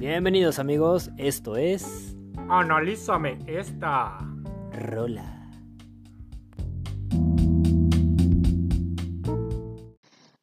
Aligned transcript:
Bienvenidos 0.00 0.58
amigos, 0.58 1.10
esto 1.18 1.56
es 1.58 2.14
Analízame 2.48 3.38
esta. 3.46 4.18
Rola. 4.72 5.36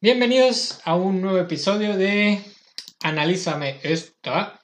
Bienvenidos 0.00 0.80
a 0.84 0.94
un 0.94 1.20
nuevo 1.20 1.38
episodio 1.38 1.96
de 1.96 2.40
Analízame 3.02 3.80
esta. 3.82 4.60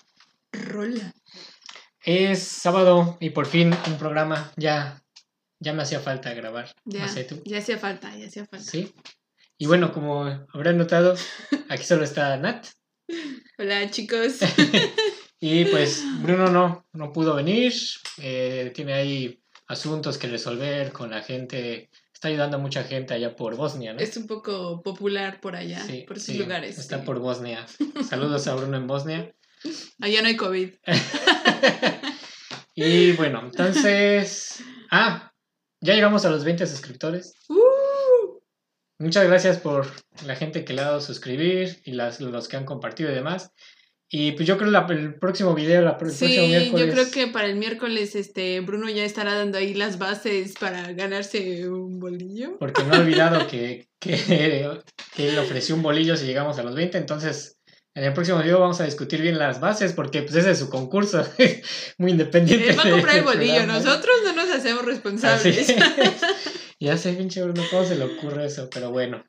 Rola. 0.53 1.13
Es 2.05 2.43
sábado 2.45 3.17
y 3.19 3.31
por 3.31 3.47
fin 3.47 3.75
un 3.89 3.99
programa. 3.99 4.53
Ya, 4.57 5.03
ya 5.59 5.73
me 5.73 5.83
hacía 5.83 5.99
falta 5.99 6.33
grabar. 6.35 6.73
Ya, 6.85 7.07
No 7.07 7.09
sé 7.09 7.25
tú. 7.25 7.43
ya 7.45 7.59
hacía 7.59 7.79
falta, 7.79 8.17
ya 8.17 8.29
hacía 8.29 8.47
falta. 8.47 8.65
Sí. 8.65 8.95
Y 9.59 9.67
bueno, 9.67 9.93
como 9.93 10.25
habrán 10.53 10.79
notado, 10.79 11.17
aquí 11.69 11.83
solo 11.83 12.05
está 12.05 12.37
Nat. 12.37 12.67
Hola 13.59 13.91
chicos. 13.91 14.39
Y 15.41 15.67
pues 15.67 16.03
Bruno 16.23 16.49
no, 16.49 16.87
no 16.95 17.13
pudo 17.13 17.35
venir. 17.35 17.75
eh, 18.17 18.73
tiene 18.75 18.95
ahí 18.95 19.43
asuntos 19.67 20.17
que 20.17 20.27
resolver 20.27 20.91
con 20.91 21.11
la 21.11 21.21
gente. 21.23 21.91
Está 22.15 22.29
ayudando 22.29 22.57
a 22.57 22.61
mucha 22.61 22.83
gente 22.85 23.13
allá 23.13 23.37
por 23.37 23.55
Bosnia, 23.55 23.93
¿no? 23.93 24.01
es 24.01 24.17
un 24.17 24.27
poco 24.27 24.81
popular 24.83 25.41
por 25.43 25.55
allá, 25.55 25.85
Sí, 25.85 26.05
por 26.09 26.19
sí, 26.19 26.39
lugares. 26.39 26.79
Está 26.79 27.01
sí. 27.01 27.05
por 27.05 27.19
Bosnia. 27.19 27.67
Saludos 28.09 28.47
a 28.47 28.55
Bruno 28.55 28.79
en 28.79 28.87
Bosnia. 28.87 29.35
Allá 30.01 30.23
no 30.23 30.29
hay 30.29 30.37
COVID. 30.37 30.71
Y 32.75 33.13
bueno, 33.13 33.43
entonces. 33.45 34.63
Ah, 34.91 35.31
ya 35.81 35.95
llegamos 35.95 36.25
a 36.25 36.31
los 36.31 36.45
20 36.45 36.67
suscriptores. 36.67 37.35
¡Uh! 37.49 37.64
Muchas 39.05 39.27
gracias 39.27 39.59
por 39.59 39.87
la 40.27 40.35
gente 40.35 40.65
que 40.65 40.73
le 40.73 40.81
ha 40.81 40.85
dado 40.87 41.01
suscribir 41.01 41.81
y 41.85 41.93
las, 41.93 42.21
los 42.21 42.49
que 42.49 42.57
han 42.57 42.65
compartido 42.65 43.11
y 43.11 43.15
demás. 43.15 43.51
Y 44.09 44.33
pues 44.33 44.47
yo 44.47 44.57
creo 44.57 44.71
la- 44.71 44.87
el 44.91 45.15
próximo 45.17 45.55
video, 45.55 45.83
la, 45.83 45.91
el 45.93 45.97
próximo 45.97 46.31
Sí, 46.31 46.39
miércoles. 46.47 46.87
yo 46.87 46.93
creo 46.93 47.11
que 47.11 47.27
para 47.27 47.47
el 47.49 47.57
miércoles 47.57 48.15
este 48.15 48.61
Bruno 48.61 48.89
ya 48.89 49.05
estará 49.05 49.35
dando 49.35 49.59
ahí 49.59 49.75
las 49.75 49.99
bases 49.99 50.55
para 50.59 50.93
ganarse 50.93 51.69
un 51.69 51.99
bolillo. 51.99 52.57
Porque 52.59 52.83
no 52.85 52.95
he 52.95 52.99
olvidado 53.01 53.47
que, 53.47 53.89
que, 54.01 54.71
que 55.15 55.29
él 55.29 55.39
ofreció 55.39 55.75
un 55.75 55.83
bolillo 55.83 56.17
si 56.17 56.27
llegamos 56.27 56.59
a 56.59 56.63
los 56.63 56.75
20. 56.75 56.97
Entonces, 56.97 57.59
en 57.97 58.05
el 58.05 58.13
próximo 58.13 58.39
video 58.41 58.61
vamos 58.61 58.81
a 58.81 58.85
discutir 58.85 59.21
bien 59.21 59.39
las 59.39 59.61
bases 59.61 59.93
porque 59.93 60.23
pues 60.23 60.35
ese 60.37 60.53
es 60.53 60.59
su 60.61 60.69
concurso. 60.71 61.27
Muy 61.99 62.13
independiente. 62.13 62.71
Él 62.71 62.79
va 62.79 62.85
a 62.85 62.91
comprar 62.91 63.17
el 63.19 63.25
bolillo, 63.25 63.55
programa. 63.55 63.79
nosotros 63.81 64.15
no 64.25 64.33
nos 64.35 64.51
hacemos 64.51 64.85
responsables. 64.85 65.75
Ya 66.85 66.97
sé, 66.97 67.15
pinche 67.15 67.43
Bruno, 67.43 67.63
¿cómo 67.71 67.85
se 67.85 67.97
le 67.97 68.05
ocurre 68.05 68.47
eso? 68.47 68.69
Pero 68.71 68.91
bueno. 68.91 69.25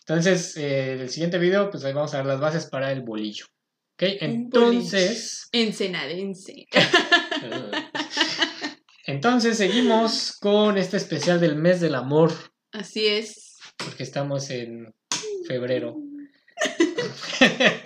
Entonces, 0.00 0.56
eh, 0.56 0.94
el 0.94 1.08
siguiente 1.08 1.38
video, 1.38 1.70
pues 1.70 1.84
ahí 1.84 1.92
vamos 1.92 2.14
a 2.14 2.18
ver 2.18 2.26
las 2.26 2.40
bases 2.40 2.66
para 2.66 2.92
el 2.92 3.02
bolillo. 3.02 3.46
¿Ok? 3.94 4.02
Entonces. 4.20 5.48
Ensenadense. 5.52 6.66
Entonces, 9.06 9.56
seguimos 9.56 10.36
con 10.38 10.78
este 10.78 10.98
especial 10.98 11.40
del 11.40 11.56
mes 11.56 11.80
del 11.80 11.94
amor. 11.94 12.32
Así 12.72 13.06
es. 13.06 13.58
Porque 13.76 14.02
estamos 14.02 14.50
en 14.50 14.94
febrero. 15.46 15.96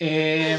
Eh, 0.00 0.56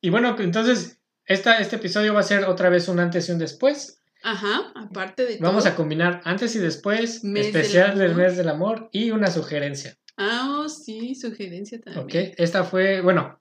y 0.00 0.08
bueno, 0.08 0.34
entonces, 0.38 0.98
esta, 1.26 1.58
este 1.58 1.76
episodio 1.76 2.14
va 2.14 2.20
a 2.20 2.22
ser 2.22 2.44
otra 2.44 2.70
vez 2.70 2.88
un 2.88 2.98
antes 2.98 3.28
y 3.28 3.32
un 3.32 3.38
después. 3.38 3.99
Ajá, 4.22 4.72
aparte 4.74 5.24
de 5.24 5.38
Vamos 5.38 5.64
todo. 5.64 5.72
a 5.72 5.76
combinar 5.76 6.20
antes 6.24 6.54
y 6.54 6.58
después, 6.58 7.22
del 7.22 7.36
especial 7.38 7.98
del, 7.98 8.14
mes 8.14 8.36
del 8.36 8.48
amor 8.48 8.88
y 8.92 9.10
una 9.10 9.30
sugerencia. 9.30 9.96
Ah, 10.16 10.58
oh, 10.60 10.68
sí, 10.68 11.14
sugerencia 11.14 11.80
también. 11.80 12.04
Ok, 12.04 12.34
esta 12.36 12.64
fue, 12.64 13.00
bueno, 13.00 13.40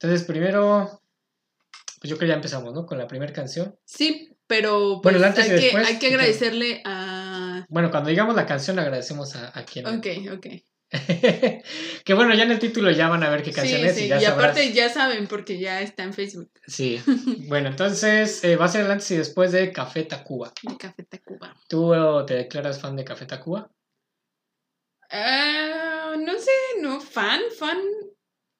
entonces 0.00 0.26
primero, 0.26 1.00
pues 2.00 2.10
yo 2.10 2.16
creo 2.16 2.26
que 2.26 2.28
ya 2.28 2.34
empezamos, 2.34 2.74
¿no? 2.74 2.84
Con 2.86 2.98
la 2.98 3.06
primera 3.06 3.32
canción. 3.32 3.76
Sí, 3.84 4.36
pero 4.46 5.00
Bueno, 5.00 5.02
pues, 5.02 5.16
el 5.16 5.24
antes 5.24 5.46
y 5.46 5.50
hay, 5.50 5.58
que, 5.58 5.64
después, 5.64 5.86
hay 5.86 5.98
que 5.98 6.06
agradecerle 6.08 6.82
a... 6.84 7.64
Bueno, 7.68 7.90
cuando 7.90 8.10
digamos 8.10 8.34
la 8.34 8.46
canción 8.46 8.78
agradecemos 8.78 9.36
a, 9.36 9.56
a 9.56 9.64
quien. 9.64 9.86
Ok, 9.86 10.06
ok. 10.32 10.46
que 12.04 12.14
bueno, 12.14 12.34
ya 12.34 12.44
en 12.44 12.52
el 12.52 12.58
título 12.60 12.90
ya 12.92 13.08
van 13.08 13.22
a 13.24 13.30
ver 13.30 13.42
qué 13.42 13.52
canción 13.52 13.80
Sí, 13.80 13.86
es 13.86 13.94
sí, 13.96 14.02
y 14.02 14.04
y, 14.04 14.08
ya 14.08 14.20
sabrás. 14.20 14.50
aparte 14.50 14.72
ya 14.72 14.88
saben 14.88 15.26
porque 15.26 15.58
ya 15.58 15.80
está 15.82 16.04
en 16.04 16.12
Facebook 16.14 16.50
Sí, 16.66 17.00
bueno, 17.48 17.68
entonces 17.68 18.42
eh, 18.44 18.56
va 18.56 18.66
a 18.66 18.68
ser 18.68 18.84
el 18.84 18.90
antes 18.90 19.10
y 19.10 19.16
después 19.16 19.52
de 19.52 19.72
Café 19.72 20.04
Tacuba. 20.04 20.52
de 20.62 20.76
Café 20.76 21.02
Tacuba. 21.04 21.54
¿Tú 21.68 21.92
te 22.26 22.34
declaras 22.34 22.80
fan 22.80 22.94
de 22.96 23.04
Café 23.04 23.26
Tacuba? 23.26 23.70
Ah, 25.10 26.16
no 26.18 26.32
sé, 26.38 26.50
no, 26.80 27.00
fan, 27.00 27.40
fan, 27.56 27.78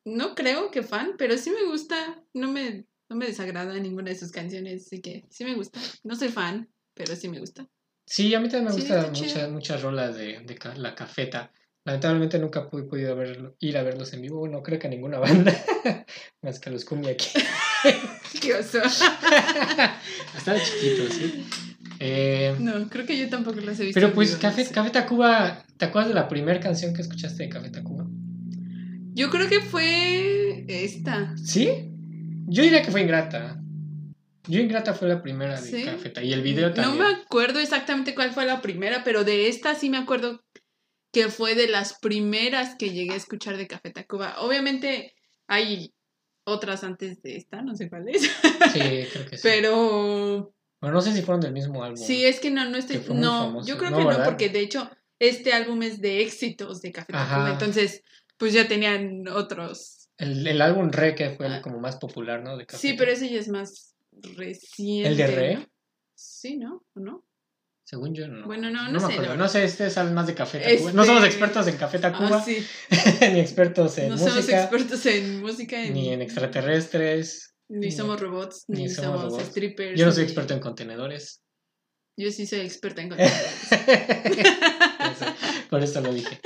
no 0.04 0.34
creo 0.34 0.70
que 0.70 0.82
fan, 0.82 1.14
pero 1.18 1.36
sí 1.36 1.50
me 1.50 1.64
gusta, 1.64 2.22
no 2.34 2.50
me, 2.50 2.86
no 3.08 3.16
me 3.16 3.26
desagrada 3.26 3.74
ninguna 3.78 4.10
de 4.10 4.16
sus 4.16 4.30
canciones, 4.30 4.86
así 4.86 5.00
que 5.00 5.24
sí 5.30 5.44
me 5.44 5.54
gusta. 5.54 5.80
No 6.04 6.14
soy 6.14 6.28
fan, 6.28 6.68
pero 6.94 7.16
sí 7.16 7.28
me 7.28 7.40
gusta. 7.40 7.68
Sí, 8.06 8.32
a 8.34 8.40
mí 8.40 8.48
también 8.48 8.66
me 8.66 8.72
Sí, 8.72 8.80
gustan 8.88 9.12
muchas, 9.12 9.50
muchas 9.50 9.82
rolas 9.82 10.16
de, 10.16 10.38
de 10.40 10.58
la 10.76 10.94
cafeta. 10.94 11.50
Lamentablemente 11.86 12.38
nunca 12.40 12.68
he 12.72 12.82
podido 12.82 13.16
verlo- 13.16 13.54
ir 13.60 13.78
a 13.78 13.82
verlos 13.84 14.12
en 14.12 14.20
vivo. 14.22 14.46
No 14.48 14.62
creo 14.62 14.78
que 14.78 14.88
a 14.88 14.90
ninguna 14.90 15.18
banda, 15.20 15.54
más 16.42 16.58
que 16.58 16.68
a 16.68 16.72
los 16.72 16.84
cumbia 16.84 17.12
aquí. 17.12 17.28
Qué 18.42 18.54
oso. 18.54 18.78
Estaba 20.36 20.58
chiquito, 20.58 21.04
sí. 21.10 21.46
Eh, 22.00 22.54
No, 22.58 22.88
creo 22.88 23.06
que 23.06 23.16
yo 23.16 23.28
tampoco 23.28 23.60
los 23.60 23.78
he 23.80 23.84
visto. 23.84 23.98
pero 24.00 24.12
pues 24.12 24.30
vivo, 24.30 24.38
no 24.42 24.42
Café, 24.42 24.64
sé. 24.64 24.74
Café 24.74 24.90
Tacuba, 24.90 25.64
¿te 25.78 25.84
acuerdas 25.86 26.08
de 26.08 26.14
la 26.14 26.28
primera 26.28 26.60
canción 26.60 26.92
que 26.92 27.02
escuchaste 27.02 27.44
de 27.44 27.48
Café 27.48 27.70
Tacuba? 27.70 28.04
Yo 29.14 29.30
creo 29.30 29.48
que 29.48 29.60
fue 29.60 30.64
esta. 30.68 31.34
¿Sí? 31.38 31.68
Yo 32.48 32.62
diría 32.64 32.82
que 32.82 32.90
fue 32.90 33.00
Ingrata. 33.02 33.60
Yo 34.48 34.60
Ingrata 34.60 34.92
fue 34.92 35.08
la 35.08 35.22
primera 35.22 35.58
de 35.60 35.66
¿Sí? 35.70 35.84
Cafeta 35.84 36.22
y 36.22 36.32
el 36.32 36.42
video 36.42 36.68
No 36.68 36.74
también. 36.74 36.98
me 36.98 37.14
acuerdo 37.14 37.60
exactamente 37.60 38.14
cuál 38.14 38.32
fue 38.32 38.44
la 38.44 38.60
primera, 38.60 39.02
pero 39.04 39.24
de 39.24 39.48
esta 39.48 39.74
sí 39.74 39.88
me 39.88 39.96
acuerdo 39.98 40.44
que 41.16 41.30
fue 41.30 41.54
de 41.54 41.66
las 41.66 41.98
primeras 41.98 42.74
que 42.74 42.90
llegué 42.90 43.14
a 43.14 43.16
escuchar 43.16 43.56
de 43.56 43.66
Café 43.66 43.90
Tacuba. 43.90 44.34
Obviamente 44.40 45.14
hay 45.46 45.94
otras 46.44 46.84
antes 46.84 47.22
de 47.22 47.36
esta, 47.36 47.62
no 47.62 47.74
sé 47.74 47.88
cuáles, 47.88 48.20
Sí, 48.20 48.80
creo 49.10 49.26
que 49.30 49.36
sí. 49.38 49.42
pero 49.42 50.52
Bueno, 50.78 50.94
no 50.96 51.00
sé 51.00 51.14
si 51.14 51.22
fueron 51.22 51.40
del 51.40 51.54
mismo 51.54 51.82
álbum. 51.82 51.96
sí, 51.96 52.26
es 52.26 52.38
que 52.38 52.50
no, 52.50 52.68
no 52.68 52.76
estoy... 52.76 53.00
No, 53.14 53.64
yo 53.64 53.78
creo 53.78 53.90
No, 53.92 53.96
que 53.96 54.04
no, 54.18 54.24
porque 54.24 54.50
de 54.50 54.60
hecho 54.60 54.90
este 55.18 55.54
álbum 55.54 55.82
es 55.84 56.02
de 56.02 56.20
éxitos 56.20 56.82
de 56.82 56.92
Café 56.92 57.12
Ajá. 57.14 57.30
Tacuba, 57.36 57.52
entonces 57.52 58.02
pues 58.36 58.52
ya 58.52 58.68
tenían 58.68 59.26
otros. 59.28 60.10
El, 60.18 60.46
el 60.46 60.60
álbum 60.60 60.90
Re, 60.90 61.14
que 61.14 61.30
fue 61.30 61.46
el 61.46 61.52
Ah. 61.54 61.62
como 61.62 61.80
más 61.80 61.96
popular, 61.96 62.42
¿no? 62.42 62.58
De 62.58 62.66
Café 62.66 62.88
Sí, 62.90 62.94
pero 62.98 63.10
ese 63.10 63.30
ya 63.30 63.40
es 63.40 63.48
más 63.48 63.94
reciente. 64.12 65.08
¿El 65.08 65.16
de 65.16 65.26
Re? 65.28 65.68
Sí, 66.14 66.58
¿no? 66.58 66.84
¿O 66.94 67.00
no? 67.00 67.24
Según 67.88 68.14
yo, 68.16 68.26
no. 68.26 68.44
Bueno, 68.46 68.68
no, 68.70 68.84
no 68.88 68.92
me 68.94 68.98
sé, 68.98 69.04
acuerdo. 69.04 69.22
la 69.22 69.28
verdad. 69.28 69.36
No 69.44 69.48
sé, 69.48 69.62
este 69.64 69.90
saben 69.90 70.12
más 70.12 70.26
de 70.26 70.34
Café 70.34 70.58
Tacuba. 70.58 70.92
No 70.92 71.04
somos 71.04 71.22
Este- 71.22 71.36
expertos 71.36 71.66
en 71.68 71.76
Café 71.76 71.98
Tacuba, 72.00 72.38
Ah, 72.38 72.44
sí. 72.44 72.66
ni 73.32 73.38
expertos 73.40 73.96
en 73.98 74.08
no 74.08 74.18
somos 74.18 74.34
música, 74.36 74.60
expertos 74.62 75.06
en 75.06 75.40
música 75.40 75.80
ni 75.84 76.12
en 76.12 76.20
extraterrestres. 76.20 77.54
ni 77.68 77.86
ni- 77.86 77.92
somos 77.92 78.20
robots 78.20 78.64
ni 78.68 78.82
ni, 78.82 78.88
somos 78.88 79.20
somos, 79.20 79.32
robots. 79.32 79.48
strippers 79.50 79.98
Yo 79.98 80.04
no 80.06 80.10
soy 80.12 80.22
ni- 80.24 80.26
experto 80.30 80.54
en 80.54 80.60
contenedores. 80.60 81.42
yo 82.18 82.30
sí 82.32 82.44
soy 82.46 82.60
experta 82.60 83.02
en 83.02 83.08
contenedores 83.10 83.72
Eso, 85.12 85.26
Por 85.70 85.82
eso 85.82 86.00
lo 86.00 86.12
dije. 86.12 86.40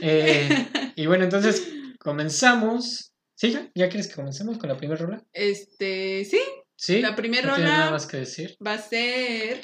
Eh, 0.00 0.48
y 0.96 1.06
bueno, 1.06 1.24
entonces 1.24 1.68
comenzamos. 1.98 3.12
¿Sí? 3.38 3.52
ya? 3.52 3.70
¿Ya 3.74 3.90
quieres 3.90 4.08
que 4.08 4.14
comencemos 4.14 4.56
con 4.56 4.70
la 4.70 4.78
primera 4.78 4.98
rola? 4.98 5.22
este 5.34 6.24
sí 6.24 6.40
Sí. 6.78 7.00
La 7.02 7.14
primera 7.16 7.48
¿No 7.48 7.56
rola- 7.56 7.68
nada 7.68 7.90
más 7.90 8.06
que 8.06 8.16
decir? 8.18 8.56
va 8.66 8.74
a 8.74 8.78
ser 8.78 9.60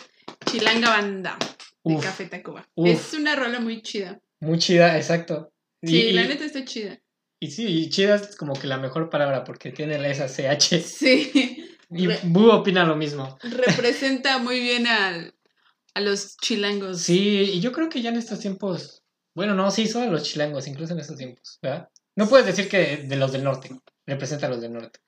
Chilanga 0.47 0.91
Banda 0.91 1.39
de 1.85 1.95
Uf, 1.95 2.05
Café 2.05 2.27
Tacuba 2.27 2.69
uf. 2.75 2.89
es 2.89 3.15
una 3.15 3.35
rola 3.37 3.61
muy 3.61 3.83
chida 3.83 4.21
muy 4.41 4.59
chida, 4.59 4.97
exacto. 4.97 5.53
Sí 5.83 5.97
y- 5.99 6.13
la 6.13 6.25
neta 6.25 6.45
está 6.45 6.65
chida 6.65 6.99
y 7.41 7.51
sí, 7.51 7.67
y 7.67 7.91
chida 7.91 8.15
es 8.17 8.37
como 8.37 8.53
que 8.55 8.67
la 8.69 8.79
mejor 8.79 9.11
palabra 9.11 9.43
porque 9.45 9.73
tiene 9.73 9.99
la 9.99 10.09
esa 10.09 10.29
CH. 10.29 10.81
sí 10.81 11.69
Y 11.95 12.07
Bu 12.25 12.49
opina 12.51 12.85
lo 12.85 12.97
mismo. 12.97 13.37
representa 13.43 14.39
muy 14.39 14.61
bien 14.61 14.87
al, 14.87 15.35
a 15.95 16.01
los 16.01 16.37
chilangos 16.39 17.03
Sí, 17.03 17.41
y 17.55 17.61
yo 17.61 17.71
creo 17.73 17.89
que 17.91 18.01
ya 18.01 18.09
en 18.11 18.17
estos 18.17 18.39
tiempos. 18.41 19.03
Bueno, 19.35 19.55
no, 19.55 19.71
sí, 19.71 19.87
son 19.89 20.11
los 20.11 20.23
chilangos, 20.23 20.67
incluso 20.69 20.95
en 20.95 21.01
estos 21.01 21.19
tiempos, 21.19 21.59
¿verdad? 21.61 21.89
No 22.17 22.29
puedes 22.29 22.47
decir 22.47 22.69
que 22.69 22.99
de 22.99 23.17
los 23.17 23.33
del 23.33 23.45
norte. 23.45 23.71
Representa 24.07 24.47
a 24.47 24.51
los 24.51 24.61
del 24.61 24.73
norte. 24.73 25.01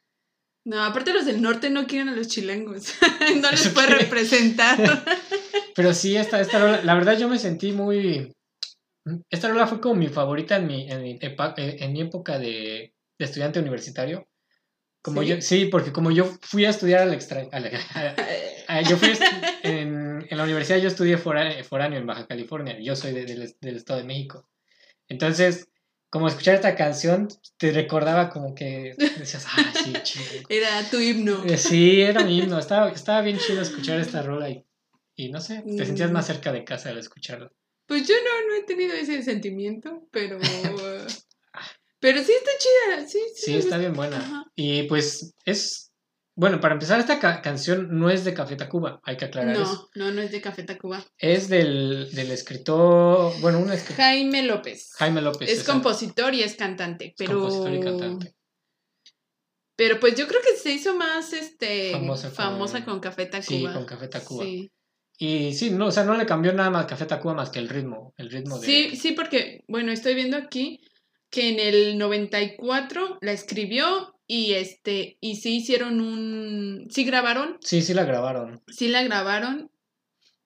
No 0.65 0.83
aparte 0.83 1.13
los 1.13 1.27
del 1.27 1.43
norte 1.43 1.71
no 1.71 1.87
quieren 1.87 2.09
a 2.09 2.17
los 2.17 2.29
chilangos 2.29 2.95
no 3.43 3.51
les 3.51 3.61
¿Eso 3.67 3.75
puede 3.75 3.89
representar 3.99 4.79
Pero 5.77 5.93
sí, 5.93 6.17
esta, 6.17 6.41
esta 6.41 6.61
rola, 6.61 6.83
la 6.85 6.95
verdad 6.95 7.19
yo 7.19 7.29
me 7.29 7.37
sentí 7.39 7.73
muy... 7.73 8.33
Esta 9.29 9.49
rola 9.49 9.67
fue 9.67 9.81
como 9.81 9.97
mi 9.97 10.07
favorita 10.07 10.57
en 10.57 10.69
mi, 10.69 10.89
en 10.89 11.03
mi, 11.03 11.19
en 11.21 11.93
mi 11.93 12.01
época 12.01 12.39
de, 12.39 12.95
de 13.19 13.25
estudiante 13.25 13.59
universitario. 13.59 14.29
Como 15.03 15.23
¿Sí? 15.23 15.29
yo, 15.29 15.41
sí, 15.41 15.65
porque 15.67 15.93
como 15.93 16.13
yo 16.13 16.27
fui 16.43 16.65
a 16.65 16.71
estudiar 16.71 17.01
al 17.03 17.13
extra... 17.13 17.49
al- 17.51 17.71
a- 18.69 18.83
yo 18.83 18.97
fui 18.97 19.11
en, 19.65 20.25
en 20.31 20.39
la 20.39 20.45
universidad, 20.45 20.79
yo 20.79 20.87
estudié 20.87 21.19
fora- 21.19 21.65
foráneo 21.65 21.99
en 21.99 22.07
Baja 22.07 22.29
California. 22.29 22.79
Yo 22.81 22.95
soy 22.95 23.13
de- 23.13 23.27
del, 23.27 23.53
del 23.61 23.77
Estado 23.77 23.99
de 23.99 24.07
México. 24.07 24.49
Entonces, 25.09 25.67
como 26.15 26.29
escuchar 26.29 26.55
esta 26.55 26.77
canción 26.77 27.27
te 27.57 27.73
recordaba 27.73 28.31
como 28.31 28.55
que 28.55 28.95
decías, 29.19 29.45
ah, 29.49 29.73
sí, 29.83 29.93
chido. 30.05 30.25
Era 30.49 30.89
tu 30.89 31.01
himno. 31.01 31.43
Eh, 31.45 31.59
Sí, 31.59 32.03
era 32.03 32.23
mi 32.23 32.39
himno. 32.39 32.57
Estaba, 32.57 32.89
estaba 32.91 33.21
bien 33.21 33.37
chido 33.41 33.61
escuchar 33.63 33.99
esta 33.99 34.23
rola 34.23 34.49
y, 34.49 34.65
y 35.17 35.31
no 35.33 35.41
sé, 35.41 35.65
te 35.77 35.85
sentías 35.85 36.11
Mm. 36.11 36.15
más 36.15 36.27
cerca 36.29 36.53
de 36.53 36.63
casa 36.63 36.91
al 36.91 36.99
escucharla. 36.99 37.51
Pues 37.87 38.07
yo 38.07 38.15
no, 38.15 38.49
no 38.49 38.55
he 38.55 38.63
tenido 38.63 38.95
ese 38.95 39.25
sentimiento, 39.25 40.07
pero. 40.13 40.39
pero 41.99 42.23
sí 42.23 42.33
está 42.33 42.51
chida. 42.59 43.09
Sí, 43.09 43.19
sí. 43.35 43.43
Sí, 43.47 43.55
está 43.57 43.77
bien 43.79 43.95
buena. 43.95 44.19
Ajá. 44.19 44.45
Y 44.55 44.85
pues 44.85 45.35
es. 45.45 45.91
Bueno, 46.37 46.61
para 46.61 46.75
empezar, 46.75 46.99
esta 46.99 47.21
ca- 47.21 47.41
canción 47.43 47.89
no 47.99 48.11
es 48.11 48.25
de 48.25 48.35
Café 48.35 48.57
Tacuba, 48.57 49.01
hay 49.05 49.17
que 49.17 49.27
aclarar 49.27 49.55
eso. 49.55 49.89
No, 49.95 50.07
no, 50.07 50.11
no 50.13 50.21
es 50.23 50.33
de 50.33 50.41
Café 50.41 50.65
Tacuba. 50.65 51.05
Es 51.17 51.49
del, 51.49 52.09
del 52.13 52.31
escritor. 52.33 53.33
Bueno, 53.41 53.61
un 53.61 53.71
escritor. 53.71 53.97
Jaime 54.05 54.43
López. 54.43 54.91
Jaime 54.97 55.23
López. 55.23 55.49
es 55.49 55.63
compositor 55.63 56.35
y 56.35 56.43
es 56.43 56.57
cantante, 56.57 57.15
pero. 57.17 57.39
compositor 57.43 57.73
y 57.75 57.81
cantante. 57.81 58.35
Pero 59.77 59.99
pues 59.99 60.15
yo 60.17 60.29
creo 60.29 60.41
que 60.41 60.57
se 60.57 60.73
hizo 60.73 60.95
más 60.97 61.33
este 61.33 61.93
Famosa 61.93 62.31
famosa 62.31 62.85
con- 62.85 62.95
con, 62.95 63.01
Café 63.01 63.27
Tacuba. 63.27 63.43
Sí, 63.47 63.65
con 63.75 63.85
Café 63.85 64.09
Tacuba. 64.09 64.45
Sí. 64.45 64.71
Y 65.19 65.55
sí, 65.55 65.71
no, 65.71 65.87
o 65.87 65.91
sea, 65.93 66.05
no 66.05 66.17
le 66.17 66.27
cambió 66.27 66.53
nada 66.53 66.71
más 66.71 66.87
Café 66.87 67.07
Tacuba 67.07 67.35
más 67.35 67.51
que 67.51 67.59
el 67.61 67.69
ritmo. 67.69 68.13
El 68.17 68.31
ritmo 68.31 68.59
de. 68.59 68.67
Sí, 68.67 68.97
sí, 68.97 69.13
porque, 69.13 69.63
bueno, 69.69 69.93
estoy 69.93 70.15
viendo 70.15 70.37
aquí 70.37 70.81
que 71.31 71.49
en 71.49 71.59
el 71.61 71.99
94 71.99 73.19
la 73.21 73.33
escribió 73.33 74.14
y 74.27 74.55
este, 74.55 75.19
y 75.21 75.37
sí 75.37 75.57
hicieron 75.57 76.01
un, 76.01 76.89
sí 76.91 77.05
grabaron, 77.05 77.59
Sí, 77.61 77.83
sí 77.83 77.95
la 77.95 78.05
grabaron. 78.05 78.63
sí 78.69 78.89
la 78.89 79.03
grabaron, 79.03 79.71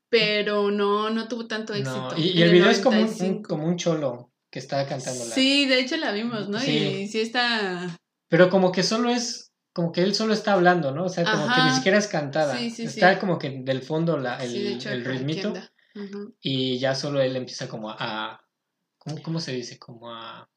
pero 0.08 0.70
no, 0.70 1.10
no 1.10 1.28
tuvo 1.28 1.46
tanto 1.46 1.74
No, 1.74 1.78
éxito. 1.78 2.14
y, 2.16 2.42
el 2.42 2.50
video 2.50 2.70
es 2.70 2.80
como 2.80 2.96
un, 2.98 3.04
un- 3.04 3.10
95. 3.10 3.48
como 3.48 3.66
un 3.66 3.76
cholo 3.76 4.32
que 4.50 4.58
está 4.58 4.86
cantándola. 4.86 5.34
Sí, 5.34 5.66
de 5.66 5.80
hecho 5.80 5.96
la 5.96 6.12
vimos, 6.12 6.48
¿no? 6.48 6.58
Sí. 6.58 6.70
Y 6.72 7.08
sí 7.08 7.20
está, 7.20 7.98
Pero 8.28 8.48
como 8.48 8.72
que 8.72 8.82
solo 8.82 9.10
es, 9.10 9.52
como 9.72 9.92
que 9.92 10.02
él 10.02 10.14
solo 10.14 10.32
está 10.32 10.54
hablando, 10.54 10.92
¿no? 10.92 11.04
O 11.04 11.08
sea, 11.08 11.24
como 11.24 11.54
que 11.54 11.62
ni 11.62 11.70
siquiera 11.72 11.98
es 11.98 12.08
cantada. 12.08 12.56
Sí, 12.56 12.70
sí, 12.70 12.84
está 12.84 13.18
como 13.18 13.38
que 13.38 13.50
del 13.62 13.82
fondo 13.82 14.16
la, 14.16 14.42
el, 14.42 14.52
de 14.52 14.72
hecho 14.74 14.90
ritmito 14.90 15.54
y 16.40 16.78
ya 16.78 16.94
solo 16.94 17.20
él 17.20 17.36
empieza 17.36 17.68
como 17.68 17.90
a... 17.90 18.40
¿Cómo, 18.98 19.22
cómo 19.22 19.40
se 19.40 19.52
dice? 19.52 19.78
Como 19.78 20.10
a... 20.12 20.48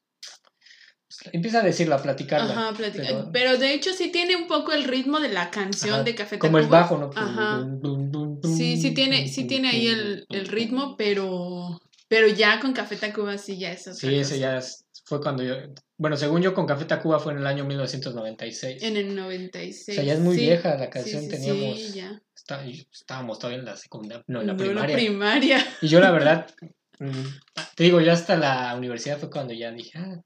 empieza 1.32 1.60
a 1.60 1.62
decirlo, 1.62 1.94
a 1.94 2.02
platicarla. 2.02 2.52
Ajá, 2.52 2.72
platica- 2.76 3.04
pero- 3.06 3.30
pero... 3.32 3.56
de 3.58 3.74
hecho 3.74 3.92
sí 3.92 4.10
tiene 4.10 4.36
un 4.36 4.46
poco 4.46 4.72
el 4.72 4.84
ritmo 4.84 5.20
de 5.20 5.28
la 5.30 5.50
canción 5.50 5.94
Ajá, 5.94 6.02
de 6.04 6.14
Café 6.14 6.38
Como 6.38 6.58
el 6.58 6.66
bajo, 6.66 6.98
¿no? 6.98 7.10
Ajá. 7.14 7.66
Sí, 8.56 8.76
sí 8.80 8.92
tiene, 8.92 9.28
sí 9.28 9.46
tiene 9.46 9.68
ahí 9.70 9.86
el, 9.88 10.26
el 10.30 10.48
ritmo, 10.48 10.96
pero, 10.96 11.80
pero 12.08 12.26
ya 12.28 12.60
con 12.60 12.72
Café 12.72 12.96
Tacuba 12.96 13.38
sí 13.38 13.58
ya 13.58 13.72
es 13.72 13.82
otra 13.86 13.94
Sí, 13.94 14.14
ese 14.16 14.38
ya 14.38 14.60
fue 15.04 15.20
cuando 15.20 15.42
yo... 15.42 15.54
Bueno, 15.98 16.16
según 16.16 16.42
yo 16.42 16.52
con 16.54 16.66
Café 16.66 16.84
Tacuba 16.84 17.20
fue 17.20 17.32
en 17.32 17.38
el 17.38 17.46
año 17.46 17.64
1996. 17.64 18.82
En 18.82 18.96
el 18.96 19.14
96. 19.14 19.88
O 19.88 19.92
sea, 20.00 20.04
ya 20.04 20.14
es 20.14 20.20
muy 20.20 20.34
sí. 20.36 20.42
vieja 20.42 20.76
la 20.76 20.90
canción, 20.90 21.22
sí, 21.22 21.28
teníamos... 21.28 21.78
sí, 21.78 21.92
ya. 21.94 22.20
está- 22.34 22.64
estábamos 22.64 23.38
todavía 23.38 23.60
en 23.60 23.64
la 23.66 23.76
secundaria, 23.76 24.24
no, 24.26 24.40
en 24.40 24.46
la 24.48 24.52
No, 24.54 24.58
primaria. 24.58 24.96
primaria. 24.96 25.66
Y 25.80 25.86
yo 25.88 26.00
la 26.00 26.10
verdad, 26.12 26.46
mm, 26.98 27.10
te 27.76 27.84
digo, 27.84 28.00
yo 28.00 28.12
hasta 28.12 28.36
la 28.36 28.74
universidad 28.76 29.18
fue 29.18 29.30
cuando 29.30 29.54
ya 29.54 29.70
dije, 29.70 29.96
ah, 29.98 30.20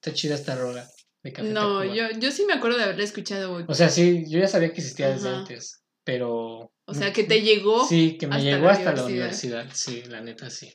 está 0.00 0.14
chida 0.14 0.36
esta 0.36 0.54
rola 0.54 0.88
de 1.22 1.32
Café 1.32 1.48
No, 1.48 1.80
Tacuba". 1.80 1.94
yo, 1.94 2.10
yo 2.18 2.30
sí 2.30 2.44
me 2.46 2.52
acuerdo 2.54 2.78
de 2.78 2.84
haberla 2.84 3.04
escuchado. 3.04 3.64
O 3.66 3.74
sea, 3.74 3.88
sí, 3.88 4.24
yo 4.28 4.38
ya 4.38 4.46
sabía 4.48 4.72
que 4.72 4.80
existía 4.80 5.08
desde 5.10 5.28
Ajá. 5.28 5.38
antes, 5.40 5.82
pero... 6.04 6.72
O 6.84 6.94
sea, 6.94 7.12
que 7.12 7.24
te 7.24 7.42
llegó. 7.42 7.86
Sí, 7.86 8.16
que 8.18 8.26
me 8.26 8.36
hasta 8.36 8.48
llegó 8.48 8.66
la 8.66 8.72
hasta 8.72 8.94
la 8.94 9.04
universidad. 9.04 9.68
sí, 9.74 10.02
la 10.08 10.22
neta, 10.22 10.48
sí. 10.48 10.72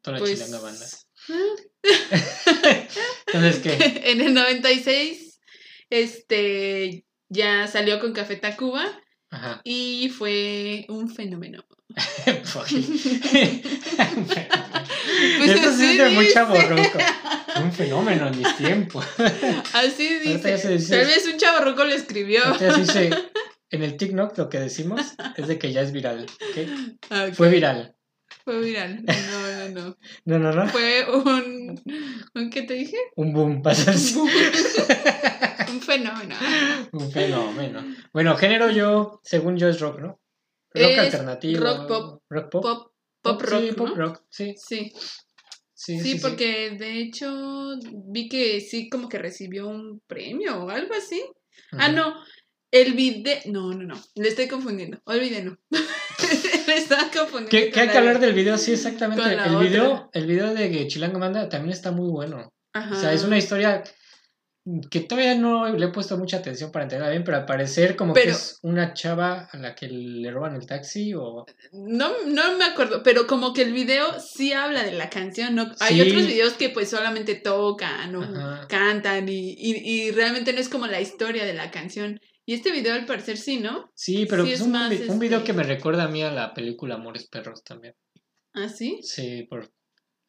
Toda 0.00 0.18
la 0.18 0.20
pues, 0.20 0.34
chilanga 0.34 0.60
banda. 0.60 0.86
Entonces, 3.26 3.58
¿qué? 3.60 4.02
en 4.12 4.20
el 4.20 4.34
96, 4.34 5.40
este, 5.90 7.04
ya 7.28 7.66
salió 7.66 7.98
con 7.98 8.12
Café 8.12 8.36
Tacuba 8.36 8.84
Ajá. 9.30 9.60
y 9.64 10.10
fue 10.10 10.86
un 10.88 11.12
fenómeno. 11.12 11.64
Pues 15.38 15.50
Esto 15.50 15.72
sí 15.72 15.98
es 16.00 16.10
dice. 16.10 16.32
chavorruco. 16.32 16.98
Un 17.62 17.72
fenómeno 17.72 18.28
en 18.28 18.38
mis 18.38 18.56
tiempos. 18.56 19.04
Así 19.72 20.18
dice. 20.20 20.56
Tal 20.88 21.06
vez 21.06 21.28
un 21.32 21.38
chavorruco 21.38 21.84
lo 21.84 21.92
escribió. 21.92 22.40
Dice, 22.76 23.10
en 23.70 23.82
el 23.82 23.96
TikTok 23.96 24.36
lo 24.38 24.48
que 24.48 24.58
decimos 24.60 25.00
es 25.36 25.46
de 25.48 25.58
que 25.58 25.72
ya 25.72 25.82
es 25.82 25.92
viral. 25.92 26.24
¿ok? 26.24 26.68
Ah, 27.10 27.26
ok. 27.28 27.34
Fue 27.34 27.48
viral. 27.50 27.94
Fue 28.44 28.58
viral. 28.60 29.04
No, 29.04 29.68
no, 29.68 29.80
no. 29.80 29.96
No, 30.24 30.38
no, 30.38 30.52
no. 30.52 30.68
Fue 30.68 31.06
un. 31.08 31.80
¿Un 32.34 32.50
qué 32.50 32.62
te 32.62 32.74
dije? 32.74 32.96
Un 33.16 33.32
boom, 33.32 33.62
pasa 33.62 33.90
así. 33.92 34.16
un 34.18 35.80
fenómeno. 35.80 36.34
Un 36.92 37.10
fenómeno. 37.12 37.84
Bueno, 38.12 38.36
género 38.36 38.70
yo, 38.70 39.20
según 39.22 39.56
yo, 39.58 39.68
es 39.68 39.78
rock, 39.80 40.00
¿no? 40.00 40.20
Rock 40.74 40.84
Es 40.90 40.98
alternativo. 40.98 41.62
rock 41.64 41.86
pop. 41.88 42.22
Rock 42.30 42.50
pop. 42.50 42.62
Pop, 42.62 42.91
pop 43.22 43.40
rock. 43.42 43.60
Sí, 43.62 43.72
pop 43.72 43.88
rock, 43.96 44.22
sí. 44.28 44.54
Sí, 44.56 44.92
Sí, 45.74 45.98
sí, 45.98 46.18
porque 46.20 46.76
de 46.78 47.00
hecho 47.00 47.74
vi 48.06 48.28
que 48.28 48.60
sí, 48.60 48.88
como 48.88 49.08
que 49.08 49.18
recibió 49.18 49.66
un 49.66 50.00
premio 50.06 50.62
o 50.64 50.70
algo 50.70 50.94
así. 50.94 51.20
Ah, 51.72 51.88
no. 51.88 52.14
El 52.70 52.92
video. 52.92 53.38
No, 53.46 53.72
no, 53.72 53.82
no. 53.82 54.00
Le 54.14 54.28
estoy 54.28 54.46
confundiendo. 54.46 55.00
Olvídenlo. 55.06 55.58
Le 56.68 56.76
estaba 56.76 57.02
confundiendo. 57.10 57.48
¿Qué, 57.50 57.64
con 57.64 57.72
qué 57.72 57.80
hay 57.80 57.88
que 57.88 57.98
hablar 57.98 58.20
de- 58.20 58.26
del 58.26 58.34
video? 58.36 58.56
Sí, 58.58 58.72
exactamente. 58.72 59.24
El 59.24 59.56
video, 59.58 60.08
el 60.12 60.26
video 60.26 60.54
de 60.54 60.86
Chilango 60.86 61.18
Manda 61.18 61.48
también 61.48 61.72
está 61.72 61.90
muy 61.90 62.08
bueno. 62.10 62.52
Ajá. 62.72 62.94
O 62.96 63.00
sea, 63.00 63.12
es 63.12 63.24
una 63.24 63.36
historia 63.38 63.82
que 64.90 65.00
todavía 65.00 65.34
no 65.34 65.68
le 65.68 65.86
he 65.86 65.88
puesto 65.88 66.16
mucha 66.16 66.36
atención 66.36 66.70
para 66.70 66.84
entenderla 66.84 67.10
bien, 67.10 67.24
pero 67.24 67.36
al 67.36 67.46
parecer 67.46 67.96
como 67.96 68.14
que 68.14 68.28
es 68.28 68.58
una 68.62 68.94
chava 68.94 69.48
a 69.50 69.56
la 69.56 69.74
que 69.74 69.88
le 69.88 70.30
roban 70.30 70.54
el 70.54 70.66
taxi 70.66 71.12
o... 71.14 71.44
No, 71.72 72.12
no 72.26 72.56
me 72.56 72.64
acuerdo, 72.64 73.02
pero 73.02 73.26
como 73.26 73.52
que 73.52 73.62
el 73.62 73.72
video 73.72 74.20
sí 74.20 74.52
habla 74.52 74.84
de 74.84 74.92
la 74.92 75.10
canción, 75.10 75.56
¿no? 75.56 75.72
Hay 75.80 76.00
Sí. 76.00 76.08
otros 76.08 76.26
videos 76.28 76.52
que 76.52 76.68
pues 76.68 76.88
solamente 76.90 77.34
tocan 77.34 78.14
o 78.14 78.22
Ajá. 78.22 78.66
cantan 78.68 79.28
y, 79.28 79.54
y, 79.58 79.74
y 79.84 80.10
realmente 80.12 80.52
no 80.52 80.60
es 80.60 80.68
como 80.68 80.86
la 80.86 81.00
historia 81.00 81.44
de 81.44 81.54
la 81.54 81.70
canción. 81.72 82.20
Y 82.46 82.54
este 82.54 82.70
video 82.70 82.94
al 82.94 83.06
parecer 83.06 83.38
sí, 83.38 83.58
¿no? 83.58 83.90
Sí, 83.94 84.26
pero 84.28 84.44
Sí, 84.44 84.52
es 84.52 84.60
es 84.60 84.66
un, 84.66 84.72
más, 84.72 84.92
un 85.08 85.18
video 85.18 85.38
este- 85.38 85.52
que 85.52 85.56
me 85.56 85.64
recuerda 85.64 86.04
a 86.04 86.08
mí 86.08 86.22
a 86.22 86.30
la 86.30 86.54
película 86.54 86.94
Amores 86.94 87.26
Perros 87.28 87.64
también. 87.64 87.94
¿Ah, 88.54 88.68
sí? 88.68 89.00
Sí, 89.02 89.44
por... 89.48 89.72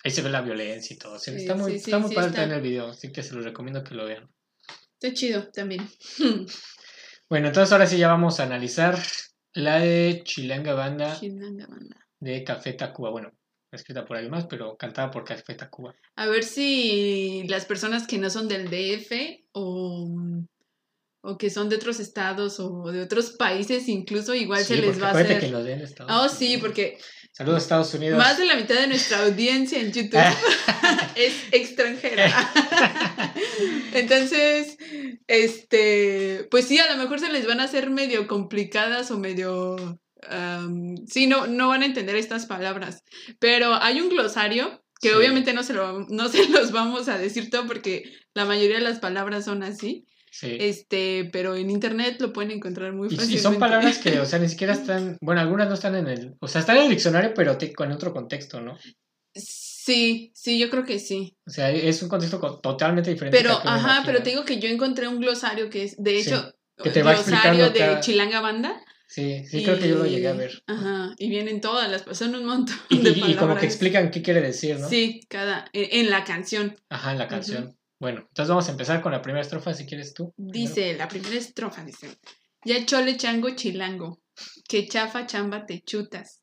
ahí 0.03 0.11
se 0.11 0.21
ve 0.21 0.29
la 0.29 0.41
violencia 0.41 0.93
y 0.93 0.97
todo. 0.97 1.17
Sí, 1.19 1.31
Sí, 1.31 1.37
está 1.37 1.55
muy, 1.55 1.71
sí, 1.71 1.77
está 1.77 1.99
muy 1.99 2.13
padre 2.13 2.29
está. 2.29 2.41
también 2.41 2.57
el 2.59 2.63
video, 2.69 2.87
así 2.89 3.11
que 3.11 3.23
se 3.23 3.33
los 3.35 3.43
recomiendo 3.45 3.83
que 3.83 3.95
lo 3.95 4.05
vean. 4.05 4.29
Está 4.99 5.13
chido 5.13 5.49
también. 5.51 5.87
Bueno, 7.29 7.47
entonces 7.47 7.71
ahora 7.71 7.87
sí 7.87 7.97
ya 7.97 8.09
vamos 8.09 8.39
a 8.39 8.43
analizar 8.43 8.99
la 9.53 9.79
de 9.79 10.21
Chilanga 10.23 10.73
Banda 10.75 11.17
Chilanga 11.19 11.65
banda. 11.67 11.97
de 12.19 12.43
Café 12.43 12.73
Tacuba. 12.73 13.09
Bueno, 13.09 13.31
escrita 13.71 14.05
por 14.05 14.17
alguien 14.17 14.29
más, 14.31 14.45
pero 14.45 14.75
cantada 14.77 15.09
por 15.09 15.23
Café 15.23 15.55
Tacuba. 15.55 15.95
A 16.15 16.27
ver 16.27 16.43
si 16.43 17.43
las 17.47 17.65
personas 17.65 18.05
que 18.05 18.19
no 18.19 18.29
son 18.29 18.47
del 18.47 18.65
DF 18.69 19.11
o, 19.53 20.13
o 21.21 21.37
que 21.37 21.49
son 21.49 21.69
de 21.69 21.77
otros 21.77 21.99
estados 21.99 22.59
o 22.59 22.91
de 22.91 23.01
otros 23.01 23.31
países 23.31 23.87
incluso 23.87 24.35
igual 24.35 24.59
Sí, 24.63 24.75
se 24.75 24.81
les 24.81 25.01
va 25.01 25.07
a 25.07 25.11
hacer. 25.11 25.39
que 25.39 25.47
nos 25.49 25.63
ven 25.63 25.79
de 25.79 25.85
Estados 25.85 26.11
Oh, 26.13 26.29
sí, 26.29 26.57
porque 26.57 26.99
Saludos 27.35 27.63
Estados 27.63 27.93
Unidos. 27.95 28.17
más 28.19 28.37
de 28.37 28.45
la 28.45 28.55
mitad 28.55 28.75
de 28.75 28.85
nuestra 28.87 29.23
audiencia 29.25 29.79
en 29.79 29.91
YouTube 29.91 30.19
es 31.15 31.33
extranjera. 31.51 32.31
Entonces, 33.93 34.77
este, 35.27 36.47
pues 36.51 36.65
sí, 36.67 36.77
a 36.77 36.91
lo 36.95 37.01
mejor 37.01 37.19
se 37.19 37.29
les 37.31 37.47
van 37.47 37.59
a 37.59 37.63
hacer 37.63 37.89
medio 37.89 38.27
complicadas 38.27 39.09
o 39.09 39.17
medio, 39.17 39.99
sí, 41.07 41.25
no, 41.25 41.47
no 41.47 41.69
van 41.69 41.81
a 41.81 41.87
entender 41.87 42.15
estas 42.15 42.45
palabras. 42.45 43.03
Pero 43.39 43.73
hay 43.81 43.99
un 43.99 44.09
glosario 44.09 44.83
que 45.01 45.09
Sí. 45.09 45.15
obviamente 45.15 45.53
no 45.53 45.63
se, 45.63 45.73
lo, 45.73 46.05
no 46.09 46.29
se 46.29 46.47
los 46.49 46.71
vamos 46.71 47.09
a 47.09 47.17
decir 47.17 47.49
todo 47.49 47.65
porque 47.67 48.03
la 48.35 48.45
mayoría 48.45 48.77
de 48.77 48.83
las 48.83 48.99
palabras 48.99 49.45
son 49.45 49.63
así. 49.63 50.05
Sí. 50.35 50.57
Este, 50.59 51.29
pero 51.31 51.55
en 51.55 51.69
internet 51.69 52.17
lo 52.19 52.33
pueden 52.33 52.49
encontrar 52.49 52.91
muy 52.91 53.07
fácilmente. 53.07 53.35
y 53.35 53.37
son 53.37 53.59
palabras 53.59 53.99
que, 53.99 54.19
o 54.19 54.25
sea, 54.25 54.39
ni 54.39 54.49
siquiera 54.49 54.73
están, 54.73 55.15
bueno, 55.21 55.41
algunas 55.41 55.67
no 55.67 55.75
están 55.75 55.95
en 55.95 56.07
el, 56.07 56.35
o 56.39 56.47
sea, 56.47 56.61
están 56.61 56.77
en 56.77 56.83
el 56.85 56.89
diccionario, 56.89 57.33
pero 57.35 57.55
te- 57.57 57.71
con 57.71 57.91
otro 57.91 58.11
contexto, 58.13 58.59
¿no? 58.59 58.75
Sí, 59.35 60.31
sí, 60.33 60.59
yo 60.59 60.69
creo 60.69 60.85
que 60.85 60.99
sí. 60.99 61.37
O 61.45 61.49
sea, 61.51 61.69
es 61.69 62.01
un 62.01 62.09
contexto 62.09 62.39
co- 62.39 62.59
totalmente 62.59 63.11
diferente. 63.11 63.37
Pero, 63.37 63.53
ajá, 63.63 64.03
pero 64.05 64.23
te 64.23 64.29
digo 64.31 64.45
que 64.45 64.59
yo 64.59 64.69
encontré 64.69 65.07
un 65.07 65.19
glosario 65.19 65.69
que 65.69 65.83
es, 65.83 65.95
de 66.01 66.21
Sí, 66.23 66.29
hecho, 66.29 66.53
que 66.81 66.89
te 66.89 67.03
va 67.03 67.13
glosario 67.13 67.69
de 67.69 67.79
cada- 67.79 67.99
Chilanga 67.99 68.39
Banda. 68.41 68.81
Sí, 69.07 69.45
sí, 69.45 69.63
creo 69.63 69.77
que 69.77 69.89
yo 69.89 69.97
lo 69.97 70.05
llegué 70.07 70.27
a 70.29 70.33
ver. 70.33 70.63
Ajá, 70.65 71.13
y 71.19 71.29
vienen 71.29 71.61
todas 71.61 71.91
las 71.91 72.17
son 72.17 72.33
un 72.33 72.45
montón 72.45 72.75
Y, 72.89 72.97
de 72.99 73.11
y- 73.11 73.31
y 73.31 73.35
como 73.35 73.55
que 73.55 73.65
explican 73.67 74.09
qué 74.09 74.21
quiere 74.23 74.41
decir, 74.41 74.79
¿no? 74.79 74.89
Sí, 74.89 75.21
cada 75.29 75.65
en, 75.73 76.05
en 76.05 76.09
la 76.09 76.23
canción 76.23 76.75
Ajá, 76.89 77.11
en 77.11 77.17
la 77.19 77.27
canción. 77.27 77.77
Bueno, 78.03 78.19
entonces 78.27 78.49
vamos 78.49 78.67
a 78.67 78.71
empezar 78.71 79.01
con 79.01 79.13
la 79.13 79.21
primera 79.21 79.41
estrofa, 79.41 79.73
si 79.73 79.85
quieres 79.85 80.13
tú. 80.13 80.33
primero. 80.35 80.51
dice, 80.59 80.93
la 80.95 81.07
primera 81.07 81.35
estrofa 81.37 81.85
dice, 81.85 82.09
ya 82.65 82.85
chole 82.85 83.15
chango 83.15 83.51
chilango, 83.51 84.21
que 84.67 84.85
chafa 84.89 85.25
chamba 85.25 85.65
te 85.65 85.81
chutas, 85.83 86.41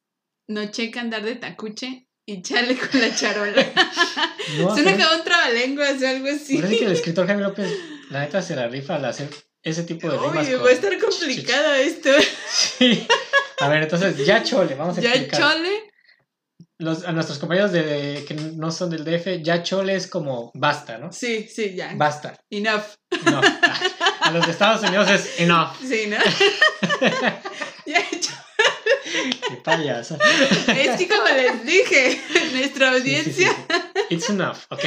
no 0.48 0.70
checa 0.70 1.02
andar 1.02 1.22
de 1.22 1.36
tacuche 1.36 2.06
y 2.24 2.40
chale 2.40 2.78
con 2.78 2.98
la 2.98 3.14
charola. 3.14 3.62
No, 4.58 4.74
Suena 4.74 4.92
como 4.96 5.16
un 5.18 5.22
trabalenguas 5.22 6.00
o 6.02 6.08
algo 6.08 6.28
así. 6.28 6.56
Parece 6.56 6.78
que 6.78 6.84
el 6.86 6.92
escritor 6.98 7.26
Jaime 7.26 7.42
López, 7.42 7.70
la 8.10 8.20
neta, 8.20 8.40
se 8.40 8.56
la 8.56 8.66
rifa 8.68 8.94
al 8.96 9.04
hacer 9.04 9.28
ese 9.62 9.82
tipo 9.82 10.08
de 10.10 10.16
rimas. 10.16 10.46
Uy, 10.48 10.54
con- 10.54 10.64
va 10.64 10.68
a 10.70 10.72
estar 10.72 10.98
complicado 10.98 11.74
esto. 11.74 12.08
Sí. 12.50 13.06
A 13.60 13.68
ver, 13.68 13.82
entonces, 13.82 14.16
ya 14.26 14.42
chole, 14.42 14.74
vamos 14.76 14.96
a 14.96 15.02
Ya 15.02 15.10
explicar. 15.12 15.40
chole. 15.42 15.89
Los- 16.80 17.04
a 17.04 17.12
nuestros 17.12 17.38
compañeros 17.38 17.72
de, 17.72 18.24
que 18.26 18.34
no 18.34 18.70
son 18.72 18.88
del 18.90 19.04
DF, 19.04 19.42
ya 19.42 19.62
chole 19.62 19.94
es 19.94 20.06
como 20.06 20.50
basta, 20.54 20.96
¿no? 20.98 21.12
Sí, 21.12 21.46
sí, 21.46 21.74
ya. 21.74 21.92
Basta. 21.94 22.34
Enough. 22.50 22.82
No. 23.24 23.40
A 24.20 24.30
los 24.32 24.46
de 24.46 24.52
Estados 24.52 24.82
Unidos 24.82 25.08
es 25.10 25.40
enough. 25.40 25.76
Sí, 25.86 26.06
¿no? 26.08 26.16
ya 27.86 28.00
chole. 28.10 28.40
Qué 29.48 29.56
payasa. 29.62 30.16
Es 30.68 30.96
que 30.98 31.08
como 31.08 31.24
les 31.28 31.64
dije, 31.66 32.20
nuestra 32.52 32.94
Sí, 32.94 33.00
sí, 33.00 33.32
sí, 33.32 33.44
audiencia. 33.44 33.48
sí. 33.52 34.00
It's 34.14 34.30
enough, 34.30 34.56
¿ok? 34.70 34.84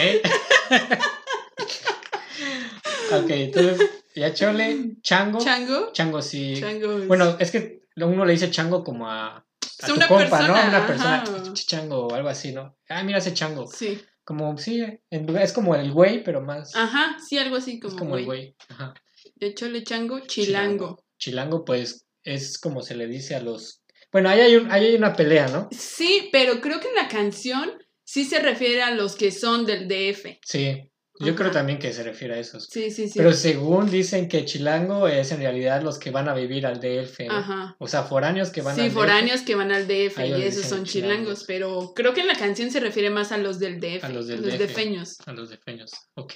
ok, 3.12 3.30
entonces, 3.30 3.90
ya 4.16 4.34
chole, 4.34 4.96
chango. 5.02 5.40
Chango. 5.40 5.92
Chango 5.92 6.22
sí. 6.22 6.56
Chango. 6.60 7.00
Bueno, 7.06 7.36
es 7.40 7.52
que 7.52 7.84
uno 7.98 8.26
le 8.26 8.34
dice 8.34 8.50
chango 8.50 8.84
como 8.84 9.10
a, 9.10 9.46
a 9.82 9.88
tu 9.88 9.94
una 9.96 10.08
compa, 10.08 10.24
persona, 10.30 10.48
¿no? 10.48 10.56
A 10.56 10.68
Una 10.68 10.88
persona, 10.88 11.24
"Ch- 11.26 11.66
chango 11.68 12.08
o 12.08 12.14
algo 12.16 12.30
así, 12.30 12.52
¿no? 12.52 12.78
Ah, 12.90 13.04
mira 13.04 13.18
ese 13.20 13.34
chango. 13.34 13.68
Sí. 13.68 14.02
Como, 14.26 14.58
sí, 14.58 14.82
es 15.10 15.54
como 15.54 15.76
el 15.76 15.92
güey, 15.92 16.24
pero 16.24 16.42
más. 16.42 16.74
Ajá, 16.76 17.18
sí, 17.20 17.38
algo 17.38 17.58
así 17.58 17.74
es 17.74 17.82
como, 17.82 17.98
como 17.98 18.18
el 18.18 18.26
güey. 18.26 18.40
güey. 18.40 18.56
Ajá. 18.70 18.94
De 19.36 19.54
chole, 19.54 19.84
chango, 19.84 20.20
chilango. 20.22 21.04
Chilango, 21.18 21.66
pues, 21.66 22.06
es 22.24 22.58
como 22.58 22.82
se 22.82 22.96
le 22.96 23.08
dice 23.08 23.36
a 23.36 23.42
los. 23.42 23.82
Bueno, 24.12 24.30
ahí 24.30 24.40
hay, 24.42 24.56
un, 24.56 24.72
ahí 24.72 24.86
hay 24.86 24.96
una 24.96 25.14
pelea, 25.14 25.48
¿no? 25.48 25.68
Sí, 25.72 26.30
pero 26.32 26.62
creo 26.62 26.80
que 26.80 26.88
en 26.90 26.96
la 26.96 27.08
canción 27.08 27.72
sí 28.06 28.24
se 28.26 28.40
refiere 28.40 28.82
a 28.84 28.92
los 28.92 29.16
que 29.16 29.32
son 29.32 29.66
del 29.66 29.88
DF. 29.88 30.40
Sí. 30.46 30.90
Yo 31.24 31.30
Ajá. 31.32 31.36
creo 31.36 31.52
también 31.52 31.80
que 31.80 31.92
se 31.94 32.04
refiere 32.04 32.36
a 32.36 32.40
esos. 32.40 32.68
Sí, 32.70 32.92
sí, 32.92 33.08
sí. 33.08 33.14
Pero 33.18 33.34
según 33.34 33.90
dicen 33.90 34.28
que 34.28 34.46
chilango 34.46 35.08
es 35.08 35.32
en 35.32 35.40
realidad 35.40 35.82
los 35.82 35.98
que 36.00 36.12
van 36.12 36.30
a 36.30 36.34
vivir 36.34 36.66
al 36.66 36.80
DF. 36.80 37.20
¿no? 37.28 37.34
Ajá. 37.38 37.76
O 37.80 37.88
sea, 37.88 38.04
foráneos 38.04 38.50
que 38.52 38.62
van 38.62 38.76
Sí, 38.76 38.82
al 38.82 38.88
DF. 38.90 38.94
foráneos 38.94 39.42
que 39.42 39.56
van 39.56 39.72
al 39.72 39.88
DF 39.88 40.18
A 40.20 40.26
y 40.26 40.42
esos 40.44 40.66
son 40.66 40.84
chilangos. 40.86 40.92
chilangos, 40.92 41.44
pero 41.46 41.94
creo 41.96 42.14
que 42.14 42.22
en 42.22 42.28
la 42.28 42.36
canción 42.36 42.70
se 42.72 42.80
refiere 42.80 43.10
más 43.10 43.32
a 43.32 43.38
los 43.38 43.60
del 43.60 43.80
DF, 43.80 44.04
A 44.04 44.10
los 44.10 44.28
del 44.28 44.42
los 44.42 44.54
DF. 44.54 44.60
defeños. 44.60 45.18
A 45.26 45.32
los 45.34 45.50
defeños. 45.50 45.92
Ok. 46.16 46.34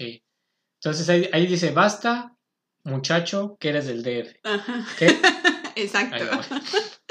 Entonces 0.82 1.10
ahí, 1.10 1.30
ahí 1.34 1.48
dice, 1.48 1.72
basta, 1.72 2.36
muchacho, 2.84 3.58
que 3.60 3.70
eres 3.70 3.88
del 3.88 4.04
DF. 4.04 4.36
Ajá. 4.44 4.86
¿Qué? 4.98 5.08
Exacto. 5.76 6.24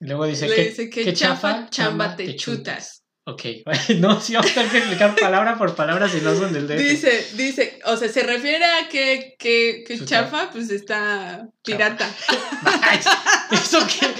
Luego 0.00 0.26
dice, 0.26 0.48
Le 0.48 0.54
que 0.54 0.64
dice 0.64 0.90
que 0.90 1.12
chafa, 1.14 1.68
chamba, 1.70 2.14
te 2.16 2.36
chutas. 2.36 2.95
Ok. 3.28 3.42
no, 3.98 4.20
sí 4.20 4.34
vamos 4.34 4.52
a 4.52 4.54
tener 4.54 4.70
que 4.70 4.78
explicar 4.78 5.16
palabra 5.16 5.58
por 5.58 5.74
palabra 5.74 6.08
si 6.08 6.20
no 6.20 6.32
son 6.36 6.52
del 6.52 6.68
DF. 6.68 6.78
Dice, 6.78 7.26
dice, 7.34 7.80
o 7.84 7.96
sea, 7.96 8.08
se 8.08 8.22
refiere 8.22 8.64
a 8.64 8.88
que, 8.88 9.34
que, 9.36 9.82
que 9.84 10.04
chafa, 10.04 10.50
pues 10.52 10.70
está 10.70 11.48
pirata. 11.64 12.08
¿Eso 13.50 13.80
qué? 13.86 14.06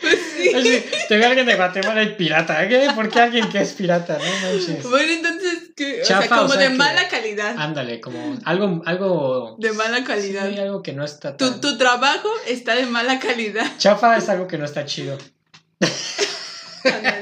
Pues 0.00 0.18
sí. 0.34 0.48
Oye, 0.54 0.88
te 1.08 1.18
ve 1.18 1.26
alguien 1.26 1.44
de 1.44 1.54
Guatemala 1.56 2.02
y 2.02 2.14
pirata. 2.14 2.66
¿Qué? 2.66 2.88
¿Por 2.94 3.10
qué 3.10 3.20
alguien 3.20 3.50
que 3.50 3.60
es 3.60 3.74
pirata? 3.74 4.16
No 4.16 4.48
manches. 4.48 4.88
Bueno, 4.88 5.12
entonces, 5.12 5.72
que, 5.76 6.00
o 6.00 6.04
Chafa, 6.06 6.22
sea, 6.22 6.28
como 6.38 6.44
o 6.44 6.48
sea 6.54 6.62
de 6.62 6.70
mala 6.70 7.06
calidad. 7.08 7.54
Ándale, 7.58 8.00
como 8.00 8.38
algo, 8.46 8.80
algo. 8.86 9.56
De 9.58 9.72
mala 9.72 10.02
calidad. 10.02 10.48
Sí, 10.48 10.58
algo 10.58 10.82
que 10.82 10.94
no 10.94 11.04
está 11.04 11.36
Tu, 11.36 11.50
tan. 11.50 11.60
tu 11.60 11.76
trabajo 11.76 12.30
está 12.46 12.74
de 12.74 12.86
mala 12.86 13.18
calidad. 13.18 13.66
Chafa 13.76 14.16
es 14.16 14.30
algo 14.30 14.48
que 14.48 14.56
no 14.56 14.64
está 14.64 14.86
chido. 14.86 15.18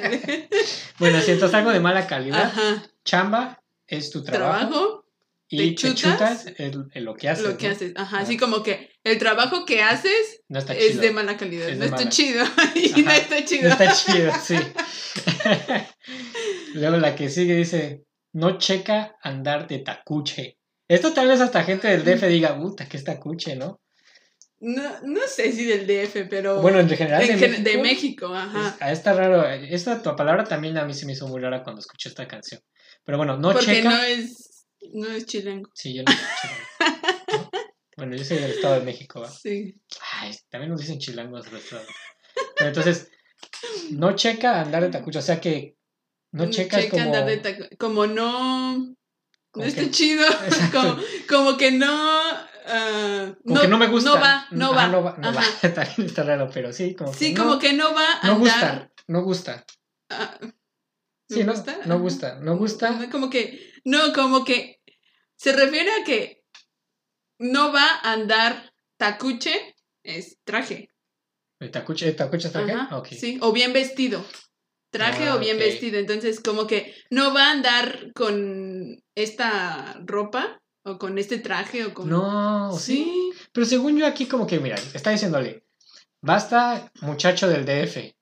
Bueno, 0.99 1.21
si 1.21 1.33
algo 1.55 1.71
de 1.71 1.81
mala 1.81 2.07
calidad. 2.07 2.45
Ajá. 2.47 2.83
Chamba 3.05 3.63
es 3.87 4.11
tu 4.11 4.23
trabajo. 4.23 4.69
Trabajo, 4.69 5.05
y 5.51 5.75
te 5.75 5.89
te 5.89 5.95
chutas, 5.95 6.45
lo 6.95 7.17
que 7.17 7.29
haces. 7.31 7.45
lo 7.45 7.57
que 7.57 7.69
¿no? 7.69 7.73
haces. 7.75 7.93
Ajá, 7.97 8.19
así 8.19 8.37
como 8.37 8.63
que 8.63 8.91
el 9.03 9.19
trabajo 9.19 9.65
que 9.65 9.83
haces 9.83 10.43
No 10.49 10.59
está 10.59 10.75
es 10.75 10.91
chido. 10.91 11.03
de 11.03 11.11
mala 11.13 11.37
calidad. 11.39 11.69
Es 11.71 11.79
no 11.79 11.85
está 11.85 11.97
mala. 11.97 12.11
chido. 12.11 12.45
y 12.75 13.03
no 13.03 13.11
está 13.11 13.45
chido. 13.45 13.63
No 13.63 13.69
está 13.71 13.93
chido, 13.95 14.33
sí. 14.43 14.57
Luego 16.75 16.97
la 16.99 17.15
que 17.15 17.31
sigue 17.31 17.55
dice: 17.55 18.05
No 18.33 18.59
checa 18.59 19.17
andar 19.23 19.67
de 19.69 19.79
tacuche. 19.79 20.59
Esto 20.87 21.13
tal 21.13 21.29
vez 21.29 21.41
hasta 21.41 21.65
gente 21.65 21.89
del 21.89 22.05
DF 22.05 22.27
diga, 22.29 22.59
puta, 22.59 22.89
que 22.89 22.97
es 22.97 23.05
tacuche, 23.05 23.57
¿no? 23.57 23.81
No, 24.61 24.83
no 25.03 25.21
sé 25.29 25.53
si 25.53 25.65
del 25.67 25.87
DF, 25.87 26.27
pero. 26.29 26.61
Bueno, 26.61 26.81
en 26.81 26.89
general 26.89 27.25
de 27.27 27.33
en 27.33 27.39
gen- 27.39 27.51
México. 27.53 27.71
de 27.71 27.79
México, 27.79 28.35
ajá. 28.35 28.77
Es- 28.91 28.99
está 28.99 29.13
raro. 29.13 29.47
Esta 29.49 30.03
tu 30.03 30.15
palabra 30.17 30.45
también 30.45 30.77
a 30.79 30.85
mí 30.85 30.95
se 30.95 31.07
me 31.07 31.13
hizo 31.13 31.29
muy 31.29 31.41
rara 31.41 31.63
cuando 31.63 31.81
escuché 31.81 32.09
esta 32.09 32.27
canción. 32.27 32.61
Pero 33.05 33.19
bueno, 33.19 33.37
no 33.37 33.53
porque 33.53 33.67
checa. 33.67 33.91
no 33.91 34.03
es. 34.03 34.67
No 34.93 35.07
es 35.09 35.27
chilango. 35.27 35.71
Sí, 35.75 35.95
yo 35.95 36.03
no 36.03 36.13
checo. 36.13 36.55
¿No? 37.33 37.51
Bueno, 37.99 38.15
yo 38.15 38.23
soy 38.25 38.39
del 38.39 38.53
Estado 38.53 38.75
de 38.75 38.85
México, 38.85 39.21
¿va? 39.21 39.29
Sí. 39.29 39.75
Ay, 40.21 40.33
también 40.51 40.71
nos 40.71 40.81
dicen 40.81 41.01
chilangos 41.01 41.47
del 41.47 41.57
Estado. 41.57 41.83
Pero 42.57 42.69
entonces, 42.69 43.11
no 43.91 44.15
checa 44.15 44.61
andar 44.61 44.85
de 44.85 44.91
tacucho. 44.91 45.19
O 45.19 45.23
sea 45.23 45.41
que 45.41 45.75
no 46.31 46.49
checa 46.49 46.79
es 46.79 46.91
como. 46.91 47.03
andar 47.03 47.27
de 47.27 47.39
taco- 47.39 47.69
Como 47.77 48.07
no. 48.07 48.79
No 48.79 48.95
Como 49.51 49.67
está 49.67 49.81
que- 49.83 49.91
chido. 49.91 50.25
Como, 50.73 50.97
como 51.29 51.57
que 51.57 51.73
no. 51.73 52.23
Ah, 52.69 53.35
Como 53.47 53.61
que 53.61 53.69
no 53.69 53.79
me 53.79 53.87
gusta. 53.89 54.11
No 54.11 54.21
va, 54.21 54.47
no 54.51 54.75
va. 54.75 54.87
no 54.89 55.03
va. 55.03 55.17
No 55.19 55.33
va. 55.35 55.43
Está 55.63 56.23
raro, 56.23 56.51
pero 56.53 56.73
sí, 56.73 56.95
como 56.95 57.11
que 57.13 57.19
Sí, 57.19 57.33
no, 57.35 57.45
como 57.45 57.59
que 57.59 57.73
no 57.73 57.95
va 57.95 58.21
a 58.21 58.27
No 58.27 58.33
andar. 58.35 58.39
gusta, 58.39 58.93
no 59.09 59.23
gusta. 59.23 59.65
ah, 60.11 60.39
Sí, 61.31 61.45
no, 61.45 61.53
gusta? 61.53 61.79
no 61.85 61.99
gusta, 61.99 62.39
no 62.41 62.57
gusta. 62.57 62.91
No, 62.93 63.11
Como 63.11 63.29
que, 63.29 63.73
no, 63.85 64.13
como 64.15 64.45
que 64.45 64.81
se 65.37 65.53
refiere 65.53 65.91
a 66.01 66.05
que 66.05 66.43
no 67.39 67.73
va 67.73 67.85
a 68.03 68.13
andar 68.13 68.73
tacuche, 68.97 69.75
es 70.03 70.39
traje. 70.45 70.91
¿El 71.61 71.71
tacuche, 71.71 72.09
el 72.09 72.17
tacuche? 72.17 72.49
Ajá, 72.55 72.97
Ok. 72.97 73.09
Sí, 73.09 73.39
o 73.43 73.53
bien 73.53 73.73
vestido. 73.73 74.25
Traje 74.91 75.29
Ah, 75.29 75.37
o 75.37 75.39
bien 75.39 75.59
vestido. 75.59 75.99
Entonces, 75.99 76.41
como 76.41 76.67
que 76.67 76.95
no 77.11 77.35
va 77.35 77.49
a 77.49 77.51
andar 77.51 78.13
con 78.15 79.03
esta 79.15 80.01
ropa 80.07 80.63
o 80.89 80.99
con 80.99 81.19
este 81.19 81.39
traje 81.39 81.85
o 81.85 81.95
con. 81.95 82.09
No, 82.09 82.73
sí. 82.73 83.05
sí. 83.05 83.33
Pero 83.53 83.67
según 83.67 83.99
yo 83.99 84.07
aquí 84.07 84.27
como 84.27 84.47
que, 84.47 84.59
mira, 84.59 84.77
está 84.95 85.11
diciéndole, 85.11 85.65
basta 86.23 86.91
muchacho 87.03 87.49
del 87.49 87.65
DF, 87.65 88.15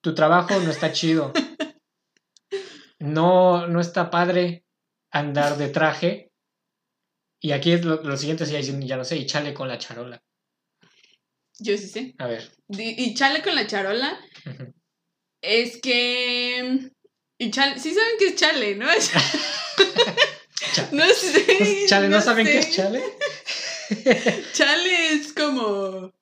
tu 0.00 0.14
trabajo 0.14 0.58
no 0.60 0.70
está 0.70 0.92
chido, 0.92 1.32
no, 2.98 3.66
no 3.66 3.80
está 3.80 4.10
padre 4.10 4.64
andar 5.10 5.56
de 5.56 5.68
traje, 5.68 6.32
y 7.40 7.52
aquí 7.52 7.72
es 7.72 7.84
lo, 7.84 8.02
lo 8.02 8.16
siguiente, 8.16 8.46
sí, 8.46 8.52
ya, 8.52 8.60
ya 8.60 8.96
no 8.96 9.04
sé, 9.04 9.16
y 9.16 9.26
chale 9.26 9.54
con 9.54 9.68
la 9.68 9.78
charola. 9.78 10.22
Yo 11.58 11.76
sí 11.78 11.88
sé. 11.88 12.14
A 12.18 12.26
ver. 12.26 12.52
Y 12.68 13.14
chale 13.14 13.42
con 13.42 13.54
la 13.54 13.66
charola 13.66 14.20
es 15.40 15.80
que. 15.80 16.90
Y 17.38 17.50
chale, 17.50 17.78
sí 17.78 17.94
saben 17.94 18.18
que 18.18 18.26
es 18.28 18.36
chale, 18.36 18.76
¿no? 18.76 18.86
Cha- 20.76 20.88
no 20.92 21.04
sé. 21.06 21.44
Pues, 21.58 21.86
chale, 21.86 22.08
¿no, 22.08 22.20
saben 22.20 22.46
qué 22.46 22.62
sé. 22.62 22.68
es 22.68 22.76
chale? 22.76 23.02
Chale 24.52 25.12
es 25.12 25.32
como. 25.32 26.12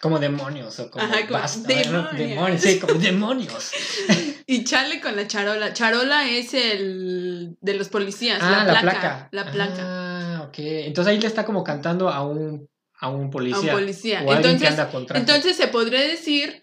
Como 0.00 0.18
demonios 0.18 0.78
o 0.80 0.90
como 0.90 1.04
Ajá, 1.04 1.26
como 1.26 1.38
basta, 1.38 1.66
demonios. 1.68 2.12
¿no? 2.12 2.18
demonios, 2.18 2.60
sí, 2.60 2.78
como 2.78 2.94
demonios. 2.94 3.70
Y 4.46 4.64
chale 4.64 5.00
con 5.00 5.16
la 5.16 5.26
charola. 5.26 5.72
Charola 5.72 6.28
es 6.28 6.52
el 6.52 7.56
de 7.62 7.74
los 7.74 7.88
policías. 7.88 8.40
Ah, 8.42 8.64
la, 8.66 8.78
placa, 8.82 9.28
La 9.32 9.50
placa. 9.50 9.74
Ah, 9.78 10.44
ok. 10.46 10.54
Entonces 10.58 11.12
ahí 11.12 11.18
le 11.18 11.26
está 11.26 11.46
como 11.46 11.64
cantando 11.64 12.10
a 12.10 12.26
un, 12.26 12.68
a 12.98 13.08
un 13.08 13.28
a 13.28 13.30
policía. 13.30 13.72
un 13.72 13.80
policía. 13.80 14.22
O 14.22 14.30
a 14.30 14.36
alguien 14.36 14.58
que 14.58 14.66
Entonces, 14.66 15.16
entonces 15.16 15.56
se 15.56 15.68
podría 15.68 16.02
decir 16.02 16.60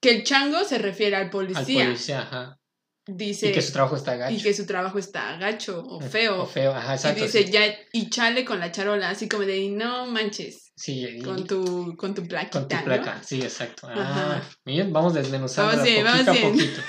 que 0.00 0.12
el 0.16 0.24
chango 0.24 0.64
se 0.64 0.78
refiere 0.78 1.16
al 1.16 1.24
al 1.24 1.30
policía. 1.30 1.84
policía, 1.84 2.20
ajá. 2.22 2.58
Dice. 3.06 3.48
Y 3.48 3.52
que 3.52 3.60
su 3.62 3.72
trabajo 3.72 3.96
está 3.96 4.16
gacho. 4.16 4.34
y 4.34 4.40
que 4.42 4.54
su 4.54 4.64
trabajo 4.66 4.98
está 4.98 5.36
gacho 5.36 5.82
o 5.86 6.00
feo. 6.00 6.42
O 6.42 6.46
feo, 6.46 6.72
ajá, 6.74 6.94
exacto. 6.94 7.20
y 7.20 7.22
dice 7.26 7.44
sí. 7.44 7.52
ya, 7.52 7.62
y 7.92 8.08
chale 8.08 8.44
con 8.46 8.60
la 8.60 8.72
charola, 8.72 9.10
así 9.10 9.28
como 9.28 9.44
de 9.44 9.68
no 9.68 10.06
manches, 10.06 10.72
Sí, 10.76 11.04
y- 11.06 11.22
con 11.22 11.46
tu, 11.46 11.94
con 11.96 12.14
tu 12.14 12.26
plaquita, 12.26 12.60
con 12.60 12.68
tu 12.68 12.76
¿no? 12.76 12.84
placa, 12.84 13.22
sí, 13.22 13.42
exacto. 13.42 13.86
Ah, 13.90 14.42
bien, 14.64 14.92
vamos 14.92 15.12
desmenuzando 15.14 15.72
Vamos 15.76 15.84
bien, 15.84 16.04
poquito 16.04 16.24
vamos 16.32 16.38
a 16.38 16.48
poquito. 16.50 16.80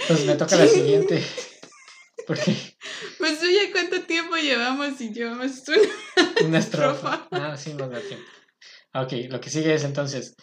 Entonces 0.00 0.26
me 0.26 0.34
toca 0.36 0.56
la 0.56 0.66
siguiente. 0.68 1.24
Porque 2.26 2.56
Pues 3.18 3.42
oye, 3.42 3.70
¿cuánto 3.72 4.02
tiempo 4.02 4.36
llevamos 4.36 5.00
y 5.00 5.12
llevamos 5.12 5.62
una? 5.68 6.26
una 6.46 6.58
estrofa. 6.58 7.14
Estrofa. 7.14 7.28
Ah, 7.32 7.56
sí, 7.56 7.72
nos 7.74 7.90
da 7.90 8.00
tiempo. 8.00 8.26
Ok, 8.94 9.12
lo 9.30 9.40
que 9.40 9.50
sigue 9.50 9.74
es 9.74 9.84
entonces, 9.84 10.34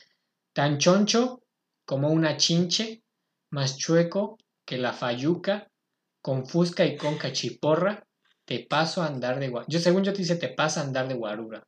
tan 0.54 0.78
choncho 0.80 1.44
como 1.86 2.10
una 2.10 2.38
chinche, 2.38 3.04
más 3.52 3.78
chueco 3.78 4.38
que 4.66 4.78
la 4.78 4.94
fayuca, 4.94 5.68
con 6.22 6.46
fusca 6.48 6.86
y 6.86 6.96
con 6.98 7.18
cachiporra, 7.18 8.06
te 8.46 8.66
paso 8.70 9.02
a 9.02 9.08
andar 9.08 9.40
de 9.40 9.50
guarura. 9.50 9.70
Yo, 9.70 9.80
según 9.80 10.04
yo 10.04 10.14
te 10.14 10.20
dice, 10.20 10.36
te 10.36 10.50
pasa 10.50 10.82
a 10.82 10.84
andar 10.86 11.08
de 11.08 11.16
guarura. 11.16 11.64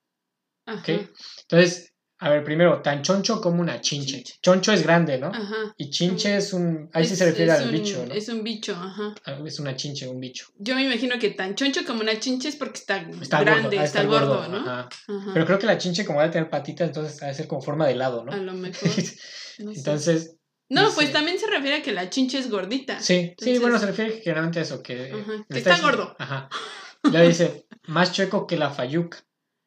Ajá. 0.65 0.79
Ok. 0.79 0.89
Entonces, 1.41 1.91
A 2.17 2.29
ver, 2.29 2.45
primero, 2.45 2.81
tan 2.81 3.01
choncho 3.01 3.41
como 3.41 3.59
una 3.59 3.81
chinche. 3.81 4.15
Chinche. 4.23 4.35
Choncho 4.41 4.71
es 4.71 4.83
grande, 4.83 5.17
¿no? 5.17 5.27
Ajá. 5.27 5.73
Y 5.75 5.89
chinche 5.89 6.37
es 6.37 6.53
un... 6.53 6.89
Ahí 6.93 7.03
sí 7.03 7.11
Es- 7.11 7.19
se 7.19 7.25
refiere 7.25 7.51
al 7.51 7.65
un- 7.65 7.71
bicho, 7.73 8.05
¿no? 8.05 8.13
Es 8.13 8.29
un 8.29 8.41
bicho, 8.41 8.71
ajá. 8.73 9.13
Ah, 9.25 9.37
Es 9.45 9.59
una 9.59 9.75
chinche, 9.75 10.07
un 10.07 10.21
bicho. 10.21 10.47
Yo 10.57 10.75
me 10.75 10.85
imagino 10.85 11.19
que 11.19 11.31
tan 11.31 11.55
choncho 11.55 11.83
como 11.85 11.99
una 11.99 12.17
chinche 12.17 12.47
es 12.47 12.55
porque 12.55 12.79
está, 12.79 12.99
Está 13.21 13.41
grande, 13.41 13.67
de 13.77 13.83
está 13.83 14.01
estar 14.01 14.07
gordo, 14.07 14.47
¿no? 14.47 14.57
ajá. 14.59 14.87
Ajá. 15.09 15.31
Pero 15.33 15.45
creo 15.45 15.59
que 15.59 15.65
la 15.67 15.77
chinche 15.77 16.05
como 16.05 16.19
va 16.19 16.25
a 16.25 16.31
tener 16.31 16.49
patitas, 16.49 16.87
entonces 16.87 17.21
ha 17.21 17.27
de 17.27 17.33
ser 17.33 17.47
como 17.47 17.61
forma 17.61 17.85
de 17.85 17.91
helado, 17.91 18.23
¿no? 18.23 18.31
A 18.31 18.37
lo 18.37 18.53
mejor. 18.53 18.89
no 19.59 19.73
sé. 19.73 19.77
entonces, 19.79 20.37
No, 20.69 20.91
pues 20.93 21.11
también 21.13 21.37
se 21.39 21.47
refiere 21.47 21.77
a 21.77 21.81
que 21.83 21.91
la 21.91 22.09
chinche 22.09 22.39
es 22.39 22.49
gordita. 22.49 22.99
sí, 22.99 23.33
sí, 23.37 23.59
bueno, 23.59 23.77
se 23.79 23.85
refiere 23.85 24.19
generalmente 24.21 24.59
a 24.59 24.63
eso, 24.63 24.81
que... 24.81 25.11
Ajá, 25.11 25.45
que 25.49 25.57
está 25.59 25.79
gordo. 25.79 26.15
Ajá. 26.17 26.49
Le 27.11 27.27
dice, 27.27 27.67
más 27.87 28.11
chueco 28.11 28.47
que 28.47 28.57
la 28.57 28.71
fayuca. 28.71 29.19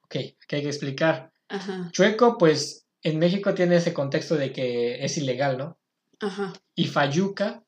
Ok, 0.03 0.17
que 0.49 0.57
hay 0.57 0.63
que 0.63 0.69
explicar. 0.69 1.33
Ajá, 1.49 1.89
Chueco, 1.93 2.37
pues, 2.37 2.87
en 3.03 3.19
México 3.19 3.55
tiene 3.55 3.77
ese 3.77 3.95
contexto 3.95 4.35
de 4.37 4.53
que 4.53 5.05
es 5.05 5.17
ilegal, 5.19 5.57
¿no? 5.57 5.79
ajá. 6.21 6.53
Y 6.75 6.87
fayuca, 6.89 7.63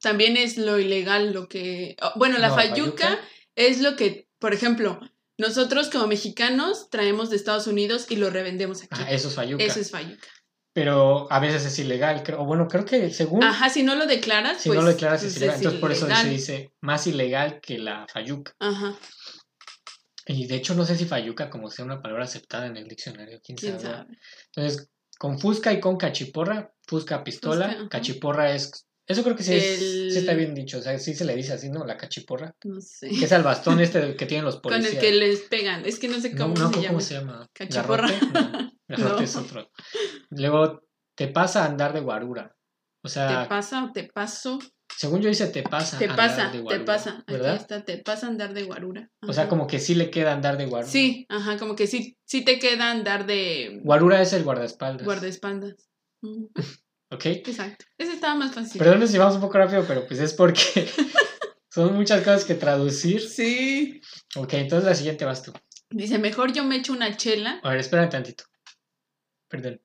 También 0.00 0.36
es 0.36 0.56
lo 0.58 0.78
ilegal 0.80 1.32
lo 1.32 1.48
que... 1.48 1.94
oh, 2.02 2.12
Bueno, 2.16 2.38
la 2.38 2.48
No, 2.48 2.56
fayuca 2.56 3.06
fayuca. 3.06 3.20
es 3.54 3.80
lo 3.80 3.94
que, 3.94 4.28
por 4.40 4.52
ejemplo, 4.54 4.98
nosotros 5.38 5.88
como 5.88 6.08
mexicanos 6.08 6.88
traemos 6.90 7.30
de 7.30 7.36
Estados 7.36 7.68
Unidos 7.68 8.06
y 8.10 8.16
lo 8.16 8.28
revendemos 8.30 8.82
aquí. 8.82 8.88
ajá, 8.90 9.10
eso 9.12 9.28
es 9.28 9.34
fayuca. 9.36 9.62
Eso 9.62 9.78
es 9.78 9.90
fayuca. 9.92 10.26
Pero 10.74 11.30
a 11.30 11.38
veces 11.38 11.66
es 11.66 11.78
ilegal, 11.78 12.22
creo. 12.22 12.40
O 12.40 12.44
bueno, 12.46 12.66
creo 12.66 12.84
que 12.84 13.10
según... 13.10 13.44
Ajá, 13.44 13.68
si 13.68 13.82
no 13.82 13.94
lo 13.94 14.06
declaras, 14.06 14.62
si 14.62 14.70
pues... 14.70 14.78
no 14.78 14.84
lo 14.84 14.92
declaras 14.92 15.22
es 15.22 15.32
pues 15.32 15.36
ilegal. 15.36 15.56
Entonces 15.56 15.80
por 15.80 15.92
eso 15.92 16.06
se 16.06 16.28
dice 16.28 16.72
más 16.80 17.06
ilegal 17.06 17.60
que 17.60 17.78
la 17.78 18.06
fayuca. 18.10 18.54
Ajá, 18.58 18.96
Y 20.26 20.46
de 20.46 20.56
hecho 20.56 20.74
no 20.74 20.84
sé 20.86 20.96
si 20.96 21.04
fayuca 21.04 21.50
como 21.50 21.68
sea 21.68 21.84
una 21.84 22.00
palabra 22.00 22.24
aceptada 22.24 22.66
en 22.66 22.76
el 22.76 22.88
diccionario, 22.88 23.40
quién, 23.44 23.58
quién 23.58 23.78
sabe. 23.78 23.96
sabe. 23.96 24.18
Entonces, 24.54 24.88
con 25.18 25.38
fusca 25.38 25.72
y 25.72 25.80
con 25.80 25.98
cachiporra, 25.98 26.72
fusca 26.86 27.22
pistola, 27.22 27.68
Fusca, 27.68 27.88
cachiporra 27.88 28.52
es... 28.54 28.86
Eso 29.12 29.22
creo 29.22 29.36
que 29.36 29.42
sí, 29.44 29.54
es- 29.54 29.80
El- 29.82 30.10
sí 30.12 30.18
está 30.18 30.34
bien 30.34 30.54
dicho, 30.54 30.78
o 30.78 30.82
sea, 30.82 30.98
sí 30.98 31.14
se 31.14 31.24
le 31.24 31.36
dice 31.36 31.52
así, 31.52 31.70
¿no? 31.70 31.84
La 31.86 31.96
cachiporra. 31.96 32.54
No 32.64 32.80
sé. 32.80 33.08
Que 33.10 33.24
es 33.26 33.32
el 33.32 33.42
bastón 33.42 33.80
este 33.80 34.00
que 34.16 34.26
tienen 34.26 34.44
los 34.44 34.56
Con 34.56 34.62
policías. 34.72 34.94
el 34.94 34.98
que 35.00 35.12
les 35.12 35.40
pegan. 35.42 35.84
Es 35.86 35.98
que 35.98 36.08
no 36.08 36.20
sé 36.20 36.30
No, 36.30 36.44
cómo 36.44 36.54
no, 36.54 36.66
se 36.68 36.72
¿cómo 36.74 36.82
llama. 36.82 37.00
se 37.00 37.14
llama? 37.14 37.50
¿Cachiporra? 37.52 38.08
¿Garrote? 38.08 38.72
No, 38.88 38.98
No. 39.16 39.18
es 39.20 39.36
otro. 39.36 39.70
Luego, 40.30 40.82
te 41.14 41.28
pasa 41.28 41.62
a 41.64 41.66
andar 41.66 41.92
de 41.92 42.00
guarura. 42.00 42.54
O 43.04 43.08
sea, 43.08 43.42
¿Te 43.44 43.48
pasa 43.48 43.84
o 43.84 43.92
te 43.92 44.04
paso? 44.04 44.58
según 44.96 45.22
yo 45.22 45.28
dice 45.30 45.46
te 45.48 45.62
pasa 45.62 45.98
Te 45.98 46.04
andar 46.04 46.16
pasa, 46.16 46.52
te 46.52 46.80
pasa. 46.80 47.10
Aquí 47.26 47.32
¿Verdad? 47.32 47.56
está, 47.56 47.84
te 47.84 47.98
pasa 47.98 48.26
andar 48.26 48.52
de 48.54 48.62
guarura. 48.64 49.10
O 49.26 49.32
sea, 49.32 49.48
como 49.48 49.66
que 49.66 49.78
sí 49.80 49.94
le 49.94 50.10
queda 50.10 50.32
andar 50.34 50.56
de 50.58 50.66
guarura. 50.66 50.90
Sí, 50.92 51.26
ajá, 51.30 51.56
como 51.58 51.74
que 51.74 51.86
sí, 51.86 52.16
sí 52.24 52.44
te 52.44 52.58
queda 52.58 52.90
andar 52.90 53.26
de 53.26 53.80
Guarura 53.82 54.20
es 54.22 54.32
el 54.34 54.44
guardaespaldas. 54.44 55.04
guardaespaldas. 55.06 55.88
Ujú, 56.22 56.50
¿Ok? 57.12 57.26
Exacto. 57.26 57.84
Ese 57.98 58.12
estaba 58.14 58.34
más 58.34 58.54
fácil. 58.54 58.78
Perdón 58.78 59.06
si 59.06 59.18
vamos 59.18 59.34
un 59.36 59.40
poco 59.42 59.58
rápido, 59.58 59.84
pero 59.86 60.06
pues 60.06 60.18
es 60.20 60.32
porque 60.34 60.88
son 61.70 61.94
muchas 61.94 62.20
cosas 62.20 62.44
que 62.44 62.54
traducir. 62.54 63.20
Sí. 63.28 64.00
Ok, 64.36 64.54
entonces 64.54 64.88
la 64.88 64.94
siguiente 64.94 65.24
vas 65.24 65.42
tú. 65.42 65.52
Dice, 65.90 66.18
mejor 66.18 66.52
yo 66.52 66.64
me 66.64 66.76
echo 66.76 66.92
una 66.92 67.16
chela. 67.16 67.60
A 67.62 67.70
ver, 67.70 67.78
espera 67.80 68.08
tantito. 68.08 68.44
Perdón. 69.48 69.80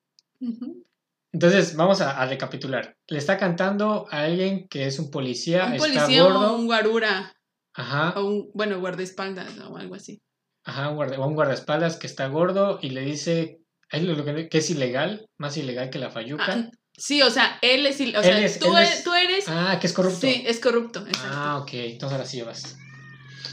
Entonces, 1.34 1.75
vamos 1.75 2.00
a, 2.01 2.22
a 2.22 2.25
recapitular. 2.25 2.96
Le 3.07 3.17
está 3.17 3.38
cantando 3.38 4.07
a 4.10 4.24
alguien 4.24 4.67
que 4.69 4.88
es 4.88 4.98
un 5.00 5.12
policía, 5.12 5.65
Un 5.65 5.74
está 5.74 5.88
policía 5.88 6.24
gordo. 6.24 6.53
o 6.53 6.55
un 6.57 6.65
guarura. 6.65 7.34
Ajá, 7.74 8.19
O 8.19 8.25
un, 8.25 8.51
bueno, 8.53 8.79
guardaespaldas 8.79 9.57
o 9.60 9.77
algo 9.77 9.96
así. 9.96 10.22
ajá, 10.63 10.89
un, 10.89 10.96
guarda- 10.96 11.19
un 11.19 11.36
guardaespaldas 11.36 11.98
que 11.98 12.07
está 12.07 12.27
gordo 12.27 12.79
y 12.81 12.89
le 12.91 13.01
dice 13.01 13.60
es 13.91 14.03
lo 14.03 14.24
que, 14.25 14.50
que 14.50 14.57
es 14.57 14.69
ilegal, 14.69 15.27
más 15.38 15.57
ilegal 15.57 15.89
que 15.89 16.00
la 16.00 16.10
fayuca. 16.10 16.46
Ah, 16.48 16.72
sí, 16.98 17.22
o 17.22 17.30
sea, 17.30 17.58
él 17.62 17.86
es... 17.86 17.96
O 18.01 18.24
sea, 18.24 18.39
es- 18.39 18.60
tú, 18.60 18.75
eres, 18.75 18.94
es- 18.98 19.04
tú 19.04 19.13
eres... 19.13 19.46
Ah, 19.48 19.77
que 19.80 19.88
es 19.88 19.94
corrupto. 19.94 20.20
Sí, 20.27 20.44
es 20.46 20.60
corrupto. 20.60 21.06
Exacto. 21.08 21.30
ah, 21.32 21.58
ok, 21.60 21.70
entonces 21.74 22.12
ahora 22.18 22.27
sí 22.30 22.42
vas. 22.42 22.75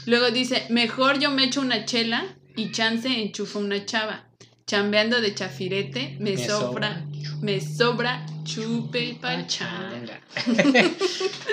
Luego 0.05 0.29
dice, 0.31 0.65
mejor 0.69 1.19
yo 1.19 1.31
me 1.31 1.45
echo 1.45 1.61
una 1.61 1.85
chela 1.85 2.25
y 2.55 2.71
chance 2.71 3.07
enchufo 3.07 3.59
una 3.59 3.85
chava. 3.85 4.27
Chambeando 4.67 5.21
de 5.21 5.33
chafirete, 5.35 6.17
me, 6.19 6.35
sobra, 6.47 7.05
me 7.41 7.61
sobra 7.61 8.25
chupe 8.43 8.99
y 9.05 9.13
pachanga. 9.13 10.19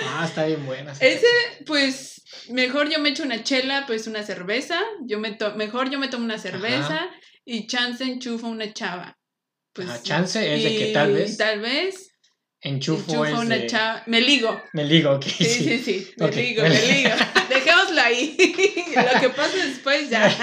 Ah, 0.05 0.25
está 0.25 0.45
bien 0.45 0.65
buena. 0.65 0.93
Ese, 0.99 1.27
pues, 1.65 2.23
mejor 2.49 2.89
yo 2.89 2.99
me 2.99 3.09
echo 3.09 3.23
una 3.23 3.43
chela, 3.43 3.85
pues 3.85 4.07
una 4.07 4.23
cerveza. 4.23 4.79
Yo 5.05 5.19
me 5.19 5.31
to- 5.33 5.55
mejor 5.55 5.89
yo 5.91 5.99
me 5.99 6.07
tomo 6.07 6.25
una 6.25 6.37
cerveza 6.39 7.07
y 7.45 7.67
chance 7.67 8.03
enchufo 8.03 8.47
una 8.47 8.73
chava. 8.73 9.17
Pues, 9.73 9.89
Ajá, 9.89 10.01
chance 10.03 10.55
es 10.55 10.63
de 10.63 10.77
que 10.77 10.85
tal 10.93 11.13
vez 11.13 11.37
Tal 11.37 11.59
vez 11.59 12.09
Enchufo, 12.61 13.11
enchufo 13.11 13.25
es 13.25 13.33
una 13.33 13.55
de... 13.57 13.67
chava. 13.67 14.03
Me 14.05 14.21
ligo. 14.21 14.61
Me 14.71 14.85
ligo, 14.85 15.11
ok. 15.11 15.23
Sí, 15.25 15.43
sí, 15.45 15.79
sí. 15.79 16.11
Me 16.15 16.31
ligo, 16.31 16.63
me 16.63 16.69
ligo. 16.69 17.09
Dejémoslo 17.49 18.01
ahí. 18.01 18.37
Lo 18.95 19.19
que 19.19 19.29
pase 19.31 19.67
después 19.67 20.09
ya. 20.09 20.33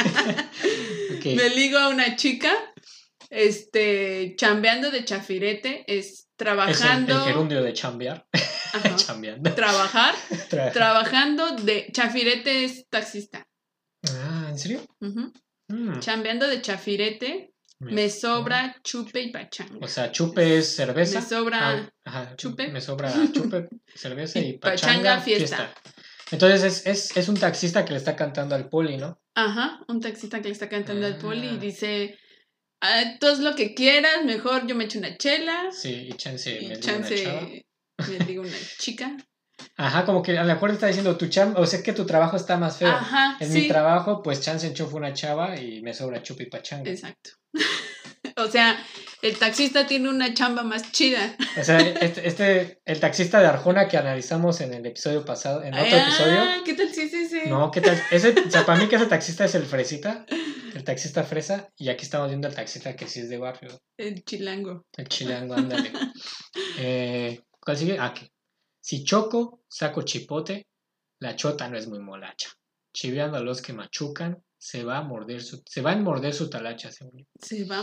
Me 1.24 1.48
ligo 1.50 1.78
a 1.78 1.88
una 1.88 2.16
chica, 2.16 2.52
este, 3.30 4.34
chambeando 4.36 4.90
de 4.90 5.04
chafirete, 5.04 5.84
es 5.86 6.06
Es 6.06 6.20
el, 6.20 6.26
trabajando. 6.36 7.16
el 7.16 7.24
gerundio 7.24 7.62
de 7.62 7.72
chambear. 7.72 8.26
ajá, 8.72 8.96
Chambeando. 8.96 9.54
trabajar, 9.54 10.14
Tra- 10.50 10.72
trabajando 10.72 11.56
de. 11.56 11.88
Chafirete 11.92 12.64
es 12.64 12.86
taxista. 12.88 13.46
Ah, 14.12 14.48
¿en 14.50 14.58
serio? 14.58 14.82
Mm. 15.00 15.98
Chambeando 16.00 16.46
de 16.48 16.60
chafirete, 16.60 17.49
me 17.80 18.08
sobra 18.10 18.76
chupe 18.82 19.20
y 19.22 19.30
pachanga. 19.32 19.78
O 19.80 19.88
sea, 19.88 20.12
chupe 20.12 20.58
es 20.58 20.76
cerveza. 20.76 21.20
Me 21.20 21.26
sobra 21.26 21.58
Ah, 21.70 21.90
ajá, 22.04 22.36
chupe. 22.36 22.68
Me 22.68 22.80
sobra 22.80 23.10
chupe, 23.32 23.68
cerveza 23.94 24.38
y, 24.38 24.48
Y 24.50 24.58
pachanga, 24.58 25.16
pachanga, 25.16 25.20
fiesta. 25.20 25.56
fiesta. 25.56 25.74
Entonces 26.30 26.62
es, 26.62 26.86
es, 26.86 27.16
es 27.16 27.28
un 27.28 27.36
taxista 27.38 27.84
que 27.84 27.92
le 27.92 27.98
está 27.98 28.14
cantando 28.14 28.54
al 28.54 28.68
poli, 28.68 28.96
¿no? 28.96 29.20
Ajá, 29.34 29.80
un 29.88 30.00
taxista 30.00 30.38
que 30.40 30.48
le 30.48 30.52
está 30.52 30.68
cantando 30.68 31.06
al 31.06 31.18
poli 31.18 31.46
y 31.46 31.56
Ah. 31.56 31.56
dice. 31.56 32.18
"Ah, 32.82 33.02
tú 33.18 33.26
haz 33.26 33.40
lo 33.40 33.54
que 33.54 33.74
quieras, 33.74 34.24
mejor 34.24 34.66
yo 34.66 34.74
me 34.74 34.84
echo 34.84 34.98
una 34.98 35.16
chela. 35.16 35.70
Sí, 35.72 36.08
y 36.08 36.12
chance 36.14 36.50
me 36.50 36.56
y 36.56 36.60
digo 36.60 36.72
una 36.72 36.80
chance 36.80 37.24
chava. 37.24 37.48
me 38.08 38.24
digo 38.26 38.42
una 38.42 38.56
chica. 38.78 39.16
Ajá, 39.76 40.04
como 40.04 40.22
que 40.22 40.36
a 40.38 40.42
lo 40.44 40.52
mejor 40.52 40.70
está 40.70 40.86
diciendo 40.86 41.16
tu 41.16 41.26
chamba, 41.28 41.60
o 41.60 41.66
sea 41.66 41.82
que 41.82 41.92
tu 41.92 42.06
trabajo 42.06 42.36
está 42.36 42.56
más 42.56 42.76
feo. 42.78 42.88
Ajá, 42.88 43.36
en 43.40 43.50
sí. 43.52 43.62
mi 43.62 43.68
trabajo, 43.68 44.22
pues 44.22 44.40
chance 44.40 44.66
enchufo 44.66 44.96
una 44.96 45.12
chava 45.12 45.58
y 45.60 45.80
me 45.82 45.94
sobra 45.94 46.22
chupe 46.22 46.44
y 46.44 46.46
pachanga. 46.46 46.90
Exacto. 46.90 47.30
o 48.36 48.48
sea, 48.50 48.82
el 49.22 49.36
taxista 49.38 49.86
tiene 49.86 50.08
una 50.08 50.32
chamba 50.34 50.62
más 50.62 50.92
chida. 50.92 51.36
O 51.58 51.64
sea, 51.64 51.78
este, 51.80 52.26
este, 52.28 52.80
el 52.84 53.00
taxista 53.00 53.40
de 53.40 53.46
Arjona 53.46 53.88
que 53.88 53.96
analizamos 53.96 54.60
en 54.60 54.74
el 54.74 54.84
episodio 54.86 55.24
pasado, 55.24 55.62
en 55.62 55.74
otro 55.74 55.86
Ah, 55.86 56.02
episodio. 56.02 56.64
¿Qué 56.64 56.74
tal 56.74 56.88
si 56.94 57.02
es 57.02 57.12
ese? 57.14 57.46
No, 57.48 57.70
¿qué 57.70 57.80
tal? 57.80 58.00
Ese, 58.10 58.34
o 58.46 58.50
sea, 58.50 58.64
para 58.66 58.78
mí 58.78 58.88
que 58.88 58.96
ese 58.96 59.06
taxista 59.06 59.44
es 59.44 59.54
el 59.54 59.64
fresita, 59.64 60.24
el 60.74 60.84
taxista 60.84 61.24
fresa, 61.24 61.68
y 61.76 61.88
aquí 61.88 62.04
estamos 62.04 62.28
viendo 62.28 62.48
al 62.48 62.54
taxista 62.54 62.94
que 62.96 63.06
sí 63.06 63.20
es 63.20 63.28
de 63.28 63.38
barrio, 63.38 63.70
El 63.96 64.24
chilango. 64.24 64.84
el 64.96 65.08
chilango, 65.08 65.54
ándale. 65.54 65.90
Eh, 66.78 67.40
¿Cuál 67.60 67.76
sigue? 67.76 67.98
Ah, 67.98 68.06
aquí. 68.06 68.30
Si 68.80 69.04
choco, 69.04 69.62
saco 69.68 70.02
chipote, 70.02 70.66
la 71.20 71.36
chota 71.36 71.68
no 71.68 71.76
es 71.76 71.86
muy 71.88 71.98
molacha. 71.98 72.48
Chiveando 72.92 73.36
a 73.36 73.40
los 73.40 73.60
que 73.62 73.72
machucan, 73.72 74.42
se 74.58 74.84
va 74.84 74.98
a 74.98 75.02
morder 75.02 75.42
su, 75.42 75.62
se 75.66 75.80
va 75.80 75.92
a 75.92 75.96
morder 75.96 76.34
su 76.34 76.48
talacha, 76.50 76.90
según. 76.90 77.26
Se 77.40 77.64
va, 77.64 77.82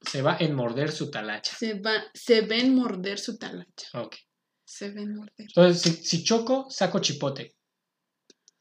Se 0.00 0.20
va 0.22 0.36
a 0.38 0.48
morder 0.48 0.90
su 0.90 1.10
talacha. 1.10 1.56
se 1.56 1.74
va, 1.74 1.92
se 2.12 2.40
ven 2.42 2.74
morder 2.74 3.18
su 3.18 3.38
talacha. 3.38 3.88
Ok. 3.94 4.16
Se 4.64 4.90
ven 4.90 5.14
morder. 5.14 5.34
Entonces, 5.38 5.80
si, 5.82 6.04
si 6.04 6.24
choco, 6.24 6.66
saco 6.70 6.98
chipote. 7.00 7.54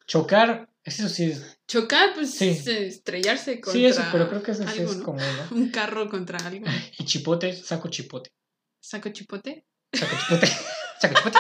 Chocar, 0.08 0.70
eso 0.84 1.08
sí 1.10 1.32
es. 1.32 1.58
Chocar, 1.67 2.13
pues 2.13 2.32
Sí. 2.34 2.50
es 2.50 2.67
estrellarse 2.67 3.62
contra 3.62 3.74
Sí, 3.80 3.86
eso, 3.86 4.04
pero 4.12 4.28
creo 4.30 4.44
que 4.44 4.52
eso 4.52 4.63
algo, 4.67 4.91
es 4.91 4.98
¿no? 4.98 5.04
común, 5.06 5.22
¿no? 5.50 5.56
Un 5.56 5.70
carro 5.70 6.10
contra 6.10 6.38
algo. 6.46 6.65
Y 7.00 7.06
chipote, 7.06 7.54
saco 7.54 7.89
chipote. 7.89 8.32
¿Saco 8.80 9.10
chipote? 9.10 9.65
Saco 9.94 10.15
chipote. 10.17 10.48
Saco 11.02 11.15
chipote. 11.15 11.38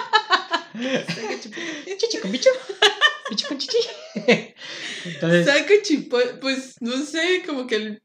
Chichi 1.97 2.17
con 2.21 2.31
bicho. 2.31 2.49
Bicho 3.29 3.47
con 3.47 3.57
chichi. 3.57 3.77
Entonces, 5.05 5.45
Saco 5.45 5.73
chipote. 5.83 6.33
Pues 6.35 6.75
no 6.81 6.97
sé, 7.05 7.43
como 7.45 7.67
que 7.67 7.75
el. 7.75 8.01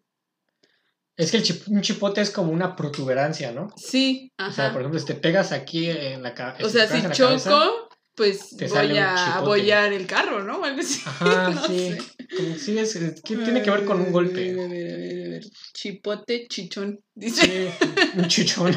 es 1.16 1.30
que 1.30 1.36
el 1.38 1.42
chip- 1.42 1.68
un 1.68 1.82
chipote 1.82 2.20
es 2.20 2.30
como 2.30 2.52
una 2.52 2.76
protuberancia, 2.76 3.52
¿no? 3.52 3.68
Sí, 3.76 4.32
O 4.38 4.50
sea, 4.50 4.64
ajá. 4.66 4.72
por 4.72 4.82
ejemplo, 4.82 5.00
si 5.00 5.06
te 5.06 5.14
pegas 5.14 5.52
aquí 5.52 5.88
en 5.90 6.22
la 6.22 6.34
cabeza. 6.34 6.66
O 6.66 6.68
sea, 6.68 6.86
si 6.88 7.02
choco, 7.10 7.85
pues 8.16 8.56
te 8.56 8.66
voy 8.66 8.96
a 8.98 9.36
abollar 9.36 9.92
el 9.92 10.06
carro, 10.06 10.42
¿no? 10.42 10.64
Algo 10.64 10.80
así. 10.80 11.02
Ajá, 11.04 11.50
no 11.54 11.66
sí. 11.66 11.96
sí, 12.58 12.78
es, 12.78 12.94
que 13.22 13.36
tiene 13.36 13.62
que 13.62 13.70
ver 13.70 13.84
con 13.84 13.96
un 13.98 14.02
A 14.02 14.04
ver, 14.06 14.12
golpe. 14.12 14.50
a 14.50 14.54
ver, 14.54 14.64
a 14.64 14.68
ver, 14.96 15.26
a 15.26 15.30
ver. 15.30 15.44
Chipote, 15.74 16.46
chichón. 16.48 16.98
Dice, 17.14 17.46
Sí, 17.78 18.18
un 18.18 18.26
chichón. 18.28 18.76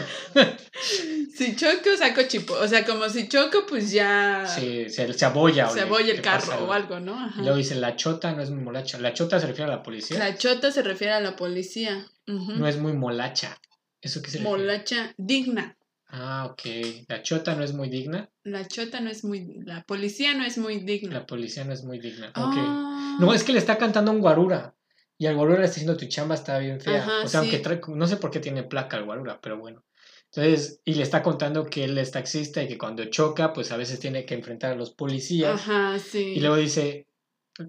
si 1.36 1.56
choco, 1.56 1.96
saco 1.98 2.22
chipo. 2.28 2.54
O 2.54 2.68
sea, 2.68 2.86
como 2.86 3.08
si 3.10 3.28
choco, 3.28 3.66
pues 3.68 3.92
ya 3.92 4.46
Sí, 4.48 4.90
se, 4.90 5.12
se 5.14 5.26
abolla. 5.26 5.70
se 5.70 5.82
abolla 5.82 6.12
el 6.14 6.22
pasa 6.22 6.52
carro 6.52 6.66
o 6.66 6.74
algo, 6.74 7.00
¿no? 7.00 7.14
Ajá. 7.18 7.42
Luego 7.42 7.58
dice, 7.58 7.76
la 7.76 7.96
chota 7.96 8.34
no 8.34 8.42
es 8.44 8.50
muy 8.50 8.64
molacha. 8.64 8.98
La 9.00 9.14
chota 9.14 9.40
se 9.40 9.48
refiere 9.48 9.72
a 9.72 9.76
la 9.78 9.84
policía. 9.84 10.20
La 10.20 10.38
chota 10.38 10.72
se 10.72 10.82
refiere 10.84 11.14
a 11.14 11.22
la 11.22 11.36
policía. 11.36 12.06
No 12.28 12.68
es 12.68 12.78
muy 12.78 12.94
molacha. 12.94 13.58
¿Eso 14.02 14.22
qué 14.22 14.30
se 14.32 14.38
refiere? 14.38 14.58
Molacha 14.58 15.14
digna. 15.18 15.76
Ah, 16.10 16.48
ok. 16.52 16.62
La 17.08 17.22
chota 17.22 17.56
no 17.56 17.64
es 17.64 17.74
muy 17.74 17.90
digna. 17.90 18.30
La 18.44 18.68
chota 18.68 19.00
no 19.00 19.10
es 19.10 19.24
muy. 19.24 19.62
La 19.64 19.84
policía 19.84 20.34
no 20.34 20.44
es 20.44 20.58
muy 20.58 20.80
digna. 20.80 21.14
La 21.14 21.26
policía 21.26 21.64
no 21.64 21.74
es 21.74 21.84
muy 21.84 22.00
digna. 22.00 22.30
Ok. 22.30 22.56
Ah. 22.58 23.18
No, 23.20 23.34
es 23.34 23.44
que 23.44 23.54
le 23.54 23.60
está 23.60 23.78
cantando 23.78 24.12
un 24.12 24.20
guarura. 24.20 24.76
Y 25.18 25.28
al 25.28 25.36
guarura 25.36 25.60
le 25.60 25.66
está 25.66 25.76
diciendo 25.76 25.98
tu 25.98 26.08
chamba 26.08 26.36
está 26.36 26.58
bien 26.60 26.80
fea. 26.80 27.04
Ajá, 27.04 27.24
o 27.26 27.28
sea, 27.28 27.42
aunque 27.42 27.60
trae, 27.60 27.82
no 27.90 28.08
sé 28.08 28.18
por 28.18 28.32
qué 28.32 28.40
tiene 28.40 28.64
placa 28.64 28.98
el 28.98 29.04
guarura, 29.04 29.40
pero 29.42 29.60
bueno. 29.60 29.84
Entonces, 30.32 30.80
y 30.86 30.94
le 30.94 31.04
está 31.04 31.22
contando 31.22 31.66
que 31.66 31.84
él 31.84 31.98
es 31.98 32.12
taxista 32.12 32.64
y 32.64 32.68
que 32.68 32.78
cuando 32.78 33.04
choca, 33.06 33.52
pues 33.52 33.72
a 33.72 33.78
veces 33.78 34.00
tiene 34.00 34.26
que 34.26 34.36
enfrentar 34.36 34.72
a 34.74 34.76
los 34.76 34.92
policías. 34.92 35.60
Ajá, 35.60 36.00
sí. 36.00 36.34
Y 36.36 36.40
luego 36.40 36.56
dice, 36.56 37.08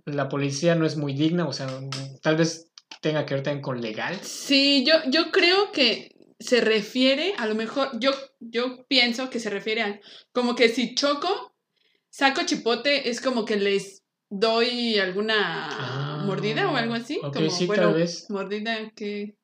la 0.04 0.28
policía 0.28 0.74
no 0.74 0.86
es 0.86 0.96
muy 0.96 1.14
digna, 1.14 1.48
o 1.48 1.52
sea, 1.52 1.68
tal 2.22 2.36
vez 2.36 2.70
tenga 3.00 3.26
que 3.26 3.34
ver 3.34 3.42
también 3.42 3.62
con 3.62 3.80
legal. 3.80 4.16
Sí, 4.22 4.84
yo, 4.86 4.94
yo 5.10 5.30
creo 5.30 5.72
que 5.72 6.14
se 6.40 6.60
refiere, 6.62 7.34
a 7.36 7.46
lo 7.46 7.54
mejor, 7.54 7.90
yo, 8.00 8.10
yo 8.40 8.84
pienso 8.88 9.30
que 9.30 9.38
se 9.38 9.50
refiere 9.50 9.82
a 9.82 10.00
como 10.32 10.56
que 10.56 10.68
si 10.70 10.94
choco, 10.94 11.54
saco 12.10 12.42
chipote, 12.44 13.08
es 13.10 13.20
como 13.20 13.44
que 13.44 13.56
les 13.56 14.02
doy 14.30 14.98
alguna 14.98 15.68
Ah, 15.70 16.22
mordida 16.24 16.68
o 16.70 16.76
algo 16.76 16.94
así. 16.94 17.18
ok, 17.22 17.34
como, 17.34 17.50
sí, 17.50 17.66
bueno, 17.66 17.82
tal 17.84 17.94
vez. 17.94 18.26
mordida 18.30 18.90
que. 18.96 19.36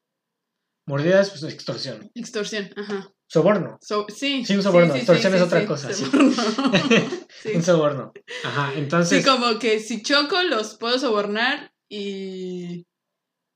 Mordidas, 0.86 1.30
pues 1.30 1.42
extorsión. 1.52 2.10
Extorsión, 2.14 2.70
ajá. 2.76 3.12
Soborno. 3.28 3.76
So- 3.82 4.06
sí. 4.08 4.44
Sí, 4.44 4.54
un 4.54 4.62
soborno, 4.62 4.94
extorsión 4.94 5.34
es 5.34 5.42
otra 5.42 5.66
cosa, 5.66 5.92
sí. 5.92 6.04
soborno. 6.04 6.32
Sí. 7.42 7.50
Un 7.54 7.62
soborno. 7.62 8.12
Ajá, 8.44 8.70
Sí, 8.72 8.78
entonces... 8.78 9.26
como 9.26 9.58
que 9.58 9.78
si 9.80 10.02
choco 10.02 10.42
los 10.44 10.76
puedo 10.78 10.98
sobornar 10.98 11.72
y... 11.88 12.85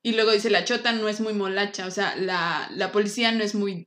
Y 0.03 0.13
luego 0.13 0.33
dice, 0.33 0.49
la 0.51 0.65
chota 0.65 0.93
no 0.93 1.09
es 1.09 1.21
muy 1.21 1.35
molacha, 1.35 1.87
o 1.87 1.91
sea, 1.91 2.17
la, 2.17 2.71
la 2.75 2.91
policía 2.93 3.33
no 3.33 3.45
es 3.45 3.55
muy... 3.55 3.87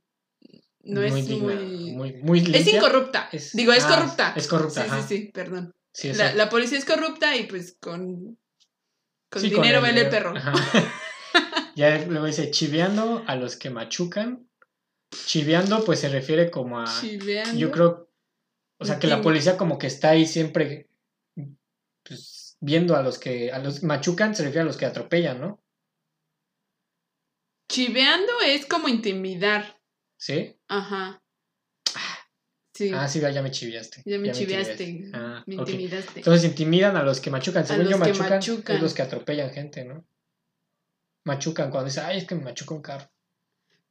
No 0.86 1.00
muy 1.00 1.20
es 1.20 1.26
digna, 1.28 1.54
muy... 1.54 1.92
muy, 1.92 2.12
muy 2.22 2.54
Es 2.54 2.66
incorrupta. 2.68 3.28
Es- 3.32 3.52
Digo, 3.54 3.72
es 3.72 3.84
ah, 3.84 3.96
corrupta. 3.96 4.34
es 4.36 4.46
corrupta, 4.46 4.82
Sí, 4.84 4.88
ajá. 4.90 5.02
sí, 5.08 5.16
sí, 5.16 5.30
perdón. 5.32 5.72
Sí. 5.92 6.12
La, 6.12 6.34
la 6.34 6.48
policía 6.50 6.78
es 6.78 6.84
corrupta 6.84 7.36
y 7.36 7.44
pues 7.44 7.76
con... 7.80 8.38
Con 9.30 9.42
Sí, 9.42 9.48
dinero 9.50 9.80
vale 9.80 10.02
el 10.02 10.08
perro. 10.10 10.34
Ajá. 10.36 10.52
ya 11.76 12.04
luego 12.06 12.26
dice, 12.26 12.50
chiveando 12.50 13.24
a 13.26 13.34
los 13.36 13.56
que 13.56 13.70
machucan. 13.70 14.48
Chiveando, 15.26 15.84
pues 15.84 16.00
se 16.00 16.08
refiere 16.10 16.50
como 16.50 16.80
a... 16.80 16.84
Chiveando. 17.00 17.58
Yo 17.58 17.70
creo, 17.72 18.10
o 18.78 18.84
sea, 18.84 18.98
que 18.98 19.06
la 19.06 19.22
policía 19.22 19.56
como 19.56 19.78
que 19.78 19.86
está 19.86 20.10
ahí 20.10 20.26
siempre 20.26 20.90
pues, 22.02 22.56
viendo 22.60 22.94
a 22.96 23.02
los 23.02 23.18
que, 23.18 23.50
a 23.52 23.58
los 23.58 23.82
machucan, 23.82 24.34
se 24.36 24.42
refiere 24.42 24.60
a 24.62 24.64
los 24.66 24.76
que 24.76 24.86
atropellan, 24.86 25.40
¿no? 25.40 25.63
Chiveando 27.68 28.32
es 28.44 28.66
como 28.66 28.88
intimidar. 28.88 29.80
¿Sí? 30.16 30.56
Ajá. 30.68 31.20
Sí. 32.74 32.90
Ah, 32.92 33.06
sí, 33.06 33.20
ya 33.20 33.40
me 33.40 33.52
chiviaste. 33.52 34.02
ya 34.04 34.18
me 34.18 34.26
ya 34.28 34.32
chiveaste. 34.32 35.10
Ah, 35.14 35.44
me 35.46 35.54
ok. 35.60 35.68
intimidaste. 35.68 36.20
Entonces 36.20 36.44
intimidan 36.44 36.96
a 36.96 37.04
los 37.04 37.20
que 37.20 37.30
machucan. 37.30 37.64
Según 37.64 37.84
los 37.84 37.92
yo, 37.92 37.98
que 37.98 38.08
machucan, 38.10 38.30
machucan. 38.30 38.76
es 38.76 38.82
los 38.82 38.94
que 38.94 39.02
atropellan 39.02 39.50
gente, 39.50 39.84
¿no? 39.84 40.04
Machucan 41.24 41.70
cuando 41.70 41.88
dice, 41.88 42.00
ay, 42.00 42.18
es 42.18 42.26
que 42.26 42.34
me 42.34 42.42
machuca 42.42 42.74
un 42.74 42.82
carro. 42.82 43.08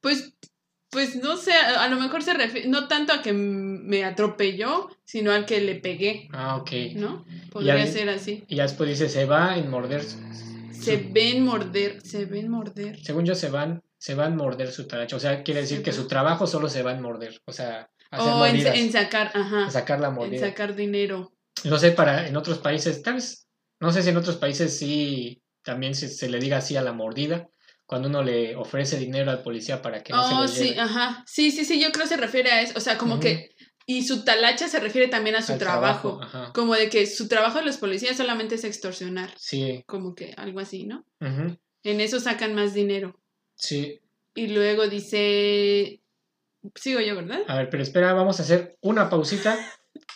Pues, 0.02 0.34
pues 0.90 1.16
no 1.16 1.38
sé, 1.38 1.54
a, 1.54 1.82
a 1.84 1.88
lo 1.88 1.96
mejor 1.98 2.24
se 2.24 2.34
refiere, 2.34 2.68
no 2.68 2.90
tanto 2.90 3.14
a 3.14 3.22
que 3.22 3.32
me 3.32 4.04
atropelló, 4.04 4.90
sino 5.06 5.32
al 5.32 5.46
que 5.46 5.62
le 5.62 5.76
pegué, 5.76 6.28
Ah, 6.34 6.58
ok. 6.58 6.72
¿no? 6.96 7.26
Podría 7.52 7.88
ser 7.88 8.10
así. 8.10 8.44
Y 8.50 8.58
ya 8.58 8.64
después 8.64 8.90
dice, 8.90 9.08
se 9.08 9.24
va 9.26 9.58
en 9.58 9.70
morder. 9.70 10.04
Se 10.84 10.98
ven 10.98 11.43
morder, 11.43 12.02
se 12.02 12.26
ven 12.26 12.50
morder. 12.50 13.00
Según 13.04 13.26
yo, 13.26 13.36
se 13.36 13.50
van, 13.50 13.82
se 13.98 14.15
van 14.15 14.34
a 14.34 14.36
morder 14.36 14.72
su 14.72 14.88
talacha. 14.88 15.15
O 15.15 15.19
sea, 15.19 15.43
quiere 15.43 15.62
decir 15.62 15.78
Se 15.78 15.84
que 15.84 15.91
su 15.91 16.08
trabajo 16.08 16.48
solo 16.48 16.69
se 16.69 16.84
va 16.84 16.91
en 16.91 17.02
morder. 17.02 17.41
O 17.46 17.52
sea, 17.52 17.89
hacer 18.12 18.34
O 18.34 18.46
en, 18.46 18.56
en 18.67 18.91
sacar, 18.91 19.32
ajá, 19.34 19.63
en 19.65 19.72
sacar 19.72 20.00
la 20.00 20.10
en 20.10 20.13
mordida. 20.15 20.39
sacar 20.48 20.76
dinero. 20.76 21.34
No 21.63 21.78
sé, 21.78 21.91
para 21.91 22.28
en 22.28 22.36
otros 22.36 22.58
países, 22.60 23.02
tal 23.02 23.15
vez, 23.15 23.48
no 23.80 23.91
sé 23.91 24.02
si 24.04 24.10
en 24.10 24.17
otros 24.17 24.38
países 24.38 24.78
sí 24.78 25.41
también 25.63 25.96
se, 25.96 26.10
se 26.10 26.30
le 26.30 26.39
diga 26.39 26.58
así 26.58 26.76
a 26.76 26.82
la 26.82 26.91
mordida, 26.91 27.48
cuando 27.86 28.10
uno 28.10 28.24
le 28.24 28.56
ofrece 28.56 28.98
dinero 28.98 29.32
al 29.32 29.43
policía 29.43 29.82
para 29.82 30.04
que 30.04 30.12
no 30.13 30.28
se 30.28 30.34
Oh, 30.36 30.41
lo 30.41 30.48
sí, 30.48 30.63
lleve 30.69 30.80
ajá. 30.82 31.24
Sí, 31.28 31.52
sí, 31.52 31.63
sí, 31.63 31.80
yo 31.82 31.91
creo 31.91 32.04
que 32.04 32.10
se 32.10 32.17
refiere 32.17 32.52
a 32.52 32.62
eso. 32.62 32.74
O 32.76 32.82
sea, 32.82 32.98
como 32.98 33.19
que. 33.19 33.52
Y 33.86 34.04
su 34.04 34.24
talacha 34.24 34.67
se 34.67 34.80
refiere 34.80 35.08
también 35.10 35.36
a 35.36 35.41
su 35.41 35.54
al 35.54 35.60
trabajo. 35.60 36.22
Como 36.54 36.74
de 36.76 36.89
que 36.89 37.06
su 37.06 37.28
trabajo 37.28 37.60
de 37.60 37.65
los 37.65 37.78
policías 37.78 38.15
solamente 38.17 38.56
es 38.56 38.63
extorsionar. 38.63 39.34
Sí, 39.38 39.84
Como 39.88 40.15
que 40.15 40.34
algo 40.38 40.60
así, 40.60 40.86
¿no? 40.86 41.06
En 41.19 42.00
eso 42.02 42.19
sacan 42.19 42.54
más 42.56 42.74
dinero. 42.74 43.19
sí. 43.56 44.00
Y 44.36 44.48
luego 44.48 44.88
dice. 44.88 46.02
Sigo 46.74 47.00
yo, 47.02 47.15
¿verdad? 47.15 47.41
A 47.48 47.58
ver, 47.58 47.69
pero 47.69 47.84
espera, 47.84 48.13
vamos 48.13 48.39
a 48.39 48.43
hacer 48.43 48.78
una 48.82 49.08
pausita 49.08 49.60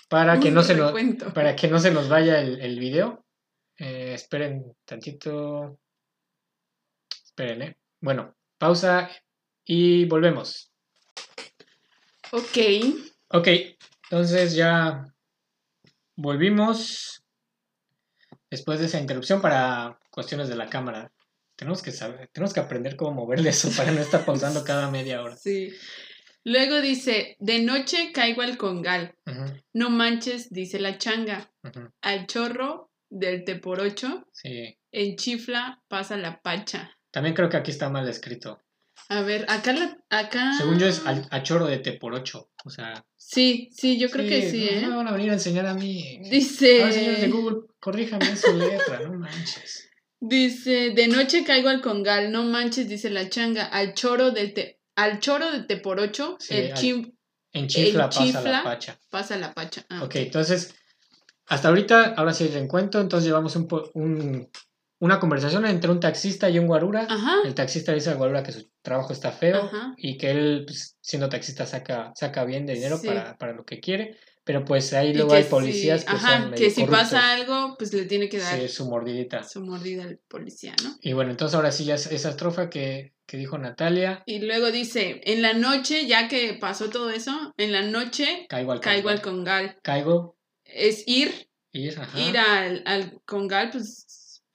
para 0.09 0.39
que 0.39 0.49
no 0.51 0.63
se 0.63 0.73
nos, 0.73 0.91
para 1.35 1.55
que 1.55 1.67
no 1.67 1.79
se 1.79 1.91
nos 1.91 2.09
vaya 2.09 2.41
el, 2.41 2.59
el 2.61 2.79
video. 2.79 3.23
Eh, 3.77 4.13
esperen 4.15 4.75
tantito. 4.85 5.77
Esperen, 7.25 7.61
¿eh? 7.61 7.77
Bueno, 8.01 8.35
pausa 8.57 9.07
y 9.63 10.05
volvemos. 10.05 10.71
Ok. 12.31 12.57
Ok, 13.29 13.47
entonces 14.03 14.55
ya 14.55 15.05
volvimos 16.15 17.23
después 18.49 18.79
de 18.79 18.85
esa 18.85 18.99
interrupción 18.99 19.41
para 19.41 19.99
cuestiones 20.11 20.47
de 20.47 20.55
la 20.55 20.69
cámara. 20.69 21.11
Tenemos 21.55 21.81
que 21.81 21.91
saber, 21.91 22.29
tenemos 22.31 22.53
que 22.53 22.59
aprender 22.59 22.95
cómo 22.95 23.11
moverle 23.13 23.49
eso 23.49 23.69
para 23.75 23.91
no 23.91 23.99
estar 23.99 24.25
pausando 24.25 24.63
cada 24.63 24.89
media 24.91 25.21
hora. 25.21 25.35
Sí. 25.35 25.73
Luego 26.43 26.79
dice, 26.79 27.35
de 27.39 27.59
noche 27.61 28.11
caigo 28.13 28.41
al 28.41 28.57
congal. 28.57 29.15
No 29.73 29.89
manches, 29.89 30.49
dice 30.49 30.79
la 30.79 30.97
changa. 30.97 31.51
Al 32.01 32.25
chorro 32.27 32.89
del 33.09 33.43
te 33.43 33.55
por 33.55 33.81
ocho, 33.81 34.25
Sí, 34.31 34.77
en 34.91 35.15
chifla 35.17 35.81
pasa 35.87 36.15
la 36.15 36.41
pacha. 36.41 36.97
también 37.11 37.35
creo 37.35 37.49
que 37.49 37.57
aquí 37.57 37.71
está 37.71 37.89
mal 37.89 38.07
escrito. 38.07 38.61
A 39.09 39.21
ver, 39.21 39.45
acá 39.49 39.73
la, 39.73 39.97
acá. 40.09 40.53
Según 40.57 40.79
yo 40.79 40.87
es 40.87 41.05
al- 41.05 41.27
a 41.31 41.43
choro 41.43 41.65
de 41.67 41.77
T 41.79 41.93
por 41.93 42.13
8. 42.13 42.49
O 42.65 42.69
sea. 42.69 43.05
Sí, 43.15 43.69
sí, 43.75 43.97
yo 43.97 44.09
creo 44.09 44.27
que 44.27 44.49
sí, 44.49 44.65
no, 44.71 44.77
¿eh? 44.77 44.81
no 44.81 44.89
me 44.89 44.95
van 44.97 45.07
a 45.07 45.11
venir 45.11 45.29
a 45.29 45.33
enseñar 45.33 45.65
a 45.65 45.73
mí. 45.73 46.19
Dice. 46.29 46.81
A 46.81 46.85
ver, 46.85 46.93
señores 46.93 47.21
de 47.21 47.27
Google, 47.29 47.57
corríjame 47.79 48.35
su 48.35 48.53
letra, 48.55 48.99
no 49.01 49.13
manches. 49.17 49.89
Dice, 50.19 50.91
de 50.95 51.07
noche 51.07 51.43
caigo 51.43 51.69
al 51.69 51.81
congal, 51.81 52.31
no 52.31 52.43
manches, 52.43 52.89
dice 52.89 53.09
la 53.09 53.29
changa, 53.29 53.65
al 53.65 53.93
choro 53.93 54.31
de 54.31 54.47
te, 54.47 54.79
al 54.95 55.19
choro 55.19 55.51
de 55.51 55.63
te 55.63 55.77
por 55.77 55.99
ocho, 55.99 56.37
Sí, 56.39 56.55
el 56.55 56.71
al- 56.71 56.77
chim 56.77 57.11
En 57.53 57.67
chifla 57.67 58.09
pasa 58.09 58.23
chifla. 58.25 58.41
la 58.41 58.63
pacha. 58.63 58.99
pasa 59.11 59.37
la 59.37 59.53
pacha. 59.53 59.85
Ah, 59.89 60.03
Ok, 60.03 60.15
entonces, 60.15 60.73
hasta 61.45 61.67
ahorita, 61.69 62.15
ahora 62.17 62.33
sí 62.33 62.45
el 62.45 62.53
reencuentro, 62.53 62.99
entonces 62.99 63.27
llevamos 63.27 63.55
un- 63.55 64.49
una 64.99 65.19
conversación 65.19 65.65
entre 65.65 65.91
un 65.91 65.99
taxista 65.99 66.49
y 66.49 66.57
un 66.59 66.67
guarura. 66.67 67.05
Ajá. 67.09 67.35
El 67.45 67.53
taxista 67.53 67.91
le 67.91 67.97
dice 67.99 68.09
al 68.09 68.17
guarura 68.17 68.43
que 68.43 68.51
su 68.51 68.69
trabajo 68.81 69.13
está 69.13 69.31
feo 69.31 69.63
Ajá. 69.65 69.93
y 69.97 70.17
que 70.17 70.31
él, 70.31 70.63
pues, 70.65 70.97
siendo 71.01 71.29
taxista, 71.29 71.65
saca, 71.65 72.11
saca 72.15 72.43
bien 72.45 72.65
de 72.65 72.73
dinero 72.73 72.97
Sí. 72.97 73.07
para, 73.07 73.37
para 73.37 73.53
lo 73.53 73.63
que 73.65 73.79
quiere, 73.79 74.17
pero 74.43 74.63
pues 74.65 74.93
ahí 74.93 75.09
Y 75.09 75.13
luego 75.13 75.31
que 75.31 75.35
hay 75.37 75.43
policías 75.43 76.01
si, 76.01 76.07
que 76.07 76.13
ajá, 76.15 76.33
son 76.33 76.43
que 76.45 76.49
medio 76.51 76.69
si 76.69 76.81
corruptos. 76.81 76.99
pasa 77.11 77.31
algo, 77.33 77.75
pues 77.77 77.93
le 77.93 78.05
tiene 78.05 78.29
que 78.29 78.39
dar 78.39 78.59
Sí, 78.59 78.67
su 78.69 78.85
mordidita. 78.89 79.43
su 79.43 79.61
mordida 79.61 80.03
al 80.03 80.19
policía, 80.27 80.73
¿no? 80.83 80.95
Y 81.01 81.13
bueno, 81.13 81.31
entonces 81.31 81.53
ahora 81.55 81.71
sí 81.71 81.83
ya 81.85 81.95
es- 81.95 82.11
esa 82.11 82.29
estrofa 82.29 82.69
que, 82.69 83.13
que 83.25 83.35
dijo 83.37 83.57
Natalia, 83.57 84.23
Y 84.25 84.39
luego 84.39 84.71
dice, 84.71 85.19
en 85.25 85.41
la 85.41 85.53
noche, 85.53 86.07
ya 86.07 86.27
que 86.29 86.53
pasó 86.59 86.89
todo 86.89 87.09
eso, 87.11 87.53
en 87.57 87.73
la 87.73 87.81
noche 87.83 88.45
caigo 88.49 88.71
al 88.71 88.79
caigo 88.79 89.09
al 89.09 89.21
congal. 89.21 89.65
congal. 89.65 89.79
Caigo, 89.83 90.37
Es 90.63 91.03
ir, 91.07 91.49
ir, 91.73 91.99
ajá. 91.99 92.19
ir 92.19 92.37
al, 92.37 92.83
al 92.85 93.19
congal, 93.25 93.69
pues, 93.71 94.05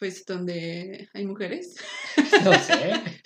pues 0.03 0.27
donde 0.27 1.09
hay 1.15 1.25
mujeres. 1.27 1.77
No 2.45 2.53
sé. 2.55 2.93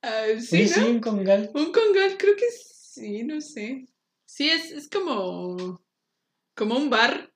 Ah, 0.00 0.24
Sí, 0.38 0.66
sí, 0.66 0.68
sí, 0.68 0.80
¿no? 0.80 0.86
un 0.90 1.00
congal. 1.00 1.50
Un 1.54 1.70
congal, 1.72 2.16
creo 2.16 2.34
que 2.36 2.46
sí, 2.50 3.24
no 3.24 3.40
sé. 3.42 3.84
Sí, 4.24 4.48
es, 4.48 4.70
es 4.70 4.88
como, 4.88 5.82
como 6.54 6.76
un 6.76 6.88
bar. 6.88 7.30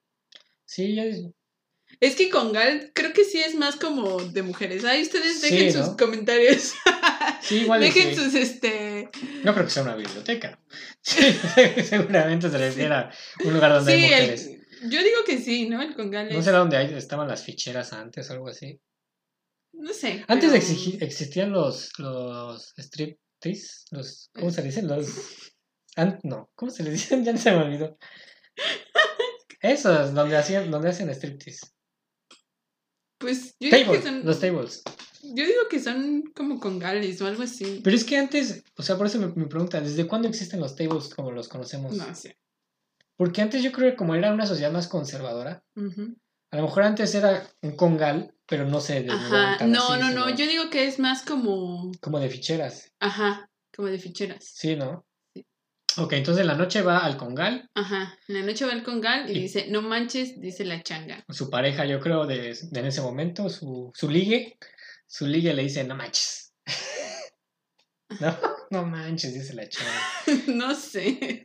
Sí, 0.64 0.94
ya 0.94 1.04
es- 1.04 1.26
Es 2.00 2.14
que 2.14 2.30
congal 2.30 2.92
creo 2.94 3.12
que 3.12 3.24
sí 3.24 3.40
es 3.40 3.56
más 3.56 3.74
como 3.76 4.22
de 4.22 4.42
mujeres. 4.42 4.84
Ahí 4.84 5.02
ustedes 5.02 5.40
Sí, 5.40 5.50
dejen 5.54 5.80
¿no? 5.80 5.86
sus 5.86 5.96
comentarios. 5.96 6.72
sí, 7.42 7.56
igual 7.62 7.80
dejen 7.80 8.10
sí. 8.10 8.14
sus, 8.22 8.34
este... 8.36 9.10
No 9.42 9.52
creo 9.52 9.66
que 9.66 9.70
sea 9.72 9.82
una 9.82 9.96
biblioteca. 9.96 10.58
Sí, 11.02 11.20
seguramente 11.84 12.48
se 12.48 12.56
refiere 12.58 12.94
a 12.94 13.10
un 13.44 13.52
lugar 13.54 13.72
donde 13.72 13.92
Sí, 13.96 13.98
hay 14.04 14.04
el- 14.04 14.20
mujeres. 14.30 14.50
Yo 14.82 15.02
digo 15.02 15.24
que 15.26 15.38
sí, 15.38 15.68
¿no? 15.68 15.80
El 15.82 15.94
congal 15.94 16.28
es... 16.28 16.34
¿No 16.36 16.42
será 16.42 16.58
donde 16.58 16.76
hay- 16.76 16.92
estaban 16.94 17.28
las 17.28 17.44
ficheras 17.44 17.92
antes 17.92 18.28
o 18.28 18.32
algo 18.34 18.48
así? 18.48 18.80
No 19.72 19.92
sé. 19.92 20.24
Antes 20.28 20.50
pero- 20.52 20.62
exigi- 20.62 20.98
existían 21.02 21.50
los, 21.52 21.90
los 21.98 22.74
striptease, 22.76 23.84
los, 23.90 24.30
¿cómo 24.34 24.50
se 24.50 24.62
dicen? 24.62 24.86
Los, 24.88 25.06
an- 25.96 26.20
no, 26.24 26.50
¿cómo 26.54 26.70
se 26.70 26.82
les 26.82 26.92
dicen? 26.94 27.24
Ya 27.24 27.36
se 27.36 27.50
me 27.52 27.58
olvidó. 27.58 27.96
Esos, 29.60 30.12
donde 30.14 30.36
hacían, 30.36 30.70
donde 30.70 30.90
hacen 30.90 31.08
striptease. 31.10 31.66
Pues 33.18 33.54
yo 33.60 33.70
digo 33.76 33.92
que 33.92 34.02
son... 34.02 34.24
los 34.24 34.40
tables. 34.40 34.82
Yo 35.22 35.46
digo 35.46 35.68
que 35.70 35.78
son 35.78 36.22
como 36.34 36.58
congales 36.58 37.20
o 37.22 37.26
algo 37.28 37.44
así. 37.44 37.80
Pero 37.84 37.94
es 37.94 38.02
que 38.04 38.16
antes, 38.18 38.64
o 38.76 38.82
sea, 38.82 38.96
por 38.98 39.06
eso 39.06 39.20
me, 39.20 39.28
me 39.28 39.46
pregunta, 39.46 39.80
¿desde 39.80 40.08
cuándo 40.08 40.26
existen 40.28 40.58
los 40.58 40.74
tables 40.74 41.08
como 41.14 41.30
los 41.30 41.48
conocemos? 41.48 41.94
No 41.94 42.12
sé. 42.14 42.36
Porque 43.22 43.40
antes 43.40 43.62
yo 43.62 43.70
creo 43.70 43.88
que 43.92 43.96
como 43.96 44.16
era 44.16 44.32
una 44.32 44.46
sociedad 44.46 44.72
más 44.72 44.88
conservadora, 44.88 45.62
a 45.76 46.56
lo 46.56 46.62
mejor 46.64 46.82
antes 46.82 47.14
era 47.14 47.46
un 47.60 47.76
congal, 47.76 48.34
pero 48.46 48.64
no 48.64 48.80
desnudaban 48.80 49.54
Ajá. 49.54 49.66
No, 49.68 49.92
así, 49.92 50.00
no, 50.00 50.10
no. 50.10 50.30
Yo 50.30 50.44
digo 50.48 50.70
que 50.70 50.88
es 50.88 50.98
más 50.98 51.22
como. 51.22 51.92
Como 52.00 52.18
de 52.18 52.28
ficheras, 52.28 52.90
Ajá. 52.98 53.48
Como 53.76 53.86
de 53.86 54.00
ficheras. 54.00 54.44
¿sí, 54.44 54.74
no? 54.74 55.06
Sí. 55.32 55.46
Ok, 55.98 56.14
entonces 56.14 56.40
en 56.40 56.48
la 56.48 56.56
noche 56.56 56.82
va 56.82 56.98
al 56.98 57.16
congal, 57.16 57.70
Ajá. 57.76 58.18
En 58.26 58.34
la 58.40 58.42
noche 58.44 58.66
va 58.66 58.72
el 58.72 58.82
congal 58.82 59.30
y 59.30 59.34
Y- 59.38 59.42
dice, 59.42 59.66
no 59.68 59.82
manches, 59.82 60.40
dice 60.40 60.64
la 60.64 60.82
changa. 60.82 61.22
su 61.28 61.48
pareja, 61.48 61.84
yo 61.84 62.00
creo, 62.00 62.26
de, 62.26 62.58
de 62.60 62.80
en 62.80 62.86
ese 62.86 63.02
momento, 63.02 63.48
su, 63.48 63.92
su 63.94 64.10
ligue, 64.10 64.58
su 65.06 65.28
ligue 65.28 65.54
le 65.54 65.62
dice, 65.62 65.84
no 65.84 65.94
manches. 65.94 66.52
no, 68.20 68.36
no 68.72 68.86
manches, 68.86 69.34
dice 69.34 69.54
la 69.54 69.68
chava. 69.68 69.90
no 70.48 70.74
sé. 70.74 71.44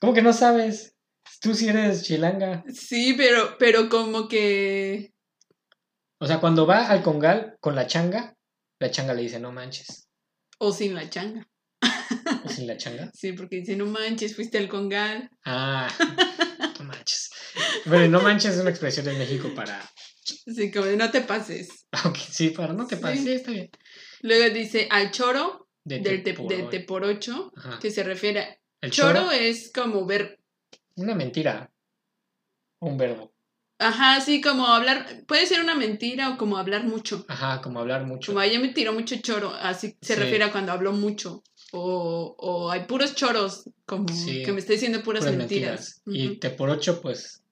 ¿Cómo 0.00 0.14
que 0.14 0.22
no 0.22 0.32
sabes? 0.32 0.94
Tú 1.40 1.52
sí 1.52 1.68
eres 1.68 2.04
chilanga. 2.04 2.64
Sí, 2.72 3.14
pero, 3.16 3.58
pero 3.58 3.88
como 3.88 4.28
que. 4.28 5.12
O 6.20 6.26
sea, 6.26 6.40
cuando 6.40 6.66
va 6.66 6.86
al 6.86 7.02
congal 7.02 7.56
con 7.60 7.74
la 7.74 7.86
changa, 7.86 8.36
la 8.80 8.90
changa 8.90 9.14
le 9.14 9.22
dice, 9.22 9.40
no 9.40 9.52
manches. 9.52 10.08
O 10.58 10.72
sin 10.72 10.94
la 10.94 11.10
changa. 11.10 11.48
¿O 12.44 12.48
sin 12.48 12.66
la 12.66 12.76
changa? 12.76 13.10
Sí, 13.14 13.32
porque 13.32 13.56
dice, 13.56 13.76
no 13.76 13.86
manches, 13.86 14.34
fuiste 14.34 14.58
al 14.58 14.68
congal. 14.68 15.30
Ah, 15.44 15.88
no 16.78 16.84
manches. 16.84 17.30
Bueno, 17.84 18.08
no 18.08 18.20
manches 18.20 18.54
es 18.54 18.60
una 18.60 18.70
expresión 18.70 19.08
en 19.08 19.18
México 19.18 19.52
para... 19.54 19.80
Sí, 20.24 20.70
como 20.70 20.86
de 20.86 20.96
no 20.96 21.10
te 21.10 21.22
pases. 21.22 21.86
Ok, 22.04 22.16
sí, 22.16 22.50
para 22.50 22.74
no 22.74 22.86
te 22.86 22.96
pases. 22.96 23.24
Sí, 23.24 23.32
está 23.32 23.50
bien. 23.50 23.70
Luego 24.22 24.54
dice 24.54 24.86
al 24.90 25.10
choro 25.10 25.67
De 25.88 26.00
del 26.00 26.22
te, 26.22 26.34
por 26.34 26.48
de 26.48 26.62
hoy. 26.62 26.70
te 26.70 26.80
por 26.80 27.04
ocho, 27.04 27.52
Ajá. 27.56 27.78
que 27.80 27.90
se 27.90 28.02
refiere 28.02 28.40
a... 28.40 28.58
El 28.80 28.90
Choro 28.90 29.14
choro, 29.20 29.32
es 29.32 29.72
como 29.74 30.04
ver... 30.06 30.38
una 30.96 31.14
mentira. 31.14 31.70
Un 32.80 32.96
verbo. 32.96 33.32
Ajá, 33.78 34.20
sí, 34.20 34.40
como 34.40 34.66
hablar... 34.66 35.24
Puede 35.26 35.46
ser 35.46 35.60
una 35.60 35.74
mentira 35.74 36.30
o 36.30 36.36
como 36.36 36.58
hablar 36.58 36.84
mucho. 36.84 37.24
Ajá, 37.28 37.60
como 37.62 37.80
hablar 37.80 38.06
mucho. 38.06 38.32
Como 38.32 38.42
ella 38.42 38.60
me 38.60 38.68
tiró 38.68 38.92
mucho 38.92 39.16
choro, 39.20 39.52
así 39.54 39.96
se 40.00 40.14
Sí. 40.14 40.20
refiere 40.20 40.44
a 40.44 40.52
cuando 40.52 40.72
habló 40.72 40.92
mucho. 40.92 41.42
O, 41.72 42.34
o 42.38 42.70
hay 42.70 42.84
puros 42.84 43.14
choros, 43.14 43.68
como 43.86 44.08
Sí, 44.08 44.42
que 44.42 44.52
me 44.52 44.58
está 44.60 44.72
diciendo 44.72 45.02
puras, 45.02 45.22
Puras 45.24 45.36
mentiras. 45.36 46.02
Y 46.06 46.36
te 46.36 46.50
por 46.50 46.70
ocho, 46.70 47.00
pues, 47.00 47.42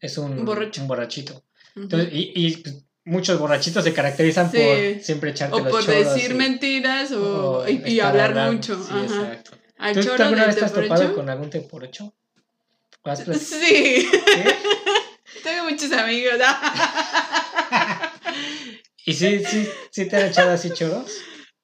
es 0.00 0.18
un, 0.18 0.38
Un 0.38 0.44
borracho. 0.44 0.82
un 0.82 0.88
borrachito. 0.88 1.44
Entonces, 1.76 2.08
y, 2.12 2.32
y, 2.34 2.56
pues, 2.56 2.84
muchos 3.10 3.38
borrachitos 3.38 3.84
se 3.84 3.92
caracterizan 3.92 4.50
Sí. 4.50 4.58
por 4.58 5.04
siempre 5.04 5.30
echarte 5.30 5.56
O 5.56 5.60
los 5.60 5.70
por 5.70 5.84
choros 5.84 6.14
decir 6.14 6.30
y- 6.30 6.34
mentiras 6.34 7.12
o, 7.12 7.58
o 7.58 7.68
y, 7.68 8.00
hablar 8.00 8.30
hablando. 8.30 8.52
mucho. 8.54 8.82
Sí, 8.82 8.90
Ajá. 8.92 9.04
exacto. 9.04 9.50
Al 9.78 9.94
¿Tú, 9.94 10.00
tú 10.00 10.06
choro 10.08 10.24
alguna 10.24 10.46
vez 10.46 10.56
te 10.56 10.64
has 10.64 10.72
por 10.72 10.82
topado 10.82 11.14
con 11.14 11.30
algún 11.30 11.50
te 11.50 11.60
por 11.60 11.84
ocho? 11.84 12.12
¿O 13.02 13.10
has 13.10 13.24
plat- 13.26 13.38
Sí. 13.38 14.08
¿Sí? 14.08 14.08
Tengo 15.42 15.64
muchos 15.70 15.90
amigos. 15.92 16.34
¿Y 19.06 19.14
sí, 19.14 19.42
sí, 19.44 19.68
sí 19.90 20.06
te 20.06 20.16
han 20.16 20.26
echado 20.26 20.50
así 20.52 20.70
choros? 20.70 21.10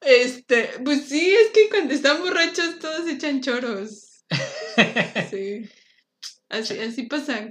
Este, 0.00 0.70
pues 0.85 1.04
sí, 1.09 1.35
es 1.35 1.50
que 1.52 1.68
cuando 1.68 1.94
están 1.94 2.20
borrachos 2.22 2.78
todos 2.80 3.09
echan 3.09 3.40
choros. 3.40 4.24
Sí. 5.30 5.68
Así, 6.50 6.78
así 6.78 7.04
pasa. 7.04 7.50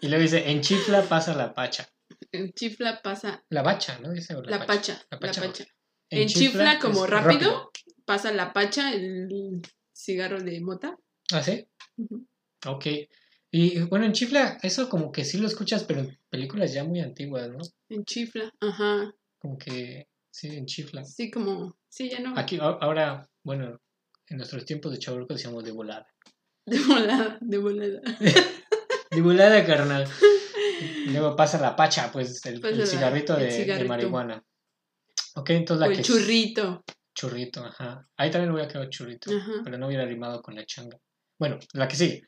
Y 0.00 0.08
luego 0.08 0.22
dice, 0.22 0.48
en 0.50 0.62
chifla 0.62 1.02
pasa 1.02 1.34
la 1.34 1.52
pacha. 1.54 1.88
En 2.32 2.52
chifla 2.52 3.00
pasa 3.02 3.44
La 3.48 3.62
bacha, 3.62 3.98
¿no? 4.00 4.12
Dice, 4.12 4.34
o 4.34 4.42
la 4.42 4.66
pacha. 4.66 4.94
La 5.10 5.16
La 5.16 5.20
pacha. 5.20 5.40
pacha. 5.42 5.64
En 6.10 6.28
chifla, 6.28 6.78
como 6.78 7.04
es 7.04 7.10
rápido, 7.10 7.70
pasa 8.04 8.32
la 8.32 8.52
pacha, 8.52 8.92
el 8.92 9.62
cigarro 9.94 10.40
de 10.40 10.60
mota. 10.60 10.96
¿Ah, 11.32 11.42
sí? 11.42 11.66
Ujú. 11.96 12.26
Ok. 12.66 12.86
Y 13.50 13.80
bueno, 13.82 14.04
en 14.06 14.12
chifla, 14.12 14.58
eso 14.62 14.88
como 14.88 15.10
que 15.10 15.24
sí 15.24 15.38
lo 15.38 15.46
escuchas, 15.46 15.84
pero 15.84 16.00
en 16.00 16.18
películas 16.28 16.72
ya 16.72 16.84
muy 16.84 17.00
antiguas, 17.00 17.48
¿no? 17.48 17.58
En 17.88 18.04
chifla, 18.04 18.52
ajá. 18.60 19.14
Como 19.38 19.56
que, 19.58 20.08
sí, 20.30 20.48
en 20.48 20.66
chifla. 20.66 21.04
Sí, 21.04 21.30
como, 21.30 21.78
sí, 21.88 22.10
ya 22.10 22.20
no. 22.20 22.34
Aquí, 22.38 22.58
ahora, 22.60 23.28
bueno, 23.42 23.80
en 24.26 24.36
nuestros 24.36 24.64
tiempos 24.66 24.92
de 24.92 24.98
chaburco 24.98 25.32
decíamos 25.34 25.64
de 25.64 25.72
volada. 25.72 26.06
De 26.66 26.78
volada, 26.80 27.38
de 27.40 27.58
volada. 27.58 28.00
De 29.10 29.22
volada, 29.22 29.64
carnal. 29.64 30.06
Luego 31.06 31.36
pasa 31.36 31.60
la 31.60 31.74
pacha, 31.74 32.10
pues, 32.12 32.44
el, 32.46 32.60
cigarrito 32.86 33.36
el 33.36 33.66
de, 33.66 33.84
marihuana. 33.84 34.42
Ok, 35.34 35.50
entonces 35.50 35.86
O 35.86 35.88
la 35.88 35.92
el 35.92 35.96
que... 35.96 36.02
churrito. 36.02 36.84
Churrito, 37.14 37.64
ajá. 37.64 38.06
Ahí 38.16 38.30
también 38.30 38.52
voy 38.52 38.62
a 38.62 38.68
quedar 38.68 38.88
churrito, 38.90 39.30
Ajá. 39.36 39.60
pero 39.64 39.76
no 39.76 39.88
hubiera 39.88 40.04
rimado 40.04 40.40
con 40.40 40.54
la 40.54 40.64
changa. 40.64 40.98
Bueno, 41.38 41.58
la 41.72 41.88
que 41.88 41.96
sigue. 41.96 42.22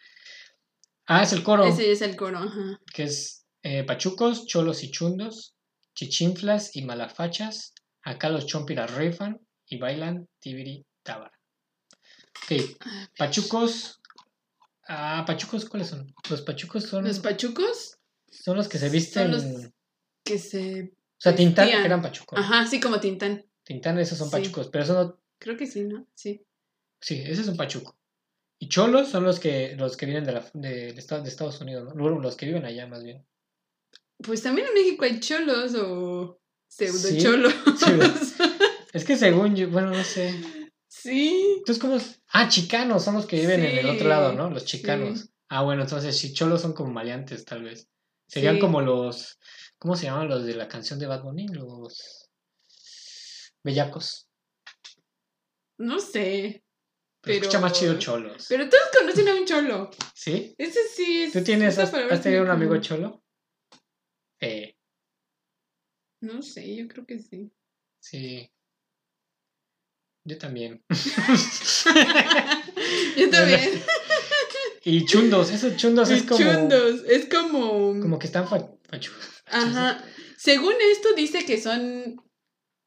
Ah, 1.06 1.22
es 1.22 1.32
el 1.32 1.42
coro, 1.42 1.64
Ese 1.64 1.92
es 1.92 2.02
el 2.02 2.16
coro, 2.16 2.38
ajá. 2.38 2.80
que 2.92 3.04
es 3.04 3.46
eh, 3.62 3.84
pachucos, 3.84 4.46
cholos 4.46 4.82
y 4.82 4.90
chundos, 4.90 5.54
chichinflas 5.94 6.74
y 6.74 6.82
malafachas. 6.82 7.74
Acá 8.02 8.30
los 8.30 8.46
chompiras 8.46 8.94
rifan 8.94 9.38
y 9.66 9.78
bailan 9.78 10.28
tibiri 10.40 10.84
tábara. 11.02 11.38
Ok, 12.42 12.60
pachucos. 13.16 14.00
Ah, 14.88 15.24
pachucos, 15.26 15.66
¿cuáles 15.66 15.88
son? 15.88 16.12
Los 16.28 16.42
pachucos 16.42 16.84
son, 16.84 17.04
Los 17.04 17.20
pachucos 17.20 17.99
son 18.42 18.56
los 18.56 18.68
que 18.68 18.78
se 18.78 18.86
son 18.86 18.92
visten. 18.92 19.30
los- 19.30 19.44
O 19.44 19.72
que 20.24 20.38
se... 20.38 20.94
sea, 21.18 21.34
Tintán 21.34 21.66
vestían. 21.66 21.84
eran 21.86 22.02
pachucos. 22.02 22.38
Ajá, 22.38 22.66
sí, 22.66 22.80
como 22.80 23.00
Tintán. 23.00 23.44
Tintán, 23.64 23.98
esos 23.98 24.18
son 24.18 24.28
Sí. 24.30 24.36
pachucos, 24.36 24.68
pero 24.68 24.84
eso 24.84 24.94
no, 24.94 25.20
Creo 25.38 25.56
que 25.56 25.66
sí, 25.66 25.82
¿no? 25.82 26.06
Sí. 26.14 26.44
Sí, 27.00 27.22
ese 27.26 27.40
es 27.42 27.48
un 27.48 27.56
pachuco. 27.56 27.96
Y 28.58 28.68
cholos 28.68 29.08
son 29.08 29.24
los 29.24 29.40
que 29.40 29.74
los 29.76 29.96
que 29.96 30.04
vienen 30.04 30.24
de, 30.24 30.32
la, 30.32 30.50
de, 30.52 30.92
de 30.92 30.98
Estados, 30.98 31.24
de 31.24 31.30
Estados 31.30 31.60
Unidos, 31.62 31.94
¿no? 31.94 32.10
Los 32.20 32.36
que 32.36 32.44
viven 32.46 32.66
allá 32.66 32.86
más 32.86 33.02
bien. 33.04 33.24
Pues 34.22 34.42
también 34.42 34.66
en 34.68 34.74
México 34.74 35.04
hay 35.06 35.18
cholos 35.18 35.74
o 35.76 36.38
pseudo 36.68 36.98
Sí, 36.98 37.18
cholos. 37.18 37.54
Es 38.92 39.04
que 39.04 39.16
según 39.16 39.56
yo, 39.56 39.70
bueno, 39.70 39.90
no 39.90 40.04
sé. 40.04 40.34
sí. 40.88 41.54
Entonces, 41.58 41.80
¿cómo 41.80 41.96
es? 41.96 42.20
Ah, 42.28 42.48
chicanos 42.48 43.02
son 43.04 43.14
los 43.14 43.24
que 43.26 43.40
viven 43.40 43.64
en 43.64 43.78
el 43.78 43.88
otro 43.88 44.08
lado, 44.08 44.32
¿no? 44.34 44.50
Los 44.50 44.64
chicanos. 44.66 45.30
Ah, 45.48 45.62
bueno, 45.62 45.82
entonces 45.82 46.18
sí, 46.18 46.32
cholos 46.34 46.60
son 46.60 46.74
como 46.74 46.90
maleantes, 46.92 47.44
tal 47.46 47.62
vez. 47.62 47.88
Serían 48.30 48.54
Sí. 48.56 48.60
como 48.60 48.80
los, 48.80 49.38
¿cómo 49.78 49.96
se 49.96 50.04
llaman 50.06 50.28
los 50.28 50.44
de 50.44 50.54
la 50.54 50.68
canción 50.68 50.98
de 51.00 51.06
Bad 51.06 51.22
Bunny? 51.24 51.48
Los 51.48 52.30
bellacos. 53.64 54.28
No 55.78 55.98
sé. 55.98 56.62
Pero, 57.22 57.24
Pero- 57.34 57.38
escucha 57.40 57.58
más 57.60 57.72
chido 57.72 57.98
cholos. 57.98 58.46
Pero 58.48 58.68
todos 58.68 58.84
conocen 58.96 59.28
a 59.28 59.34
un 59.34 59.44
cholo. 59.44 59.90
¿Sí? 60.14 60.54
Ese 60.56 60.86
sí 60.88 61.22
es. 61.24 61.32
¿Tú 61.32 61.42
tienes, 61.42 61.76
has, 61.78 61.90
tenido 62.22 62.44
un 62.44 62.50
amigo 62.50 62.76
cholo? 62.80 63.22
Eh, 64.40 64.76
No 66.22 66.42
sé, 66.42 66.76
yo 66.76 66.86
creo 66.86 67.04
que 67.04 67.18
sí. 67.18 67.50
sí. 67.98 68.48
Yo 70.24 70.38
también. 70.38 70.84
yo 73.16 73.30
también. 73.30 73.82
Y 74.84 75.04
chundos, 75.04 75.50
esos 75.50 75.76
chundos 75.76 76.08
es 76.10 76.22
como, 76.22 76.38
chundos. 76.40 77.02
Es 77.06 77.28
como. 77.28 77.69
Como 78.00 78.18
que 78.18 78.26
están 78.26 78.48
fa- 78.48 78.70
fachu- 78.90 79.12
Ajá. 79.46 80.02
Según 80.38 80.74
esto 80.92 81.12
dice 81.14 81.44
que 81.44 81.60
son 81.60 82.16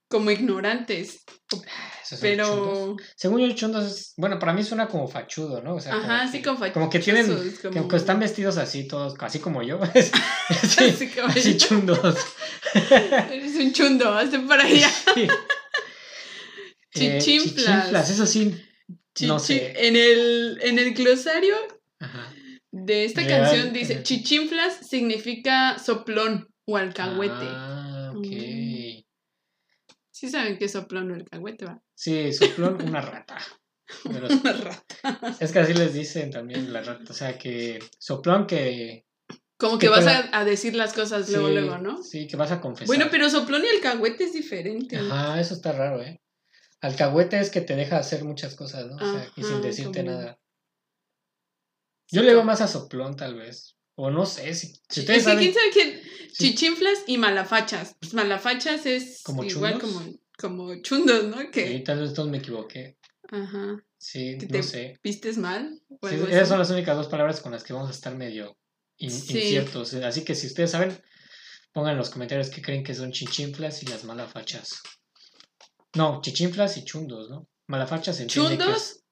como 0.10 0.30
ignorantes. 0.32 1.24
esos 1.52 2.20
chundos. 2.20 2.20
Pero. 2.22 2.96
Según 3.16 3.42
yo, 3.42 3.56
chundos 3.56 3.86
es, 3.86 4.14
bueno, 4.18 4.38
para 4.40 4.54
mí 4.54 4.64
suena 4.64 4.88
como 4.88 5.08
fachudo, 5.08 5.62
¿no? 5.62 5.76
O 5.76 5.80
sea, 5.80 5.96
Ajá, 5.96 6.20
como 6.20 6.32
sí, 6.32 6.38
que, 6.38 6.44
como 6.44 6.58
fachosos. 6.60 6.74
como 6.74 6.90
que 6.90 7.00
tienen, 7.00 7.54
como- 7.62 7.88
que 7.88 7.96
están 7.96 8.20
vestidos 8.20 8.58
así 8.58 8.88
todos, 8.88 9.16
así 9.20 9.40
como 9.40 9.62
yo. 9.64 9.80
sí, 9.94 10.84
Así 10.86 11.08
como- 11.10 11.28
así 11.28 11.58
chundos. 11.58 12.18
Eres 12.74 13.56
un 13.56 13.72
chundo, 13.74 14.10
hazte 14.14 14.40
para 14.40 14.64
allá. 14.66 14.90
Sí. 15.14 15.28
Eh, 16.96 17.18
Chichinflas. 17.20 18.10
eso 18.10 18.26
sí, 18.26 18.56
no 19.22 19.40
sé. 19.40 19.74
En 19.88 19.96
el, 19.96 20.60
en 20.62 20.78
el 20.80 20.94
glosario 20.94 21.56
Ajá. 22.00 22.33
De 22.86 23.06
esta 23.06 23.22
Real, 23.22 23.42
canción 23.42 23.74
dice. 23.74 24.04
Chichinflas 24.04 24.88
significa 24.88 25.78
soplón 25.80 26.50
o 26.66 26.78
alcahuete. 26.78 27.34
Ah, 27.48 28.12
ok. 28.16 28.26
Mm. 28.26 29.04
Sí 30.12 30.30
saben 30.30 30.58
que 30.58 30.66
es 30.66 30.72
soplón 30.72 31.12
o 31.12 31.16
alcahuete, 31.16 31.66
va. 31.66 31.82
Sí, 31.96 32.32
soplón, 32.34 32.82
una 32.82 33.02
rata. 33.02 33.38
Pero 34.04 34.28
Una 34.28 34.54
rata. 34.54 35.38
es 35.40 35.52
que 35.52 35.60
así 35.60 35.74
les 35.74 35.94
dicen 35.94 36.32
también 36.32 36.72
la 36.72 36.82
rata. 36.82 37.04
O 37.10 37.14
sea, 37.14 37.38
que 37.38 37.80
soplón 38.00 38.48
que... 38.48 39.06
Como 39.58 39.78
Que 39.78 39.86
que 39.86 39.90
vas 39.90 40.06
a, 40.32 40.44
decir 40.46 40.76
las 40.76 40.94
cosas 40.94 41.30
luego, 41.30 41.48
sí, 41.48 41.54
luego, 41.54 41.78
¿no? 41.78 42.02
Sí, 42.04 42.28
que 42.28 42.36
vas 42.36 42.52
a 42.52 42.60
confesar. 42.60 42.88
Bueno, 42.88 43.06
pero 43.12 43.30
soplón 43.30 43.64
y 43.64 43.68
alcahuete 43.76 44.26
es 44.26 44.34
diferente. 44.34 44.98
Ajá, 44.98 45.40
eso 45.40 45.54
está 45.54 45.72
raro, 45.72 46.02
¿eh? 46.02 46.22
Alcahuete 46.82 47.40
es 47.40 47.50
que 47.50 47.62
te 47.62 47.76
deja 47.76 47.98
hacer 47.98 48.26
muchas 48.26 48.56
cosas, 48.56 48.88
¿no? 48.88 48.96
O 48.96 49.00
sea, 49.00 49.26
y 49.38 49.44
sin 49.44 49.62
decirte 49.62 50.00
como- 50.04 50.12
nada. 50.12 50.40
Yo 52.14 52.22
le 52.24 52.34
veo 52.34 52.44
más 52.44 52.62
a 52.62 52.68
soplón, 52.68 53.16
tal 53.16 53.36
vez. 53.36 53.76
O 53.96 54.10
no 54.10 54.26
sé, 54.26 54.54
si, 54.56 54.68
si 54.68 54.74
Es 54.90 54.98
ustedes 55.00 55.24
saben. 55.24 55.40
quién 55.40 55.54
sabe 55.54 55.70
quién. 55.72 56.02
Sí. 56.32 56.56
Chichinflas 56.56 57.00
y 57.08 57.18
malafachas. 57.18 57.96
Pues 58.00 58.14
malafachas 58.14 58.86
es 58.86 59.22
¿Como 59.24 59.44
igual 59.44 59.80
chundos? 59.80 59.94
como, 59.94 60.20
como 60.38 60.82
chundos, 60.82 61.24
¿no? 61.26 61.52
Que, 61.52 61.68
Sí, 61.68 61.84
tal 61.84 62.00
vez 62.00 62.10
entonces 62.10 62.32
me 62.32 62.38
equivoqué. 62.40 62.98
ajá, 63.32 63.84
Sí, 63.98 64.38
Que 64.40 64.46
no 64.48 64.52
te- 64.52 64.64
sé. 64.64 65.00
vistes 65.04 65.38
mal. 65.38 65.80
Sí, 66.10 66.16
esas 66.30 66.48
son 66.50 66.60
las 66.60 66.70
únicas 66.72 66.96
dos 66.98 67.08
palabras 67.08 67.40
con 67.42 67.52
las 67.52 67.64
que 67.64 67.74
vamos 67.74 67.90
a 67.90 67.94
estar 67.94 68.16
medio 68.16 68.58
in- 68.98 69.12
inciertos. 69.12 69.94
Así 69.96 70.24
que 70.24 70.34
si 70.36 70.48
ustedes 70.48 70.72
saben, 70.72 70.98
pongan 71.72 71.92
en 71.94 71.98
los 72.00 72.10
comentarios 72.10 72.50
qué 72.50 72.62
creen 72.62 72.84
que 72.84 72.96
son 72.96 73.12
chichinflas 73.12 73.82
y 73.84 73.86
las 73.88 74.04
malafachas. 74.06 74.82
No, 75.96 76.20
chichinflas 76.22 76.78
y 76.78 76.84
chundos, 76.84 77.30
¿no? 77.30 77.48
Malafachas 77.68 78.18
se 78.18 78.24
entiende 78.24 78.58
que 78.58 78.64
es- 78.64 78.68
¿Chundos? 78.68 79.04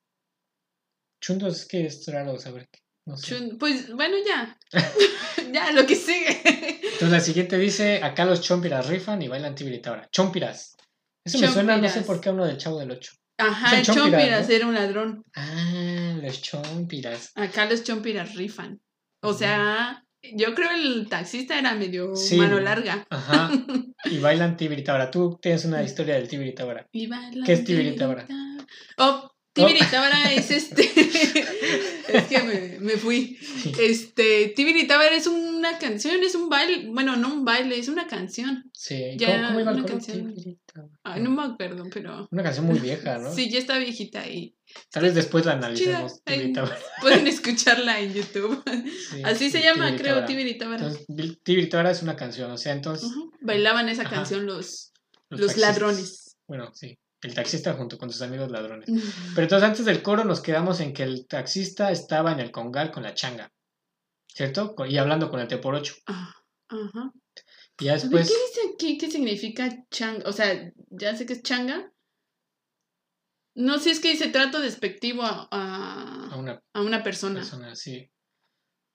Chundos 1.22 1.56
es 1.62 1.68
que 1.68 1.86
es 1.86 2.06
raro 2.08 2.38
saber. 2.40 2.68
Qué- 3.06 3.12
No 3.12 3.18
sé. 3.18 3.36
Chun- 3.36 3.58
Pues 3.60 3.92
bueno, 3.94 4.16
ya. 4.26 4.58
ya, 5.52 5.72
lo 5.72 5.86
que 5.86 5.96
sigue. 5.96 6.42
Entonces 6.84 7.10
la 7.10 7.20
siguiente 7.20 7.58
dice, 7.58 8.02
acá 8.04 8.26
los 8.26 8.42
chompiras 8.42 8.88
rifan 8.88 9.22
y 9.22 9.28
bailan 9.28 9.56
tibiritabra. 9.56 10.10
Chompiras. 10.12 10.76
Eso 11.26 11.40
me 11.40 11.48
suena, 11.48 11.78
no 11.78 11.88
sé 11.90 12.02
por 12.02 12.20
qué 12.20 12.30
a 12.30 12.32
uno 12.34 12.46
del 12.46 12.58
Chavo 12.58 12.80
del 12.80 12.92
Ocho. 12.92 13.14
Ajá, 13.38 13.78
el 13.80 13.86
chompiras, 13.86 14.12
chompiras 14.12 14.48
¿no? 14.50 14.54
era 14.56 14.68
un 14.68 14.74
ladrón. 14.74 15.24
Ah, 15.36 16.16
los 16.22 16.42
chompiras. 16.42 17.32
Acá 17.36 17.66
los 17.66 17.84
chompiras 17.84 18.36
rifan. 18.36 18.80
O 19.24 19.34
sea, 19.34 20.04
yo 20.24 20.54
creo 20.56 20.70
el 20.72 21.08
taxista 21.10 21.58
era 21.58 21.74
medio 21.76 22.16
Sí. 22.16 22.38
mano 22.38 22.60
larga. 22.60 23.06
Aja. 23.10 23.52
Y 24.06 24.18
bailan 24.18 24.58
tibiritabra. 24.58 25.12
Tú 25.12 25.38
tienes 25.40 25.64
una 25.66 25.84
historia 25.84 26.16
del 26.16 26.28
tibiritabra. 26.28 26.88
Y 26.92 27.06
bailan 27.06 27.44
¿Qué 27.46 27.54
es 27.54 27.64
tibiritabra? 27.64 28.26
tibiritabra. 28.26 28.66
Oh, 28.98 29.31
tibiritabra 29.54 30.32
es 30.34 30.52
este. 30.52 30.82
es 32.08 32.24
que 32.26 32.44
me, 32.44 32.80
me 32.80 32.98
fui. 32.98 33.38
Este, 33.80 34.54
tibiritabra 34.56 35.10
es 35.16 35.28
una 35.28 35.78
canción, 35.78 36.24
es 36.24 36.36
un 36.36 36.50
baile. 36.50 36.90
Bueno, 36.90 37.16
no 37.16 37.34
un 37.34 37.46
baile, 37.46 37.78
es 37.78 37.88
una 37.88 38.08
canción. 38.08 38.70
Sí. 38.74 39.16
Ya, 39.18 39.36
¿Cómo, 39.36 39.48
cómo 39.48 39.60
iba 39.60 39.72
el 39.72 39.78
una 39.78 39.86
canción. 39.86 40.36
Ay, 41.04 41.22
no 41.22 41.32
me 41.32 41.44
acuerdo, 41.44 41.86
pero. 41.92 42.28
Una 42.32 42.44
canción 42.44 42.66
muy 42.66 42.80
vieja, 42.80 43.18
¿no? 43.18 43.34
Sí, 43.36 43.50
ya 43.50 43.60
está 43.60 43.78
viejita 43.78 44.28
y 44.28 44.56
Tal 44.90 45.04
vez 45.04 45.16
después 45.16 45.46
la 45.46 45.54
analicemos. 45.54 46.22
Ay, 46.26 46.38
Tibiritabra. 46.38 46.78
pueden 47.02 47.28
escucharla 47.28 48.00
en 48.00 48.14
YouTube. 48.14 48.64
Sí, 49.10 49.22
Así 49.24 49.52
se 49.52 49.62
llama, 49.62 49.96
creo, 49.96 50.26
tibiritabra. 50.26 50.78
Entonces, 50.78 51.06
Tibiritabra 51.44 51.92
es 51.92 52.02
una 52.02 52.16
canción, 52.16 52.52
o 52.52 52.58
sea, 52.58 52.74
entonces... 52.74 53.10
Bailaban 53.42 53.90
esa 53.90 54.04
Ajá. 54.04 54.16
canción 54.16 54.46
los, 54.46 54.94
los 55.30 55.58
ladrones. 55.58 56.38
Bueno, 56.48 56.72
sí. 56.74 56.98
El 57.22 57.34
taxista 57.36 57.74
junto 57.74 57.98
con 57.98 58.12
sus 58.12 58.22
amigos 58.22 58.50
ladrones. 58.52 58.90
Pero 59.36 59.44
entonces 59.44 59.70
antes 59.70 59.86
del 59.86 60.02
coro 60.02 60.24
nos 60.24 60.42
quedamos 60.42 60.80
en 60.80 60.94
que 60.94 61.04
el 61.04 61.28
taxista 61.28 61.92
estaba 61.92 62.32
en 62.32 62.40
el 62.40 62.52
congal 62.52 62.92
con 62.92 63.04
la 63.04 63.14
changa. 63.14 63.52
¿Cierto? 64.28 64.74
Y 64.88 64.98
hablando 64.98 65.30
con 65.30 65.40
el 65.40 65.48
T 65.48 65.58
por 65.58 65.76
8. 65.76 65.94
Ah, 66.08 66.34
Ajá. 66.70 67.12
Y 67.80 67.86
ya 67.86 67.94
después... 67.94 68.28
¿Qué 68.30 68.34
dice 68.34 68.74
aquí? 68.74 68.98
¿Qué 68.98 69.12
significa 69.12 69.70
changa? 69.90 70.28
O 70.28 70.34
sea, 70.34 70.72
ya 70.90 71.16
sé 71.16 71.26
que 71.26 71.34
es 71.34 71.44
changa. 71.44 71.92
No 73.56 73.80
sé, 73.80 73.92
es 73.92 74.00
que 74.00 74.12
dice 74.12 74.30
trato 74.30 74.60
despectivo 74.60 75.24
a, 75.24 75.48
A 75.52 76.30
a, 76.32 76.38
una 76.38 76.62
a 76.74 76.82
una 76.82 77.04
persona. 77.04 77.42
persona 77.42 77.72
así. 77.72 78.11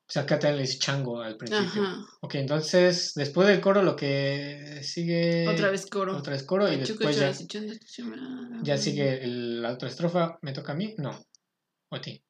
O 0.08 0.12
sea, 0.12 0.24
también 0.24 0.56
le 0.56 0.62
dice 0.62 0.78
chango 0.78 1.20
al 1.20 1.36
principio. 1.36 1.82
Ajá. 1.82 2.06
Ok, 2.20 2.36
entonces 2.36 3.12
después 3.14 3.48
del 3.48 3.60
coro 3.60 3.82
lo 3.82 3.96
que 3.96 4.80
sigue... 4.82 5.48
Otra 5.48 5.70
vez 5.70 5.86
coro. 5.86 6.16
Otra 6.16 6.32
vez 6.34 6.44
coro 6.44 6.72
y 6.72 6.76
después 6.76 7.16
ya, 7.16 7.32
chuma- 7.32 8.60
ya 8.62 8.78
sigue 8.78 9.24
el- 9.24 9.60
la 9.62 9.72
otra 9.72 9.88
estrofa. 9.88 10.38
¿Me 10.42 10.52
toca 10.52 10.72
a 10.72 10.76
mí? 10.76 10.94
No. 10.98 11.10
¿O 11.90 11.96
a 11.96 12.00
ti? 12.00 12.22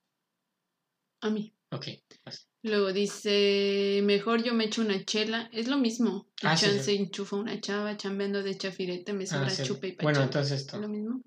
A 1.21 1.29
mí. 1.29 1.55
Ok. 1.71 1.87
vas. 2.25 2.49
Luego 2.63 2.93
dice, 2.93 4.01
mejor 4.05 4.43
yo 4.43 4.55
me 4.55 4.65
echo 4.65 4.81
una 4.81 5.05
chela. 5.05 5.51
Es 5.53 5.69
lo 5.69 5.77
mismo. 5.77 6.29
Ah, 6.43 6.57
chance 6.57 6.83
sí. 6.83 6.97
enchufa 6.97 7.37
una 7.37 7.61
chava, 7.61 7.97
chambeando 7.99 8.43
de 8.43 8.57
chafirete, 8.57 9.13
me 9.13 9.25
Ah, 9.25 9.27
sobra 9.27 9.51
sí. 9.51 9.65
chupa 9.65 9.87
y 9.87 9.93
pacha. 9.93 10.03
Bueno, 10.05 10.23
entonces 10.23 10.53
Es 10.53 10.61
esto. 10.63 10.79
lo 10.79 10.89
mismo. 10.89 11.23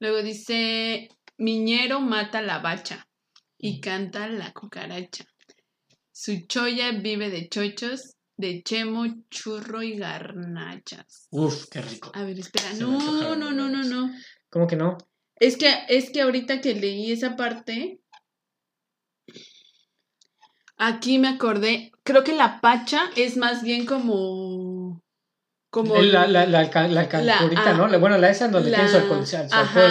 Luego 0.00 0.22
dice, 0.22 1.08
Miñero 1.38 2.00
mata 2.00 2.42
la 2.42 2.58
bacha 2.58 3.08
y 3.56 3.80
canta 3.80 4.28
la 4.28 4.52
cucaracha. 4.52 5.24
Su 6.12 6.46
choya 6.46 6.92
vive 6.92 7.30
de 7.30 7.48
chochos, 7.48 8.16
de 8.36 8.62
chemo, 8.62 9.06
churro 9.30 9.82
y 9.82 9.96
garnachas. 9.96 11.26
Uf, 11.30 11.68
qué 11.70 11.80
rico. 11.80 12.12
A 12.14 12.22
ver, 12.24 12.38
espera. 12.38 12.74
No, 12.74 13.34
no, 13.34 13.50
no, 13.50 13.68
no, 13.68 13.82
no. 13.82 14.14
¿Cómo 14.50 14.66
que 14.66 14.76
no? 14.76 14.98
Es 15.36 15.56
que, 15.56 15.72
es 15.88 16.10
que 16.10 16.20
ahorita 16.20 16.60
que 16.60 16.74
leí 16.74 17.12
esa 17.12 17.34
parte, 17.34 18.00
aquí 20.76 21.18
me 21.18 21.28
acordé, 21.28 21.92
creo 22.02 22.22
que 22.22 22.34
la 22.34 22.60
pacha 22.60 23.10
es 23.16 23.36
más 23.36 23.62
bien 23.62 23.86
como... 23.86 24.71
como 25.72 25.96
La, 26.02 26.26
la, 26.26 26.44
la, 26.44 26.64
la 26.88 27.08
cantorita, 27.08 27.70
ah, 27.70 27.72
¿no? 27.72 27.98
Bueno, 27.98 28.18
la 28.18 28.28
esa 28.28 28.44
en 28.44 28.52
donde 28.52 28.70
tiene 28.70 28.90
su 28.90 28.96
alcohol, 28.96 29.24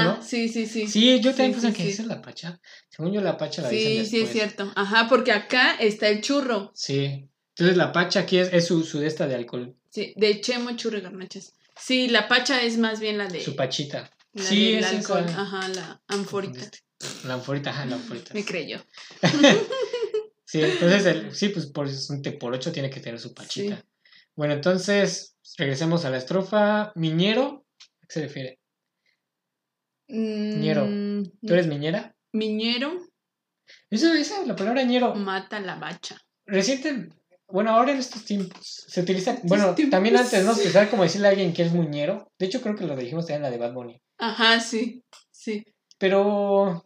¿no? 0.03 0.21
Sí, 0.21 0.47
sí, 0.47 0.67
sí. 0.67 0.87
Sí, 0.87 1.19
yo 1.19 1.33
también 1.33 1.59
sí, 1.59 1.73
que 1.73 1.89
esa 1.89 2.03
es 2.03 2.07
la 2.07 2.21
pacha. 2.21 2.61
Según 2.87 3.11
yo, 3.11 3.19
la 3.19 3.35
pacha 3.35 3.63
la 3.63 3.69
Sí, 3.69 3.77
dicen 3.77 4.05
sí, 4.05 4.21
es 4.21 4.31
cierto. 4.31 4.71
Ajá, 4.75 5.07
porque 5.09 5.31
acá 5.31 5.73
está 5.79 6.07
el 6.09 6.21
churro. 6.21 6.71
Sí. 6.75 7.27
Entonces 7.55 7.77
la 7.77 7.91
pacha 7.91 8.19
aquí 8.19 8.37
es, 8.37 8.53
es 8.53 8.67
su, 8.67 8.83
su 8.83 8.99
de 8.99 9.07
esta 9.07 9.25
de 9.25 9.33
alcohol, 9.33 9.75
Sí, 9.89 10.13
de 10.17 10.39
chemo, 10.39 10.69
churro 10.75 10.99
y 10.99 11.01
garnachas. 11.01 11.55
Sí, 11.75 12.09
la 12.09 12.27
pacha 12.27 12.61
es 12.61 12.77
más 12.77 12.99
bien 12.99 13.17
la 13.17 13.27
de... 13.27 13.43
su 13.43 13.55
pachita. 13.55 14.11
sí, 14.35 14.75
es 14.75 14.85
alcohol. 14.85 15.25
Ajá, 15.35 15.67
la 15.69 15.99
anforita. 16.09 16.61
La 17.25 17.33
anforita, 17.33 17.71
ajá, 17.71 17.87
la 17.87 17.95
anforita. 17.95 18.35
Me 18.35 18.45
creyó. 18.45 18.85
Sí, 20.51 20.61
entonces, 20.61 21.05
el, 21.05 21.33
sí, 21.33 21.47
pues 21.47 21.67
por 21.67 21.87
es 21.87 22.11
por 22.37 22.53
8 22.53 22.73
tiene 22.73 22.89
que 22.89 22.99
tener 22.99 23.17
su 23.21 23.33
pachita. 23.33 23.85
Bueno, 24.35 24.53
entonces, 24.53 25.35
regresemos 25.57 26.05
a 26.05 26.09
la 26.09 26.17
estrofa. 26.17 26.91
Miñero, 26.95 27.65
¿a 28.01 28.07
qué 28.07 28.13
se 28.13 28.21
refiere? 28.21 28.59
Ñero. 30.07 30.85
Mm, 30.87 31.23
¿Tú 31.45 31.53
eres 31.53 31.67
miñera? 31.67 32.15
Miñero 32.33 32.99
Eso, 33.89 34.13
esa, 34.13 34.45
la 34.45 34.55
palabra 34.55 34.83
ñero. 34.83 35.15
mata 35.15 35.59
la 35.59 35.75
bacha. 35.75 36.17
Reciente, 36.45 37.09
bueno, 37.47 37.71
ahora 37.71 37.91
en 37.91 37.99
estos 37.99 38.25
tiempos 38.25 38.85
se 38.87 39.01
utiliza, 39.01 39.37
bueno, 39.43 39.75
tiempos. 39.75 39.91
también 39.91 40.17
antes, 40.17 40.43
¿no? 40.45 40.53
Se 40.53 40.67
usaba 40.67 40.89
como 40.89 41.03
decirle 41.03 41.27
a 41.27 41.31
alguien 41.31 41.53
que 41.53 41.63
es 41.63 41.71
muñero. 41.71 42.31
De 42.37 42.45
hecho, 42.45 42.61
creo 42.61 42.75
que 42.75 42.85
lo 42.85 42.95
dijimos 42.95 43.25
también 43.25 43.37
en 43.37 43.43
la 43.43 43.51
de 43.51 43.57
Bad 43.57 43.73
Bunny. 43.73 44.01
Ajá, 44.17 44.59
sí, 44.59 45.03
sí. 45.29 45.63
Pero, 45.97 46.85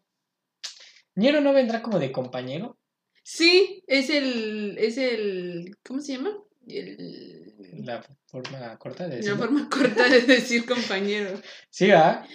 ñero 1.15 1.41
no 1.41 1.53
vendrá 1.53 1.81
como 1.81 1.99
de 1.99 2.12
compañero. 2.12 2.77
Sí, 3.23 3.84
es 3.88 4.10
el, 4.10 4.77
es 4.77 4.97
el, 4.97 5.75
¿cómo 5.84 5.99
se 6.01 6.13
llama? 6.13 6.31
El, 6.67 7.54
La 7.86 8.01
forma 8.28 8.78
corta 8.78 9.04
de 9.06 9.10
la 9.10 9.15
decirlo. 9.17 9.38
forma 9.38 9.69
corta 9.69 10.10
de 10.10 10.21
decir 10.28 10.65
compañero. 10.65 11.39
Sí, 11.69 11.88
¿verdad? 11.88 12.25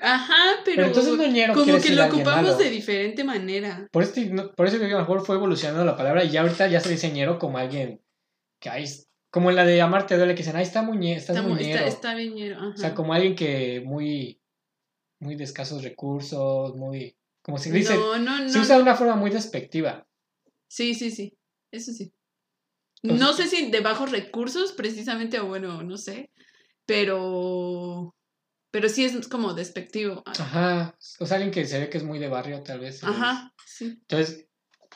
Ajá, 0.00 0.34
pero, 0.64 0.76
Pero 0.76 0.86
entonces 0.88 1.12
como 1.54 1.80
que 1.80 1.90
lo 1.94 2.06
ocupamos 2.06 2.42
malo. 2.44 2.56
de 2.56 2.70
diferente 2.70 3.22
manera. 3.24 3.88
Por, 3.92 4.02
este, 4.02 4.26
no- 4.26 4.52
por 4.52 4.66
eso 4.66 4.76
digo 4.76 4.88
que 4.88 4.94
a 4.94 4.96
lo 4.96 5.02
mejor 5.02 5.24
fue 5.24 5.36
evolucionando 5.36 5.84
la 5.84 5.96
palabra 5.96 6.24
y 6.24 6.30
ya 6.30 6.40
ahorita 6.42 6.66
ya 6.68 6.80
se 6.80 6.88
dice 6.90 7.10
ñero 7.12 7.38
como 7.38 7.58
alguien 7.58 8.00
que 8.58 8.68
hay, 8.68 8.84
como 9.30 9.50
en 9.50 9.56
la 9.56 9.64
de 9.64 9.80
amarte 9.80 10.16
duele 10.16 10.34
que 10.34 10.42
dicen, 10.42 10.56
ahí 10.56 10.64
está 10.64 10.82
muñe, 10.82 11.14
estás 11.14 11.36
Está, 11.36 11.48
mu- 11.48 11.54
muñero. 11.54 11.78
está, 11.78 11.86
está 11.88 12.14
viñero, 12.14 12.56
ajá. 12.58 12.68
O 12.68 12.76
sea, 12.76 12.94
como 12.94 13.14
alguien 13.14 13.36
que 13.36 13.80
muy, 13.84 14.40
muy 15.20 15.36
de 15.36 15.44
escasos 15.44 15.84
recursos, 15.84 16.74
muy, 16.74 17.16
como 17.42 17.58
se 17.58 17.70
dice, 17.70 17.94
no, 17.94 18.18
no, 18.18 18.40
no. 18.40 18.48
se 18.48 18.58
usa 18.58 18.76
de 18.76 18.82
una 18.82 18.96
forma 18.96 19.14
muy 19.14 19.30
despectiva. 19.30 20.06
Sí, 20.68 20.94
sí, 20.94 21.10
sí. 21.12 21.36
Eso 21.70 21.92
sí. 21.92 22.12
No 23.02 23.32
sé 23.32 23.48
si 23.48 23.70
de 23.70 23.80
bajos 23.80 24.10
recursos, 24.10 24.72
precisamente, 24.72 25.40
o 25.40 25.46
bueno, 25.46 25.82
no 25.82 25.96
sé. 25.96 26.30
Pero. 26.86 28.14
Pero 28.70 28.88
sí 28.88 29.04
es 29.04 29.28
como 29.28 29.54
despectivo. 29.54 30.22
Ajá, 30.24 30.96
o 31.18 31.26
sea, 31.26 31.36
alguien 31.36 31.52
que 31.52 31.66
se 31.66 31.78
ve 31.78 31.90
que 31.90 31.98
es 31.98 32.04
muy 32.04 32.18
de 32.18 32.28
barrio, 32.28 32.62
tal 32.62 32.80
vez. 32.80 33.04
Ajá, 33.04 33.52
sí. 33.66 33.98
Entonces, 34.00 34.46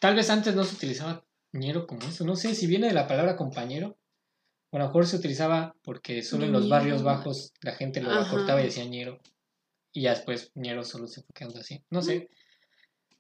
tal 0.01 0.15
vez 0.15 0.31
antes 0.31 0.55
no 0.55 0.65
se 0.65 0.77
utilizaba 0.77 1.25
ñero 1.53 1.87
como 1.87 2.07
eso. 2.07 2.25
No 2.25 2.37
sé 2.37 2.55
si 2.55 2.67
viene 2.67 2.87
de 2.87 2.95
la 2.95 3.07
palabra 3.07 3.37
compañero. 3.37 3.99
O 4.71 4.77
a 4.77 4.81
lo 4.81 4.87
mejor 4.87 5.07
se 5.07 5.17
utilizaba 5.17 5.77
porque 5.83 6.23
solo 6.23 6.45
en 6.45 6.53
los 6.53 6.69
barrios 6.69 7.03
bajos 7.03 7.53
la 7.61 7.73
gente 7.73 8.03
lo 8.03 8.11
Ajá. 8.11 8.29
acortaba 8.29 8.61
y 8.61 8.65
decía 8.65 8.85
ñero. 8.85 9.21
Y 9.93 10.03
ya 10.03 10.11
después 10.11 10.53
ñero 10.55 10.83
solo 10.83 11.07
se 11.07 11.23
fue 11.23 11.35
quedando 11.35 11.61
así. 11.61 11.85
No 11.91 12.03
sé. 12.03 12.31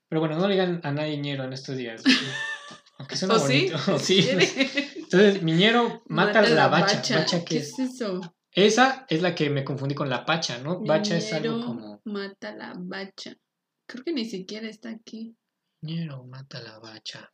Pero 0.08 0.20
bueno, 0.20 0.36
no 0.38 0.48
le 0.48 0.54
digan 0.54 0.80
a 0.84 0.92
nadie 0.92 1.18
ñero 1.18 1.44
en 1.44 1.52
estos 1.52 1.76
días. 1.76 2.02
Aunque 2.98 3.16
suena 3.16 3.34
¿O 3.34 3.38
sí? 3.38 3.70
bonito. 3.70 3.78
sí. 3.98 4.22
¿Quiere? 4.22 4.48
Entonces, 4.96 5.42
miñero 5.42 6.02
mata, 6.06 6.42
la, 6.42 6.68
bacha. 6.68 7.18
¿Bacha 7.18 7.38
qué 7.40 7.44
¿Qué 7.44 7.56
es? 7.58 7.78
es 7.78 7.94
eso? 7.94 8.20
Esa 8.52 9.04
es 9.08 9.20
la 9.20 9.34
que 9.34 9.50
me 9.50 9.64
confundí 9.64 9.94
con 9.94 10.08
la 10.08 10.24
pacha, 10.24 10.58
¿no? 10.58 10.80
Bacha 10.80 11.16
es 11.16 11.32
algo 11.32 11.56
Miñero 11.56 11.66
como. 11.66 12.00
Mata 12.04 12.54
la 12.54 12.72
bacha. 12.76 13.36
Creo 13.86 14.02
que 14.02 14.12
ni 14.12 14.24
siquiera 14.24 14.68
está 14.68 14.90
aquí. 14.90 15.36
Ñero 15.82 16.24
mata 16.24 16.60
la 16.60 16.78
bacha. 16.78 17.32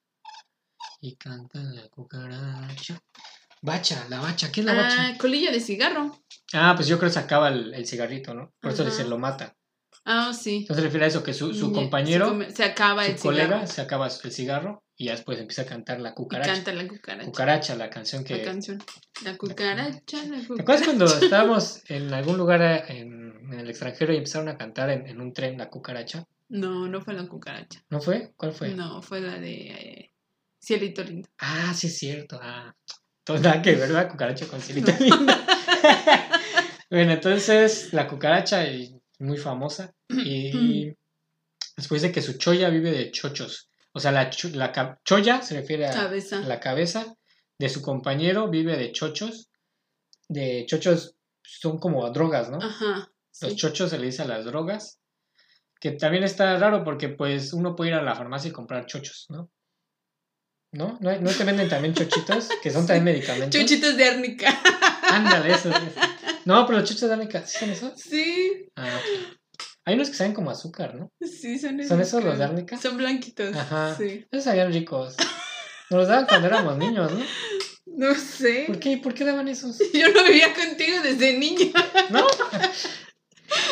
Y 1.00 1.16
canta 1.16 1.60
la 1.62 1.88
cucaracha. 1.88 3.00
Bacha, 3.62 4.06
la 4.08 4.20
bacha. 4.20 4.50
¿Qué 4.50 4.60
es 4.60 4.66
la 4.66 4.74
bacha? 4.74 5.08
Ah, 5.08 5.18
colilla 5.18 5.52
de 5.52 5.60
cigarro. 5.60 6.24
Ah, 6.52 6.74
pues 6.74 6.88
yo 6.88 6.98
creo 6.98 7.08
que 7.08 7.14
se 7.14 7.20
acaba 7.20 7.48
el, 7.48 7.72
el 7.72 7.86
cigarrito, 7.86 8.34
¿no? 8.34 8.52
Por 8.60 8.72
eso 8.72 8.84
dice 8.84 9.04
lo 9.04 9.18
mata. 9.18 9.56
Ah, 10.04 10.32
sí. 10.32 10.56
Entonces 10.62 10.76
se 10.76 10.82
refiere 10.82 11.04
a 11.04 11.08
eso, 11.08 11.22
que 11.22 11.32
su, 11.32 11.54
su 11.54 11.70
Ñe- 11.70 11.74
compañero, 11.74 12.24
se, 12.26 12.30
come- 12.32 12.50
se 12.50 12.64
acaba 12.64 13.04
su 13.04 13.10
el 13.12 13.18
colega, 13.18 13.46
cigarro 13.46 13.66
se 13.68 13.80
acaba 13.80 14.06
el 14.06 14.32
cigarro 14.32 14.82
y 14.96 15.04
ya 15.06 15.12
después 15.12 15.38
empieza 15.38 15.62
a 15.62 15.66
cantar 15.66 16.00
la 16.00 16.10
y 16.10 16.14
cucaracha. 16.14 16.52
canta 16.54 16.72
la 16.72 16.88
cucaracha. 16.88 17.24
Cucaracha, 17.26 17.76
la 17.76 17.88
canción 17.90 18.24
que... 18.24 18.36
La 18.38 18.42
canción. 18.44 18.82
La 19.24 19.36
cucaracha, 19.36 20.16
la 20.24 20.38
cucaracha. 20.38 20.54
¿Te 20.56 20.62
acuerdas 20.62 20.84
cuando 20.84 21.04
estábamos 21.06 21.82
en 21.88 22.12
algún 22.12 22.36
lugar 22.36 22.62
eh, 22.62 22.84
en, 22.98 23.32
en 23.52 23.60
el 23.60 23.70
extranjero 23.70 24.12
y 24.12 24.16
empezaron 24.16 24.48
a 24.48 24.56
cantar 24.56 24.90
en, 24.90 25.06
en 25.06 25.20
un 25.20 25.32
tren 25.32 25.56
la 25.58 25.70
cucaracha? 25.70 26.26
No, 26.48 26.88
no 26.88 27.00
fue 27.00 27.14
la 27.14 27.26
cucaracha. 27.28 27.84
¿No 27.88 28.00
fue? 28.00 28.32
¿Cuál 28.36 28.52
fue? 28.52 28.70
No, 28.74 29.00
fue 29.02 29.20
la 29.20 29.38
de 29.38 29.52
eh, 29.70 30.12
Cielito 30.60 31.02
Lindo. 31.04 31.28
Ah, 31.38 31.72
sí 31.74 31.86
es 31.86 31.96
cierto. 31.98 32.38
Ah, 32.42 32.74
todo 33.24 33.38
nada 33.38 33.62
que 33.62 33.74
ver 33.76 33.90
la 33.90 34.08
cucaracha 34.08 34.46
con 34.46 34.60
cielito 34.60 34.92
lindo. 34.98 35.32
bueno, 36.90 37.12
entonces 37.12 37.92
la 37.92 38.06
cucaracha 38.06 38.66
y 38.66 39.00
muy 39.22 39.38
famosa 39.38 39.94
y 40.08 40.92
después 41.76 42.02
de 42.02 42.12
que 42.12 42.22
su 42.22 42.34
choya 42.38 42.68
vive 42.68 42.90
de 42.92 43.10
chochos. 43.10 43.68
O 43.92 44.00
sea, 44.00 44.10
la, 44.12 44.30
cho- 44.30 44.48
la 44.50 44.98
choya 45.04 45.42
se 45.42 45.54
refiere 45.60 45.86
a 45.86 45.92
Cabeza. 45.92 46.40
la 46.40 46.60
cabeza 46.60 47.14
de 47.58 47.68
su 47.68 47.82
compañero, 47.82 48.48
vive 48.48 48.76
de 48.76 48.92
chochos. 48.92 49.48
De 50.28 50.64
chochos 50.66 51.14
son 51.42 51.78
como 51.78 52.08
drogas, 52.10 52.48
¿no? 52.50 52.58
Ajá. 52.62 53.10
Los 53.42 53.56
chochos 53.56 53.90
se 53.90 53.98
le 53.98 54.06
dice 54.06 54.22
a 54.22 54.26
las 54.26 54.44
drogas. 54.44 54.98
Que 55.80 55.90
también 55.92 56.22
está 56.24 56.56
raro 56.58 56.84
porque 56.84 57.08
pues 57.08 57.52
uno 57.52 57.74
puede 57.74 57.90
ir 57.90 57.96
a 57.96 58.02
la 58.02 58.14
farmacia 58.14 58.48
y 58.48 58.52
comprar 58.52 58.86
chochos, 58.86 59.26
¿no? 59.30 59.50
¿No? 60.72 60.96
¿No, 61.00 61.20
¿No 61.20 61.30
te 61.30 61.44
venden 61.44 61.68
también 61.68 61.92
chochitos? 61.92 62.48
Que 62.62 62.70
son 62.70 62.86
también 62.86 63.04
medicamentos. 63.04 63.60
Chuchitos 63.60 63.96
de 63.96 64.04
árnica. 64.08 64.58
Ándale, 65.10 65.52
eso 65.52 65.68
es. 65.70 65.76
No, 66.44 66.66
pero 66.66 66.78
los 66.80 66.88
chochos 66.88 67.08
de 67.08 67.14
árnica, 67.14 67.46
¿sí 67.46 67.58
son 67.58 67.70
esos? 67.70 68.00
Sí, 68.00 68.66
Ah, 68.76 68.88
ok. 68.98 69.38
Hay 69.84 69.94
unos 69.94 70.10
que 70.10 70.16
saben 70.16 70.32
como 70.32 70.50
azúcar, 70.50 70.94
¿no? 70.94 71.10
sí, 71.20 71.58
son 71.58 71.80
esos. 71.80 71.88
¿Son 71.88 72.00
esos 72.00 72.22
los 72.24 72.38
de 72.38 72.44
árnica? 72.44 72.76
Son 72.76 72.96
blanquitos. 72.96 73.54
Ajá. 73.56 73.96
Sí. 73.96 74.24
Esos 74.30 74.44
sabían 74.44 74.72
ricos. 74.72 75.16
Nos 75.90 75.98
los 76.00 76.08
daban 76.08 76.26
cuando 76.26 76.46
éramos 76.46 76.78
niños, 76.78 77.12
¿no? 77.12 77.24
No 77.86 78.14
sé. 78.14 78.64
¿Por 78.66 78.78
qué? 78.78 78.96
¿Por 78.98 79.12
qué 79.12 79.24
daban 79.24 79.48
esos? 79.48 79.78
Yo 79.92 80.08
no 80.12 80.24
vivía 80.24 80.54
contigo 80.54 80.98
desde 81.02 81.36
niña. 81.36 81.72
¿No? 82.10 82.26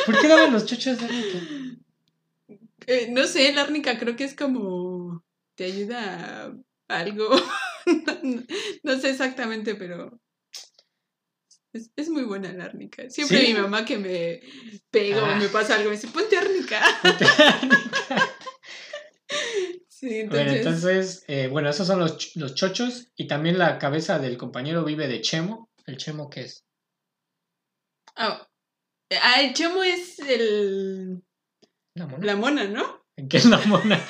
¿Por 0.05 0.21
qué 0.21 0.29
daban 0.29 0.53
los 0.53 0.67
chochos 0.67 0.99
de 0.99 1.05
árnica? 1.07 1.39
Eh, 2.87 3.09
no 3.11 3.25
sé, 3.27 3.53
la 3.53 3.63
árnica 3.63 3.99
creo 3.99 4.17
que 4.17 4.25
es 4.25 4.35
como. 4.35 5.25
Te 5.55 5.65
ayuda 5.65 6.53
a 6.89 6.99
algo. 6.99 7.31
no, 8.23 8.43
no 8.83 8.99
sé 9.01 9.11
exactamente, 9.11 9.75
pero. 9.77 10.21
Es, 11.73 11.91
es 11.97 12.09
muy 12.09 12.25
buena 12.25 12.53
la 12.53 12.65
árnica. 12.65 13.09
Siempre 13.11 13.39
¿Sí? 13.41 13.53
mi 13.53 13.61
mamá 13.61 13.85
que 13.85 13.99
me 13.99 14.41
pega 14.91 15.23
o 15.23 15.27
Ah. 15.27 15.37
me 15.37 15.49
pasa 15.49 15.75
algo 15.77 15.91
me 15.91 15.97
dice, 15.97 16.09
ponte 16.09 16.37
árnica. 16.37 16.81
Sí, 19.89 20.21
entonces. 20.21 20.45
Bueno, 20.47 20.59
entonces, 20.59 21.25
eh, 21.29 21.49
bueno, 21.49 21.69
esos 21.69 21.87
son 21.87 21.99
los, 21.99 22.35
los 22.35 22.55
chochos 22.55 23.09
y 23.17 23.27
también 23.27 23.59
la 23.59 23.79
cabeza 23.79 24.19
del 24.19 24.39
compañero 24.39 24.83
vive 24.83 25.09
de 25.09 25.21
chemo. 25.21 25.69
¿El 25.85 25.99
chemo 25.99 26.31
qué 26.31 26.43
es? 26.43 26.65
Ah, 28.17 28.49
ah, 29.23 29.43
el 29.43 29.53
chemo 29.53 29.83
es 29.83 30.19
el. 30.21 31.23
¿La 31.95 32.07
mona? 32.07 32.25
La 32.27 32.37
mona, 32.37 32.65
¿no? 32.65 33.05
¿Qué 33.29 33.37
es 33.37 33.45
la 33.45 33.59
mona? 33.67 34.01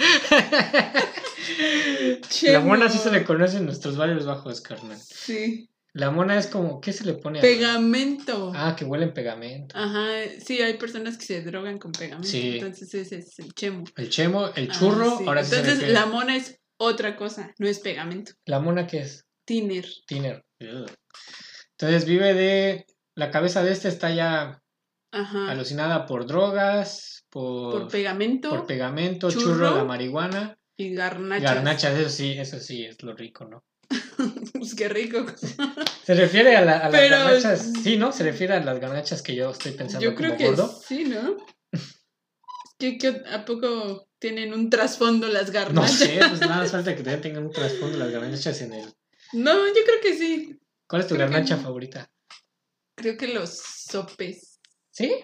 la 2.43 2.61
mona 2.61 2.89
sí 2.89 2.99
se 2.99 3.11
le 3.11 3.25
conoce 3.25 3.57
en 3.57 3.67
nuestros 3.67 3.97
barrios 3.97 4.27
bajos, 4.27 4.61
carnal. 4.61 4.97
Sí. 4.97 5.69
La 5.93 6.11
mona 6.11 6.39
es 6.39 6.47
como, 6.47 6.81
¿qué 6.81 6.93
se 6.93 7.05
le 7.05 7.15
pone? 7.15 7.39
a- 7.41 7.43
Pegamento. 7.43 8.53
Ah, 8.55 8.77
que 8.77 8.85
huelen 8.85 9.13
pegamento. 9.13 9.77
Ajá, 9.77 10.07
sí, 10.45 10.61
hay 10.63 10.75
personas 10.79 11.19
que 11.19 11.25
se 11.27 11.43
drogan 11.43 11.79
con 11.79 11.91
pegamento. 11.93 12.29
Sí. 12.29 12.59
Entonces 12.59 12.95
ese 12.95 13.19
es 13.19 13.39
el 13.41 13.53
chemo. 13.55 13.85
El 13.97 14.09
chemo, 14.09 14.49
el 14.55 14.71
Ah, 14.71 14.75
churro, 14.79 15.19
sí. 15.19 15.25
ahora 15.27 15.43
sí 15.45 15.51
se 15.51 15.57
Entonces 15.61 15.89
la 15.93 16.07
mona 16.07 16.37
es 16.37 16.61
otra 16.77 17.17
cosa, 17.17 17.53
no 17.59 17.67
es 17.67 17.81
pegamento. 17.81 18.33
¿La 18.47 18.61
mona 18.61 18.87
qué 18.87 18.99
es? 19.01 19.25
Tiner. 19.45 19.87
Tiner. 20.07 20.45
Entonces 20.61 22.05
vive 22.05 22.35
de... 22.35 22.87
La 23.17 23.31
cabeza 23.31 23.63
de 23.65 23.73
este 23.73 23.89
está 23.89 24.11
ya 24.15 24.63
Ajá. 25.11 25.51
alucinada 25.51 26.07
por 26.07 26.27
drogas, 26.27 27.25
por, 27.29 27.73
Por 27.73 27.89
pegamento 27.91 28.49
por 28.51 28.67
pegamento, 28.67 29.31
churro, 29.31 29.55
churro, 29.55 29.77
la 29.77 29.85
marihuana. 29.85 30.57
y 30.77 30.95
garnachas. 30.95 31.43
Garnachas, 31.55 31.99
eso 31.99 32.09
sí, 32.09 32.33
eso 32.39 32.59
sí 32.61 32.85
es 32.85 33.03
lo 33.03 33.15
rico, 33.15 33.45
¿no? 33.45 33.65
pues 34.53 34.75
qué 34.75 34.89
rico. 34.89 35.25
Se 36.05 36.15
refiere 36.15 36.57
a, 36.57 36.65
la- 36.65 36.79
a 36.79 36.89
las 36.91 37.11
garnachas, 37.11 37.73
sí, 37.83 37.97
¿no? 37.97 38.13
Se 38.13 38.23
refiere 38.25 38.55
a 38.55 38.61
las 38.65 38.79
garnachas 38.81 39.23
que 39.23 39.35
yo 39.35 39.51
estoy 39.51 39.73
pensando 39.73 40.05
Yo 40.09 40.15
creo 40.15 40.31
como 40.31 40.39
que 40.39 40.47
gordo. 40.47 40.81
sí, 40.87 41.05
¿no? 41.05 41.37
¿Qué, 42.79 42.97
qué- 42.99 43.23
a 43.31 43.45
poco 43.45 44.09
tienen 44.19 44.55
un 44.55 44.71
trasfondo 44.71 45.27
las 45.29 45.49
No 45.49 45.53
garnachas? 45.53 45.93
sé, 45.99 46.19
pues 46.29 46.41
nada 46.41 46.59
más 46.59 46.71
falta 46.71 46.95
que 46.97 47.03
tengan 47.03 47.45
un 47.45 47.53
trasfondo 47.53 47.99
las 47.99 48.11
garnachas 48.11 48.61
en 48.63 48.73
el... 48.75 48.95
No, 49.33 49.67
yo 49.67 49.83
creo 49.85 50.01
que 50.03 50.17
sí. 50.17 50.59
¿Cuál 50.89 51.03
es 51.03 51.09
tu 51.09 51.15
Creo 51.15 51.29
garnacha 51.29 51.57
no. 51.57 51.63
favorita? 51.63 52.11
Creo 52.97 53.17
que 53.17 53.29
los 53.29 53.51
sopes 53.59 54.59
¿Sí? 54.91 55.15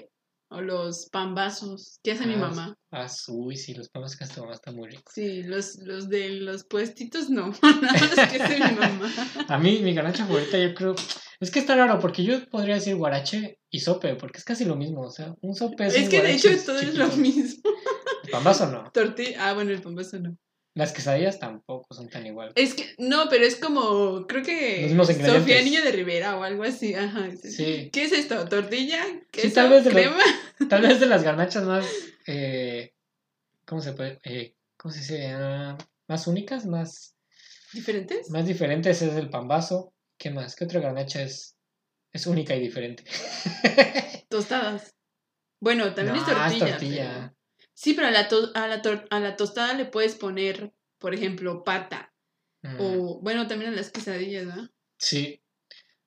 O 0.49 0.61
los 0.61 1.09
pambazos 1.11 1.99
que 2.03 2.13
hace 2.13 2.27
mi 2.27 2.35
Ah, 2.35 2.39
mamá. 2.39 2.79
Ah, 2.91 3.07
uy, 3.29 3.57
sí, 3.57 3.75
los 3.75 3.89
papas 3.89 4.17
que 4.17 4.25
hace 4.25 4.35
tu 4.35 4.41
mamá 4.41 4.55
están 4.55 4.77
muy 4.77 4.89
ricos. 4.89 5.13
Sí, 5.15 5.43
los, 5.43 5.77
los 5.83 6.09
de 6.09 6.31
los 6.31 6.65
puestitos 6.65 7.31
no. 7.31 7.53
Nada 7.63 7.93
más 7.93 8.33
que 8.33 8.43
hace 8.43 8.55
mi 8.55 8.77
mamá. 8.79 9.13
A 9.49 9.59
mí, 9.59 9.81
mi 9.81 9.95
garnacha 9.95 10.27
favorita, 10.27 10.59
yo 10.59 10.75
creo... 10.75 10.95
Es 11.39 11.51
que 11.51 11.59
está 11.59 11.77
raro, 11.77 11.99
porque 11.99 12.25
yo 12.25 12.47
podría 12.49 12.77
decir 12.77 12.97
guarache 12.97 13.59
y 13.71 13.81
sope, 13.81 14.15
porque 14.15 14.39
es 14.39 14.45
casi 14.45 14.65
lo 14.65 14.75
mismo, 14.75 15.03
o 15.03 15.11
sea, 15.11 15.35
un 15.43 15.55
sope 15.55 15.87
es 15.87 15.95
Es 15.95 16.05
un 16.05 16.09
que 16.11 16.23
de 16.23 16.33
hecho 16.33 16.49
todo 16.65 16.79
es 16.79 16.95
lo 16.95 17.09
mismo. 17.09 17.63
El 18.25 18.31
pambazo 18.31 18.67
no. 18.71 18.91
Tortilla. 18.95 19.49
Ah, 19.49 19.53
bueno, 19.53 19.71
el 19.73 19.83
pambazo 19.83 20.19
no. 20.19 20.37
Las 20.77 20.93
quesadillas 20.93 21.39
tampoco 21.39 21.95
son 21.95 22.11
tan 22.11 22.27
iguales. 22.27 22.53
Es 22.55 22.75
que, 22.75 22.95
no, 22.99 23.29
pero 23.31 23.47
es 23.47 23.57
como, 23.57 24.27
creo 24.27 24.43
que. 24.43 24.95
Sofía 24.95 25.63
Niño 25.63 25.83
de 25.83 25.91
Rivera 25.91 26.37
o 26.37 26.43
algo 26.43 26.65
así, 26.65 26.95
ajá. 26.95 27.31
Sí. 27.43 27.89
¿Qué 27.91 28.05
es 28.05 28.13
esto? 28.13 28.47
¿Tortilla? 28.47 29.03
¿Queso? 29.31 29.55
tal 29.55 29.71
vez 29.71 29.85
de 29.85 29.91
lo- 29.91 29.97
¿Crema? 29.97 30.23
Tal 30.69 30.83
vez 30.83 31.01
de 31.01 31.07
las 31.07 31.23
garnachas 31.25 31.65
más... 31.65 31.87
eh, 32.27 32.93
¿Cómo 33.65 33.81
se 33.81 33.95
puede...? 33.95 34.19
eh, 34.25 34.55
¿Cómo 34.77 34.93
se 34.93 35.01
dice? 35.01 35.29
Ah, 35.29 35.79
más 36.09 36.27
únicas, 36.27 36.67
más... 36.67 37.17
¿Diferentes? 37.73 38.29
Más 38.31 38.45
diferentes 38.47 39.01
es 39.01 39.15
el 39.17 39.31
pambazo. 39.31 39.95
¿Qué 40.19 40.31
más? 40.31 40.55
¿Qué 40.57 40.65
otra 40.67 40.81
garnacha 40.81 41.23
es, 41.23 41.57
es 42.13 42.27
única 42.27 42.55
y 42.55 42.61
diferente? 42.61 43.03
Tostadas. 44.29 44.95
Bueno, 45.59 45.95
también 45.95 46.17
es 46.17 46.27
tortilla. 46.27 46.67
tortilla. 46.71 47.13
pero- 47.15 47.36
Sí, 47.79 47.93
pero 47.93 48.07
a 48.09 48.11
la, 48.11 48.27
to- 48.29 48.53
a, 48.55 48.67
la 48.69 48.81
a 49.11 49.21
la 49.21 49.37
tostada 49.37 49.75
le 49.75 49.85
puedes 49.85 50.15
poner, 50.15 50.73
por 50.99 51.13
ejemplo, 51.15 51.63
pata. 51.63 52.13
Mm, 52.63 52.77
O, 52.81 53.21
bueno, 53.21 53.47
también 53.47 53.71
a 53.73 53.77
las 53.77 53.91
quesadillas, 53.91 54.47
¿no? 54.47 54.71
Sí. 54.99 55.43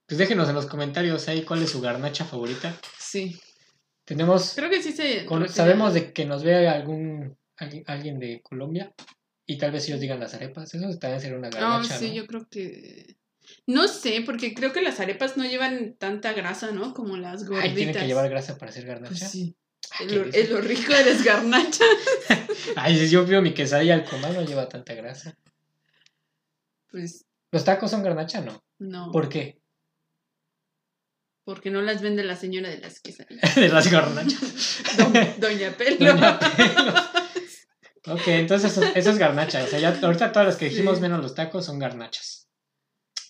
Pues 0.07 0.17
déjenos 0.17 0.49
en 0.49 0.55
los 0.55 0.65
comentarios 0.65 1.28
ahí 1.28 1.43
cuál 1.43 1.61
es 1.61 1.70
su 1.70 1.80
garnacha 1.80 2.26
favorita. 2.26 2.76
Sí. 2.97 3.39
Tenemos... 4.03 4.53
Creo 4.55 4.72
que 4.72 4.82
sí 4.82 4.91
se. 4.93 5.26
con- 5.26 5.47
sabemos 5.47 5.93
de 5.93 6.11
que 6.11 6.26
nos 6.26 6.43
vea 6.43 6.72
algún 6.74 7.38
alguien, 7.86 8.17
de 8.17 8.41
Colombia 8.41 8.91
y 9.45 9.59
tal 9.59 9.72
vez 9.72 9.88
ellos 9.88 9.99
digan 9.99 10.20
las 10.20 10.34
arepas. 10.34 10.74
Eso 10.74 10.97
también 10.97 11.22
sería 11.22 11.38
una 11.38 11.49
Ah, 11.49 11.51
garnacha, 11.51 11.99
sí, 11.99 12.07
¿no? 12.07 12.13
yo 12.15 12.26
creo 12.26 12.47
que. 12.49 13.17
No 13.67 13.88
sé, 13.88 14.22
porque 14.26 14.55
creo 14.55 14.74
que 14.74 14.82
las 14.82 14.99
arepas 14.99 15.38
no 15.38 15.43
llevan 15.45 15.95
tanta 15.99 16.34
grasa, 16.34 16.72
¿no? 16.72 16.95
Como 16.95 17.17
las 17.17 17.45
gorditas. 17.45 17.70
Ay, 17.70 17.76
tiene 17.76 17.93
que 17.93 18.07
llevar 18.07 18.28
grasa 18.30 18.57
para 18.57 18.72
hacer 18.72 18.86
garnacha. 18.88 19.09
Pues 19.20 19.32
sí. 19.32 19.55
Es 19.99 20.11
lo, 20.11 20.23
rico. 20.23 20.38
es 20.38 20.49
lo 20.49 20.61
rico 20.61 20.93
de 20.93 21.05
las 21.05 21.23
garnachas. 21.23 21.88
Ay, 22.75 22.97
si 22.97 23.09
yo 23.09 23.25
veo 23.25 23.41
mi 23.41 23.53
quesadilla 23.53 23.95
al 23.95 24.05
comal 24.05 24.34
no 24.34 24.41
lleva 24.43 24.69
tanta 24.69 24.93
grasa. 24.93 25.38
Pues 26.91 27.25
¿Los 27.51 27.63
tacos 27.65 27.91
son 27.91 28.03
garnacha? 28.03 28.41
No. 28.41 28.63
no. 28.80 29.11
¿Por 29.11 29.27
qué? 29.30 29.59
Porque 31.43 31.71
no 31.71 31.82
las 31.82 32.01
vende 32.01 32.23
la 32.23 32.36
señora 32.36 32.69
de 32.69 32.77
las 32.80 32.99
quesadillas. 32.99 33.55
de 33.55 33.69
las 33.69 33.91
garnachas. 33.91 34.84
Don- 34.97 35.13
Doña 35.39 35.71
Pelo. 35.75 35.97
Doña 36.13 36.39
ok, 38.05 38.27
entonces 38.27 38.71
eso, 38.71 38.84
eso 38.95 39.09
es 39.09 39.17
garnacha. 39.17 39.63
O 39.63 39.67
sea, 39.67 39.80
ya 39.80 39.97
ahorita 40.01 40.32
todas 40.32 40.47
las 40.47 40.57
que 40.57 40.65
dijimos 40.69 40.97
Sí. 40.97 41.01
menos 41.01 41.21
los 41.21 41.34
tacos 41.36 41.65
son 41.65 41.80
garnachas. 41.80 42.47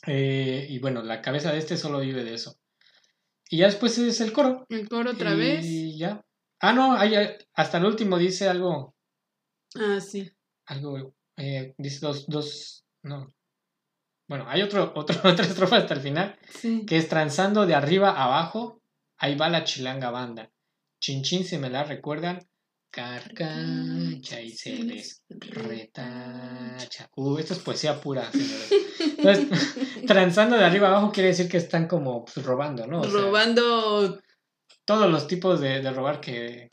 Eh, 0.07 0.67
y 0.69 0.79
bueno, 0.79 1.01
la 1.03 1.21
cabeza 1.21 1.51
de 1.51 1.59
este 1.59 1.77
solo 1.77 1.99
vive 1.99 2.23
de 2.23 2.33
eso. 2.33 2.59
Y 3.49 3.57
ya 3.59 3.65
después 3.67 3.97
es 3.97 4.19
el 4.21 4.31
coro. 4.33 4.65
El 4.69 4.87
coro 4.89 5.11
otra 5.11 5.33
y 5.33 5.37
vez. 5.37 5.65
ya. 5.97 6.23
Ah, 6.61 6.73
no, 6.73 6.93
hay, 6.93 7.15
hasta 7.53 7.77
el 7.77 7.85
último 7.85 8.17
dice 8.17 8.49
algo. 8.49 8.95
Ah, 9.75 9.99
sí. 10.01 10.29
Algo. 10.65 11.13
eh, 11.37 11.73
dice 11.77 11.99
dos, 12.01 12.25
dos. 12.27 12.85
No. 13.03 13.27
Bueno, 14.27 14.45
hay 14.47 14.61
otro, 14.61 14.91
otro, 14.95 15.17
otra 15.23 15.45
estrofa 15.45 15.77
hasta 15.77 15.93
el 15.93 16.01
final. 16.01 16.37
Sí. 16.49 16.85
que 16.85 16.97
es 16.97 17.07
transando 17.07 17.65
de 17.65 17.75
arriba 17.75 18.11
a 18.11 18.25
abajo, 18.25 18.81
ahí 19.17 19.35
va 19.35 19.49
la 19.49 19.63
chilanga 19.63 20.11
banda. 20.11 20.51
Chin 21.01 21.23
chin 21.23 21.45
si 21.45 21.57
me 21.57 21.69
la 21.69 21.83
recuerdan, 21.85 22.39
carcacha 22.91 24.41
y 24.41 24.51
se 24.51 24.83
les 24.83 25.23
retacha. 25.29 27.09
Uh, 27.15 27.37
esto 27.37 27.53
es 27.53 27.59
poesía 27.59 28.01
pura, 28.01 28.29
señores. 28.31 28.71
Entonces, 28.99 29.75
transando 30.07 30.57
de 30.57 30.65
arriba 30.65 30.89
abajo 30.89 31.11
quiere 31.11 31.29
decir 31.29 31.47
que 31.47 31.57
están 31.57 31.87
como 31.87 32.25
pues, 32.25 32.45
robando, 32.45 32.85
¿no? 32.85 32.99
O 33.01 33.03
sea, 33.03 33.11
Robando. 33.21 34.19
Todos 34.89 35.07
los 35.11 35.27
tipos 35.27 35.61
de, 35.61 35.81
de 35.81 35.91
robar 35.91 36.19
que, 36.19 36.67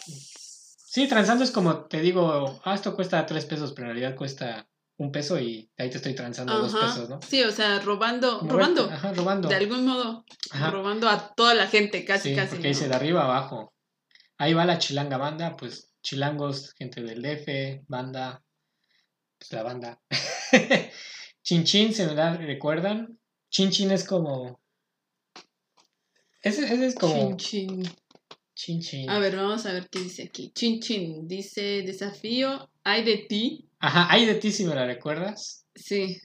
Sí, 0.97 1.07
transando 1.07 1.45
es 1.45 1.51
como 1.51 1.85
te 1.85 2.01
digo, 2.01 2.59
ah, 2.65 2.75
esto 2.75 2.97
cuesta 2.97 3.27
tres 3.27 3.45
pesos, 3.45 3.75
pero 3.75 3.89
en 3.89 3.95
realidad 3.95 4.17
cuesta 4.17 4.67
un 4.97 5.13
peso 5.13 5.39
y 5.39 5.71
ahí 5.77 5.91
te 5.91 5.99
estoy 5.99 6.15
transando 6.15 6.59
dos 6.59 6.75
pesos, 6.75 7.11
¿no? 7.11 7.21
Sí, 7.21 7.43
o 7.43 7.53
sea, 7.53 7.79
robando, 7.81 8.41
robando. 8.41 8.89
Ajá, 8.91 9.13
robando. 9.13 9.51
De 9.51 9.57
algún 9.57 9.85
modo, 9.85 10.25
Ajá. 10.53 10.71
robando 10.71 11.11
a 11.11 11.35
toda 11.35 11.53
la 11.53 11.67
gente, 11.67 12.07
casi, 12.07 12.31
sí, 12.31 12.35
casi. 12.35 12.55
porque 12.55 12.69
dice 12.69 12.89
de 12.89 12.95
arriba 12.95 13.25
abajo. 13.25 13.75
Ahí 14.39 14.55
va 14.55 14.65
la 14.65 14.79
chilanga 14.79 15.19
banda, 15.19 15.55
pues 15.59 15.93
chilangos, 16.01 16.73
gente 16.79 17.03
del 17.03 17.21
DF, 17.21 17.85
banda, 17.87 18.43
pues 19.37 19.53
la 19.53 19.63
banda. 19.63 20.01
Chinchín, 21.43 21.93
¿se 21.93 22.07
me 22.07 22.15
da, 22.15 22.35
recuerdan? 22.35 23.21
Chinchín 23.51 23.91
es 23.91 24.05
como... 24.05 24.59
Ese, 26.41 26.65
ese 26.65 26.87
es 26.87 26.95
como... 26.95 27.37
Chin, 27.37 27.37
chin. 27.37 27.97
Chinchín. 28.57 29.09
A 29.11 29.19
ver, 29.21 29.37
vamos 29.37 29.67
a 29.67 29.73
ver 29.73 29.89
qué 29.91 30.01
dice 30.01 30.25
aquí. 30.25 30.51
Chin, 30.55 30.81
chin. 30.81 31.29
Dice, 31.29 31.83
desafío, 31.83 32.69
hay 32.83 33.05
de 33.05 33.19
ti. 33.29 33.69
Ajá, 33.79 34.09
hay 34.11 34.25
de 34.27 34.35
ti 34.37 34.51
si 34.51 34.65
me 34.65 34.75
la 34.75 34.87
recuerdas. 34.87 35.67
Sí, 35.75 36.17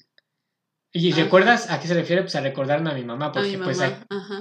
¿Y 0.94 1.12
Ajá. 1.14 1.24
recuerdas 1.24 1.70
a 1.72 1.80
qué 1.80 1.88
se 1.88 1.94
refiere? 1.94 2.22
Pues 2.24 2.36
a 2.36 2.42
recordarme 2.42 2.90
a 2.90 2.94
mi 2.94 3.06
mamá, 3.06 3.32
porque 3.32 3.52
mi 3.52 3.58
mamá. 3.58 3.66
pues, 3.66 3.80
hay- 3.82 3.96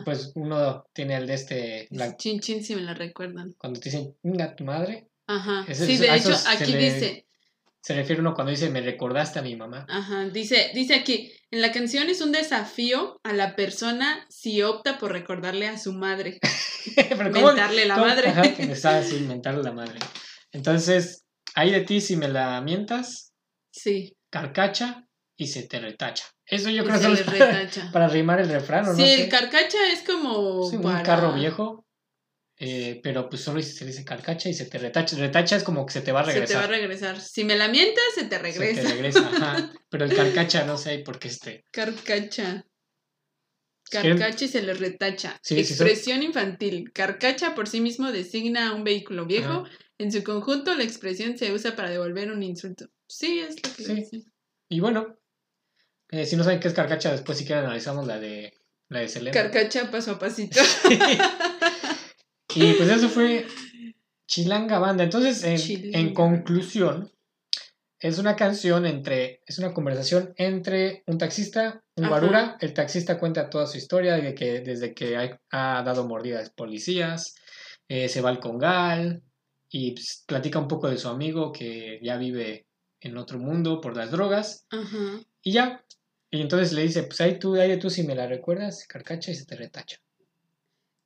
pues 0.05 0.33
uno 0.35 0.85
tiene 0.93 1.17
el 1.17 1.27
de 1.29 1.35
este... 1.35 1.87
la- 1.91 2.17
Chin, 2.17 2.41
chin, 2.41 2.65
si 2.65 2.75
me 2.75 2.83
la 2.83 2.93
recuerdan. 2.95 3.55
cuando 3.59 3.79
te 3.79 3.91
dicen, 3.91 4.17
venga, 4.23 4.57
tu 4.57 4.65
madre, 4.65 5.07
Ajá. 5.29 5.65
Ese- 5.69 5.87
sí, 5.87 5.97
de 5.99 6.13
hecho, 6.17 6.35
aquí 6.49 6.73
le- 6.73 6.79
dice, 6.93 7.27
se 7.83 7.95
refiere 7.95 8.21
uno 8.21 8.35
cuando 8.35 8.51
dice, 8.51 8.69
me 8.71 8.81
recordaste 8.81 9.39
a 9.39 9.43
mi 9.43 9.57
mamá. 9.57 9.87
Ajá, 9.89 10.27
dice, 10.29 10.71
dice 10.75 10.95
aquí, 10.95 11.33
en 11.51 11.63
la 11.63 11.73
canción 11.73 12.09
es 12.11 12.21
un 12.21 12.31
desafío 12.33 13.19
a 13.25 13.33
la 13.33 13.57
persona 13.57 14.27
si 14.29 14.63
opta 14.63 14.99
por 14.99 15.13
recordarle 15.13 15.67
a 15.69 15.79
su 15.79 15.93
madre, 15.93 16.39
Pero 16.97 17.31
¿cómo- 17.33 17.47
mentarle 17.49 17.87
la 17.87 17.95
cómo- 17.95 18.07
madre. 18.07 18.29
Ajá, 18.29 18.43
mentarle 19.27 19.63
la 19.63 19.73
madre. 19.73 19.99
Entonces, 20.53 21.25
hay 21.55 21.71
de 21.73 21.81
ti 21.81 22.01
si 22.01 22.17
me 22.17 22.29
la 22.29 22.61
mientas, 22.61 23.33
Sí, 23.73 24.17
carcacha 24.31 25.07
y 25.37 25.47
se 25.47 25.63
te 25.63 25.79
retacha. 25.79 26.25
Eso 26.45 26.71
yo 26.71 26.83
y 26.83 26.87
creo 26.87 27.01
que 27.01 27.13
es 27.13 27.23
para, 27.23 27.91
para 27.93 28.09
rimar 28.09 28.41
el 28.41 28.49
refrán, 28.49 28.89
¿o 28.89 28.95
Sí, 28.95 29.01
no 29.03 29.07
el 29.07 29.21
sé. 29.23 29.29
carcacha 29.29 29.79
es 29.93 30.03
como 30.03 30.69
Sí, 30.69 30.77
un 30.77 30.83
para- 30.83 31.03
carro 31.05 31.33
viejo, 31.33 31.87
eh, 32.63 33.01
pero 33.03 33.29
pues 33.31 33.43
solo 33.43 33.61
se 33.63 33.87
dice 33.87 34.05
carcacha 34.05 34.49
y 34.51 34.55
se 34.55 34.67
te 34.67 34.77
retacha. 34.79 35.17
Retacha 35.17 35.57
es 35.57 35.65
como 35.65 35.87
que 35.87 35.95
se 35.95 36.03
te 36.03 36.13
va 36.13 36.21
a 36.21 36.25
Se 36.27 36.33
te 36.43 36.55
va 36.55 36.65
a 36.65 36.67
regresar. 36.67 37.15
regresar. 37.17 37.21
Si 37.21 37.43
me 37.45 37.57
la 37.57 37.69
mientas, 37.69 38.05
se 38.15 38.25
te 38.25 38.37
Se 38.37 38.43
regresa. 38.43 38.83
te 38.83 38.89
regresa, 38.89 39.21
ajá. 39.35 39.73
Pero 39.89 40.05
el 40.05 40.15
carcacha 40.15 40.65
no 40.67 40.77
sé 40.77 40.99
por 40.99 41.19
qué 41.19 41.29
este. 41.29 41.65
Carcacha. 41.71 42.65
Carcacha 43.91 44.45
y 44.45 44.49
se 44.49 44.63
le 44.63 44.75
retacha. 44.75 45.41
Sí, 45.43 45.59
expresión 45.59 46.23
infantil. 46.23 46.93
Carcacha 46.93 47.55
por 47.55 47.67
sí 47.67 47.81
mismo 47.81 48.13
designa 48.13 48.69
a 48.69 48.75
un 48.75 48.85
vehículo 48.85 49.27
viejo. 49.27 49.65
En 49.99 50.13
su 50.13 50.23
conjunto, 50.23 50.75
la 50.77 50.85
expresión 50.85 51.37
se 51.37 51.53
usa 51.53 51.75
para 51.77 51.91
devolver 51.91 52.31
un 52.31 52.43
insulto. 52.43 52.87
Sí, 53.09 53.41
es 53.41 53.57
lo 53.57 53.75
que 53.75 53.83
Sí. 53.85 53.95
dice. 53.95 54.23
Y 54.69 54.81
bueno, 54.81 55.19
eh, 56.11 56.25
si 56.27 56.37
no 56.37 56.45
saben 56.45 56.61
qué 56.61 56.69
es 56.69 56.75
carcacha, 56.75 57.11
después 57.11 57.37
si 57.39 57.45
quieren 57.45 57.65
analizamos 57.65 58.07
la 58.07 58.21
de 58.21 58.53
la 58.89 59.01
de 59.01 59.09
Selena. 59.09 59.33
Carcacha 59.33 59.91
paso 59.91 60.13
a 60.13 60.19
pasito. 60.19 60.61
y 62.55 62.73
pues 62.75 62.89
eso 62.89 63.09
fue 63.09 63.47
Chilanga 64.27 64.79
Banda. 64.79 65.05
Entonces, 65.05 65.43
en, 65.45 65.57
Chilanga. 65.57 65.99
en 65.99 66.15
conclusión, 66.15 67.13
es 67.99 68.19
una 68.19 68.35
canción 68.35 68.87
entre, 68.87 69.43
es 69.47 69.59
una 69.59 69.75
conversación 69.75 70.33
entre 70.37 71.03
un 71.07 71.19
taxista, 71.19 71.83
un 71.97 72.05
Ajá. 72.05 72.11
guarura. 72.11 72.57
El 72.61 72.73
taxista 72.73 73.19
cuenta 73.19 73.51
toda 73.51 73.67
su 73.67 73.77
historia 73.77 74.17
de 74.17 74.35
que 74.35 74.61
desde 74.61 74.95
que 74.95 75.17
ha, 75.17 75.41
ha 75.51 75.83
dado 75.83 76.07
mordidas 76.07 76.51
policías, 76.51 77.35
eh, 77.89 78.09
se 78.09 78.21
va 78.21 78.31
al 78.31 78.41
Congal 78.41 79.23
y 79.69 79.93
pues, 79.93 80.25
platica 80.27 80.59
un 80.59 80.69
poco 80.69 80.89
de 80.89 80.97
su 80.97 81.09
amigo 81.09 81.53
que 81.53 81.99
ya 82.03 82.17
vive 82.17 82.67
en 83.01 83.17
otro 83.17 83.39
mundo 83.39 83.81
por 83.81 83.97
las 83.97 84.11
drogas. 84.11 84.67
Ajá. 84.71 85.21
Y 85.43 85.53
ya. 85.53 85.85
Y 86.31 86.41
entonces 86.41 86.73
le 86.73 86.83
dice, 86.83 87.03
pues 87.03 87.21
ahí 87.21 87.39
tú, 87.39 87.57
ahí 87.57 87.79
tú 87.79 87.91
si 87.91 88.05
me 88.05 88.15
la 88.15 88.27
recuerdas, 88.27 88.87
carcacha 88.87 89.31
y 89.33 89.35
se 89.35 89.45
te 89.45 89.57
retacha. 89.57 90.01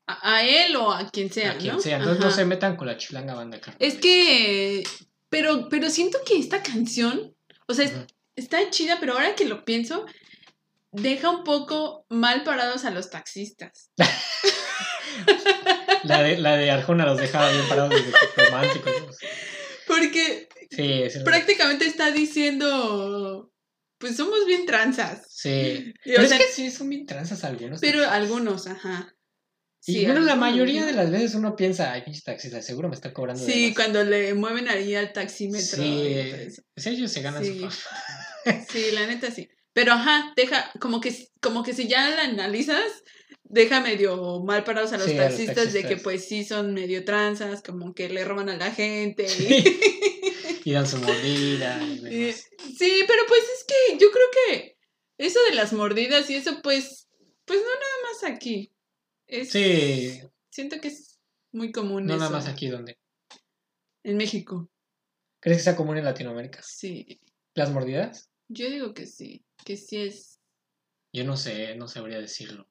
A, 0.06 0.36
a 0.36 0.44
él 0.44 0.76
o 0.76 0.92
a 0.92 1.08
quien 1.10 1.32
sea, 1.32 1.52
a 1.52 1.58
quien 1.58 1.74
¿no? 1.74 1.80
sea. 1.80 1.96
Entonces 1.96 2.22
no 2.24 2.30
se 2.30 2.44
metan 2.44 2.76
con 2.76 2.86
la 2.86 2.96
chilanga 2.96 3.34
banda. 3.34 3.60
carnal. 3.60 3.76
Es 3.80 3.94
que. 3.94 4.84
Pero, 5.28 5.68
pero 5.68 5.90
siento 5.90 6.18
que 6.26 6.38
esta 6.38 6.62
canción. 6.62 7.34
O 7.66 7.74
sea, 7.74 7.90
está 8.36 8.70
chida, 8.70 8.98
pero 9.00 9.14
ahora 9.14 9.34
que 9.34 9.44
lo 9.46 9.64
pienso. 9.64 10.06
Deja 10.92 11.28
un 11.30 11.42
poco 11.42 12.06
mal 12.08 12.44
parados 12.44 12.84
a 12.84 12.90
los 12.90 13.10
taxistas. 13.10 13.90
La 16.04 16.22
de, 16.22 16.36
la 16.38 16.56
de 16.56 16.70
Arjona 16.70 17.06
los 17.06 17.18
dejaba 17.18 17.50
bien 17.50 17.66
parados 17.68 17.90
desde 17.90 18.12
románticos. 18.36 18.92
Porque 19.86 20.48
Sí, 20.70 21.04
prácticamente 21.24 21.86
está 21.86 22.10
diciendo. 22.10 23.50
Pues 23.98 24.16
somos 24.16 24.44
bien 24.46 24.66
tranzas. 24.66 25.24
sí. 25.30 25.94
Y, 26.04 26.10
Pero 26.10 26.22
o 26.22 26.24
es 26.24 26.32
que 26.34 26.48
sí, 26.52 26.70
son 26.70 26.90
bien 26.90 27.06
tranzas 27.06 27.44
algunos. 27.44 27.80
Pero 27.80 28.00
taxistas. 28.02 28.22
algunos, 28.22 28.66
ajá. 28.66 29.13
Y 29.86 30.04
bueno, 30.06 30.20
la 30.20 30.34
mayoría 30.36 30.84
de 30.86 30.92
las 30.94 31.10
veces 31.10 31.34
uno 31.34 31.56
piensa, 31.56 31.92
ay, 31.92 32.02
pinche 32.02 32.22
taxista, 32.22 32.62
seguro 32.62 32.88
me 32.88 32.94
está 32.94 33.12
cobrando 33.12 33.44
Sí, 33.44 33.66
más". 33.68 33.74
cuando 33.76 34.02
le 34.04 34.32
mueven 34.34 34.68
ahí 34.68 34.94
al 34.94 35.12
taxímetro. 35.12 35.82
Sí, 35.82 36.48
sí, 36.76 36.88
ellos 36.90 37.12
se 37.12 37.20
ganan 37.22 37.44
Sí. 37.44 37.60
su 37.60 37.70
fama. 37.70 37.76
Sí, 38.70 38.90
la 38.92 39.06
neta 39.06 39.30
sí. 39.30 39.48
Pero 39.72 39.92
ajá, 39.92 40.32
deja, 40.36 40.70
como 40.80 41.00
que, 41.00 41.14
como 41.40 41.62
que 41.62 41.72
si 41.74 41.88
ya 41.88 42.08
la 42.10 42.22
analizas, 42.24 42.84
deja 43.42 43.80
medio 43.80 44.42
mal 44.44 44.64
parados 44.64 44.92
a 44.92 44.96
los, 44.96 45.06
Sí, 45.06 45.12
a 45.18 45.24
los 45.24 45.36
taxistas, 45.36 45.72
de 45.72 45.84
que 45.84 45.96
pues 45.96 46.26
sí 46.28 46.44
son 46.44 46.72
medio 46.74 47.04
tranzas, 47.04 47.62
como 47.62 47.92
que 47.94 48.08
le 48.08 48.24
roban 48.24 48.48
a 48.48 48.56
la 48.56 48.70
gente. 48.70 49.24
y- 49.24 49.28
Sí. 49.28 49.80
Y 50.66 50.72
dan 50.72 50.86
su 50.88 50.96
mordida. 50.96 51.78
y 51.82 52.32
sí, 52.32 53.04
pero 53.06 53.22
pues 53.28 53.42
es 53.42 53.64
que 53.66 53.98
yo 53.98 54.10
creo 54.10 54.26
que 54.48 54.76
eso 55.18 55.38
de 55.50 55.54
las 55.56 55.74
mordidas 55.74 56.30
y 56.30 56.36
eso 56.36 56.60
pues, 56.62 57.06
pues 57.44 57.58
no 57.58 57.66
nada 57.66 57.96
más 58.04 58.32
aquí. 58.34 58.70
Es, 59.26 59.50
Sí, 59.50 60.20
Siento 60.50 60.80
que 60.80 60.88
es 60.88 61.18
muy 61.52 61.72
común 61.72 62.06
no 62.06 62.14
eso. 62.14 62.20
nada 62.20 62.30
más 62.30 62.46
aquí 62.46 62.68
donde. 62.68 62.98
En 64.04 64.16
México, 64.16 64.70
¿Crees 65.40 65.58
que 65.58 65.64
sea 65.64 65.76
común 65.76 65.98
en 65.98 66.04
Latinoamérica? 66.04 66.60
sí. 66.62 67.20
¿Las 67.54 67.70
mordidas? 67.70 68.30
Yo 68.48 68.68
digo 68.68 68.94
que 68.94 69.06
sí, 69.06 69.44
que 69.64 69.76
sí 69.76 69.98
es. 69.98 70.40
Yo 71.12 71.24
no 71.24 71.36
sé, 71.36 71.76
no 71.76 71.86
sabría 71.86 72.18
decirlo. 72.18 72.68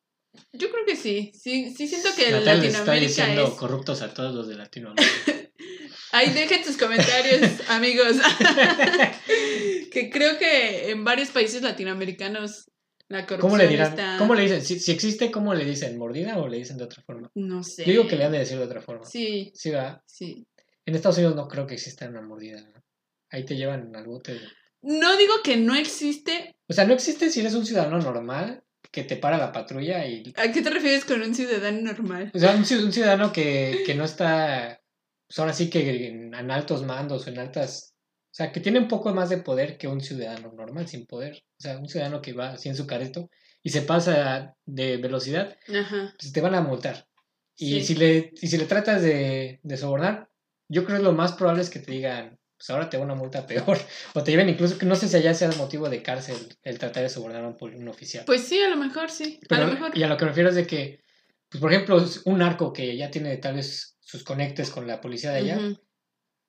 Yo 0.52 0.70
creo 0.72 0.86
que 0.86 0.96
sí, 0.96 1.32
sí, 1.34 1.74
sí 1.74 1.88
siento 1.88 2.10
que 2.16 2.32
Natalia 2.32 2.56
les 2.56 2.66
está 2.66 2.80
Latinoamérica 2.80 3.08
diciendo 3.08 3.48
es... 3.48 3.54
corruptos 3.54 4.02
a 4.02 4.14
todos 4.14 4.36
los 4.36 4.48
de 4.48 4.56
Latinoamérica. 4.56 5.12
Ahí 6.12 6.32
dejen 6.32 6.64
tus 6.64 6.78
comentarios, 6.78 7.70
amigos. 7.70 8.18
que 9.92 10.10
creo 10.12 10.38
que 10.38 10.92
en 10.92 11.04
varios 11.04 11.30
países 11.30 11.62
latinoamericanos 11.62 12.70
la 13.14 13.26
corrupción 13.26 13.40
¿Cómo 13.42 13.58
le 13.58 13.68
dirán? 13.68 13.90
está... 13.92 14.16
¿Cómo 14.18 14.36
le 14.36 14.42
dicen? 14.44 14.62
Si, 14.62 14.80
si 14.80 14.92
existe, 14.92 15.32
¿cómo 15.32 15.54
le 15.54 15.64
dicen? 15.66 15.98
¿Mordida 15.98 16.38
o 16.38 16.48
le 16.48 16.58
dicen 16.58 16.78
de 16.78 16.84
otra 16.84 17.02
forma? 17.04 17.32
No 17.36 17.64
sé. 17.64 17.86
Yo 17.86 17.92
digo 17.92 18.08
que 18.08 18.16
le 18.18 18.26
han 18.26 18.32
de 18.32 18.40
decir 18.40 18.58
de 18.58 18.66
otra 18.66 18.82
forma. 18.82 19.06
Sí, 19.06 19.52
Sí, 19.56 19.70
¿verdad? 19.72 20.02
sí. 20.06 20.46
En 20.86 20.96
Estados 20.96 21.18
Unidos 21.18 21.36
no 21.36 21.48
creo 21.48 21.66
que 21.66 21.76
exista 21.76 22.10
una 22.10 22.22
mordida. 22.22 22.60
¿no? 22.62 22.84
Ahí 23.30 23.46
te 23.46 23.56
llevan 23.56 23.96
al 23.96 24.06
bote. 24.06 24.38
No 24.82 25.16
digo 25.16 25.36
que 25.44 25.56
no 25.56 25.76
existe. 25.76 26.56
O 26.68 26.74
sea, 26.74 26.86
no 26.86 26.94
existe 26.94 27.30
si 27.30 27.40
eres 27.40 27.54
un 27.56 27.66
ciudadano 27.66 28.00
normal 28.00 28.62
que 28.92 29.04
te 29.06 29.16
para 29.16 29.38
la 29.38 29.52
patrulla 29.54 30.06
y... 30.06 30.34
¿A 30.36 30.52
qué 30.52 30.62
te 30.62 30.70
refieres 30.70 31.06
con 31.06 31.22
un 31.22 31.34
ciudadano 31.34 31.82
normal? 31.94 32.32
O 32.34 32.38
sea, 32.40 32.52
un 32.54 32.66
ciudadano 32.66 33.32
que, 33.32 33.84
que 33.86 33.96
no 33.96 34.04
está... 34.04 34.82
Pues 35.26 35.40
ahora 35.40 35.54
sí 35.54 35.70
que 35.70 36.08
en, 36.10 36.34
en 36.34 36.52
altos 36.52 36.84
mandos 36.84 37.26
o 37.26 37.30
en 37.30 37.40
altas... 37.40 37.93
O 38.34 38.36
sea, 38.36 38.52
que 38.52 38.60
tiene 38.60 38.80
un 38.80 38.88
poco 38.88 39.14
más 39.14 39.30
de 39.30 39.38
poder 39.38 39.78
que 39.78 39.88
un 39.88 40.02
ciudadano 40.02 40.52
normal 40.54 40.88
sin 40.88 41.06
poder. 41.06 41.44
O 41.60 41.62
sea, 41.62 41.78
un 41.78 41.88
ciudadano 41.88 42.20
que 42.20 42.34
va 42.34 42.54
así 42.54 42.68
en 42.68 42.76
su 42.76 42.88
careto 42.88 43.30
y 43.62 43.70
se 43.70 43.84
pasa 43.84 44.56
de 44.66 44.98
velocidad, 44.98 45.56
Ajá. 45.70 46.12
pues 46.20 46.34
te 46.34 46.42
van 46.42 46.56
a 46.56 46.62
multar. 46.62 47.08
Y, 47.56 47.74
Sí. 47.82 47.84
si, 47.84 47.96
le, 47.96 48.32
y 48.42 48.48
si 48.48 48.58
le 48.58 48.66
tratas 48.66 49.04
de, 49.04 49.60
de 49.62 49.78
sobornar, 49.78 50.30
yo 50.68 50.84
creo 50.84 50.98
que 50.98 51.04
lo 51.04 51.14
más 51.14 51.34
probable 51.34 51.62
es 51.62 51.70
que 51.70 51.78
te 51.78 51.92
digan, 51.92 52.40
pues 52.58 52.72
ahora 52.72 52.90
te 52.90 52.98
va 52.98 53.04
una 53.04 53.14
multa 53.14 53.46
peor. 53.46 53.78
O 54.16 54.24
te 54.24 54.32
lleven 54.32 54.50
incluso, 54.50 54.80
que 54.80 54.88
no 54.88 54.96
sé 54.96 55.08
si 55.08 55.16
allá 55.18 55.36
sea 55.36 55.52
motivo 55.52 55.88
de 55.88 56.02
cárcel 56.02 56.36
el 56.64 56.80
tratar 56.80 57.04
de 57.04 57.10
sobornar 57.10 57.44
a 57.44 57.48
un, 57.50 57.56
un 57.76 57.88
oficial. 57.88 58.26
Pues 58.26 58.42
sí, 58.48 58.60
a 58.60 58.70
lo 58.70 58.78
mejor 58.78 59.12
sí. 59.12 59.40
Pero- 59.48 59.62
a 59.62 59.68
lo 59.68 59.74
mejor. 59.74 59.96
Y 59.96 60.02
a 60.02 60.08
lo 60.08 60.18
que 60.18 60.26
me 60.26 60.30
refiero 60.30 60.50
es 60.50 60.56
de 60.56 60.66
que, 60.66 61.02
pues 61.50 61.62
por 61.62 61.72
ejemplo, 61.72 62.04
un 62.26 62.40
narco 62.40 62.74
que 62.74 62.98
ya 62.98 63.12
tiene 63.12 63.38
tal 63.38 63.54
vez 63.58 63.96
sus 64.00 64.24
conectes 64.24 64.72
con 64.72 64.88
la 64.88 65.00
policía 65.00 65.30
de 65.32 65.38
allá, 65.38 65.58
Ujú. 65.60 65.80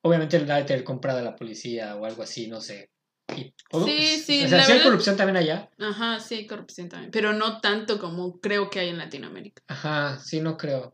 Obviamente 0.05 0.39
le 0.39 0.51
ha 0.53 0.57
de 0.57 0.63
tener 0.63 0.83
comprada 0.83 1.19
a 1.19 1.23
la 1.23 1.35
policía 1.35 1.95
o 1.95 2.05
algo 2.05 2.23
así, 2.23 2.47
no 2.47 2.61
sé. 2.61 2.89
Y, 3.35 3.53
Sí, 3.85 4.21
sí, 4.23 4.43
O 4.45 4.47
sea, 4.47 4.59
la 4.59 4.63
si 4.65 4.71
hay 4.71 4.77
verdad- 4.77 4.83
corrupción 4.83 5.17
también 5.17 5.37
allá. 5.37 5.69
Ajá, 5.79 6.19
sí, 6.19 6.35
hay 6.35 6.45
corrupción 6.47 6.89
también. 6.89 7.11
Pero 7.11 7.33
no 7.33 7.59
tanto 7.59 7.99
como 7.99 8.39
creo 8.39 8.69
que 8.69 8.79
hay 8.79 8.89
en 8.89 8.99
Latinoamérica. 8.99 9.63
Ajá, 9.67 10.19
sí, 10.23 10.39
no 10.41 10.55
creo. 10.57 10.93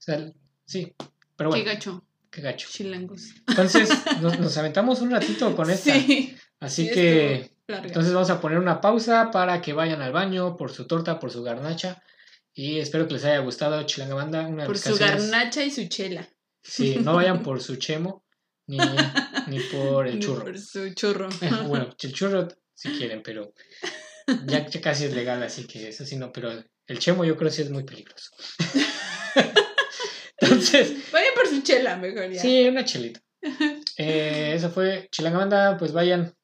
sea, 0.00 0.32
sí. 0.66 0.92
Pero 1.36 1.50
Qué 1.50 1.58
bueno, 1.62 1.64
gacho, 1.72 2.04
qué 2.30 2.40
gacho. 2.42 2.68
chilangos. 2.70 3.30
Entonces, 3.46 3.88
nos, 4.20 4.38
nos 4.40 4.56
aventamos 4.58 5.00
un 5.00 5.12
ratito 5.12 5.54
con 5.54 5.70
esta. 5.70 5.94
Sí. 5.94 6.36
Así 6.58 6.86
sí, 6.88 6.92
que, 6.94 7.56
larga. 7.68 7.86
entonces 7.86 8.12
vamos 8.12 8.30
a 8.30 8.40
poner 8.40 8.58
una 8.58 8.80
pausa 8.80 9.30
para 9.30 9.60
que 9.62 9.72
vayan 9.72 10.02
al 10.02 10.12
baño 10.12 10.56
por 10.56 10.72
su 10.72 10.86
torta, 10.88 11.18
por 11.20 11.30
su 11.30 11.42
garnacha. 11.44 12.02
Y 12.54 12.78
espero 12.80 13.06
que 13.06 13.14
les 13.14 13.24
haya 13.24 13.38
gustado 13.38 13.82
Chilanga 13.84 14.14
Banda. 14.16 14.46
Una 14.46 14.66
Por 14.66 14.76
su 14.78 14.96
garnacha 14.96 15.64
y 15.64 15.70
su 15.70 15.86
chela. 15.88 16.28
Sí, 16.60 16.96
no 17.02 17.14
vayan 17.14 17.42
por 17.42 17.60
su 17.62 17.76
chemo. 17.76 18.24
Ni, 18.66 18.78
ni 19.48 19.60
por 19.60 20.06
el 20.06 20.14
Ni 20.18 20.20
churro. 20.20 20.44
por 20.44 20.58
su 20.58 20.92
churro. 20.94 21.28
Bueno, 21.68 21.94
el 22.00 22.12
churro 22.12 22.48
si 22.74 22.90
quieren, 22.90 23.22
pero 23.22 23.52
ya, 24.46 24.66
ya 24.66 24.80
casi 24.80 25.04
es 25.06 25.14
legal, 25.14 25.42
así 25.42 25.66
que 25.66 25.88
eso 25.88 26.04
sí 26.04 26.16
no, 26.16 26.32
pero 26.32 26.50
el 26.86 26.98
chemo 26.98 27.24
yo 27.24 27.36
creo 27.36 27.50
que 27.50 27.56
sí 27.56 27.62
es 27.62 27.70
muy 27.70 27.84
peligroso. 27.84 28.30
Entonces, 30.38 31.10
Vaya 31.12 31.28
por 31.34 31.46
su 31.46 31.62
chela, 31.62 31.96
mejor 31.96 32.30
ya. 32.30 32.40
sí, 32.40 32.66
una 32.68 32.84
chelita. 32.84 33.20
Eh, 33.96 34.52
eso 34.54 34.70
fue 34.70 35.08
Chilangamanda, 35.10 35.76
pues 35.76 35.92
vayan, 35.92 36.34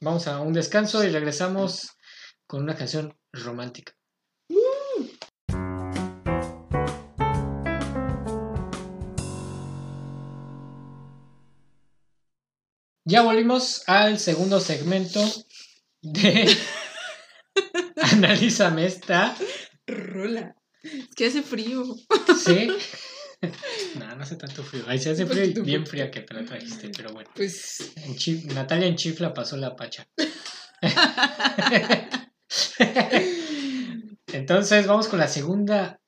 vamos 0.00 0.26
a 0.26 0.40
un 0.40 0.52
descanso 0.52 1.04
y 1.04 1.08
regresamos 1.08 1.90
con 2.46 2.62
una 2.62 2.74
canción 2.74 3.16
romántica. 3.32 3.94
Ya 13.04 13.22
volvimos 13.22 13.82
al 13.88 14.18
segundo 14.18 14.60
segmento 14.60 15.20
de 16.02 16.56
Analízame 18.12 18.86
esta. 18.86 19.36
Rola. 19.86 20.54
Es 20.82 21.14
que 21.16 21.26
hace 21.26 21.42
frío. 21.42 21.84
Sí. 22.44 22.68
No, 23.98 24.14
no 24.14 24.22
hace 24.22 24.36
tanto 24.36 24.62
frío. 24.62 24.84
Ahí 24.86 25.00
se 25.00 25.10
hace 25.10 25.26
frío 25.26 25.42
y 25.42 25.52
bien 25.62 25.84
fría 25.84 26.12
que 26.12 26.20
te 26.20 26.32
la 26.32 26.44
trajiste, 26.44 26.90
pero 26.96 27.12
bueno. 27.12 27.28
Pues. 27.34 27.92
En 27.96 28.54
Natalia 28.54 28.86
en 28.86 28.94
Chifla 28.94 29.34
pasó 29.34 29.56
la 29.56 29.74
pacha. 29.74 30.06
Entonces 34.28 34.86
vamos 34.86 35.08
con 35.08 35.18
la 35.18 35.26
segunda 35.26 36.00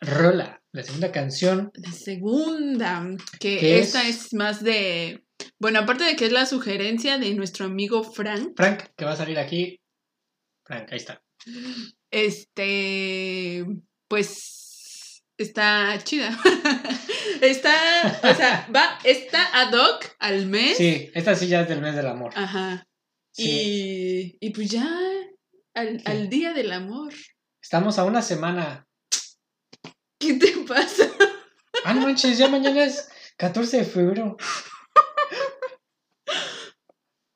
rola, 0.00 0.60
la 0.72 0.82
segunda 0.82 1.12
canción. 1.12 1.70
La 1.74 1.92
segunda, 1.92 3.06
que 3.38 3.58
¿Qué 3.60 3.78
esta 3.78 4.08
es? 4.08 4.26
es? 4.26 4.34
más 4.34 4.60
de. 4.64 5.23
Bueno, 5.58 5.80
aparte 5.80 6.04
de 6.04 6.16
que 6.16 6.26
es 6.26 6.32
la 6.32 6.46
sugerencia 6.46 7.18
de 7.18 7.34
nuestro 7.34 7.66
amigo 7.66 8.02
Frank, 8.04 8.52
Frank, 8.56 8.84
que 8.96 9.04
va 9.04 9.12
a 9.12 9.16
salir 9.16 9.38
aquí. 9.38 9.80
Frank, 10.64 10.88
ahí 10.92 10.96
está. 10.98 11.22
este. 12.10 13.64
Pues. 14.08 15.22
Está 15.36 15.98
chida. 16.04 16.38
está. 17.40 18.20
O 18.22 18.34
sea, 18.34 18.68
va. 18.74 18.98
Está 19.04 19.60
ad 19.60 19.72
hoc 19.72 20.04
al 20.20 20.46
mes. 20.46 20.76
Sí, 20.76 21.10
esta 21.14 21.34
sí 21.34 21.48
ya 21.48 21.62
es 21.62 21.68
del 21.68 21.80
mes 21.80 21.96
del 21.96 22.06
amor. 22.06 22.32
Ajá. 22.36 22.86
Sí. 23.32 24.36
Y, 24.40 24.46
y 24.46 24.50
pues 24.50 24.70
ya. 24.70 24.88
Al, 25.74 25.98
Sí. 25.98 26.04
al 26.06 26.28
día 26.28 26.52
del 26.52 26.70
amor. 26.72 27.12
Estamos 27.60 27.98
a 27.98 28.04
una 28.04 28.22
semana. 28.22 28.86
¿Qué 30.20 30.34
te 30.34 30.52
pasa? 30.68 31.10
Ah, 31.84 31.94
no 31.94 32.02
manches, 32.02 32.38
ya 32.38 32.46
mañana 32.48 32.84
es 32.84 33.08
14 33.36 33.78
de 33.78 33.84
febrero. 33.84 34.36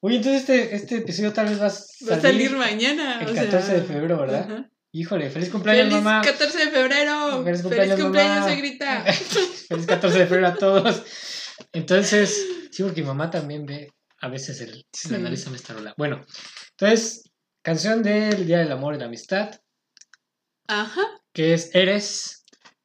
Oye, 0.00 0.16
entonces 0.16 0.40
este, 0.42 0.74
este 0.76 0.96
episodio 0.98 1.32
tal 1.32 1.48
vez 1.48 1.60
va 1.60 1.66
a 1.66 1.70
salir, 1.70 2.10
Va 2.12 2.16
a 2.16 2.20
salir 2.20 2.50
mañana. 2.56 3.20
el 3.20 3.28
o 3.28 3.32
sea, 3.34 3.44
14 3.44 3.74
de 3.74 3.82
febrero, 3.82 4.18
¿verdad? 4.18 4.66
Híjole, 4.92 5.28
feliz 5.30 5.50
cumpleaños, 5.50 5.84
¡Feliz 5.88 6.02
mamá. 6.04 6.22
14 6.22 6.58
de 6.64 6.70
febrero! 6.70 7.30
Feliz 7.30 7.44
¡Feliz 7.44 7.62
cumpleaños, 7.62 8.00
cumpleaños, 8.00 8.34
mamá. 8.36 8.46
suegrita! 8.48 9.04
Feliz 9.68 9.86
14 9.86 10.18
de 10.18 10.26
febrero 10.26 10.46
a 10.48 10.54
todos. 10.54 11.02
Entonces, 11.72 12.46
sí, 12.70 12.82
porque 12.82 13.02
mi 13.02 13.08
mamá 13.08 13.30
también 13.30 13.66
ve 13.66 13.92
a 14.20 14.28
veces 14.28 14.60
el 14.60 14.86
Sí. 14.92 15.14
analiza 15.14 15.50
esta 15.54 15.74
rola. 15.74 15.94
Bueno, 15.98 16.24
entonces, 16.70 17.24
canción 17.62 18.02
del 18.02 18.46
Día 18.46 18.58
del 18.60 18.72
Amor 18.72 18.94
y 18.94 18.98
la 18.98 19.06
Amistad, 19.06 19.50
Ajá. 20.68 21.02
que 21.32 21.54
es 21.54 21.74
Eres 21.74 22.37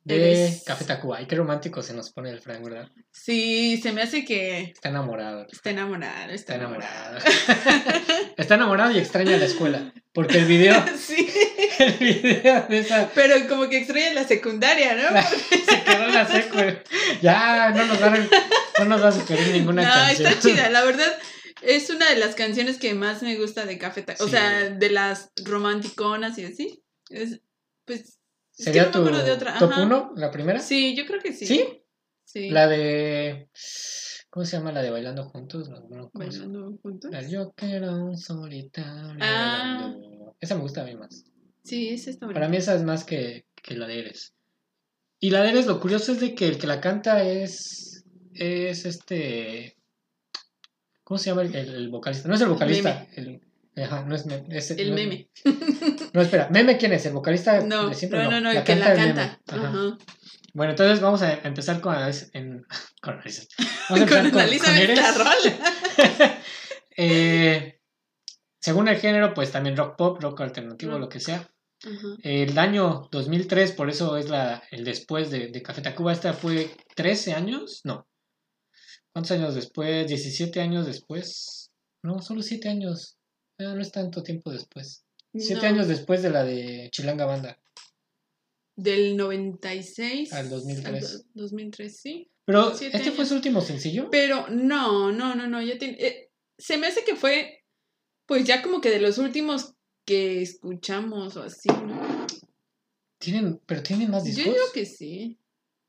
de 0.03 0.15
Eres. 0.15 0.63
Café 0.65 0.85
Tacuba. 0.85 1.17
Ay, 1.17 1.27
qué 1.27 1.35
romántico 1.35 1.81
se 1.81 1.93
nos 1.93 2.11
pone 2.11 2.29
el 2.29 2.41
Frank, 2.41 2.61
¿verdad? 2.63 2.89
Sí, 3.11 3.79
se 3.81 3.93
me 3.93 4.01
hace 4.01 4.25
que 4.25 4.61
Está 4.61 4.89
enamorado. 4.89 5.47
está 5.51 5.69
enamorado. 5.69 6.31
Está 6.31 6.55
enamorado. 6.55 7.19
Está 8.37 8.55
enamorado 8.55 8.91
y 8.91 8.99
extraña 8.99 9.37
la 9.37 9.45
escuela. 9.45 9.93
Porque 10.13 10.39
el 10.39 10.45
video, 10.45 10.83
sí, 10.97 11.27
el 11.79 11.93
video 11.97 12.67
de 12.67 12.79
esa 12.79 13.09
pero 13.15 13.47
como 13.47 13.69
que 13.69 13.77
extraña 13.77 14.13
la 14.13 14.27
secundaria, 14.27 14.95
¿no? 14.95 15.21
Se 15.21 15.83
quedó 15.83 16.03
en 16.05 16.13
la 16.13 16.27
secu. 16.27 16.57
Ya, 17.21 17.69
no 17.69 17.85
nos 17.85 18.01
va 18.01 18.07
a, 18.07 18.79
no 18.79 18.85
nos 18.85 19.03
va 19.03 19.07
a 19.07 19.11
sugerir 19.11 19.47
ninguna 19.53 19.83
no, 19.83 19.89
canción. 19.89 20.27
está 20.27 20.39
chida. 20.39 20.69
La 20.69 20.83
verdad, 20.83 21.11
es 21.61 21.89
una 21.89 22.09
de 22.09 22.17
las 22.17 22.35
canciones 22.35 22.77
que 22.77 22.93
más 22.93 23.23
me 23.23 23.35
gusta 23.37 23.65
de 23.65 23.77
Café 23.77 24.01
Tacuba. 24.01 24.25
O 24.25 24.29
sea, 24.29 24.69
de 24.69 24.89
las 24.89 25.31
romanticonas 25.43 26.37
y 26.37 26.45
así. 26.45 26.83
Es, 27.09 27.39
pues. 27.85 28.19
¿Sería 28.53 28.91
tu 28.91 29.03
de 29.03 29.31
otra. 29.31 29.57
top 29.57 29.71
Ajá. 29.71 29.83
1, 29.83 30.13
la 30.15 30.31
primera? 30.31 30.59
Sí, 30.59 30.95
yo 30.95 31.05
creo 31.05 31.19
que 31.21 31.33
sí. 31.33 31.45
¿Sí? 31.45 31.65
Sí. 32.23 32.49
La 32.49 32.67
de. 32.67 33.49
¿Cómo 34.29 34.45
se 34.45 34.57
llama 34.57 34.71
la 34.71 34.81
de 34.81 34.89
Bailando 34.89 35.25
Juntos? 35.25 35.69
Bailando 36.13 36.77
juntos. 36.81 37.11
La 37.11 37.21
Yo 37.27 37.53
quiero 37.55 37.91
un 38.05 38.17
solitario. 38.17 39.17
Ah. 39.21 39.79
bailando. 39.91 40.35
Esa 40.39 40.55
me 40.55 40.61
gusta 40.61 40.81
a 40.81 40.85
mí 40.85 40.95
más. 40.95 41.25
Sí, 41.63 41.89
esa 41.89 42.09
está 42.09 42.25
bonita. 42.25 42.39
Para 42.39 42.49
mí 42.49 42.57
esa 42.57 42.73
es 42.75 42.83
más 42.83 43.03
que, 43.03 43.45
que 43.55 43.75
la 43.75 43.87
de 43.87 43.99
Eres. 43.99 44.33
Y 45.19 45.29
la 45.29 45.41
de 45.43 45.49
Eres, 45.49 45.65
lo 45.67 45.79
curioso 45.79 46.11
es 46.11 46.19
de 46.19 46.35
que 46.35 46.47
el 46.47 46.57
que 46.57 46.67
la 46.67 46.81
canta 46.81 47.23
es. 47.23 48.03
Es 48.33 48.85
este. 48.85 49.77
¿Cómo 51.03 51.17
se 51.17 51.29
llama 51.29 51.43
el, 51.43 51.53
el- 51.55 51.75
el 51.75 51.89
vocalista? 51.89 52.27
No 52.27 52.35
es 52.35 52.41
el 52.41 52.49
vocalista. 52.49 53.07
El, 53.15 53.41
ajá, 53.77 54.03
no 54.05 54.15
es, 54.15 54.25
es- 54.49 54.71
El 54.71 54.89
no- 54.89 54.95
meme. 54.95 55.29
No, 56.13 56.21
espera, 56.21 56.47
¿Meme 56.51 56.77
quién 56.77 56.93
es? 56.93 57.05
¿El 57.05 57.13
vocalista 57.13 57.61
No, 57.61 57.89
de 57.89 57.95
siempre? 57.95 58.23
no, 58.23 58.29
no, 58.31 58.39
no, 58.39 58.51
el 58.51 58.63
que 58.63 58.75
la 58.75 58.93
canta. 58.93 59.39
Meme. 59.51 59.65
Ajá. 59.65 59.69
Ajá. 59.69 59.97
Bueno, 60.53 60.71
entonces 60.73 61.01
vamos 61.01 61.23
a 61.23 61.33
empezar 61.33 61.81
con 61.81 61.95
en, 62.33 62.65
con 63.01 63.17
Vamos 63.17 63.39
a 63.49 63.87
Con 63.87 63.97
empezar 63.99 64.31
con, 64.31 65.17
rola. 65.17 65.35
Eh, 66.95 67.79
según 68.61 68.87
el 68.87 68.97
género, 68.97 69.33
pues 69.33 69.51
también 69.51 69.75
rock 69.75 69.97
pop, 69.97 70.21
rock 70.21 70.41
alternativo, 70.41 70.91
Rock. 70.91 71.01
lo 71.01 71.09
que 71.09 71.19
sea. 71.19 71.49
Ajá. 71.83 72.07
El 72.21 72.57
año 72.59 73.09
2003, 73.11 73.71
por 73.71 73.89
eso 73.89 74.15
es 74.15 74.29
la, 74.29 74.61
el 74.69 74.83
después 74.83 75.31
de, 75.31 75.47
de 75.47 75.61
Café 75.63 75.81
Tacuba. 75.81 76.13
Esta 76.13 76.33
fue 76.33 76.69
13 76.95 77.33
años, 77.33 77.81
no. 77.83 78.07
¿Cuántos 79.11 79.31
años 79.31 79.55
después? 79.55 80.07
17 80.07 80.61
años 80.61 80.85
después. 80.85 81.71
No, 82.03 82.21
solo 82.21 82.43
7 82.43 82.69
años. 82.69 83.17
Ah, 83.57 83.73
no 83.75 83.81
es 83.81 83.91
tanto 83.91 84.21
tiempo 84.21 84.51
después. 84.51 85.02
7 85.35 85.61
No, 85.61 85.67
años 85.67 85.87
después 85.87 86.21
de 86.21 86.29
la 86.29 86.43
de 86.43 86.89
Chilanga 86.91 87.25
Banda. 87.25 87.59
Del 88.75 89.15
96 89.17 90.33
Al 90.33 90.49
2003. 90.49 91.01
do- 91.11 91.23
2003, 91.35 91.99
sí. 91.99 92.29
Pero, 92.45 92.75
Siete 92.75 92.97
¿este 92.97 93.11
fue 93.11 93.25
su 93.25 93.35
último 93.35 93.61
sencillo? 93.61 94.09
Pero 94.11 94.47
no, 94.49 95.11
no, 95.11 95.35
no, 95.35 95.47
no, 95.47 95.61
ya 95.61 95.77
tiene... 95.77 95.95
eh, 95.99 96.29
se 96.57 96.77
me 96.77 96.87
hace 96.87 97.03
que 97.03 97.15
fue, 97.15 97.63
pues 98.25 98.45
ya 98.45 98.61
como 98.61 98.81
que 98.81 98.89
de 98.89 98.99
los 98.99 99.17
últimos 99.17 99.73
que 100.05 100.41
escuchamos 100.41 101.37
o 101.37 101.43
así, 101.43 101.69
¿no? 101.69 102.25
¿Tienen, 103.19 103.59
¿Pero 103.65 103.81
tienen 103.83 104.11
más 104.11 104.23
Yo 104.25 104.29
discos 104.31 104.53
digo 104.53 104.65
que 104.73 104.85
sí. 104.85 105.39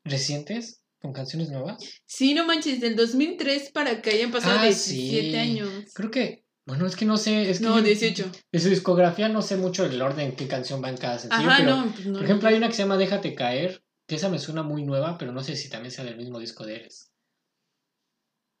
recientes 0.05 0.81
con 1.01 1.11
canciones 1.11 1.49
nuevas? 1.49 1.83
Sí, 2.05 2.33
no 2.33 2.45
manches, 2.45 2.79
del 2.79 2.95
2003 2.95 3.71
para 3.71 4.01
que 4.01 4.11
hayan 4.11 4.31
pasado 4.31 4.59
Ah, 4.59 4.63
17 4.63 5.31
sí. 5.31 5.35
años. 5.35 5.91
Creo 5.93 6.11
que, 6.11 6.44
bueno, 6.65 6.85
es 6.85 6.95
que 6.95 7.05
no 7.05 7.17
sé. 7.17 7.49
Es 7.49 7.59
que 7.59 7.65
No, 7.65 7.77
yo- 7.77 7.83
18. 7.83 8.31
De 8.51 8.59
su 8.59 8.69
discografía 8.69 9.29
no 9.29 9.41
sé 9.41 9.57
mucho 9.57 9.85
el 9.85 10.01
orden, 10.01 10.35
qué 10.35 10.47
canción 10.47 10.83
va 10.83 10.89
en 10.89 10.97
cada 10.97 11.19
sencillo. 11.19 11.49
Ajá, 11.49 11.57
pero, 11.59 11.75
no, 11.77 11.91
pues 11.91 12.05
no. 12.07 12.13
por 12.13 12.23
ejemplo, 12.23 12.49
hay 12.49 12.55
una 12.55 12.67
que 12.67 12.73
se 12.73 12.83
llama 12.83 12.97
Déjate 12.97 13.35
caer, 13.35 13.83
que 14.07 14.15
esa 14.15 14.29
me 14.29 14.39
suena 14.39 14.63
muy 14.63 14.83
nueva, 14.83 15.17
pero 15.17 15.31
no 15.31 15.43
sé 15.43 15.55
si 15.55 15.69
también 15.69 15.91
sea 15.91 16.03
del 16.05 16.17
mismo 16.17 16.39
disco 16.39 16.65
de 16.65 16.75
Eres. 16.77 17.11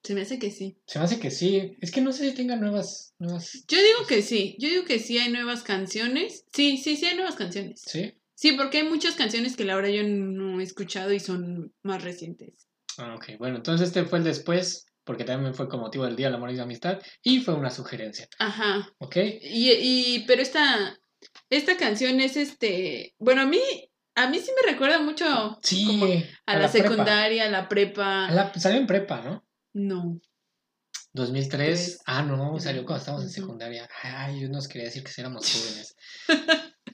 Se 0.03 0.13
me 0.13 0.21
hace 0.21 0.37
que 0.37 0.51
sí. 0.51 0.77
Se 0.85 0.99
me 0.99 1.05
hace 1.05 1.19
que 1.19 1.31
sí. 1.31 1.77
Es 1.81 1.89
que 1.91 2.01
no 2.01 2.11
sé 2.11 2.29
si 2.29 2.35
tenga 2.35 2.55
nuevas. 2.55 3.15
nuevas 3.17 3.63
Yo 3.67 3.77
digo 3.81 4.05
que 4.07 4.21
sí, 4.21 4.55
yo 4.59 4.69
digo 4.69 4.85
que 4.85 4.99
sí 4.99 5.17
hay 5.17 5.31
nuevas 5.31 5.63
canciones. 5.63 6.45
Sí, 6.53 6.77
sí, 6.77 6.95
sí 6.95 7.05
hay 7.07 7.15
nuevas 7.15 7.35
canciones. 7.35 7.81
¿Sí? 7.87 8.13
Sí, 8.35 8.51
porque 8.51 8.79
hay 8.79 8.83
muchas 8.83 9.15
canciones 9.15 9.55
que 9.55 9.63
la 9.65 9.75
verdad 9.75 9.89
yo 9.89 10.03
no 10.03 10.59
he 10.59 10.63
escuchado 10.63 11.11
y 11.11 11.19
son 11.19 11.73
más 11.81 12.03
recientes. 12.03 12.67
Ah, 12.97 13.15
ok. 13.15 13.37
Bueno, 13.39 13.57
entonces 13.57 13.87
este 13.87 14.05
fue 14.05 14.19
el 14.19 14.25
después, 14.25 14.85
porque 15.05 15.23
también 15.23 15.53
fue 15.55 15.69
con 15.69 15.79
motivo 15.79 16.03
del 16.05 16.15
Día 16.17 16.27
del 16.27 16.35
Amor 16.35 16.51
y 16.51 16.55
la 16.55 16.63
Amistad, 16.63 16.99
y 17.23 17.39
fue 17.39 17.53
una 17.53 17.69
sugerencia. 17.71 18.27
Ajá. 18.39 18.89
¿Ok? 18.97 19.15
Y, 19.41 19.71
y 19.71 20.25
pero 20.27 20.41
esta, 20.41 20.99
esta 21.49 21.77
canción 21.77 22.19
es 22.19 22.35
este, 22.35 23.15
bueno, 23.17 23.43
a 23.43 23.45
mí, 23.45 23.61
a 24.15 24.29
mí 24.29 24.39
sí 24.39 24.51
me 24.61 24.71
recuerda 24.71 24.99
mucho 24.99 25.57
Sí. 25.61 25.85
como 25.85 26.05
a, 26.45 26.57
la, 26.57 26.67
secundaria, 26.67 27.45
a 27.45 27.49
la 27.49 27.69
prepa. 27.69 28.25
A 28.27 28.31
la- 28.31 28.53
salió 28.55 28.79
en 28.79 28.87
prepa, 28.87 29.21
¿no? 29.21 29.45
No. 29.73 30.19
2003. 31.13 31.49
Tres. 31.49 32.01
Ah, 32.05 32.23
no, 32.23 32.59
salió 32.59 32.83
cuando 32.83 32.99
estábamos 32.99 33.25
en 33.25 33.31
secundaria. 33.31 33.87
Ay, 34.03 34.41
yo 34.41 34.49
nos 34.49 34.67
quería 34.67 34.87
decir 34.87 35.01
que 35.03 35.11
éramos 35.17 35.45
jóvenes. 35.51 35.95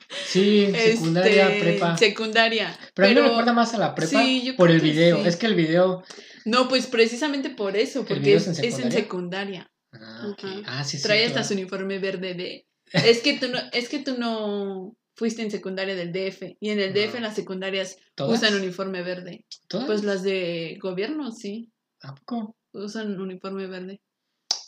Sí, 0.09 0.71
secundaria, 0.75 1.47
Este, 1.49 1.59
prepa. 1.61 1.97
Secundaria. 1.97 2.77
Pero, 2.93 3.07
a 3.07 3.09
mí 3.09 3.15
me 3.15 3.27
recuerda 3.27 3.53
más 3.53 3.73
a 3.73 3.77
la 3.77 3.95
prepa 3.95 4.23
Sí, 4.23 4.43
yo 4.43 4.55
por 4.55 4.67
creo 4.67 4.75
el 4.77 4.81
que 4.83 4.91
video. 4.91 5.17
sí. 5.21 5.27
Es 5.27 5.35
que 5.37 5.45
el 5.47 5.55
video. 5.55 6.03
No, 6.45 6.67
pues 6.67 6.87
precisamente 6.87 7.49
por 7.49 7.75
eso, 7.77 8.05
porque 8.05 8.35
es, 8.35 8.47
es 8.47 8.59
en 8.59 8.65
es 8.65 8.79
en 8.79 8.91
secundaria? 8.91 8.99
secundaria. 9.01 9.71
Ah, 9.93 10.27
ok. 10.31 10.43
Ajá. 10.43 10.79
Ah, 10.79 10.83
sí, 10.83 10.97
sí. 10.97 11.03
Trae 11.03 11.25
hasta 11.25 11.43
su 11.43 11.53
uniforme 11.53 11.99
verde 11.99 12.33
de. 12.33 12.65
Es 12.93 13.21
que 13.21 13.37
tú 13.39 13.47
no, 13.47 13.57
es 13.71 13.87
que 13.89 13.99
tú 13.99 14.15
no 14.17 14.95
fuiste 15.15 15.41
en 15.43 15.51
secundaria 15.51 15.95
del 15.95 16.11
DF. 16.11 16.57
Y 16.59 16.69
en 16.71 16.79
el 16.79 16.93
DF 16.93 17.11
No. 17.11 17.17
en 17.17 17.23
las 17.23 17.35
secundarias 17.35 17.97
¿Todas? 18.15 18.39
usan 18.41 18.55
uniforme 18.55 19.01
verde. 19.03 19.45
¿Todas? 19.69 19.85
Pues 19.87 20.03
las 20.03 20.23
de 20.23 20.77
gobierno, 20.81 21.31
sí. 21.31 21.71
¿A 22.01 22.15
poco? 22.15 22.55
usan 22.73 23.19
uniforme 23.19 23.67
verde. 23.67 24.01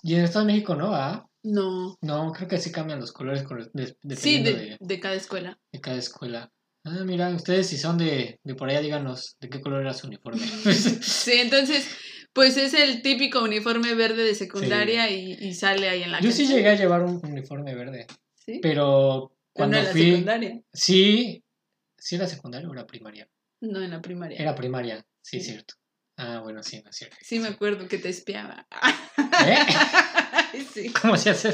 Y 0.03 0.15
en 0.15 0.25
Estado 0.25 0.45
de 0.45 0.51
México 0.53 0.75
no, 0.75 0.93
¿ah? 0.93 1.25
No. 1.43 1.97
No, 2.01 2.31
creo 2.31 2.47
que 2.47 2.57
sí 2.57 2.71
cambian 2.71 2.99
los 2.99 3.11
colores 3.11 3.43
con- 3.43 3.69
de- 3.73 3.95
Sí, 4.15 4.41
de, 4.43 4.53
de, 4.53 4.77
de 4.79 4.99
cada 4.99 5.15
escuela. 5.15 5.59
de 5.71 5.81
cada 5.81 5.97
escuela. 5.97 6.51
Ah, 6.85 7.03
mira, 7.05 7.29
ustedes 7.29 7.67
si 7.67 7.77
son 7.77 7.97
de, 7.97 8.39
de 8.43 8.55
por 8.55 8.69
allá, 8.69 8.81
díganos 8.81 9.37
de 9.39 9.49
qué 9.49 9.61
color 9.61 9.81
era 9.81 9.93
su 9.93 10.07
uniforme. 10.07 10.41
Sí, 11.01 11.33
entonces, 11.35 11.87
pues 12.33 12.57
es 12.57 12.73
el 12.73 13.01
típico 13.01 13.41
uniforme 13.43 13.93
verde 13.93 14.23
de 14.23 14.35
secundaria 14.35 15.09
y, 15.09 15.33
y 15.33 15.53
sale 15.53 15.87
ahí 15.89 16.03
en 16.03 16.11
la 16.11 16.19
Yo 16.21 16.31
sí 16.31 16.47
llegué 16.47 16.69
a 16.69 16.75
llevar 16.75 17.03
un 17.03 17.19
uniforme 17.25 17.73
verde, 17.75 18.07
¿Sí? 18.35 18.59
pero 18.61 19.31
Pero 19.31 19.37
cuando 19.53 19.75
no 19.77 19.79
en 19.81 19.85
la 19.85 19.91
fui... 19.91 20.01
secundaria. 20.11 20.61
Sí, 20.73 21.43
¿sí 21.97 22.15
era 22.15 22.27
secundaria 22.27 22.67
o 22.69 22.73
era 22.73 22.85
primaria? 22.85 23.29
No, 23.61 23.81
en 23.81 23.91
la 23.91 24.01
primaria. 24.01 24.37
Era 24.37 24.55
primaria, 24.55 25.05
sí, 25.21 25.39
Sí. 25.39 25.51
cierto. 25.51 25.75
Ah, 26.25 26.39
bueno, 26.41 26.63
sí, 26.63 26.81
no 26.83 26.89
es 26.89 26.95
cierto. 26.95 27.17
Sí, 27.21 27.39
me 27.39 27.49
acuerdo 27.49 27.87
que 27.87 27.97
te 27.97 28.09
espiaba. 28.09 28.65
¿Eh? 29.45 29.57
sí. 30.73 30.93
¿Cómo 31.01 31.17
se 31.17 31.31
hace? 31.31 31.53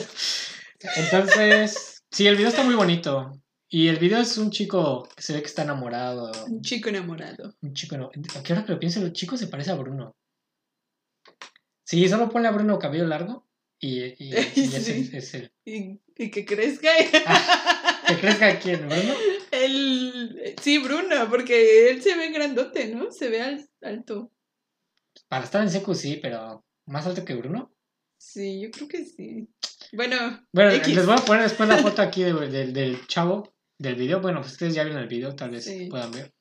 Entonces, 0.97 2.03
sí, 2.11 2.27
el 2.27 2.35
video 2.35 2.49
está 2.49 2.63
muy 2.63 2.75
bonito. 2.75 3.31
Y 3.71 3.87
el 3.87 3.97
video 3.97 4.19
es 4.19 4.37
un 4.37 4.49
chico 4.51 5.07
que 5.15 5.21
se 5.21 5.33
ve 5.33 5.41
que 5.41 5.47
está 5.47 5.63
enamorado. 5.63 6.31
Un 6.45 6.61
chico 6.61 6.89
enamorado. 6.89 7.55
Un 7.61 7.73
chico. 7.73 7.95
¿A 7.95 8.43
qué 8.43 8.53
hora 8.53 8.65
que 8.65 8.71
lo 8.73 8.79
pienso? 8.79 8.99
El 9.01 9.13
chico 9.13 9.37
se 9.37 9.47
parece 9.47 9.71
a 9.71 9.75
Bruno. 9.75 10.15
Sí, 11.83 12.07
solo 12.07 12.29
ponle 12.29 12.47
a 12.47 12.51
Bruno 12.51 12.77
cabello 12.77 13.05
largo 13.07 13.47
y, 13.79 14.03
y, 14.03 14.15
y 14.29 14.33
es, 14.35 14.85
Sí. 14.85 15.09
es 15.13 15.33
el- 15.33 15.51
Y, 15.65 15.99
y 16.17 16.29
que 16.31 16.45
crezca. 16.45 16.89
¿Te 18.07 18.17
crees 18.19 18.35
que 18.37 18.45
aquí 18.45 18.69
en 18.71 18.87
Bruno? 18.87 19.13
El... 19.51 20.53
Sí, 20.61 20.77
Bruno, 20.77 21.27
porque 21.29 21.89
él 21.89 22.01
se 22.03 22.15
ve 22.15 22.29
grandote, 22.31 22.87
¿no? 22.93 23.11
Se 23.11 23.29
ve 23.29 23.41
al- 23.41 23.69
alto. 23.81 24.31
Para 25.27 25.43
estar 25.45 25.61
en 25.61 25.69
secu 25.69 25.93
sí, 25.95 26.19
pero 26.21 26.65
más 26.85 27.05
alto 27.05 27.25
que 27.25 27.35
Bruno. 27.35 27.73
Sí, 28.17 28.61
yo 28.61 28.71
creo 28.71 28.87
que 28.87 29.05
sí. 29.05 29.47
Bueno, 29.93 30.17
Bueno, 30.51 30.71
X. 30.71 30.95
les 30.95 31.05
voy 31.05 31.15
a 31.17 31.25
poner 31.25 31.43
después 31.43 31.69
la 31.69 31.77
foto 31.97 32.01
aquí 32.01 32.23
de- 32.23 32.33
del- 32.49 32.73
del 32.73 33.07
chavo 33.07 33.53
del 33.77 33.95
video. 33.95 34.19
Bueno, 34.21 34.41
pues 34.41 34.53
ustedes 34.53 34.73
ya 34.75 34.83
vieron 34.83 35.01
el 35.01 35.07
video, 35.07 35.35
tal 35.35 35.51
vez 35.51 35.65
Sí. 35.65 35.87
puedan 35.89 36.11
ver. 36.11 36.33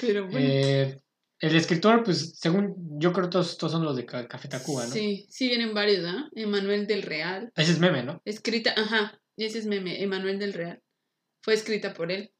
pero 0.00 0.26
bueno. 0.28 0.38
Eh, 0.40 1.00
el 1.40 1.56
escritor, 1.56 2.04
pues 2.04 2.38
según 2.38 2.74
yo 3.00 3.12
creo 3.12 3.28
todos, 3.28 3.58
todos 3.58 3.72
son 3.72 3.84
los 3.84 3.96
de 3.96 4.06
Ca- 4.06 4.28
Café 4.28 4.48
Tacuba, 4.48 4.84
¿no? 4.86 4.90
Sí, 4.92 5.26
sí 5.28 5.48
vienen 5.48 5.74
varios, 5.74 6.04
¿ah? 6.06 6.28
Emanuel 6.34 6.86
del 6.86 7.02
Real. 7.02 7.52
Ese 7.56 7.72
es 7.72 7.78
meme, 7.80 8.02
¿no? 8.04 8.22
Escrita, 8.24 8.72
ajá, 8.76 9.20
ese 9.36 9.58
es 9.58 9.66
meme, 9.66 10.00
Emanuel 10.02 10.38
del 10.38 10.52
Real. 10.52 10.80
Fue 11.42 11.54
escrita 11.54 11.92
por 11.92 12.12
él. 12.12 12.32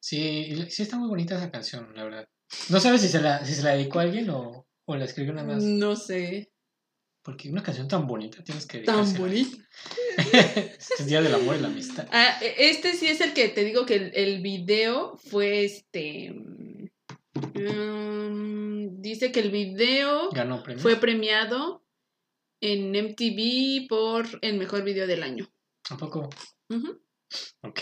Sí, 0.00 0.64
sí 0.70 0.82
está 0.82 0.96
muy 0.98 1.08
bonita 1.08 1.36
esa 1.36 1.50
canción, 1.50 1.94
la 1.94 2.04
verdad. 2.04 2.28
No 2.70 2.80
sabes 2.80 3.02
si 3.02 3.08
se 3.08 3.20
la, 3.20 3.44
si 3.44 3.54
se 3.54 3.62
la 3.62 3.72
dedicó 3.72 3.98
a 4.00 4.02
alguien 4.02 4.30
o, 4.30 4.66
o 4.90 4.96
la 4.96 5.04
escribió 5.04 5.32
nada 5.32 5.46
más. 5.46 5.62
No 5.62 5.96
sé, 5.96 6.52
Porque 7.22 7.50
una 7.50 7.62
canción 7.62 7.86
tan 7.88 8.06
bonita 8.06 8.42
tienes 8.42 8.66
que 8.66 8.78
tan 8.80 9.04
dedicársela. 9.14 9.20
bonito. 9.20 9.58
es 10.98 11.06
día 11.06 11.20
del 11.22 11.34
amor 11.34 11.56
y 11.56 11.60
la 11.60 11.68
amistad. 11.68 12.08
Ah, 12.12 12.38
e- 12.42 12.54
este 12.70 12.94
sí 12.94 13.06
es 13.08 13.20
el 13.20 13.32
que 13.34 13.48
te 13.48 13.64
digo 13.64 13.84
que 13.86 13.94
el, 13.96 14.12
el 14.14 14.40
video 14.42 15.16
fue 15.18 15.64
este. 15.64 16.32
mm, 16.32 16.88
dice 19.00 19.32
que 19.32 19.40
el 19.40 19.50
video 19.50 20.30
Ganó 20.30 20.62
fue 20.78 20.96
premiado 20.96 21.84
en 22.60 22.94
MTV 22.94 23.86
por 23.88 24.26
el 24.42 24.58
mejor 24.58 24.84
video 24.84 25.06
del 25.06 25.22
año. 25.22 25.48
¿A 25.90 25.96
poco? 25.96 26.28
Ujú, 26.68 27.00
Ok. 27.62 27.80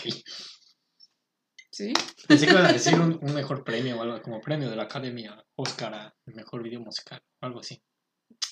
Sí. 1.79 1.93
Pensé 2.27 2.45
que 2.45 2.51
iban 2.51 2.65
a 2.65 2.73
decir 2.73 2.99
un, 2.99 3.17
un 3.21 3.33
mejor 3.33 3.63
premio 3.63 3.97
o 3.97 4.01
algo 4.01 4.21
como 4.21 4.41
premio 4.41 4.69
de 4.69 4.75
la 4.75 4.83
Academia 4.83 5.41
Oscar 5.55 5.93
a 5.93 6.15
mejor 6.25 6.61
video 6.61 6.81
musical 6.81 7.23
o 7.41 7.45
algo 7.45 7.61
así. 7.61 7.81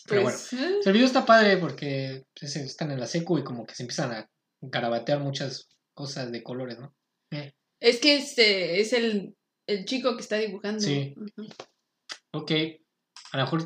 Pero 0.08 0.24
Pues, 0.24 0.54
eh, 0.54 0.80
El 0.86 0.94
video 0.94 1.06
está 1.06 1.26
padre 1.26 1.58
porque 1.58 2.26
pues, 2.40 2.56
están 2.56 2.92
en 2.92 3.02
la 3.02 3.06
secu 3.06 3.38
y 3.38 3.44
como 3.44 3.66
que 3.66 3.76
se 3.76 3.84
empiezan 3.84 4.14
a 4.14 4.30
garabatear 4.62 5.20
muchas 5.20 5.68
cosas 5.94 6.32
de 6.32 6.42
colores, 6.42 6.80
¿no? 6.80 6.96
Eh, 7.32 7.54
es 7.82 8.00
que 8.00 8.16
este 8.16 8.80
es 8.80 8.94
el, 8.94 9.36
el 9.68 9.84
chico 9.84 10.16
que 10.16 10.22
está 10.22 10.38
dibujando. 10.38 10.80
Sí. 10.80 11.14
Ok, 12.32 12.52
a 13.34 13.38
lo 13.38 13.44
mejor 13.44 13.66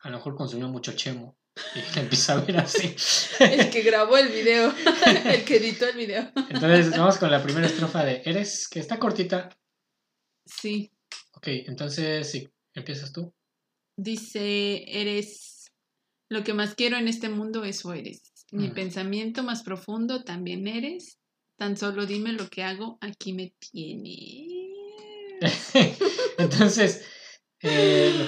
a 0.00 0.08
lo 0.10 0.16
mejor 0.16 0.36
consumió 0.36 0.68
mucho 0.68 0.92
chemo 0.92 1.37
y 1.74 1.98
empieza 1.98 2.34
a 2.34 2.40
ver 2.40 2.58
así. 2.58 2.94
El 3.40 3.70
que 3.70 3.82
grabó 3.82 4.16
el 4.16 4.28
video, 4.28 4.74
el 5.26 5.44
que 5.44 5.56
editó 5.56 5.86
el 5.86 5.96
video. 5.96 6.30
Entonces 6.50 6.90
vamos 6.90 7.18
con 7.18 7.30
la 7.30 7.42
primera 7.42 7.66
estrofa 7.66 8.04
de 8.04 8.22
Eres, 8.24 8.68
que 8.68 8.80
está 8.80 8.98
cortita. 8.98 9.48
Sí. 10.46 10.90
Ok, 11.32 11.48
entonces 11.66 12.30
sí, 12.30 12.48
empiezas 12.74 13.12
tú. 13.12 13.32
Dice, 13.96 14.84
eres 14.88 15.72
lo 16.30 16.44
que 16.44 16.54
más 16.54 16.74
quiero 16.74 16.96
en 16.96 17.08
este 17.08 17.28
mundo, 17.28 17.64
eso 17.64 17.92
eres. 17.92 18.22
Mi 18.50 18.68
Mm. 18.68 18.74
pensamiento 18.74 19.42
más 19.42 19.62
profundo 19.62 20.24
también 20.24 20.66
eres. 20.66 21.18
Tan 21.56 21.76
solo 21.76 22.06
dime 22.06 22.32
lo 22.32 22.48
que 22.48 22.62
hago, 22.62 22.98
aquí 23.00 23.32
me 23.32 23.52
tienes. 23.58 24.56
entonces, 26.38 27.04
eh, 27.62 28.26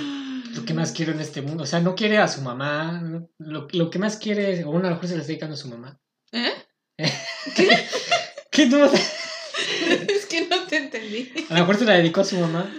lo, 0.54 0.64
que 0.64 0.74
más 0.74 0.92
quiero 0.92 1.12
en 1.12 1.20
este 1.20 1.42
mundo, 1.42 1.64
o 1.64 1.66
sea, 1.66 1.80
no 1.80 1.94
quiere 1.94 2.18
a 2.18 2.28
su 2.28 2.42
mamá, 2.42 3.02
lo, 3.38 3.68
lo 3.72 3.90
que 3.90 3.98
más 3.98 4.16
quiere, 4.16 4.64
o 4.64 4.70
bueno, 4.72 4.86
a 4.86 4.90
lo 4.90 4.96
mejor 4.96 5.08
se 5.08 5.14
le 5.14 5.20
está 5.20 5.28
dedicando 5.28 5.54
a 5.54 5.58
su 5.58 5.68
mamá. 5.68 5.98
¿Eh? 6.32 6.52
¿Qué 8.50 8.66
no? 8.66 8.84
es 10.08 10.26
que 10.26 10.46
no 10.48 10.64
te 10.66 10.76
entendí. 10.76 11.32
A 11.48 11.54
lo 11.54 11.60
mejor 11.60 11.76
se 11.78 11.84
la 11.84 11.94
dedicó 11.94 12.20
a 12.20 12.24
su 12.24 12.36
mamá. 12.38 12.70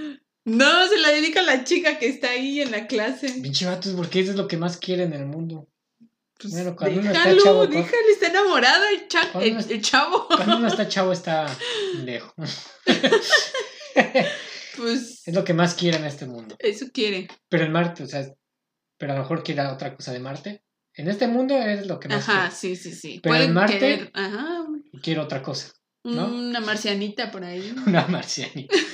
No, 0.43 0.87
se 0.87 0.97
la 0.97 1.09
dedica 1.09 1.41
a 1.41 1.43
la 1.43 1.63
chica 1.63 1.99
que 1.99 2.07
está 2.07 2.29
ahí 2.31 2.61
en 2.61 2.71
la 2.71 2.87
clase. 2.87 3.29
Pinche 3.41 3.65
vatos, 3.65 3.93
porque 3.95 4.19
eso 4.19 4.31
es 4.31 4.37
lo 4.37 4.47
que 4.47 4.57
más 4.57 4.77
quiere 4.77 5.03
en 5.03 5.13
el 5.13 5.25
mundo. 5.25 5.67
Pues 6.39 6.53
Bueno, 6.53 6.75
cuando 6.75 6.99
uno 7.01 7.11
está 7.11 7.23
déjalo, 7.29 7.43
chavo, 7.43 7.57
¿cuál- 7.59 7.69
déjalo, 7.69 8.07
está 8.11 8.27
enamorado 8.27 8.83
el, 8.87 9.07
cha- 9.07 9.31
el, 9.39 9.57
el 9.71 9.81
chavo. 9.83 10.27
Cuando 10.27 10.57
uno 10.57 10.67
está 10.67 10.87
chavo 10.89 11.11
está 11.11 11.45
lejos. 12.03 12.33
Pues 14.77 15.27
Es 15.27 15.33
lo 15.33 15.43
que 15.43 15.53
más 15.53 15.73
quiere 15.75 15.97
en 15.97 16.05
este 16.05 16.25
mundo. 16.25 16.55
eso 16.59 16.85
quiere. 16.93 17.27
Pero 17.49 17.65
en 17.65 17.71
Marte, 17.71 18.03
o 18.03 18.07
sea, 18.07 18.25
pero 18.97 19.13
a 19.13 19.15
lo 19.15 19.21
mejor 19.23 19.43
quiere 19.43 19.61
otra 19.67 19.95
cosa 19.95 20.11
de 20.13 20.19
Marte. 20.19 20.63
En 20.93 21.07
este 21.09 21.27
mundo 21.27 21.55
es 21.57 21.87
lo 21.87 21.99
que 21.99 22.09
más 22.09 22.27
Ajá, 22.27 22.51
sí, 22.51 22.75
sí, 22.75 22.93
sí. 22.93 23.19
Pero 23.23 23.35
en 23.35 23.53
Marte- 23.53 23.79
querer, 23.79 24.11
ajá, 24.13 24.65
quiere. 24.91 25.01
Quiere 25.01 25.19
otra 25.21 25.41
cosa. 25.41 25.71
¿no? 26.03 26.27
una 26.27 26.59
marcianita 26.61 27.29
por 27.31 27.43
ahí. 27.43 27.73
Una 27.87 28.07
marcianita. 28.07 28.75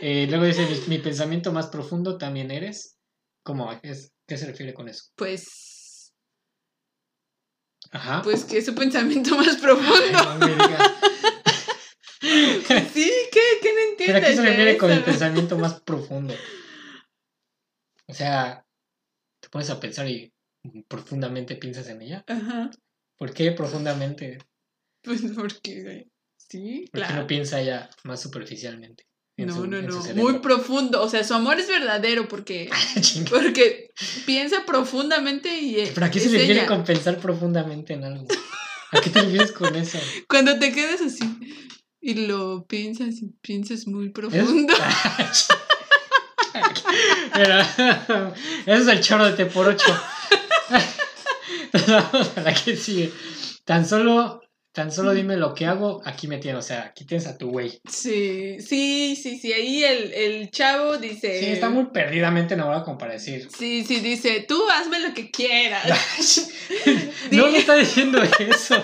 Eh, 0.00 0.28
luego 0.30 0.44
dice, 0.44 0.64
mi, 0.64 0.96
mi 0.96 0.98
pensamiento 1.02 1.50
más 1.52 1.66
profundo 1.66 2.18
también 2.18 2.52
eres. 2.52 2.96
¿Cómo 3.42 3.72
es? 3.82 4.12
¿Qué 4.28 4.36
se 4.38 4.46
refiere 4.46 4.72
con 4.72 4.88
eso? 4.88 5.06
Pues, 5.16 6.14
Ajá. 7.90 8.22
pues 8.22 8.44
que 8.44 8.58
es 8.58 8.66
su 8.66 8.76
pensamiento 8.76 9.36
más 9.36 9.56
profundo. 9.56 10.18
Ay, 10.18 10.38
no 10.38 10.46
me 10.46 10.52
digas. 10.52 10.92
Sí, 12.92 13.10
¿qué? 13.32 13.40
¿Qué 13.60 13.72
no 13.74 13.80
entiendes? 13.90 13.97
Pero 14.12 14.18
¿a 14.18 14.28
qué 14.28 14.36
se 14.36 14.42
refiere 14.42 14.76
con 14.78 14.90
el 14.90 15.04
pensamiento 15.04 15.58
más 15.58 15.80
profundo? 15.80 16.34
O 18.06 18.14
sea, 18.14 18.64
te 19.40 19.48
pones 19.48 19.70
a 19.70 19.78
pensar 19.80 20.08
y 20.08 20.32
profundamente 20.88 21.56
piensas 21.56 21.88
en 21.88 22.02
ella. 22.02 22.24
Ajá, 22.26 22.70
¿Por 23.16 23.32
qué 23.32 23.52
profundamente? 23.52 24.38
pues 25.02 25.22
porque, 25.34 26.08
sí, 26.36 26.88
¿Por 26.92 27.06
qué 27.06 27.12
no 27.14 27.26
piensa 27.26 27.60
ella 27.60 27.90
más 28.04 28.20
superficialmente? 28.20 29.04
en 29.36 29.46
No, 29.46 29.54
su- 29.54 29.66
no, 29.66 29.80
no, 29.82 30.14
muy 30.14 30.40
profundo. 30.40 31.00
O 31.02 31.08
sea, 31.08 31.22
su 31.22 31.34
amor 31.34 31.58
es 31.60 31.68
verdadero 31.68 32.26
porque, 32.28 32.70
Chinga. 33.00 33.30
porque 33.30 33.90
piensa 34.26 34.64
profundamente 34.66 35.60
y 35.60 35.86
¿Pero 35.94 36.06
a 36.06 36.10
qué 36.10 36.18
se 36.20 36.28
refiere 36.30 36.66
con 36.66 36.84
pensar 36.84 37.18
profundamente 37.18 37.92
en 37.94 38.04
algo? 38.04 38.26
¿A 38.90 39.00
qué 39.00 39.10
te 39.10 39.20
refieres 39.20 39.52
con 39.52 39.74
eso? 39.76 39.98
Cuando 40.28 40.58
te 40.58 40.72
quedas 40.72 41.00
así 41.02 41.24
y 42.08 42.14
lo 42.26 42.66
piensas 42.66 43.16
y 43.22 43.28
piensas 43.42 43.86
muy 43.86 44.06
Es- 44.06 44.12
profundo. 44.12 44.74
Pero, 47.34 47.58
eso 48.66 48.82
es 48.82 48.88
el 48.88 49.00
chorro 49.00 49.26
de 49.26 49.32
T 49.32 49.46
por 49.46 49.68
8. 49.68 49.84
Vamos 51.88 52.30
a 52.36 52.40
la 52.40 52.54
que 52.54 52.76
sigue. 52.76 53.12
Tan 53.64 53.86
solo, 53.86 54.40
tan 54.72 54.90
solo 54.90 55.12
dime 55.12 55.36
lo 55.36 55.54
que 55.54 55.66
hago, 55.66 56.00
aquí 56.04 56.26
me 56.26 56.38
tienes. 56.38 56.64
O 56.64 56.66
sea, 56.66 56.84
aquí 56.84 57.04
tienes 57.04 57.26
a 57.26 57.36
tu 57.36 57.50
güey. 57.50 57.80
Sí, 57.88 58.56
sí, 58.60 59.14
sí, 59.22 59.38
sí. 59.38 59.52
Ahí 59.52 59.84
el, 59.84 60.12
el 60.14 60.50
chavo 60.50 60.96
dice. 60.96 61.38
Sí, 61.38 61.46
está 61.46 61.68
muy 61.68 61.86
perdidamente 61.92 62.54
enamorado 62.54 62.84
como 62.84 62.98
para 62.98 63.12
decir. 63.12 63.48
Sí, 63.56 63.84
sí, 63.86 64.00
dice, 64.00 64.44
tú 64.48 64.60
hazme 64.70 64.98
lo 65.00 65.12
que 65.14 65.30
quieras. 65.30 65.84
no 67.30 67.48
me 67.50 67.58
está 67.58 67.76
diciendo 67.76 68.20
eso. 68.22 68.74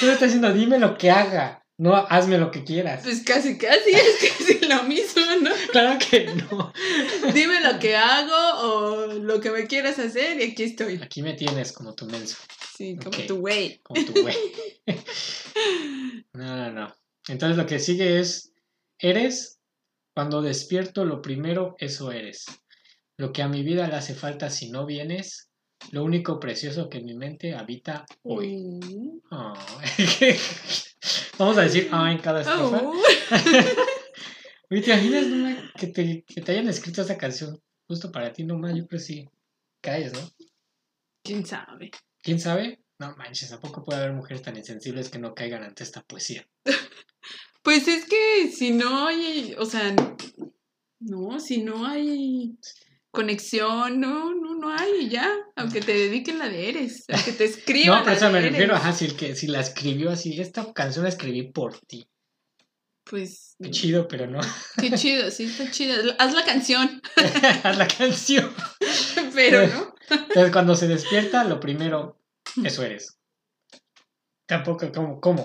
No 0.00 0.06
me 0.08 0.12
está 0.12 0.24
diciendo, 0.26 0.52
dime 0.52 0.78
lo 0.78 0.98
que 0.98 1.10
haga. 1.10 1.61
No, 1.78 1.96
hazme 1.96 2.38
lo 2.38 2.50
que 2.50 2.64
quieras. 2.64 3.02
Pues 3.02 3.22
casi, 3.24 3.58
casi 3.58 3.90
es 3.92 4.32
casi 4.32 4.66
lo 4.66 4.82
mismo, 4.84 5.22
¿no? 5.42 5.50
Claro 5.70 5.98
que 5.98 6.26
no. 6.26 6.72
Dime 7.32 7.60
lo 7.60 7.78
que 7.78 7.96
hago 7.96 8.60
o 8.62 9.06
lo 9.06 9.40
que 9.40 9.50
me 9.50 9.66
quieras 9.66 9.98
hacer 9.98 10.40
y 10.40 10.50
aquí 10.50 10.64
estoy. 10.64 11.00
Aquí 11.02 11.22
me 11.22 11.34
tienes 11.34 11.72
como 11.72 11.94
tu 11.94 12.06
menso. 12.06 12.36
Sí, 12.76 12.96
como 12.96 13.18
tu 13.26 13.40
güey. 13.40 13.80
Como 13.82 14.04
tu 14.04 14.12
güey. 14.22 14.36
No, 16.34 16.56
no, 16.56 16.72
no. 16.72 16.94
Entonces 17.28 17.56
lo 17.56 17.66
que 17.66 17.78
sigue 17.78 18.18
es, 18.18 18.52
eres, 18.98 19.60
cuando 20.14 20.42
despierto 20.42 21.04
lo 21.04 21.22
primero, 21.22 21.76
eso 21.78 22.10
eres. 22.10 22.46
Lo 23.16 23.32
que 23.32 23.42
a 23.42 23.48
mi 23.48 23.62
vida 23.62 23.86
le 23.88 23.94
hace 23.94 24.14
falta 24.14 24.50
si 24.50 24.70
no 24.70 24.86
vienes, 24.86 25.50
lo 25.90 26.04
único 26.04 26.40
precioso 26.40 26.88
que 26.88 26.98
en 26.98 27.04
mi 27.06 27.14
mente 27.14 27.54
habita 27.54 28.06
hoy. 28.22 28.56
Mm. 28.56 29.20
Oh. 29.30 29.54
Vamos 31.38 31.58
a 31.58 31.62
decir 31.62 31.88
ah 31.92 32.10
en 32.12 32.18
cada 32.18 32.42
estrofa. 32.42 32.80
Oh. 32.82 32.92
Oye, 34.70 34.80
¿te 34.80 34.90
imaginas 34.90 35.26
Numa, 35.26 35.72
que 35.76 35.88
te, 35.88 36.24
que 36.24 36.40
te 36.40 36.52
hayan 36.52 36.68
escrito 36.68 37.02
esa 37.02 37.18
canción 37.18 37.60
justo 37.86 38.10
para 38.10 38.32
ti 38.32 38.44
nomás? 38.44 38.74
Yo 38.74 38.86
creo 38.86 39.00
que 39.00 39.04
sí. 39.04 39.28
Caes, 39.82 40.12
¿no? 40.12 40.20
¿Quién 41.22 41.44
sabe? 41.44 41.90
¿Quién 42.22 42.38
sabe? 42.38 42.82
No 42.98 43.16
manches, 43.16 43.50
tampoco 43.50 43.82
puede 43.82 44.00
haber 44.00 44.12
mujeres 44.12 44.42
tan 44.42 44.56
insensibles 44.56 45.08
que 45.08 45.18
no 45.18 45.34
caigan 45.34 45.64
ante 45.64 45.82
esta 45.82 46.02
poesía. 46.02 46.46
Pues 47.64 47.86
es 47.86 48.06
que 48.06 48.50
si 48.50 48.72
no 48.72 49.06
hay, 49.06 49.54
o 49.56 49.64
sea, 49.64 49.94
no, 50.98 51.38
si 51.38 51.62
no 51.62 51.86
hay 51.86 52.58
conexión, 53.12 54.00
no, 54.00 54.34
no, 54.34 54.54
no 54.54 54.76
hay 54.76 55.08
ya. 55.08 55.30
Aunque 55.54 55.80
te 55.80 55.92
dediquen 55.92 56.38
la 56.38 56.48
de 56.48 56.68
eres, 56.70 57.04
aunque 57.08 57.32
te 57.32 57.44
escriban. 57.44 57.98
No, 57.98 58.04
pero 58.04 58.16
eso 58.16 58.30
me 58.30 58.40
refiero, 58.40 58.74
ajá, 58.74 58.92
si, 58.92 59.04
el 59.04 59.16
que, 59.16 59.36
si 59.36 59.46
la 59.46 59.60
escribió 59.60 60.10
así, 60.10 60.40
esta 60.40 60.72
canción 60.72 61.04
la 61.04 61.10
escribí 61.10 61.52
por 61.52 61.78
ti. 61.78 62.04
Pues 63.04 63.56
Qué 63.62 63.70
chido, 63.70 64.08
pero 64.08 64.26
no. 64.26 64.40
qué 64.80 64.90
chido, 64.92 65.30
sí, 65.30 65.44
está 65.44 65.70
chido. 65.70 65.94
Haz 66.18 66.34
la 66.34 66.44
canción, 66.44 67.00
Haz 67.62 67.76
la 67.78 67.86
canción. 67.86 68.52
pero 69.34 69.66
no. 69.66 69.94
Entonces, 70.10 70.52
cuando 70.52 70.74
se 70.74 70.88
despierta, 70.88 71.44
lo 71.44 71.60
primero, 71.60 72.18
eso 72.64 72.82
eres. 72.82 73.18
Tampoco, 74.46 74.90
¿cómo? 74.92 75.20
¿Cómo? 75.20 75.44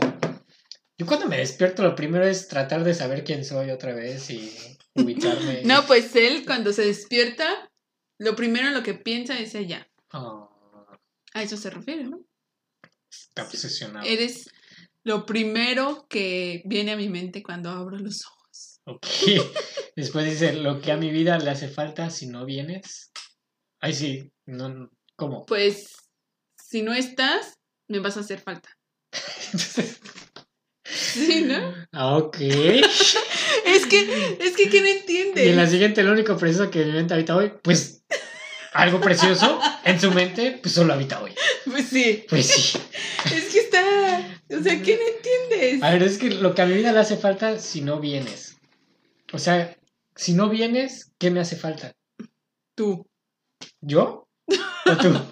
Yo 0.98 1.06
cuando 1.06 1.28
me 1.28 1.38
despierto, 1.38 1.84
lo 1.84 1.96
primero 1.96 2.26
es 2.26 2.48
tratar 2.48 2.84
de 2.84 2.94
saber 2.94 3.24
quién 3.24 3.46
soy 3.46 3.70
otra 3.70 3.94
vez 3.94 4.30
y 4.32 4.77
ubicarme. 4.98 5.64
No, 5.64 5.86
pues 5.86 6.16
él 6.16 6.44
cuando 6.46 6.74
se 6.74 6.86
despierta, 6.86 7.70
lo 8.20 8.36
primero 8.36 8.70
lo 8.72 8.84
que 8.84 8.94
piensa 8.94 9.40
es 9.40 9.56
ella. 9.56 9.90
Oh, 10.14 10.50
A 11.34 11.44
eso 11.44 11.58
se 11.58 11.70
refiere, 11.70 12.04
¿no? 12.04 12.24
está 13.10 13.44
obsesionado. 13.44 14.06
Eres 14.06 14.50
lo 15.04 15.26
primero 15.26 16.06
que 16.10 16.62
viene 16.66 16.92
a 16.92 16.98
mi 16.98 17.10
mente 17.10 17.42
cuando 17.42 17.70
abro 17.70 17.98
los 17.98 18.26
ojos. 18.26 18.82
Ok. 18.86 19.06
Después 19.96 20.26
dice, 20.26 20.54
lo 20.54 20.82
que 20.82 20.92
a 20.92 20.98
mi 20.98 21.12
vida 21.12 21.38
le 21.40 21.50
hace 21.50 21.70
falta 21.70 22.10
si 22.10 22.28
no 22.28 22.46
vienes. 22.46 23.12
Ay, 23.80 23.94
sí. 23.94 24.32
No, 24.46 24.70
no, 24.70 24.90
¿Cómo? 25.16 25.46
Pues, 25.46 25.96
si 26.62 26.82
no 26.84 26.94
estás, 26.94 27.54
me 27.88 28.00
vas 28.00 28.18
a 28.18 28.20
hacer 28.20 28.40
falta. 28.40 28.70
Sí, 30.90 31.42
¿no? 31.48 31.74
Ah, 31.92 32.18
ok. 32.18 32.38
Es 33.66 33.86
que, 33.86 34.38
es 34.40 34.56
que, 34.56 34.70
¿qué 34.70 34.82
no 34.82 34.88
Y 34.88 34.92
entiendes? 34.92 35.48
en 35.48 35.56
la 35.58 35.68
siguiente, 35.68 36.04
lo 36.04 36.14
único 36.14 36.38
precioso 36.38 36.72
que 36.72 36.86
mi 36.86 36.92
mente 36.94 37.14
habita 37.14 37.36
hoy, 37.36 37.52
pues 37.62 38.04
algo 38.74 39.02
precioso 39.02 39.60
en 39.84 40.00
su 40.00 40.12
mente, 40.12 40.60
pues 40.62 40.74
solo 40.74 40.94
habita 40.94 41.22
hoy. 41.22 41.34
Pues 41.66 41.88
sí, 41.90 42.26
Pues 42.30 42.48
sí. 42.48 42.78
es 43.26 43.46
que 43.46 43.60
está, 43.60 43.84
o 44.58 44.64
sea, 44.64 44.82
¿qué 44.82 44.98
no 44.98 45.16
entiendes? 45.18 45.84
A 45.84 45.92
ver, 45.92 46.04
es 46.04 46.18
que 46.18 46.30
lo 46.30 46.56
que 46.56 46.62
a 46.62 46.66
mi 46.66 46.76
vida 46.76 46.94
le 46.94 47.00
hace 47.00 47.18
falta 47.18 47.60
si 47.60 47.82
no 47.82 48.00
vienes. 48.00 48.56
O 49.34 49.40
sea, 49.40 49.76
si 50.16 50.34
no 50.34 50.48
vienes, 50.50 51.12
¿qué 51.18 51.30
me 51.30 51.40
hace 51.42 51.56
falta? 51.58 51.94
Tú. 52.76 53.06
¿Yo? 53.82 54.28
¿O 54.86 54.98
tú? 54.98 55.14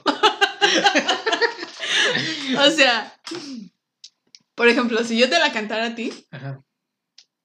O 2.58 2.72
sea, 2.72 3.14
por 4.56 4.68
ejemplo, 4.68 5.04
si 5.04 5.18
yo 5.18 5.30
te 5.30 5.38
la 5.40 5.52
cantara 5.52 5.88
a 5.88 5.96
ti, 5.96 6.12
Ajá. 6.32 6.62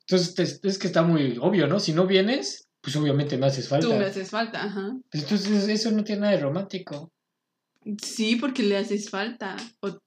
Entonces, 0.07 0.61
es- 0.63 0.79
que 0.79 0.89
está 0.89 1.03
muy 1.03 1.39
obvio, 1.41 1.69
¿no? 1.69 1.79
Si 1.79 1.93
no 1.93 2.07
vienes, 2.07 2.69
pues 2.81 2.97
obviamente 2.97 3.39
me 3.39 3.47
haces 3.47 3.69
falta. 3.69 3.87
tú 3.87 3.95
me 3.95 4.07
haces 4.07 4.31
falta, 4.31 4.65
ajá. 4.65 4.97
Pues 5.11 5.23
Entonces, 5.23 5.69
eso 5.69 5.91
no 5.93 6.03
tiene 6.03 6.23
nada 6.23 6.33
de 6.35 6.41
romántico. 6.41 7.13
Sí, 8.03 8.37
porque 8.37 8.63
le 8.65 8.77
haces 8.77 9.09
falta. 9.09 9.57
O 9.81 9.99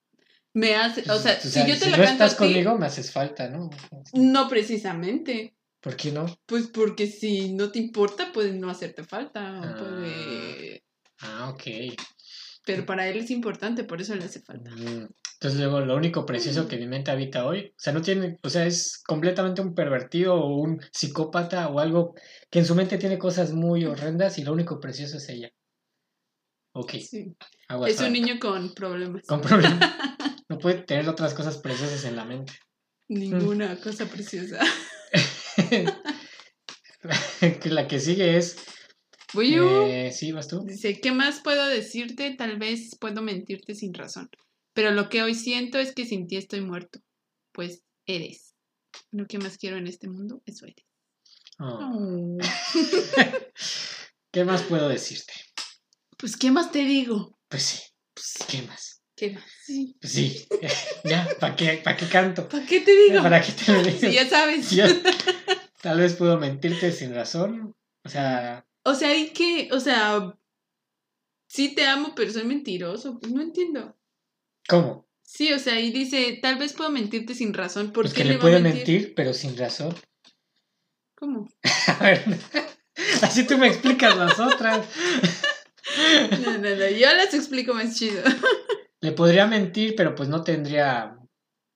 me 0.54 0.76
hace, 0.76 1.02
o 1.10 1.18
sea, 1.18 1.38
O 1.38 1.42
si 1.42 1.60
yo 1.62 1.74
te 1.74 1.86
si 1.86 1.90
la 1.92 1.98
no 1.98 2.04
canto 2.04 2.24
estás 2.24 2.34
a 2.34 2.38
ti, 2.38 2.44
conmigo, 2.44 2.78
me 2.78 2.86
haces 2.86 3.12
falta, 3.12 3.50
¿no? 3.50 3.70
no 4.14 4.50
precisamente. 4.50 5.56
¿Por 5.80 5.96
qué 5.96 6.12
no? 6.12 6.26
Pues 6.46 6.68
porque 6.68 7.08
si 7.08 7.54
no 7.54 7.72
te 7.72 7.80
importa, 7.80 8.32
puede 8.32 8.54
no 8.54 8.70
hacerte 8.70 9.04
falta. 9.04 9.60
Ah. 9.62 9.76
puede... 9.78 10.84
Ah, 11.20 11.50
ok. 11.54 11.64
Pero 12.66 12.86
para 12.86 13.08
él 13.08 13.18
es 13.18 13.30
importante, 13.32 13.84
por 13.84 14.02
eso 14.02 14.16
le 14.16 14.24
hace 14.24 14.42
falta. 14.42 14.72
Mm, 14.72 15.10
Entonces 15.34 15.60
luego 15.60 15.82
lo 15.82 15.96
único 15.96 16.26
precioso 16.26 16.68
que 16.68 16.78
mi 16.78 16.88
mente 16.88 17.12
habita 17.12 17.46
hoy, 17.46 17.74
o 17.76 17.80
sea, 17.80 17.92
no 17.92 18.02
tiene, 18.02 18.40
o 18.42 18.50
sea, 18.50 18.66
es 18.66 19.02
completamente 19.06 19.62
un 19.62 19.76
pervertido 19.76 20.36
o 20.36 20.58
un 20.58 20.82
psicópata 20.92 21.68
o 21.70 21.80
algo 21.80 22.16
que 22.50 22.60
en 22.60 22.66
su 22.66 22.76
mente 22.76 22.98
tiene 22.98 23.18
cosas 23.18 23.52
muy 23.52 23.86
horrendas 23.86 24.38
y 24.38 24.44
lo 24.44 24.54
único 24.54 24.80
precioso 24.80 25.18
es 25.18 25.28
ella. 25.30 25.52
Ok, 26.76 26.94
Sí. 26.94 27.36
Es 27.88 28.00
un 28.00 28.14
niño 28.14 28.40
con 28.40 28.74
problemas. 28.74 29.26
Con 29.26 29.42
problemas. 29.42 29.80
No 30.50 30.60
puede 30.60 30.84
tener 30.84 31.08
otras 31.10 31.34
cosas 31.34 31.58
preciosas 31.58 32.04
en 32.04 32.16
la 32.16 32.26
mente. 32.26 32.54
Ninguna 33.08 33.76
cosa 33.80 34.06
preciosa. 34.06 34.60
La 37.66 37.88
que 37.88 38.00
sigue 38.00 38.38
es. 38.38 38.58
Eh, 39.36 40.12
sí, 40.12 40.32
vas 40.32 40.48
tú. 40.48 40.64
Dice, 40.66 41.00
¿qué 41.00 41.12
más 41.12 41.40
puedo 41.42 41.66
decirte? 41.68 42.32
Tal 42.38 42.58
vez 42.58 42.96
puedo 43.00 43.22
mentirte 43.22 43.74
sin 43.76 43.94
razón. 43.94 44.30
Pero 44.74 44.92
lo 44.92 45.10
que 45.10 45.22
hoy 45.24 45.36
siento 45.36 45.80
es 45.80 45.94
que 45.94 46.06
sin 46.06 46.28
ti 46.28 46.38
estoy 46.38 46.62
muerto. 46.62 47.00
Pues 47.52 47.82
eres. 48.06 48.54
Lo 49.12 49.26
que 49.28 49.40
más 49.40 49.58
quiero 49.58 49.78
en 49.78 49.88
este 49.88 50.08
mundo, 50.08 50.42
eso 50.46 50.66
eres. 50.66 50.86
Oh. 51.60 52.38
¿Qué 54.32 54.44
más 54.44 54.64
puedo 54.64 54.90
decirte? 54.90 55.34
Pues, 56.18 56.38
¿qué 56.38 56.52
más 56.52 56.72
te 56.72 56.80
digo? 56.86 57.38
Pues 57.50 57.64
sí, 57.64 57.82
pues, 58.14 58.34
¿qué 58.48 58.62
más? 58.64 59.02
¿Qué 59.16 59.32
más? 59.32 59.44
Sí. 59.64 59.96
Pues 60.02 60.14
sí, 60.14 60.48
ya, 61.04 61.28
¿para 61.40 61.56
qué, 61.56 61.82
para 61.84 61.96
qué 61.98 62.08
canto? 62.08 62.48
¿Para 62.50 62.66
qué 62.66 62.80
te 62.82 62.96
digo? 62.96 63.22
¿Para 63.22 63.42
qué 63.42 63.52
te 63.52 63.72
lo 63.72 63.84
digo? 63.84 64.12
Ya 64.12 64.28
sabes. 64.28 64.72
Ya- 64.72 64.88
Tal 65.82 66.00
vez 66.00 66.14
puedo 66.16 66.40
mentirte 66.40 66.92
sin 66.92 67.14
razón. 67.14 67.76
O 68.06 68.10
sea, 68.10 68.66
O 68.84 68.94
sea, 68.96 69.10
hay 69.10 69.30
que, 69.30 69.70
o 69.72 69.80
sea, 69.80 70.38
sí 71.48 71.74
te 71.76 71.86
amo, 71.86 72.14
pero 72.16 72.32
soy 72.32 72.44
mentiroso. 72.46 73.20
Pues 73.20 73.32
no 73.32 73.42
entiendo. 73.42 73.96
¿cómo? 74.68 75.08
Sí, 75.22 75.52
o 75.54 75.60
sea, 75.60 75.80
y 75.80 75.92
dice, 75.92 76.40
tal 76.42 76.58
vez 76.58 76.74
puedo 76.74 76.90
mentirte 76.90 77.34
sin 77.34 77.54
razón. 77.54 77.92
¿Por 77.92 78.04
Pues 78.04 78.14
qué 78.14 78.22
que 78.24 78.28
le 78.28 78.34
le 78.36 78.40
puede 78.40 78.60
mentir? 78.60 78.98
mentir, 79.00 79.16
pero 79.16 79.34
sin 79.34 79.58
razón. 79.58 79.96
¿Cómo? 81.16 81.48
A 82.00 82.04
ver, 82.04 82.24
así 83.22 83.48
tú 83.48 83.58
me 83.58 83.68
explicas 83.68 84.16
las 84.18 84.40
otras. 84.40 84.86
No, 86.42 86.58
no, 86.58 86.76
no, 86.76 86.90
yo 86.90 87.14
las 87.14 87.34
explico 87.34 87.74
más 87.74 87.96
chido. 87.98 88.24
Le 89.02 89.12
podría 89.12 89.48
mentir, 89.48 89.96
pero 89.98 90.16
pues 90.16 90.30
no 90.30 90.44
tendría. 90.44 91.18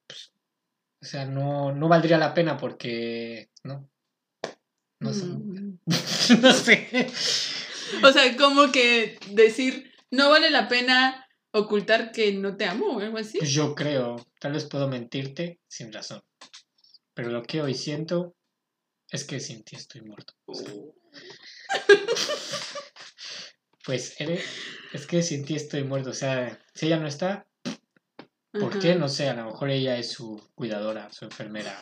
pues, 0.08 0.32
o 1.02 1.06
sea, 1.06 1.26
no, 1.26 1.74
no 1.74 1.88
valdría 1.90 2.18
la 2.18 2.34
pena 2.34 2.58
porque. 2.58 3.50
No. 3.64 3.90
No. 5.02 5.10
Mm. 5.12 5.57
no 6.42 6.54
sé. 6.54 7.08
O 8.04 8.12
sea, 8.12 8.36
como 8.38 8.72
que 8.72 9.18
decir, 9.32 9.92
no 10.12 10.30
vale 10.30 10.50
la 10.50 10.68
pena 10.68 11.28
ocultar 11.52 12.12
que 12.12 12.32
no 12.34 12.58
te 12.58 12.66
amo 12.66 12.98
o 12.98 13.00
algo 13.00 13.18
así. 13.18 13.40
Yo 13.42 13.76
creo. 13.76 14.16
Tal 14.40 14.54
vez 14.54 14.66
puedo 14.66 14.88
mentirte 14.88 15.60
sin 15.68 15.92
razón. 15.92 16.22
Pero 17.14 17.30
lo 17.30 17.44
que 17.44 17.62
hoy 17.62 17.74
siento 17.74 18.36
es 19.10 19.24
que 19.24 19.40
sin 19.40 19.64
ti 19.64 19.76
estoy 19.76 20.02
muerto. 20.02 20.34
O 20.46 20.54
sea, 20.54 20.72
pues 23.86 24.20
eres, 24.20 24.44
es 24.94 25.08
que 25.08 25.24
sin 25.24 25.46
ti 25.46 25.56
estoy 25.56 25.84
muerto. 25.84 26.12
O 26.12 26.14
sea, 26.14 26.60
si 26.74 26.88
ella 26.88 27.00
no 27.00 27.08
está, 27.08 27.48
¿por 28.52 28.72
Ajá. 28.72 28.80
qué? 28.80 28.96
No 28.96 29.08
sé, 29.08 29.30
a 29.30 29.34
lo 29.34 29.46
mejor 29.46 29.70
ella 29.70 29.98
es 29.98 30.12
su 30.12 30.42
cuidadora, 30.56 31.12
su 31.12 31.26
enfermera. 31.26 31.82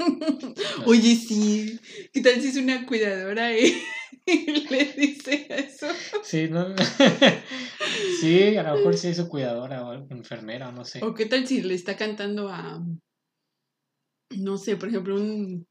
Oye, 0.86 1.16
sí. 1.16 1.78
¿Qué 2.12 2.20
tal 2.20 2.40
si 2.40 2.48
es 2.48 2.56
una 2.56 2.86
cuidadora 2.86 3.56
y, 3.56 3.82
y 4.26 4.68
le 4.68 4.84
dice 4.96 5.46
eso? 5.48 5.88
Sí, 6.22 6.48
¿no? 6.48 6.74
sí, 8.20 8.56
a 8.56 8.62
lo 8.62 8.76
mejor 8.76 8.96
sí 8.96 9.08
es 9.08 9.16
su 9.16 9.28
cuidadora 9.28 9.84
o 9.86 9.94
enfermera, 10.10 10.72
no 10.72 10.84
sé. 10.84 11.00
¿O 11.02 11.14
qué 11.14 11.26
tal 11.26 11.46
si 11.46 11.62
le 11.62 11.74
está 11.74 11.96
cantando 11.96 12.48
a, 12.48 12.82
no 14.30 14.58
sé, 14.58 14.76
por 14.76 14.88
ejemplo, 14.88 15.16
un 15.16 15.66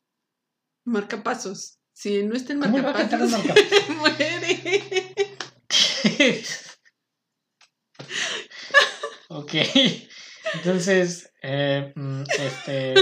marcapasos? 0.86 1.78
Si 1.94 2.24
no 2.24 2.36
está 2.36 2.54
el 2.54 2.60
¿Cómo 2.60 2.78
le 2.78 2.84
va 2.84 2.92
a 2.92 2.94
cantar 2.94 3.22
un 3.22 3.32
marcapasos, 3.32 3.90
muere. 3.98 5.14
ok, 9.30 9.54
entonces, 10.56 11.32
eh, 11.42 11.92
mm, 11.96 12.24
este... 12.40 12.94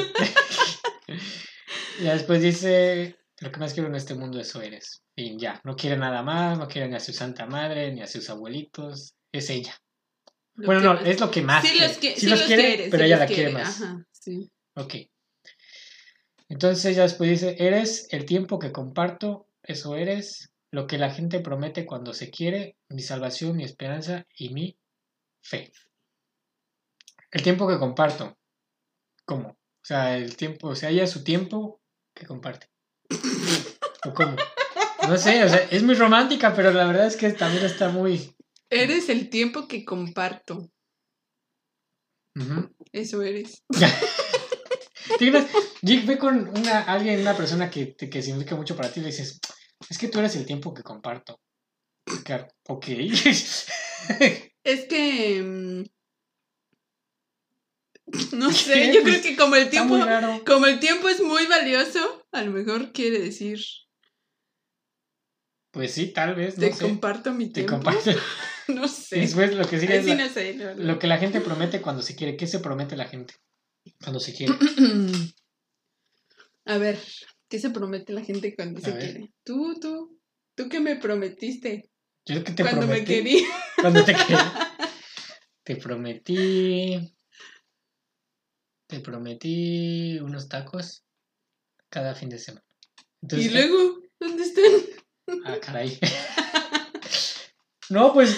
ya 2.02 2.14
después 2.14 2.42
dice, 2.42 3.18
lo 3.40 3.52
que 3.52 3.60
más 3.60 3.74
quiero 3.74 3.90
en 3.90 3.96
este 3.96 4.16
mundo 4.16 4.40
eso 4.40 4.62
eres. 4.62 5.04
Y 5.16 5.38
ya, 5.38 5.60
no 5.64 5.76
quiere 5.76 5.98
nada 5.98 6.22
más, 6.24 6.58
no 6.60 6.68
quiere 6.68 6.88
ni 6.88 6.96
a 6.96 7.00
su 7.00 7.14
santa 7.14 7.46
madre, 7.46 7.92
ni 7.92 8.02
a 8.02 8.08
sus 8.08 8.30
abuelitos, 8.30 9.16
es 9.32 9.50
ella. 9.50 9.76
Lo 10.56 10.68
bueno, 10.68 10.82
no, 10.82 10.94
más- 10.96 11.06
es 11.06 11.20
lo 11.20 11.30
que 11.32 11.42
más 11.42 11.64
Sí 11.64 11.72
quiere. 11.72 11.88
los, 11.88 11.98
que, 11.98 12.14
Sí 12.16 12.22
sí 12.22 12.28
los 12.28 12.40
los 12.40 12.48
quiere, 12.48 12.88
pero 12.90 13.04
sí 13.04 13.08
ella 13.08 13.18
la 13.18 13.26
quiere 13.28 13.50
más. 13.52 13.82
Ajá, 13.82 14.06
sí. 14.12 14.50
Ok. 14.76 14.96
Entonces 16.50 16.96
ya 16.96 17.04
después 17.04 17.30
dice, 17.30 17.56
eres 17.60 18.08
el 18.12 18.26
tiempo 18.26 18.58
que 18.60 18.72
comparto, 18.72 19.48
eso 19.64 19.96
eres, 19.96 20.52
lo 20.72 20.88
que 20.88 20.98
la 20.98 21.10
gente 21.12 21.40
promete 21.40 21.86
cuando 21.86 22.14
se 22.14 22.30
quiere, 22.30 22.78
mi 22.90 23.02
salvación, 23.02 23.58
mi 23.58 23.64
esperanza 23.64 24.26
y 24.36 24.50
mi 24.54 24.78
fe. 25.42 25.72
El 27.32 27.42
tiempo 27.44 27.68
que 27.68 27.78
comparto. 27.78 28.38
¿Cómo? 29.26 29.57
O 29.88 29.88
sea, 29.88 30.18
el 30.18 30.36
tiempo, 30.36 30.68
o 30.68 30.76
sea, 30.76 30.90
ella 30.90 31.08
su 31.08 31.24
tiempo 31.24 31.80
que 32.14 32.26
comparte. 32.26 32.68
¿O 34.06 34.14
cómo? 34.14 34.36
No 35.08 35.18
sé, 35.18 35.42
o 35.46 35.48
sea, 35.48 35.60
es 35.72 35.82
muy 35.82 35.96
romántica, 35.96 36.54
pero 36.54 36.74
la 36.74 36.86
verdad 36.86 37.08
es 37.08 37.16
que 37.16 37.32
también 37.32 37.64
está 37.64 37.88
muy... 37.88 38.36
Eres 38.70 39.08
el 39.08 39.30
tiempo 39.30 39.70
que 39.70 39.86
comparto. 39.86 40.70
Eso 42.92 43.22
eres. 43.22 43.64
Jig, 45.82 46.06
ve 46.06 46.18
con 46.18 46.50
una, 46.50 46.82
alguien, 46.82 47.22
una 47.22 47.38
persona 47.38 47.70
que, 47.70 47.96
que 47.96 48.22
significa 48.22 48.58
mucho 48.58 48.76
para 48.76 48.92
ti 48.92 49.00
y 49.00 49.04
le 49.04 49.12
dices, 49.12 49.40
es 49.90 49.98
que 49.98 50.10
tú 50.10 50.20
eres 50.20 50.36
el 50.36 50.46
tiempo 50.46 50.74
que 50.74 50.84
comparto. 50.84 51.40
Claro, 52.26 52.50
ok. 52.68 52.88
Es 54.64 54.86
que. 54.90 55.86
No 58.34 58.52
sé, 58.52 58.94
yo 58.94 59.02
Pues, 59.02 59.22
creo 59.22 59.22
que 59.22 59.36
como 59.38 59.56
el 59.56 59.70
tiempo. 59.70 59.98
Como 60.46 60.66
el 60.66 60.80
tiempo 60.80 61.10
es 61.10 61.22
muy 61.22 61.46
valioso, 61.48 62.26
a 62.32 62.42
lo 62.44 62.52
mejor 62.52 62.92
quiere 62.92 63.20
decir. 63.20 63.60
Pues 65.72 65.92
sí, 65.94 66.08
tal 66.14 66.36
vez, 66.36 66.56
Te 66.56 66.72
sé. 66.74 66.84
comparto 66.84 67.34
mi 67.34 67.46
Te 67.48 67.62
tiempo. 67.66 67.74
comparto. 67.76 68.12
No 68.70 68.86
sé. 68.90 69.22
después 69.22 69.56
lo 69.56 69.66
que 69.66 69.78
Ahí 69.78 69.84
es 69.86 70.04
sí 70.04 70.10
la- 70.10 70.16
no 70.16 70.30
sé. 70.30 70.58
lo 70.76 71.00
que 71.00 71.08
la 71.08 71.18
gente 71.20 71.40
promete 71.40 71.82
cuando 71.82 72.02
se 72.02 72.16
quiere. 72.18 72.36
¿Qué 72.36 72.48
se 72.48 72.60
promete 72.60 72.98
la 72.98 73.06
gente 73.06 73.36
cuando 74.02 74.20
se 74.20 74.34
quiere? 74.34 74.54
A 76.66 76.78
ver, 76.78 77.00
¿qué 77.48 77.60
se 77.60 77.70
promete 77.70 78.12
la 78.12 78.24
gente 78.26 78.54
cuando 78.58 78.80
A 78.80 78.82
se 78.82 78.92
ver. 78.92 79.00
quiere? 79.02 79.32
Tú, 79.46 79.80
tú. 79.80 80.20
¿Tú 80.56 80.68
qué 80.68 80.82
me 80.82 80.98
prometiste? 80.98 81.90
Yo 82.26 82.44
que 82.44 82.52
te 82.52 82.64
cuando 82.64 82.88
me 82.88 83.06
quería. 83.06 83.48
Cuando 83.80 84.04
te 84.04 84.14
quería. 84.28 84.54
Te 85.64 85.76
prometí. 85.78 87.17
Te 88.88 89.00
prometí 89.02 90.18
unos 90.20 90.48
tacos 90.48 91.04
cada 91.90 92.16
fin 92.16 92.30
de 92.30 92.40
semana. 92.40 92.66
Entonces, 93.22 93.52
y 93.52 93.54
luego, 93.54 94.02
¿dónde 94.20 94.44
están? 94.44 94.72
Ah, 95.46 95.58
caray. 95.62 96.00
no, 97.90 98.14
pues. 98.14 98.38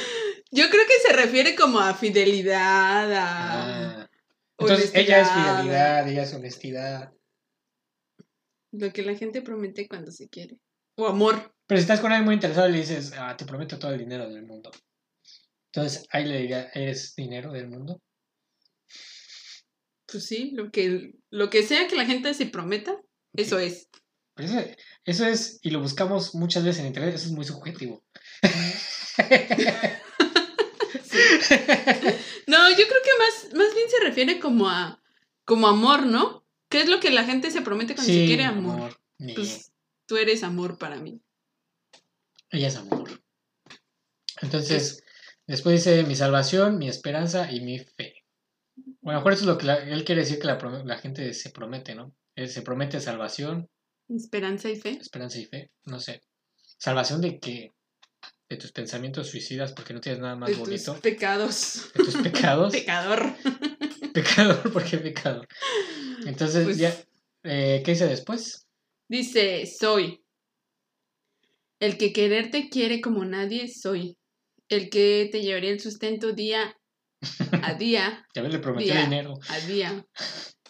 Yo 0.51 0.69
creo 0.69 0.83
que 0.87 1.07
se 1.07 1.13
refiere 1.13 1.55
como 1.55 1.79
a 1.79 1.93
fidelidad, 1.93 3.13
a 3.13 4.01
ah. 4.01 4.09
Entonces, 4.57 4.91
ella 4.93 5.21
es 5.21 5.29
fidelidad, 5.29 6.07
ella 6.07 6.23
es 6.23 6.33
honestidad. 6.33 7.13
lo 8.71 8.91
que 8.91 9.03
la 9.03 9.15
gente 9.15 9.41
promete 9.41 9.87
cuando 9.87 10.11
se 10.11 10.27
quiere. 10.27 10.57
O 10.95 11.07
amor. 11.07 11.53
Pero 11.65 11.79
si 11.79 11.83
estás 11.83 12.01
con 12.01 12.11
alguien 12.11 12.25
muy 12.25 12.33
interesado 12.33 12.67
le 12.67 12.79
dices, 12.79 13.13
ah, 13.17 13.37
te 13.37 13.45
prometo 13.45 13.77
todo 13.77 13.93
el 13.93 13.99
dinero 13.99 14.27
del 14.29 14.45
mundo. 14.45 14.71
Entonces, 15.71 16.07
ahí 16.11 16.25
le 16.25 16.39
diría, 16.39 16.69
¿eres 16.73 17.15
dinero 17.15 17.51
del 17.51 17.67
mundo? 17.67 18.01
Pues 20.11 20.25
sí, 20.25 20.51
lo 20.55 20.71
que, 20.71 21.13
lo 21.29 21.49
que 21.49 21.63
sea 21.63 21.87
que 21.87 21.95
la 21.95 22.05
gente 22.05 22.33
se 22.33 22.45
prometa, 22.47 22.99
eso 23.35 23.59
es. 23.59 23.89
Pues 24.35 24.51
eso, 24.51 24.65
eso 25.05 25.25
es, 25.25 25.59
y 25.61 25.69
lo 25.71 25.81
buscamos 25.81 26.33
muchas 26.35 26.63
veces 26.63 26.81
en 26.81 26.87
internet, 26.87 27.15
eso 27.15 27.25
es 27.27 27.31
muy 27.31 27.45
subjetivo. 27.45 28.03
No, 32.47 32.69
yo 32.69 32.75
creo 32.87 33.01
que 33.03 33.17
más, 33.19 33.53
más 33.55 33.75
bien 33.75 33.89
se 33.89 33.99
refiere 34.03 34.39
como 34.39 34.69
a 34.69 35.01
como 35.45 35.67
amor, 35.67 36.05
¿no? 36.05 36.45
¿Qué 36.69 36.81
es 36.81 36.89
lo 36.89 36.99
que 36.99 37.09
la 37.11 37.23
gente 37.23 37.51
se 37.51 37.61
promete 37.61 37.95
cuando 37.95 38.11
se 38.13 38.25
quiere 38.25 38.43
amor? 38.43 38.99
Ni- 39.17 39.33
Pues 39.33 39.71
tú 40.05 40.17
eres 40.17 40.43
amor 40.43 40.77
para 40.77 40.97
mí. 40.97 41.21
Ella 42.51 42.67
es 42.67 42.75
amor. 42.75 43.21
Entonces, 44.41 45.03
después 45.47 45.83
dice 45.83 46.03
mi 46.03 46.15
salvación, 46.15 46.77
mi 46.77 46.87
esperanza 46.87 47.51
y 47.51 47.61
mi 47.61 47.79
fe. 47.79 48.18
Bueno, 49.09 49.21
a 49.21 49.21
lo 49.21 49.25
mejor 49.25 49.33
eso 49.33 49.41
es 49.41 49.47
lo 49.47 49.57
que 49.57 49.65
la- 49.65 49.77
él 49.89 50.05
quiere 50.05 50.21
decir 50.21 50.37
que 50.37 50.45
la, 50.45 50.97
gente 50.99 51.33
se 51.33 51.49
promete, 51.49 51.95
¿no? 51.95 52.13
Él 52.35 52.47
se 52.47 52.61
promete 52.61 52.99
salvación, 52.99 53.67
Esperanza 54.07 54.69
y 54.69 54.75
fe. 54.79 54.99
esperanza 55.01 55.39
y 55.39 55.45
fe. 55.45 55.71
No 55.85 55.99
sé. 55.99 56.21
¿Salvación 56.77 57.19
de 57.19 57.39
qué? 57.39 57.71
De 58.47 58.57
tus 58.57 58.71
pensamientos 58.71 59.27
suicidas 59.27 59.73
porque 59.73 59.95
no 59.95 59.99
tienes 59.99 60.21
nada 60.21 60.35
más 60.35 60.49
De 60.49 60.55
tus 60.57 60.63
bonito. 60.63 60.99
pecados. 61.01 61.91
De 61.95 62.03
tus 62.03 62.17
pecados. 62.17 62.71
Pecador. 62.85 63.33
Pecador, 64.13 64.71
¿por 64.71 64.83
qué 64.83 64.99
pecador? 64.99 65.47
Entonces, 66.27 66.65
Pues- 66.65 66.77
ya, 66.77 66.95
eh, 67.45 67.81
¿qué 67.83 67.91
dice 67.93 68.05
después? 68.05 68.67
Dice, 69.07 69.65
soy. 69.65 70.21
El 71.79 71.97
que 71.97 72.13
quererte 72.13 72.69
quiere 72.69 73.01
como 73.01 73.25
nadie, 73.25 73.69
soy. 73.69 74.17
El 74.67 74.91
que 74.91 75.27
te 75.31 75.41
llevaría 75.41 75.71
el 75.71 75.79
sustento 75.79 76.31
día 76.33 76.75
a 77.63 77.73
día, 77.73 78.25
Ya 78.33 78.41
le 78.43 78.59
prometió 78.59 78.93
Día. 78.93 79.03
dinero. 79.03 79.33
a 79.49 79.59
día. 79.61 80.05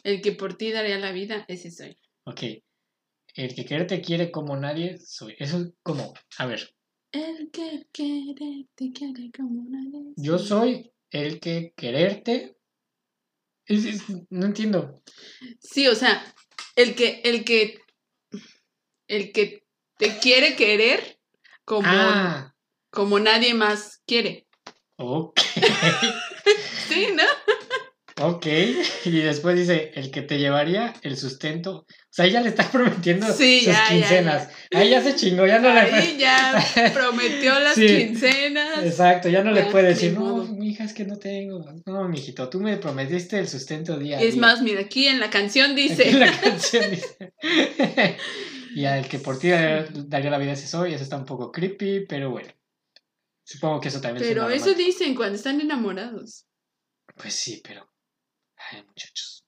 El 0.03 0.21
que 0.21 0.31
por 0.31 0.55
ti 0.57 0.71
daría 0.71 0.97
la 0.97 1.11
vida, 1.11 1.45
ese 1.47 1.71
soy. 1.71 1.97
Ok. 2.25 2.41
El 3.35 3.53
que 3.55 3.65
quererte 3.65 4.01
quiere 4.01 4.31
como 4.31 4.55
nadie 4.57 4.97
soy. 4.99 5.35
Eso 5.39 5.61
es 5.61 5.73
como, 5.83 6.13
a 6.37 6.45
ver, 6.45 6.73
El 7.11 7.49
que 7.51 7.85
quererte 7.91 8.91
quiere 8.93 9.31
como 9.35 9.63
nadie. 9.69 10.13
yo 10.15 10.37
soy 10.39 10.91
el 11.11 11.39
que 11.39 11.73
quererte. 11.75 12.55
Es- 13.65 13.85
es- 13.85 14.03
no 14.29 14.45
entiendo. 14.47 15.01
Sí, 15.59 15.87
o 15.87 15.95
sea, 15.95 16.23
el 16.75 16.95
que, 16.95 17.21
el 17.23 17.43
que, 17.45 17.79
el 19.07 19.31
que 19.31 19.63
te 19.97 20.17
quiere 20.19 20.55
querer 20.55 21.19
como, 21.65 21.87
Ah, 21.87 22.55
como 22.89 23.19
nadie 23.19 23.53
más 23.53 24.01
quiere. 24.07 24.47
ok. 24.97 25.39
Sí, 26.87 27.07
¿no? 27.15 28.25
ok. 28.27 28.45
Y 29.05 29.19
después 29.21 29.55
dice, 29.55 29.91
el 29.95 30.09
que 30.11 30.21
te 30.23 30.39
llevaría 30.39 30.93
el 31.03 31.15
sustento. 31.17 31.85
O 31.85 31.85
sea, 32.09 32.25
ella 32.25 32.41
le 32.41 32.49
está 32.49 32.63
prometiendo 32.71 33.27
Sí, 33.31 33.59
sus 33.59 33.67
ya, 33.67 33.73
ya, 33.83 33.89
quincenas. 33.89 34.49
Ahí 34.73 34.89
ya 34.89 35.01
se 35.03 35.15
chingó, 35.15 35.45
ya 35.45 35.59
no 35.59 35.69
Ahí 35.69 35.91
le 35.91 36.17
ya 36.17 36.65
prometió 36.93 37.59
las 37.59 37.75
Sí. 37.75 37.85
quincenas. 37.85 38.83
Exacto, 38.83 39.29
ya 39.29 39.43
no 39.43 39.51
le 39.51 39.63
puede 39.65 39.89
decir, 39.89 40.13
no, 40.13 40.19
modo. 40.21 40.45
mi 40.47 40.69
hija 40.71 40.83
es 40.83 40.93
que 40.93 41.05
no 41.05 41.17
tengo. 41.17 41.63
No, 41.85 42.07
mijito, 42.09 42.49
tú 42.49 42.59
me 42.59 42.77
prometiste 42.77 43.37
el 43.37 43.47
sustento 43.47 43.97
día 43.99 44.17
a 44.17 44.21
Es 44.21 44.35
más, 44.35 44.61
mira, 44.63 44.81
aquí 44.81 45.07
en 45.07 45.19
la 45.19 45.29
canción 45.29 45.71
Aquí 45.71 45.87
dice. 45.89 46.09
en 46.09 46.19
la 46.19 46.31
canción 46.41 46.89
dice. 46.89 47.29
y 48.75 48.85
al 48.85 49.07
que 49.07 49.19
por 49.19 49.37
ti 49.39 49.49
daría, 49.49 49.85
daría 49.93 50.31
la 50.31 50.37
vida 50.39 50.53
ese 50.53 50.67
soy, 50.67 50.93
eso 50.93 51.03
está 51.03 51.15
un 51.17 51.25
poco 51.25 51.51
creepy, 51.51 52.05
pero 52.09 52.31
bueno. 52.31 52.49
Supongo 53.49 53.79
que 53.79 53.87
eso 53.87 53.99
también 53.99 54.23
Pero 54.27 54.47
eso 54.47 54.75
dicen 54.75 55.15
cuando 55.15 55.35
están 55.35 55.59
enamorados. 55.59 56.45
Pues 57.15 57.33
sí, 57.33 57.59
pero. 57.63 57.89
Ay, 58.55 58.83
muchachos. 58.83 59.43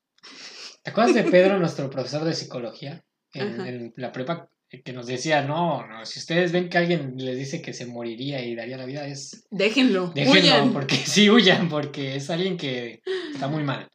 ¿Te 0.81 0.89
acuerdas 0.89 1.13
de 1.13 1.23
Pedro, 1.25 1.59
nuestro 1.59 1.87
profesor 1.87 2.23
de 2.23 2.33
psicología? 2.33 3.05
En, 3.31 3.93
la 3.97 4.11
prepa, 4.11 4.49
eh, 4.71 4.81
que 4.81 4.91
nos 4.91 5.05
decía: 5.05 5.43
no, 5.43 5.85
no, 5.85 6.03
si 6.07 6.17
ustedes 6.17 6.51
ven 6.51 6.67
que 6.67 6.79
alguien 6.79 7.13
les 7.15 7.37
dice 7.37 7.61
que 7.61 7.73
se 7.73 7.85
moriría 7.85 8.43
y 8.43 8.55
daría 8.55 8.75
la 8.75 8.85
vida, 8.85 9.05
es. 9.05 9.45
Déjenlo. 9.51 10.11
Déjenlo, 10.15 10.39
huyan. 10.39 10.73
porque 10.73 10.95
sí 11.13 11.29
huyan, 11.29 11.69
porque 11.69 12.15
es 12.15 12.31
alguien 12.31 12.57
que 12.57 13.03
está 13.31 13.49
muy 13.49 13.63
mal. 13.63 13.87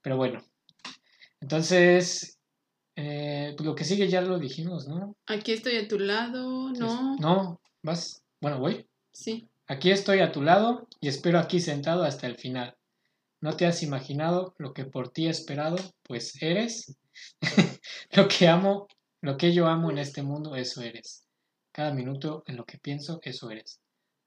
Pero 0.00 0.16
bueno. 0.16 0.44
Entonces, 1.40 2.38
eh, 2.94 3.52
pues 3.56 3.66
lo 3.66 3.74
que 3.74 3.82
sigue 3.82 4.06
ya 4.06 4.20
lo 4.20 4.38
dijimos, 4.38 4.86
¿no? 4.86 5.16
Aquí 5.26 5.50
estoy 5.50 5.74
a 5.74 5.88
tu 5.88 5.98
lado. 5.98 6.70
No. 6.70 7.16
No, 7.16 7.60
vas. 7.82 8.22
Bueno, 8.40 8.60
voy. 8.60 8.86
Sí. 9.12 9.48
Aquí 9.66 9.90
estoy 9.90 10.20
a 10.20 10.32
tu 10.32 10.42
lado 10.42 10.88
y 11.00 11.08
espero 11.08 11.38
aquí 11.38 11.60
sentado 11.60 12.02
hasta 12.02 12.26
el 12.26 12.36
final. 12.36 12.76
No 13.40 13.56
te 13.56 13.66
has 13.66 13.82
imaginado 13.82 14.54
lo 14.58 14.72
que 14.74 14.84
por 14.84 15.10
ti 15.10 15.26
he 15.26 15.30
esperado, 15.30 15.76
pues 16.02 16.42
eres. 16.42 16.96
lo 18.12 18.28
que 18.28 18.48
amo, 18.48 18.88
lo 19.22 19.36
que 19.36 19.52
yo 19.54 19.66
amo 19.66 19.90
en 19.90 19.98
este 19.98 20.22
mundo, 20.22 20.56
eso 20.56 20.82
eres. 20.82 21.26
Cada 21.72 21.92
minuto 21.94 22.42
en 22.46 22.56
lo 22.56 22.64
que 22.64 22.78
pienso, 22.78 23.20
eso 23.22 23.50
eres. 23.50 23.80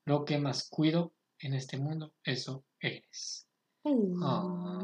Lo 0.06 0.26
que 0.26 0.38
más 0.38 0.68
cuido 0.70 1.14
en 1.40 1.54
este 1.54 1.78
mundo, 1.78 2.14
eso 2.24 2.64
eres. 2.80 3.46
Ah. 4.24 4.84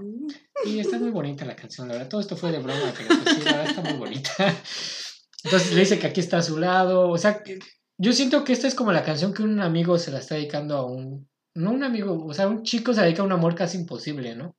Y 0.65 0.79
está 0.79 0.99
muy 0.99 1.11
bonita 1.11 1.45
la 1.45 1.55
canción, 1.55 1.87
la 1.87 1.93
verdad. 1.93 2.09
Todo 2.09 2.21
esto 2.21 2.35
fue 2.35 2.51
de 2.51 2.59
broma, 2.59 2.93
pero 2.95 3.07
pues 3.23 3.35
sí, 3.37 3.43
la 3.43 3.51
verdad 3.51 3.69
está 3.69 3.81
muy 3.81 3.97
bonita. 3.97 4.31
Entonces 5.43 5.73
le 5.73 5.79
dice 5.79 5.99
que 5.99 6.07
aquí 6.07 6.19
está 6.19 6.39
a 6.39 6.43
su 6.43 6.57
lado. 6.57 7.09
O 7.09 7.17
sea, 7.17 7.41
que- 7.41 7.59
yo 7.99 8.13
siento 8.13 8.43
que 8.43 8.53
esta 8.53 8.67
es 8.67 8.73
como 8.75 8.91
la 8.91 9.03
canción 9.03 9.33
que 9.33 9.43
un 9.43 9.59
amigo 9.59 9.99
se 9.99 10.09
la 10.11 10.19
está 10.19 10.35
dedicando 10.35 10.77
a 10.77 10.85
un. 10.85 11.29
No 11.55 11.71
un 11.71 11.83
amigo, 11.83 12.25
o 12.25 12.33
sea, 12.33 12.47
un 12.47 12.63
chico 12.63 12.93
se 12.93 13.01
dedica 13.01 13.21
a 13.21 13.25
un 13.25 13.31
amor 13.33 13.53
casi 13.55 13.77
imposible, 13.77 14.35
¿no? 14.35 14.55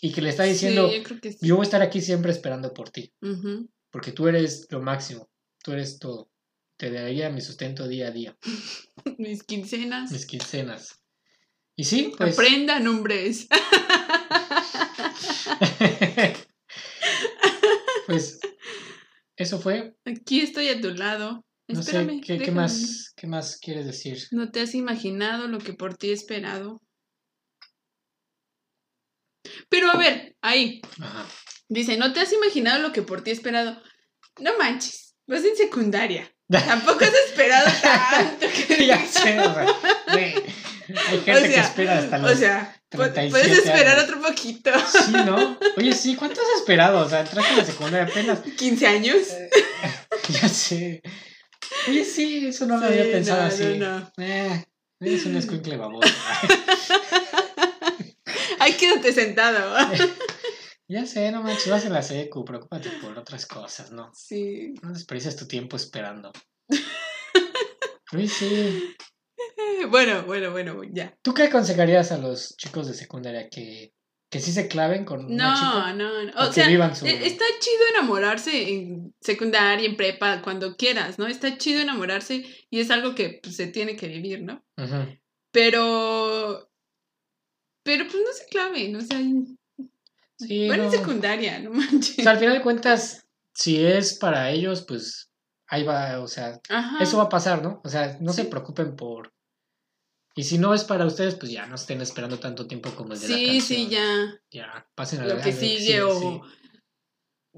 Y 0.00 0.12
que 0.12 0.22
le 0.22 0.30
está 0.30 0.44
diciendo, 0.44 0.88
Sí, 0.88 0.96
yo 0.96 1.02
creo 1.02 1.20
que 1.20 1.32
sí. 1.32 1.38
yo 1.42 1.56
voy 1.56 1.64
a 1.64 1.66
estar 1.66 1.82
aquí 1.82 2.00
siempre 2.00 2.30
esperando 2.32 2.72
por 2.72 2.90
ti, 2.90 3.12
porque 3.90 4.12
tú 4.12 4.28
eres 4.28 4.66
lo 4.70 4.80
máximo, 4.80 5.28
tú 5.62 5.72
eres 5.72 5.98
todo. 5.98 6.30
Te 6.78 6.90
daría 6.90 7.28
mi 7.30 7.40
sustento 7.40 7.88
día 7.88 8.08
a 8.08 8.10
día, 8.12 8.36
Mis 9.18 9.42
quincenas. 9.42 10.10
mis 10.12 10.26
quincenas. 10.26 11.02
Y 11.76 11.84
sí, 11.84 12.12
pues. 12.16 12.34
Aprendan, 12.38 12.86
hombres. 12.86 13.48
pues 18.06 18.40
eso 19.36 19.58
fue 19.60 19.94
Aquí 20.04 20.40
estoy 20.40 20.68
a 20.68 20.80
tu 20.80 20.90
lado. 20.94 21.44
No 21.68 21.82
sé, 21.82 22.20
¿qué, 22.24 22.50
más, 22.50 23.12
¿qué 23.14 23.26
más 23.26 23.58
quieres 23.60 23.84
decir? 23.86 24.26
¿No 24.30 24.50
te 24.50 24.60
has 24.62 24.74
imaginado 24.74 25.48
lo 25.48 25.58
que 25.58 25.74
por 25.74 25.94
ti 25.96 26.10
he 26.10 26.12
esperado? 26.14 26.80
Pero 29.68 29.90
a 29.90 29.96
ver, 29.96 30.36
ahí. 30.42 30.80
Ajá. 31.00 31.26
Dice, 31.68 31.96
¿no 31.98 32.12
te 32.12 32.20
has 32.20 32.32
imaginado 32.32 32.80
lo 32.80 32.92
que 32.92 33.02
por 33.02 33.22
ti 33.22 33.30
he 33.30 33.34
esperado? 33.34 33.80
No 34.40 34.56
manches, 34.58 35.14
vas 35.26 35.44
en 35.44 35.56
secundaria. 35.56 36.32
Tampoco 36.50 37.04
has 37.04 37.12
esperado 37.28 37.68
tanto. 37.82 38.46
que 38.66 38.86
ya 38.86 39.04
sé, 39.06 39.38
o 39.38 39.52
sea, 39.54 39.66
güey, 40.12 40.34
Hay 41.08 41.20
gente 41.20 41.32
O 41.32 41.36
sea, 41.40 41.48
que 41.48 41.60
espera 41.60 41.98
hasta 41.98 42.18
los... 42.18 42.32
O 42.32 42.34
sea, 42.34 42.74
pu- 42.90 43.12
37 43.12 43.30
puedes 43.30 43.58
esperar 43.58 43.98
años. 43.98 44.04
otro 44.04 44.22
poquito. 44.22 44.70
Sí, 44.90 45.12
¿no? 45.12 45.58
Oye, 45.76 45.92
sí, 45.92 46.16
¿cuánto 46.16 46.40
has 46.40 46.60
esperado? 46.60 47.00
O 47.04 47.08
sea, 47.08 47.20
entraste 47.20 47.52
a 47.52 47.56
la 47.58 47.64
secundaria 47.66 48.06
apenas. 48.10 48.40
15 48.40 48.86
años. 48.86 49.16
Ya 50.30 50.46
sé. 50.48 51.02
Oye, 51.88 52.04
sí, 52.04 52.46
eso 52.48 52.66
no 52.66 52.78
lo 52.78 52.86
Sí, 52.86 52.92
había 52.98 53.12
pensado 53.12 53.42
no, 53.42 53.48
así. 53.48 53.78
no, 53.78 54.00
no. 54.00 54.12
Eh, 54.18 54.64
eres 55.00 55.26
un 55.26 55.36
escuincle 55.36 55.76
baboso. 55.76 56.08
Ay, 58.58 58.72
quédate 58.74 59.12
sentado. 59.12 59.76
ya 60.88 61.06
sé, 61.06 61.30
no 61.32 61.42
manches, 61.42 61.68
vas 61.70 61.84
en 61.84 61.92
la 61.92 62.02
secu, 62.02 62.44
preocúpate 62.44 62.90
por 63.02 63.16
otras 63.18 63.46
cosas, 63.46 63.92
¿no? 63.92 64.10
Sí. 64.14 64.74
No 64.82 64.92
desperdices 64.92 65.36
tu 65.36 65.46
tiempo 65.46 65.76
esperando. 65.76 66.32
Oye, 68.12 68.28
sí. 68.28 68.94
Bueno, 69.90 70.24
bueno, 70.24 70.50
bueno, 70.50 70.80
ya. 70.92 71.16
¿Tú 71.22 71.32
qué 71.32 71.44
aconsejarías 71.44 72.10
a 72.10 72.18
los 72.18 72.56
chicos 72.56 72.88
de 72.88 72.94
secundaria? 72.94 73.48
¿Que, 73.48 73.92
que 74.30 74.40
sí 74.40 74.52
se 74.52 74.68
claven 74.68 75.04
con 75.04 75.24
una 75.24 75.36
No, 75.36 75.54
chica? 75.54 75.92
no, 75.94 76.24
no. 76.24 76.32
O 76.32 76.44
O 76.44 76.48
que 76.48 76.54
sea, 76.54 76.68
vivan 76.68 76.94
su- 76.94 77.06
e- 77.06 77.26
está 77.26 77.44
chido 77.60 77.82
enamorarse 77.94 78.68
en 78.74 79.14
secundaria, 79.20 79.86
en 79.88 79.96
prepa, 79.96 80.42
cuando 80.42 80.76
quieras, 80.76 81.18
¿no? 81.18 81.26
Está 81.26 81.56
chido 81.58 81.80
enamorarse 81.80 82.44
y 82.70 82.80
es 82.80 82.90
algo 82.90 83.14
que 83.14 83.40
pues, 83.42 83.56
se 83.56 83.66
tiene 83.68 83.96
que 83.96 84.08
vivir, 84.08 84.42
¿no? 84.42 84.62
Ujú. 84.76 85.16
Pero. 85.50 86.70
Pero 87.84 88.04
pues 88.04 88.16
no 88.22 88.32
se 88.32 88.46
claven, 88.50 88.96
o 88.96 89.00
sea. 89.00 89.18
Sí, 90.38 90.66
Bueno, 90.68 90.84
en 90.84 90.90
secundaria, 90.92 91.58
no 91.58 91.70
manches. 91.70 92.18
O 92.20 92.22
sea, 92.22 92.32
al 92.32 92.38
final 92.38 92.54
de 92.54 92.62
cuentas, 92.62 93.26
si 93.54 93.82
es 93.84 94.14
para 94.18 94.50
ellos, 94.50 94.84
pues 94.86 95.30
ahí 95.66 95.82
va, 95.84 96.20
o 96.20 96.28
sea, 96.28 96.60
Ajá. 96.68 97.02
eso 97.02 97.16
va 97.16 97.24
a 97.24 97.28
pasar, 97.28 97.62
¿no? 97.62 97.80
O 97.84 97.88
sea, 97.88 98.16
no 98.20 98.32
se 98.32 98.44
preocupen 98.44 98.94
por... 98.94 99.32
Y 100.38 100.44
si 100.44 100.56
no 100.56 100.72
es 100.72 100.84
para 100.84 101.04
ustedes, 101.04 101.34
pues 101.34 101.50
ya 101.50 101.66
no 101.66 101.74
estén 101.74 102.00
esperando 102.00 102.38
tanto 102.38 102.68
tiempo 102.68 102.94
como 102.94 103.12
el 103.12 103.18
de 103.18 103.26
la 103.26 103.34
Sí, 103.34 103.44
canción. 103.58 103.80
sí, 103.80 103.88
ya. 103.88 104.40
Ya, 104.52 104.88
pasen 104.94 105.22
a 105.22 105.26
Lo 105.26 105.34
la- 105.34 105.42
que 105.42 105.48
a 105.48 105.52
sigue 105.52 106.00
o. 106.00 106.20
sí. 106.20 106.40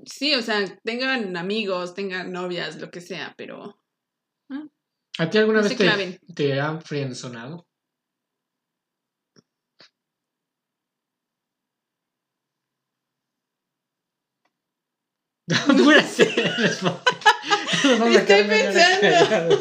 Sí, 0.07 0.35
o 0.35 0.41
sea, 0.41 0.65
tengan 0.83 1.37
amigos, 1.37 1.93
tengan 1.93 2.33
novias, 2.33 2.81
lo 2.81 2.91
que 2.91 3.03
sea, 3.03 3.35
pero. 3.37 3.79
¿A 5.19 5.29
ti 5.29 5.37
alguna 5.37 5.61
No 5.61 5.69
vez 5.69 5.77
te, 5.77 6.19
te 6.35 6.59
han 6.59 6.81
a 15.99 16.03
Estoy 18.17 18.45
pensando. 18.49 19.61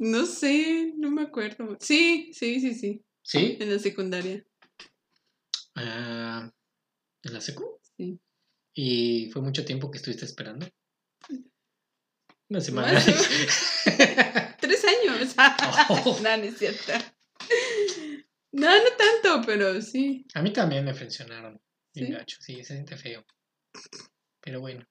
No 0.00 0.24
sé, 0.24 0.94
no 0.96 1.10
me 1.10 1.20
acuerdo. 1.20 1.76
Sí, 1.78 2.30
sí, 2.32 2.58
sí, 2.58 2.74
sí. 2.74 3.04
¿Sí? 3.22 3.58
En 3.60 3.70
la 3.70 3.78
secundaria. 3.78 4.42
Ah, 5.74 6.50
¿En 7.22 7.34
la 7.34 7.40
secu? 7.42 7.78
Sí. 7.98 8.18
¿Y 8.72 9.30
fue 9.30 9.42
mucho 9.42 9.62
tiempo 9.62 9.90
que 9.90 9.98
estuviste 9.98 10.24
esperando? 10.24 10.66
Una 12.48 12.62
semana. 12.62 12.98
Tres 14.60 14.84
años. 14.86 15.34
Oh. 15.90 16.18
no, 16.22 16.36
no 16.38 16.44
es 16.44 16.56
cierto. 16.56 16.92
No, 18.52 18.68
no 18.68 18.90
tanto, 18.96 19.46
pero 19.46 19.82
sí. 19.82 20.26
A 20.32 20.40
mí 20.40 20.50
también 20.50 20.82
me 20.82 20.94
frencionaron. 20.94 21.60
Bien 21.92 22.06
¿Sí? 22.06 22.12
gacho, 22.14 22.38
sí, 22.40 22.56
se 22.64 22.72
siente 22.72 22.96
feo. 22.96 23.26
Pero 24.40 24.60
bueno. 24.60 24.88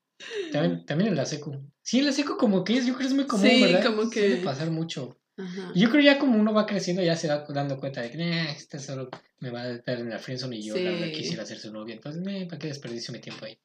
También, 0.51 0.85
también 0.85 1.09
en 1.11 1.15
la 1.15 1.25
secu. 1.25 1.55
Sí, 1.81 1.99
en 1.99 2.05
la 2.07 2.11
secu 2.11 2.37
como 2.37 2.63
que 2.63 2.77
es, 2.77 2.85
yo 2.85 2.93
creo 2.93 2.99
que 2.99 3.05
es 3.07 3.13
muy 3.13 3.25
común, 3.27 3.49
Sí, 3.49 3.61
¿verdad? 3.61 3.83
como 3.85 4.09
que- 4.09 4.19
Suele 4.19 4.43
pasar 4.43 4.69
mucho. 4.71 5.17
Ajá. 5.37 5.71
Yo 5.73 5.89
creo 5.89 6.01
ya 6.03 6.19
como 6.19 6.37
uno 6.37 6.53
va 6.53 6.65
creciendo 6.65 7.01
ya 7.01 7.15
se 7.15 7.29
va 7.29 7.45
dando 7.47 7.79
cuenta 7.79 8.01
de 8.01 8.11
que 8.11 8.17
"Nah, 8.17 8.51
este 8.51 8.77
solo 8.77 9.09
me 9.39 9.49
va 9.49 9.61
a 9.61 9.77
dar 9.77 9.99
en 9.99 10.09
la 10.09 10.19
friendzone 10.19 10.57
y 10.57 10.63
yo 10.63 10.75
la 10.75 10.91
verdad 10.91 11.11
quisiera 11.13 11.45
ser 11.45 11.59
su 11.59 11.71
novia. 11.71 11.95
Entonces, 11.95 12.21
"Nah, 12.21 12.45
¿para 12.47 12.59
qué 12.59 12.67
desperdicio 12.67 13.13
mi 13.13 13.19
tiempo 13.21 13.45
ahí? 13.45 13.57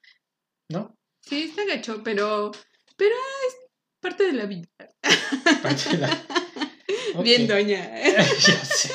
¿No? 0.71 0.97
Sí, 1.21 1.43
está 1.51 1.65
gacho, 1.67 2.03
pero. 2.05 2.53
Pero 2.97 3.15
es 3.49 3.57
parte 4.01 4.25
de 4.25 4.33
la 4.35 4.47
vida. 4.47 4.69
Parte 5.63 5.91
de 5.91 5.99
la- 5.99 6.27
Ok. 7.17 7.25
Bien, 7.25 7.49
doña. 7.49 7.91
ya 8.47 8.65
sé. 8.65 8.91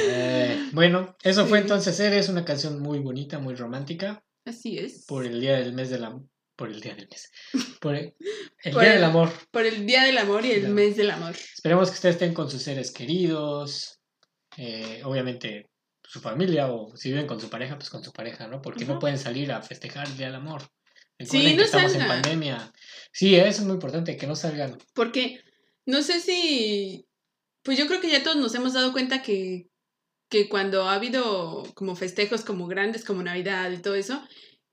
Eh, 0.00 0.68
bueno, 0.72 1.16
eso 1.22 1.46
fue 1.46 1.58
entonces 1.60 1.98
Eres, 1.98 2.28
una 2.28 2.44
canción 2.44 2.80
muy 2.80 2.98
bonita, 3.00 3.38
muy 3.38 3.54
romántica, 3.54 4.22
Así 4.48 4.78
es. 4.78 5.04
por 5.06 5.24
el 5.26 5.40
día 5.40 5.58
del 5.58 5.72
mes 5.72 5.90
del 5.90 6.04
amor. 6.04 6.24
Por 6.56 6.70
el 6.70 6.80
día 6.80 6.94
del 6.96 7.06
mes. 7.08 7.30
Por 7.80 7.94
el, 7.94 8.14
el 8.64 8.72
Por 8.72 8.82
día 8.82 8.90
el- 8.94 8.96
del 9.00 9.04
amor. 9.04 9.30
Por 9.52 9.64
el 9.64 9.86
Día 9.86 10.02
del 10.02 10.18
Amor 10.18 10.44
y 10.44 10.50
el 10.50 10.68
mes 10.70 10.96
del 10.96 11.10
amor. 11.12 11.36
Esperemos 11.54 11.88
que 11.90 11.94
ustedes 11.94 12.16
estén 12.16 12.34
con 12.34 12.50
sus 12.50 12.62
seres 12.62 12.90
queridos. 12.90 14.00
eh, 14.56 15.00
obviamente, 15.04 15.70
su 16.02 16.20
familia, 16.20 16.72
o 16.72 16.96
si 16.96 17.10
viven 17.10 17.26
con 17.28 17.40
su 17.40 17.48
pareja, 17.48 17.76
pues 17.78 17.90
con 17.90 18.02
su 18.02 18.12
pareja, 18.12 18.48
¿no? 18.48 18.60
Porque 18.60 18.84
no 18.86 18.98
pueden 18.98 19.18
salir 19.18 19.52
a 19.52 19.62
festejar 19.62 20.08
el 20.08 20.16
día 20.16 20.26
del 20.26 20.34
amor. 20.36 20.62
Sí, 21.20 21.50
no 21.52 21.58
que 21.58 21.62
estamos 21.64 21.94
en 21.94 22.06
pandemia. 22.08 22.72
Sí, 23.12 23.36
eso 23.36 23.60
es 23.60 23.66
muy 23.66 23.74
importante, 23.74 24.16
que 24.16 24.26
no 24.26 24.34
salgan. 24.34 24.78
Porque 24.94 25.40
no 25.86 26.02
sé 26.02 26.18
si. 26.20 27.06
Pues 27.62 27.78
yo 27.78 27.86
creo 27.86 28.00
que 28.00 28.10
ya 28.10 28.22
todos 28.24 28.36
nos 28.36 28.54
hemos 28.56 28.72
dado 28.72 28.90
cuenta 28.92 29.22
que, 29.22 29.68
que 30.28 30.48
cuando 30.48 30.88
ha 30.88 30.94
habido 30.94 31.64
como 31.74 31.96
festejos 31.96 32.42
como 32.42 32.66
grandes, 32.66 33.04
como 33.04 33.22
Navidad 33.22 33.70
y 33.70 33.78
todo 33.78 33.94
eso, 33.94 34.22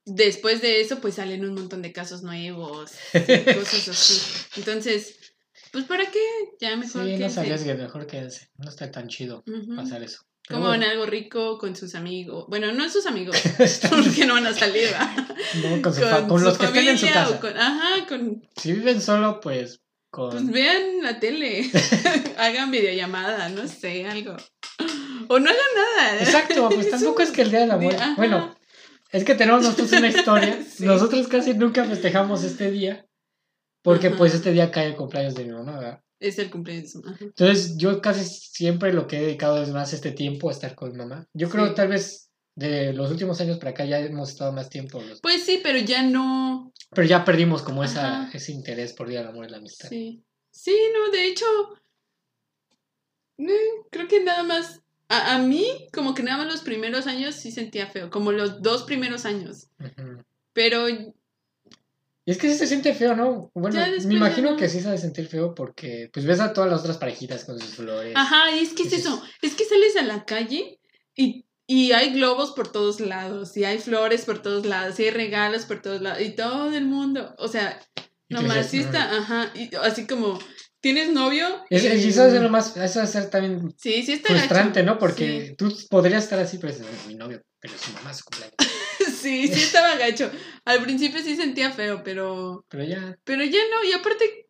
después 0.05 0.61
de 0.61 0.81
eso, 0.81 0.99
pues 0.99 1.15
salen 1.15 1.45
un 1.45 1.53
montón 1.55 1.81
de 1.81 1.91
casos 1.93 2.21
nuevos, 2.23 2.91
y 3.13 3.19
cosas 3.55 3.87
así. 3.89 4.21
Entonces, 4.57 5.15
pues 5.71 5.85
¿para 5.85 6.09
qué? 6.11 6.19
Ya 6.59 6.75
mejor 6.75 7.03
Sí, 7.05 7.11
no 7.11 7.17
quédense. 7.17 7.33
se 7.35 7.39
arriesguen, 7.41 7.77
mejor 7.77 8.05
quédense. 8.07 8.49
No 8.57 8.69
está 8.69 8.91
tan 8.91 9.07
chido 9.07 9.43
pasar 9.75 10.03
eso. 10.03 10.23
Pero 10.47 10.59
Como 10.59 10.73
en 10.75 10.83
algo 10.83 11.07
rico 11.07 11.57
con 11.57 11.75
sus 11.75 11.95
amigos. 11.95 12.45
Bueno, 12.49 12.71
no 12.71 12.87
sus 12.89 13.07
amigos, 13.07 13.35
porque 13.89 14.25
no 14.27 14.35
van 14.35 14.45
a 14.45 14.53
salir, 14.53 14.89
no, 15.63 15.81
con, 15.81 15.91
su 15.93 16.01
con 16.27 16.39
su 16.39 16.57
que 16.59 16.65
estén 16.65 16.87
en 16.87 16.97
su 16.99 17.07
familia 17.07 17.27
o 17.27 17.31
casa. 17.31 17.39
con- 17.39 17.57
ajá, 17.57 18.05
con 18.07 18.47
Si 18.55 18.73
viven 18.73 19.01
solo, 19.01 19.39
pues 19.41 19.81
con... 20.11 20.29
Pues 20.29 20.47
vean 20.51 21.01
la 21.01 21.19
tele, 21.19 21.69
hagan 22.37 22.69
videollamada, 22.69 23.49
no 23.49 23.67
sé, 23.67 24.05
algo. 24.05 24.37
O 25.29 25.39
no 25.39 25.49
hagan 25.49 25.57
nada. 25.75 26.19
Exacto, 26.23 26.69
pues 26.69 26.89
tampoco 26.91 27.21
es 27.21 27.31
que 27.31 27.41
el 27.43 27.49
Día 27.51 27.59
del 27.61 27.71
Amor... 27.71 27.93
Ajá. 27.95 28.13
Bueno, 28.17 28.55
es 29.11 29.23
que 29.23 29.35
tenemos 29.35 29.63
nosotros 29.63 29.91
una 29.93 30.07
historia. 30.09 30.59
Sí. 30.75 30.85
Nosotros 30.85 31.27
casi 31.27 31.53
nunca 31.53 31.85
festejamos 31.85 32.43
este 32.43 32.69
día. 32.71 33.05
Porque 33.81 34.07
Ajá. 34.07 34.17
pues 34.17 34.33
este 34.33 34.51
día 34.51 34.71
cae 34.71 34.87
el 34.87 34.95
cumpleaños 34.95 35.35
de 35.35 35.45
mi 35.45 35.51
mamá, 35.51 35.77
¿verdad? 35.79 36.01
Es 36.19 36.39
el 36.39 36.49
cumpleaños. 36.49 36.95
ajá. 37.05 37.17
Entonces 37.21 37.77
yo 37.77 38.01
casi 38.01 38.25
siempre 38.25 38.91
lo 38.93 39.05
que 39.07 39.17
he 39.17 39.21
dedicado 39.21 39.61
es 39.61 39.69
más 39.69 39.93
este 39.93 40.11
tiempo 40.11 40.49
a 40.49 40.51
estar 40.53 40.73
con 40.75 40.91
mi 40.91 40.97
mamá. 40.97 41.27
Yo 41.33 41.49
creo 41.49 41.67
Sí. 41.67 41.73
tal 41.75 41.89
vez 41.89 42.31
de 42.55 42.93
los 42.93 43.11
últimos 43.11 43.39
años 43.41 43.57
para 43.57 43.71
acá 43.71 43.85
ya 43.85 43.99
hemos 43.99 44.29
estado 44.29 44.51
más 44.53 44.69
tiempo. 44.69 45.01
los- 45.01 45.21
Pues 45.21 45.43
sí, 45.43 45.59
pero 45.61 45.77
ya 45.79 46.01
no. 46.03 46.73
Pero 46.91 47.07
ya 47.07 47.23
perdimos 47.25 47.61
como 47.61 47.83
esa, 47.83 48.29
ese 48.33 48.53
interés 48.53 48.93
por 48.93 49.07
Día 49.09 49.19
del 49.19 49.27
Amor 49.29 49.45
y 49.45 49.49
la 49.51 49.57
Amistad. 49.57 49.89
Sí. 49.89 50.23
Sí, 50.51 50.75
no, 50.93 51.11
de 51.11 51.25
hecho. 51.27 51.45
eh, 53.37 53.83
creo 53.91 54.07
que 54.07 54.23
nada 54.23 54.43
más. 54.43 54.81
A, 55.09 55.35
a 55.35 55.39
mí, 55.39 55.87
como 55.93 56.13
que 56.13 56.23
nada 56.23 56.37
más 56.43 56.47
los 56.51 56.61
primeros 56.61 57.07
años 57.07 57.35
sí 57.35 57.51
sentía 57.51 57.87
feo. 57.87 58.09
Como 58.09 58.31
los 58.31 58.61
dos 58.61 58.83
primeros 58.83 59.25
años. 59.25 59.67
Pero 60.53 60.87
Y 60.89 62.31
es 62.31 62.37
que 62.37 62.49
sí 62.49 62.57
se 62.57 62.65
siente 62.65 62.93
feo, 62.93 63.15
¿no? 63.15 63.51
Bueno, 63.53 63.79
me 64.05 64.15
imagino 64.15 64.51
no. 64.51 64.57
que 64.57 64.67
sí 64.67 64.81
se 64.81 64.89
de 64.89 64.97
sentir 64.97 65.27
feo 65.27 65.53
porque 65.53 66.09
pues 66.11 66.25
ves 66.25 66.39
a 66.39 66.53
todas 66.53 66.69
las 66.71 66.79
otras 66.79 66.97
parejitas 66.97 67.45
con 67.45 67.59
sus 67.59 67.75
flores. 67.75 68.13
Ajá, 68.15 68.55
y 68.55 68.59
es 68.59 68.73
que 68.73 68.83
es 68.83 68.93
eso, 68.93 69.21
es 69.41 69.53
que 69.53 69.65
sales 69.65 69.95
a 69.97 70.01
la 70.03 70.25
calle 70.25 70.79
y, 71.15 71.45
y 71.67 71.91
hay 71.91 72.13
globos 72.13 72.51
por 72.51 72.71
todos 72.71 72.99
lados, 72.99 73.55
y 73.57 73.63
hay 73.65 73.77
flores 73.77 74.25
por 74.25 74.41
todos 74.41 74.65
lados, 74.65 74.99
y 74.99 75.03
hay 75.03 75.11
regalos 75.11 75.65
por 75.65 75.81
todos 75.81 76.01
lados, 76.01 76.21
y 76.21 76.31
todo 76.35 76.75
el 76.75 76.85
mundo, 76.85 77.35
o 77.37 77.47
sea, 77.47 77.79
nomás 78.29 78.67
sí 78.67 78.79
está, 78.79 79.17
ajá, 79.17 79.51
y 79.53 79.73
así 79.75 80.07
como, 80.07 80.39
¿tienes 80.85 81.11
novio? 81.11 81.47
Es, 81.71 81.83
Y- 81.83 81.87
eso 82.09 82.27
es 82.27 82.39
lo 82.39 82.47
más, 82.47 82.77
eso 82.77 82.99
debe 82.99 83.11
ser 83.11 83.27
también 83.31 83.73
Sí, 83.75 84.03
sí 84.03 84.11
está 84.13 84.29
frustrante, 84.35 84.81
gacho, 84.81 84.93
¿no? 84.93 84.99
Porque 84.99 85.55
tú 85.57 85.75
podrías 85.89 86.23
estar 86.25 86.37
así, 86.39 86.59
pero 86.59 86.71
"Es 86.73 86.79
mi 87.07 87.15
novio, 87.15 87.41
pero 87.59 87.73
su 87.75 87.91
mamá 87.93 88.11
es 88.11 88.17
su 88.17 88.25
cumpleaños. 88.25 88.55
Sí, 89.25 89.47
sí 89.47 89.63
estaba 89.63 89.95
gacho. 89.95 90.29
Al 90.65 90.83
principio 90.83 91.19
sí 91.23 91.35
sentía 91.35 91.71
feo, 91.71 92.03
pero, 92.03 92.63
Pero 92.69 92.83
ya, 92.83 93.17
pero 93.23 93.43
ya 93.43 93.59
no, 93.71 93.83
y 93.83 93.93
aparte... 93.93 94.47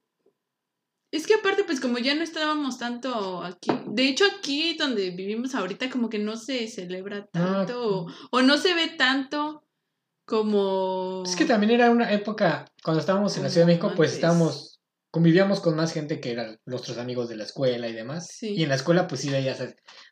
Es 1.12 1.26
que 1.26 1.36
aparte, 1.36 1.64
pues 1.64 1.80
como 1.80 1.98
ya 2.00 2.14
no 2.16 2.24
estábamos 2.24 2.78
tanto 2.78 3.42
aquí, 3.42 3.72
de 3.88 4.10
hecho 4.10 4.26
aquí 4.38 4.76
donde 4.78 5.12
vivimos 5.12 5.56
ahorita 5.56 5.90
como 5.90 6.10
que 6.10 6.20
no 6.20 6.36
se 6.36 6.68
celebra 6.68 7.20
No. 7.20 7.66
tanto 7.66 8.00
o, 8.02 8.08
o 8.32 8.42
no 8.42 8.58
se 8.58 8.74
ve 8.74 8.88
tanto 8.98 9.64
como... 10.26 11.24
Es 11.26 11.38
que 11.38 11.46
también 11.46 11.72
era 11.72 11.90
una 11.92 12.12
época, 12.12 12.66
cuando 12.84 13.00
estábamos 13.00 13.38
en 13.38 13.44
la 13.44 13.50
Ciudad 13.50 13.66
de 13.66 13.74
México, 13.76 13.94
pues 13.96 14.12
estábamos, 14.12 14.75
convivíamos 15.16 15.62
con 15.62 15.78
más 15.78 15.94
gente 15.94 16.20
que 16.20 16.30
eran 16.34 16.60
nuestros 16.66 16.98
amigos 16.98 17.30
de 17.30 17.38
la 17.38 17.46
escuela 17.46 17.88
y 17.88 17.94
demás. 17.94 18.28
Sí. 18.38 18.50
Y 18.50 18.64
en 18.64 18.68
la 18.70 18.76
escuela, 18.76 19.08
pues 19.08 19.22
sí 19.22 19.30
veías 19.30 19.62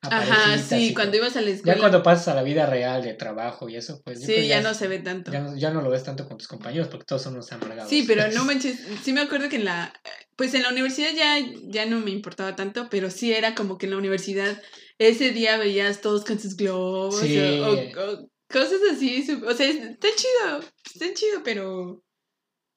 Ajá, 0.02 0.58
sí, 0.58 0.94
cuando 0.94 1.18
ibas 1.18 1.36
a 1.36 1.42
la 1.42 1.48
Ya 1.50 1.56
escuela. 1.56 1.78
cuando 1.78 2.02
pasas 2.04 2.30
a 2.30 2.36
la 2.36 2.42
vida 2.44 2.66
real 2.68 3.04
de 3.04 3.14
trabajo 3.14 3.68
y 3.68 3.76
eso, 3.76 4.02
pues 4.06 4.22
Sí, 4.24 4.48
ya 4.48 4.62
no 4.62 4.74
se 4.74 4.88
ve 4.88 5.00
tanto. 5.00 5.30
ya 5.34 5.42
no, 5.42 5.58
ya 5.58 5.72
no 5.72 5.82
lo 5.82 5.90
ves 5.90 6.06
tanto 6.06 6.26
con 6.26 6.38
tus 6.38 6.48
compañeros 6.48 6.88
porque 6.88 7.04
todos 7.06 7.22
son 7.22 7.34
unos 7.34 7.52
amargados. 7.52 7.90
Sí, 7.90 8.06
pero 8.08 8.24
no 8.32 8.46
manches, 8.46 8.80
sí 9.04 9.12
me 9.12 9.20
acuerdo 9.20 9.50
que 9.50 9.58
en 9.58 9.66
la, 9.66 9.92
pues 10.38 10.54
en 10.54 10.62
la 10.64 10.70
universidad 10.70 11.10
ya, 11.14 11.36
ya 11.66 11.86
no 11.86 12.00
me 12.00 12.12
importaba 12.12 12.56
tanto, 12.56 12.88
pero 12.90 13.10
sí 13.10 13.34
era 13.34 13.56
como 13.56 13.78
que 13.78 13.88
en 13.88 13.92
la 13.92 13.98
universidad 13.98 14.62
ese 15.00 15.32
día 15.32 15.58
veías 15.58 16.00
todos 16.00 16.24
con 16.24 16.40
sus 16.40 16.56
globos 16.56 17.20
Sí. 17.20 17.38
o, 17.60 17.68
o- 17.68 18.14
o 18.14 18.30
cosas 18.50 18.80
así, 18.90 19.28
o 19.46 19.54
sea, 19.54 19.68
está 19.68 20.08
chido, 20.16 20.60
está 20.94 21.14
chido, 21.14 21.42
pero, 21.44 22.02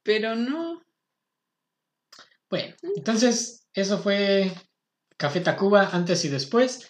pero 0.03 0.35
no. 0.35 0.83
Bueno, 2.51 2.75
entonces 2.97 3.67
eso 3.73 3.99
fue 3.99 4.53
Café 5.17 5.41
Tacuba 5.41 5.91
antes 5.93 6.25
y 6.25 6.29
después. 6.29 6.89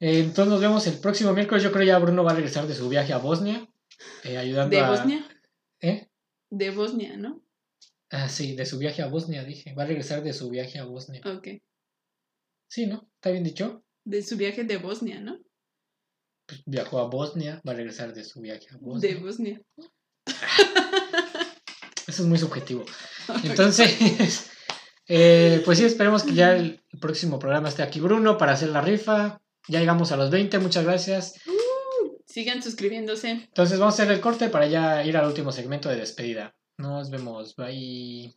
Eh, 0.00 0.20
entonces 0.20 0.48
nos 0.52 0.60
vemos 0.60 0.86
el 0.86 0.98
próximo 0.98 1.32
miércoles. 1.32 1.62
Yo 1.62 1.72
creo 1.72 1.84
ya 1.84 1.98
Bruno 1.98 2.24
va 2.24 2.32
a 2.32 2.34
regresar 2.34 2.66
de 2.66 2.74
su 2.74 2.88
viaje 2.88 3.12
a 3.12 3.18
Bosnia, 3.18 3.68
eh, 4.24 4.36
ayudando 4.36 4.76
De 4.76 4.82
a... 4.82 4.90
Bosnia, 4.90 5.28
¿Eh? 5.80 6.08
de 6.50 6.70
Bosnia, 6.70 7.16
¿no? 7.16 7.42
Ah, 8.10 8.28
sí, 8.28 8.54
de 8.54 8.66
su 8.66 8.78
viaje 8.78 9.02
a 9.02 9.08
Bosnia, 9.08 9.44
dije. 9.44 9.74
Va 9.74 9.82
a 9.82 9.86
regresar 9.86 10.22
de 10.22 10.32
su 10.32 10.48
viaje 10.50 10.78
a 10.78 10.84
Bosnia. 10.84 11.22
Ok, 11.24 11.48
Sí, 12.68 12.86
¿no? 12.86 13.08
¿Está 13.14 13.30
bien 13.30 13.44
dicho? 13.44 13.82
de 14.06 14.22
su 14.22 14.36
viaje 14.36 14.62
de 14.64 14.76
Bosnia, 14.76 15.20
¿no? 15.20 15.38
Pues 16.46 16.62
viajó 16.64 17.00
a 17.00 17.08
Bosnia, 17.08 17.60
va 17.66 17.72
a 17.72 17.74
regresar 17.74 18.14
de 18.14 18.22
su 18.22 18.40
viaje 18.40 18.68
a 18.70 18.76
Bosnia. 18.76 19.14
De 19.14 19.20
Bosnia. 19.20 19.60
Eso 22.06 22.22
es 22.22 22.28
muy 22.28 22.38
subjetivo. 22.38 22.84
Entonces, 23.42 24.48
eh, 25.08 25.62
pues 25.64 25.78
sí, 25.78 25.84
esperemos 25.84 26.24
que 26.24 26.34
ya 26.34 26.56
el 26.56 26.80
próximo 27.00 27.38
programa 27.38 27.68
esté 27.68 27.82
aquí 27.82 28.00
Bruno 28.00 28.38
para 28.38 28.52
hacer 28.52 28.70
la 28.70 28.80
rifa. 28.80 29.40
Ya 29.68 29.80
llegamos 29.80 30.12
a 30.12 30.16
los 30.16 30.30
20, 30.30 30.58
muchas 30.58 30.84
gracias. 30.84 31.34
Sigan 32.24 32.62
suscribiéndose. 32.62 33.30
Entonces 33.30 33.78
vamos 33.78 33.98
a 33.98 34.02
hacer 34.02 34.12
el 34.12 34.20
corte 34.20 34.48
para 34.48 34.66
ya 34.66 35.04
ir 35.04 35.16
al 35.16 35.26
último 35.26 35.52
segmento 35.52 35.88
de 35.88 35.96
despedida. 35.96 36.56
Nos 36.78 37.10
vemos, 37.10 37.56
bye. 37.56 38.34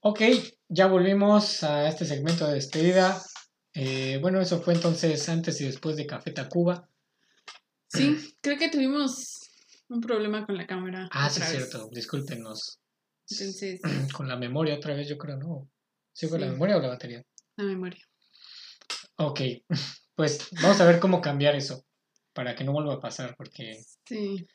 Ok, 0.00 0.22
ya 0.68 0.86
volvimos 0.86 1.64
a 1.64 1.88
este 1.88 2.04
segmento 2.04 2.46
de 2.46 2.54
despedida. 2.54 3.20
Eh, 3.74 4.18
bueno, 4.22 4.40
eso 4.40 4.60
fue 4.60 4.74
entonces 4.74 5.28
antes 5.28 5.60
y 5.60 5.64
después 5.64 5.96
de 5.96 6.06
Café 6.06 6.30
Tacuba. 6.30 6.88
Sí, 7.88 8.34
creo 8.40 8.58
que 8.58 8.68
tuvimos 8.70 9.40
un 9.88 10.00
problema 10.00 10.44
con 10.46 10.56
la 10.56 10.66
cámara. 10.66 11.08
Ah, 11.12 11.30
sí, 11.30 11.40
es 11.40 11.48
cierto, 11.48 11.88
discúlpenos. 11.90 12.78
Entonces, 13.30 13.80
Con 14.16 14.28
la 14.28 14.36
memoria 14.36 14.74
otra 14.74 14.94
vez, 14.94 15.08
yo 15.08 15.18
creo, 15.18 15.36
¿no? 15.36 15.68
¿Sí 16.12 16.26
fue 16.26 16.38
la 16.38 16.46
memoria 16.46 16.76
o 16.76 16.80
la 16.80 16.88
batería? 16.88 17.22
la 17.56 17.64
memoria. 17.64 18.04
Ok, 19.16 19.40
pues 20.14 20.48
vamos 20.62 20.80
a 20.80 20.86
ver 20.86 21.00
cómo 21.00 21.20
cambiar 21.20 21.54
eso 21.56 21.84
para 22.32 22.54
que 22.54 22.64
no 22.64 22.72
vuelva 22.72 22.94
a 22.94 23.00
pasar, 23.00 23.34
porque 23.36 23.82
Sí. 24.06 24.46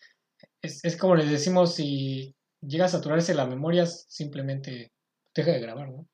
es, 0.61 0.83
es 0.85 0.95
como 0.97 1.15
les 1.15 1.29
decimos, 1.29 1.75
si 1.75 2.35
llega 2.61 2.85
a 2.85 2.89
saturarse 2.89 3.33
la 3.33 3.45
memoria, 3.45 3.85
simplemente 3.85 4.91
deja 5.35 5.51
de 5.51 5.59
grabar, 5.59 5.89
¿no? 5.89 6.07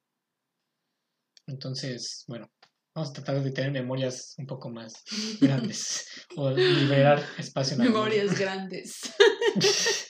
Entonces, 1.48 2.24
bueno, 2.28 2.52
vamos 2.94 3.10
a 3.10 3.14
tratar 3.14 3.44
de 3.44 3.52
tener 3.52 3.72
memorias 3.72 4.36
un 4.38 4.46
poco 4.46 4.70
más 4.70 5.04
grandes 5.42 6.08
o 6.36 6.52
liberar 6.52 7.24
espacio 7.38 7.74
en 7.74 7.80
la 7.80 7.86
memoria. 7.86 8.24
Memorias 8.24 8.40
grandes. 8.40 9.02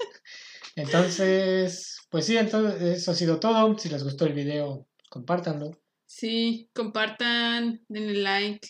Entonces, 0.75 1.97
pues 2.09 2.25
sí, 2.25 2.37
entonces 2.37 2.81
eso 2.81 3.11
ha 3.11 3.13
sido 3.13 3.39
todo. 3.39 3.77
Si 3.77 3.89
les 3.89 4.03
gustó 4.03 4.25
el 4.25 4.33
video, 4.33 4.87
compártanlo. 5.09 5.71
Sí, 6.05 6.69
compartan, 6.73 7.81
denle 7.89 8.21
like, 8.21 8.67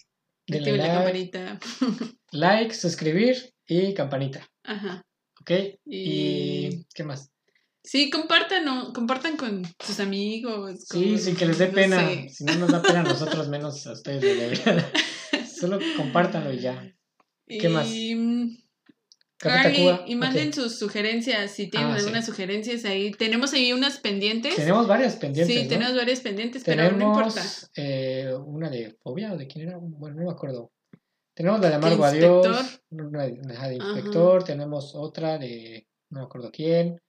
Denle 0.47 0.71
activen 0.71 0.79
la 0.79 0.87
like. 0.87 1.31
campanita. 1.31 1.59
Like, 2.31 2.73
suscribir 2.73 3.53
y 3.67 3.93
campanita, 3.93 4.47
Ajá. 4.63 5.01
¿ok? 5.41 5.51
Y... 5.85 6.67
¿Y 6.67 6.85
qué 6.93 7.03
más? 7.03 7.31
Sí, 7.91 8.11
compartan, 8.11 8.65
¿no? 8.65 8.93
compartan 8.93 9.35
con 9.35 9.63
sus 9.83 9.99
amigos. 9.99 10.85
Sí, 10.87 11.09
con- 11.09 11.17
sin 11.19 11.35
que 11.35 11.47
les 11.47 11.57
dé 11.57 11.69
no 11.69 11.73
pena. 11.73 12.07
sé. 12.07 12.29
Si 12.29 12.43
no 12.43 12.53
nos 12.55 12.71
da 12.71 12.83
pena 12.83 12.99
a 12.99 13.03
nosotros, 13.03 13.49
menos 13.49 13.87
a 13.87 13.93
ustedes 13.93 14.21
debería. 14.21 14.91
Solo 15.59 15.79
compártanlo 15.97 16.53
y 16.53 16.59
ya. 16.59 16.95
¿Qué 17.47 17.67
más? 17.67 17.87
Y, 17.89 18.63
Carly, 19.37 19.87
y 20.05 20.15
manden 20.15 20.53
sus 20.53 20.77
sugerencias, 20.77 21.49
si 21.49 21.67
tienen 21.67 21.89
Ah, 21.89 21.93
sí. 21.95 22.01
algunas 22.01 22.27
sugerencias 22.27 22.85
ahí. 22.85 23.09
Tenemos 23.09 23.53
ahí 23.53 23.73
unas 23.73 23.97
pendientes. 23.97 24.55
Tenemos 24.55 24.87
varias 24.87 25.15
pendientes. 25.15 25.55
sí, 25.55 25.63
¿no? 25.63 25.69
tenemos 25.69 25.95
varias 25.95 26.19
pendientes, 26.19 26.61
pero 26.63 26.91
no 26.91 27.07
importa. 27.07 27.41
Eh, 27.75 28.31
una 28.45 28.69
de 28.69 28.95
fobia 29.01 29.33
o 29.33 29.37
de 29.37 29.47
quién 29.47 29.67
era, 29.67 29.77
bueno, 29.81 30.15
no 30.17 30.25
me 30.25 30.31
acuerdo. 30.31 30.71
Tenemos 31.33 31.59
la 31.59 31.67
de 31.67 31.71
¿De 31.71 31.75
Amargo 31.77 32.05
a 32.05 32.09
inspector? 32.11 32.43
Dios, 32.43 32.81
una 32.91 33.23
de, 33.23 33.31
de 33.31 33.53
Ajá. 33.55 33.73
inspector, 33.73 34.43
tenemos 34.43 34.93
otra 34.93 35.39
de 35.39 35.87
no 36.11 36.19
me 36.19 36.25
acuerdo 36.27 36.51
quién. 36.51 37.01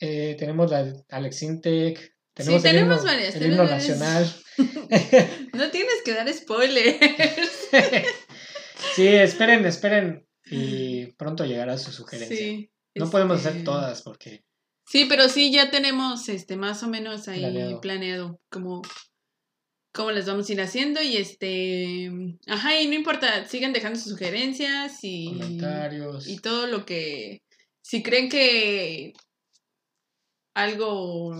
Eh, 0.00 0.36
tenemos 0.38 0.70
la 0.70 0.84
de 0.84 1.04
Alex 1.08 1.42
Intec, 1.42 2.16
tenemos, 2.34 2.64
el 2.64 2.70
tenemos 2.70 2.98
himno, 2.98 3.10
varias, 3.12 3.34
el 3.34 3.40
tenemos 3.40 3.64
himno 3.64 3.76
nacional. 3.76 4.36
No 5.52 5.70
tienes 5.70 6.02
que 6.04 6.12
dar 6.12 6.32
spoilers. 6.32 6.98
sí, 8.94 9.06
esperen, 9.06 9.64
esperen 9.66 10.26
y 10.50 11.06
pronto 11.12 11.44
llegará 11.44 11.76
su 11.78 11.92
sugerencia. 11.92 12.36
Sí. 12.36 12.70
no 12.94 13.10
podemos 13.10 13.38
hacer 13.38 13.52
este, 13.52 13.64
todas 13.64 14.02
porque 14.02 14.44
Sí, 14.86 15.06
pero 15.08 15.28
sí, 15.28 15.50
ya 15.50 15.70
tenemos 15.70 16.28
este 16.28 16.56
más 16.56 16.82
o 16.82 16.88
menos 16.88 17.26
ahí 17.28 17.40
Planeado. 17.40 17.80
planeado, 17.80 18.40
como 18.48 18.82
cómo 19.92 20.12
las 20.12 20.26
vamos 20.26 20.48
a 20.48 20.52
ir 20.52 20.60
haciendo 20.60 21.02
y 21.02 21.16
este, 21.16 22.10
ajá, 22.46 22.80
y 22.80 22.86
no 22.86 22.94
importa, 22.94 23.46
sigan 23.46 23.72
dejando 23.72 23.98
sus 23.98 24.12
sugerencias 24.12 24.98
y 25.02 25.28
comentarios. 25.28 26.28
y 26.28 26.38
todo 26.38 26.66
lo 26.66 26.84
que 26.84 27.42
si 27.82 28.02
creen 28.02 28.28
que 28.28 29.14
algo 30.56 31.34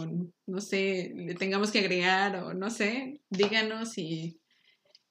no 0.47 0.61
sé, 0.61 1.11
le 1.17 1.35
tengamos 1.35 1.71
que 1.73 1.79
agregar 1.81 2.37
o 2.37 2.55
no 2.55 2.71
sé, 2.71 3.21
díganos 3.31 3.97
y 3.99 4.39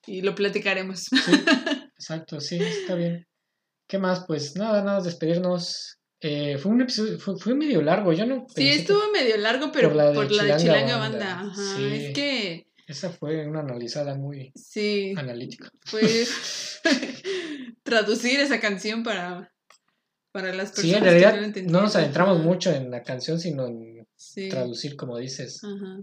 y 0.08 0.22
lo 0.22 0.36
platicaremos. 0.36 1.08
Exacto, 1.98 2.40
sí, 2.40 2.58
está 2.62 2.94
bien. 2.94 3.26
¿Qué 3.88 3.98
más? 3.98 4.24
Pues 4.28 4.56
nada, 4.56 4.84
nada, 4.84 5.02
despedirnos. 5.02 5.98
Eh, 6.22 6.58
fue 6.60 6.72
un 6.72 6.82
episodio, 6.82 7.20
fue, 7.20 7.38
fue 7.40 7.56
medio 7.56 7.82
largo, 7.82 8.14
yo 8.14 8.26
no 8.28 8.46
Sí, 8.48 8.54
pensé 8.56 8.70
que 8.72 8.76
estuvo 8.82 9.12
medio 9.12 9.38
largo, 9.38 9.72
pero 9.72 9.90
por 9.90 9.98
la 9.98 10.10
de 10.12 10.14
por 10.16 10.32
la 10.32 10.44
de 10.44 10.58
Chilanga 10.58 10.58
Chilanga 10.58 10.98
Banda, 10.98 11.36
Banda. 11.36 11.52
Ajá, 11.52 11.78
sí. 11.78 11.96
es 11.96 12.14
que 12.14 12.68
Esa 12.88 13.10
fue 13.10 13.48
una 13.48 13.62
analizada 13.62 14.16
muy 14.16 14.52
sí, 14.56 15.14
analítica. 15.18 15.70
fue 15.86 16.02
traducir 17.84 18.40
esa 18.40 18.60
canción 18.60 19.04
para, 19.04 19.52
para 20.32 20.54
las 20.54 20.72
personas 20.72 20.82
Sí, 20.82 20.94
en 20.96 21.04
que 21.04 21.10
realidad 21.10 21.30
no, 21.32 21.36
lo 21.36 21.42
no, 21.42 21.48
entendían. 21.48 21.82
nos 21.84 21.96
adentramos 21.96 22.40
mucho 22.44 22.72
en 22.72 22.92
la 22.92 23.02
canción, 23.04 23.40
sino 23.40 23.68
en 23.68 23.95
Sí. 24.34 24.50
traducir, 24.50 24.96
como 24.96 25.18
dices. 25.18 25.62
Ajá. 25.64 26.00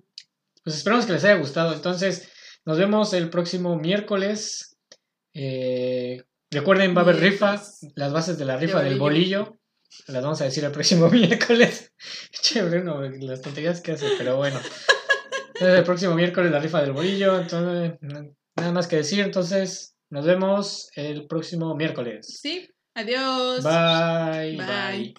Pues 0.65 0.77
esperamos 0.77 1.07
que 1.07 1.13
les 1.13 1.25
haya 1.25 1.37
gustado. 1.37 1.73
Entonces, 1.75 2.29
nos 2.65 2.79
vemos 2.79 3.13
el 3.15 3.31
próximo 3.31 3.77
miércoles. 3.77 4.77
Eh, 5.35 6.23
recuerden, 6.51 6.95
va 6.97 7.01
a 7.01 7.05
haber 7.05 7.17
rifa, 7.21 7.53
Miércoles. 7.53 7.93
las 7.97 8.13
bases 8.13 8.39
de 8.39 8.45
la 8.45 8.55
De 8.55 8.67
rifa 8.67 8.83
del 8.83 8.99
bolillo. 8.99 9.59
Las 10.07 10.23
vamos 10.23 10.41
a 10.41 10.45
decir 10.45 10.65
el 10.65 10.71
próximo 10.73 11.09
miércoles. 11.11 11.93
Che, 12.31 12.63
Bruno, 12.63 13.01
las 13.03 13.41
tonterías 13.43 13.81
que 13.81 13.93
hace, 13.93 14.07
pero 14.19 14.37
bueno. 14.37 14.61
Entonces, 15.55 15.79
el 15.79 15.85
próximo 15.85 16.15
miércoles 16.15 16.51
la 16.53 16.61
rifa 16.61 16.81
del 16.81 16.93
bolillo. 16.93 17.39
Entonces, 17.41 17.99
na- 18.01 18.27
nada 18.57 18.73
más 18.73 18.87
que 18.87 18.97
decir. 18.97 19.21
Entonces, 19.21 19.97
nos 20.11 20.25
vemos 20.25 20.89
el 20.95 21.27
próximo 21.27 21.75
miércoles. 21.77 22.39
Sí, 22.41 22.69
adiós. 22.95 23.63
Bye, 23.65 24.57
Bye. 24.57 24.67
bye. 24.67 25.15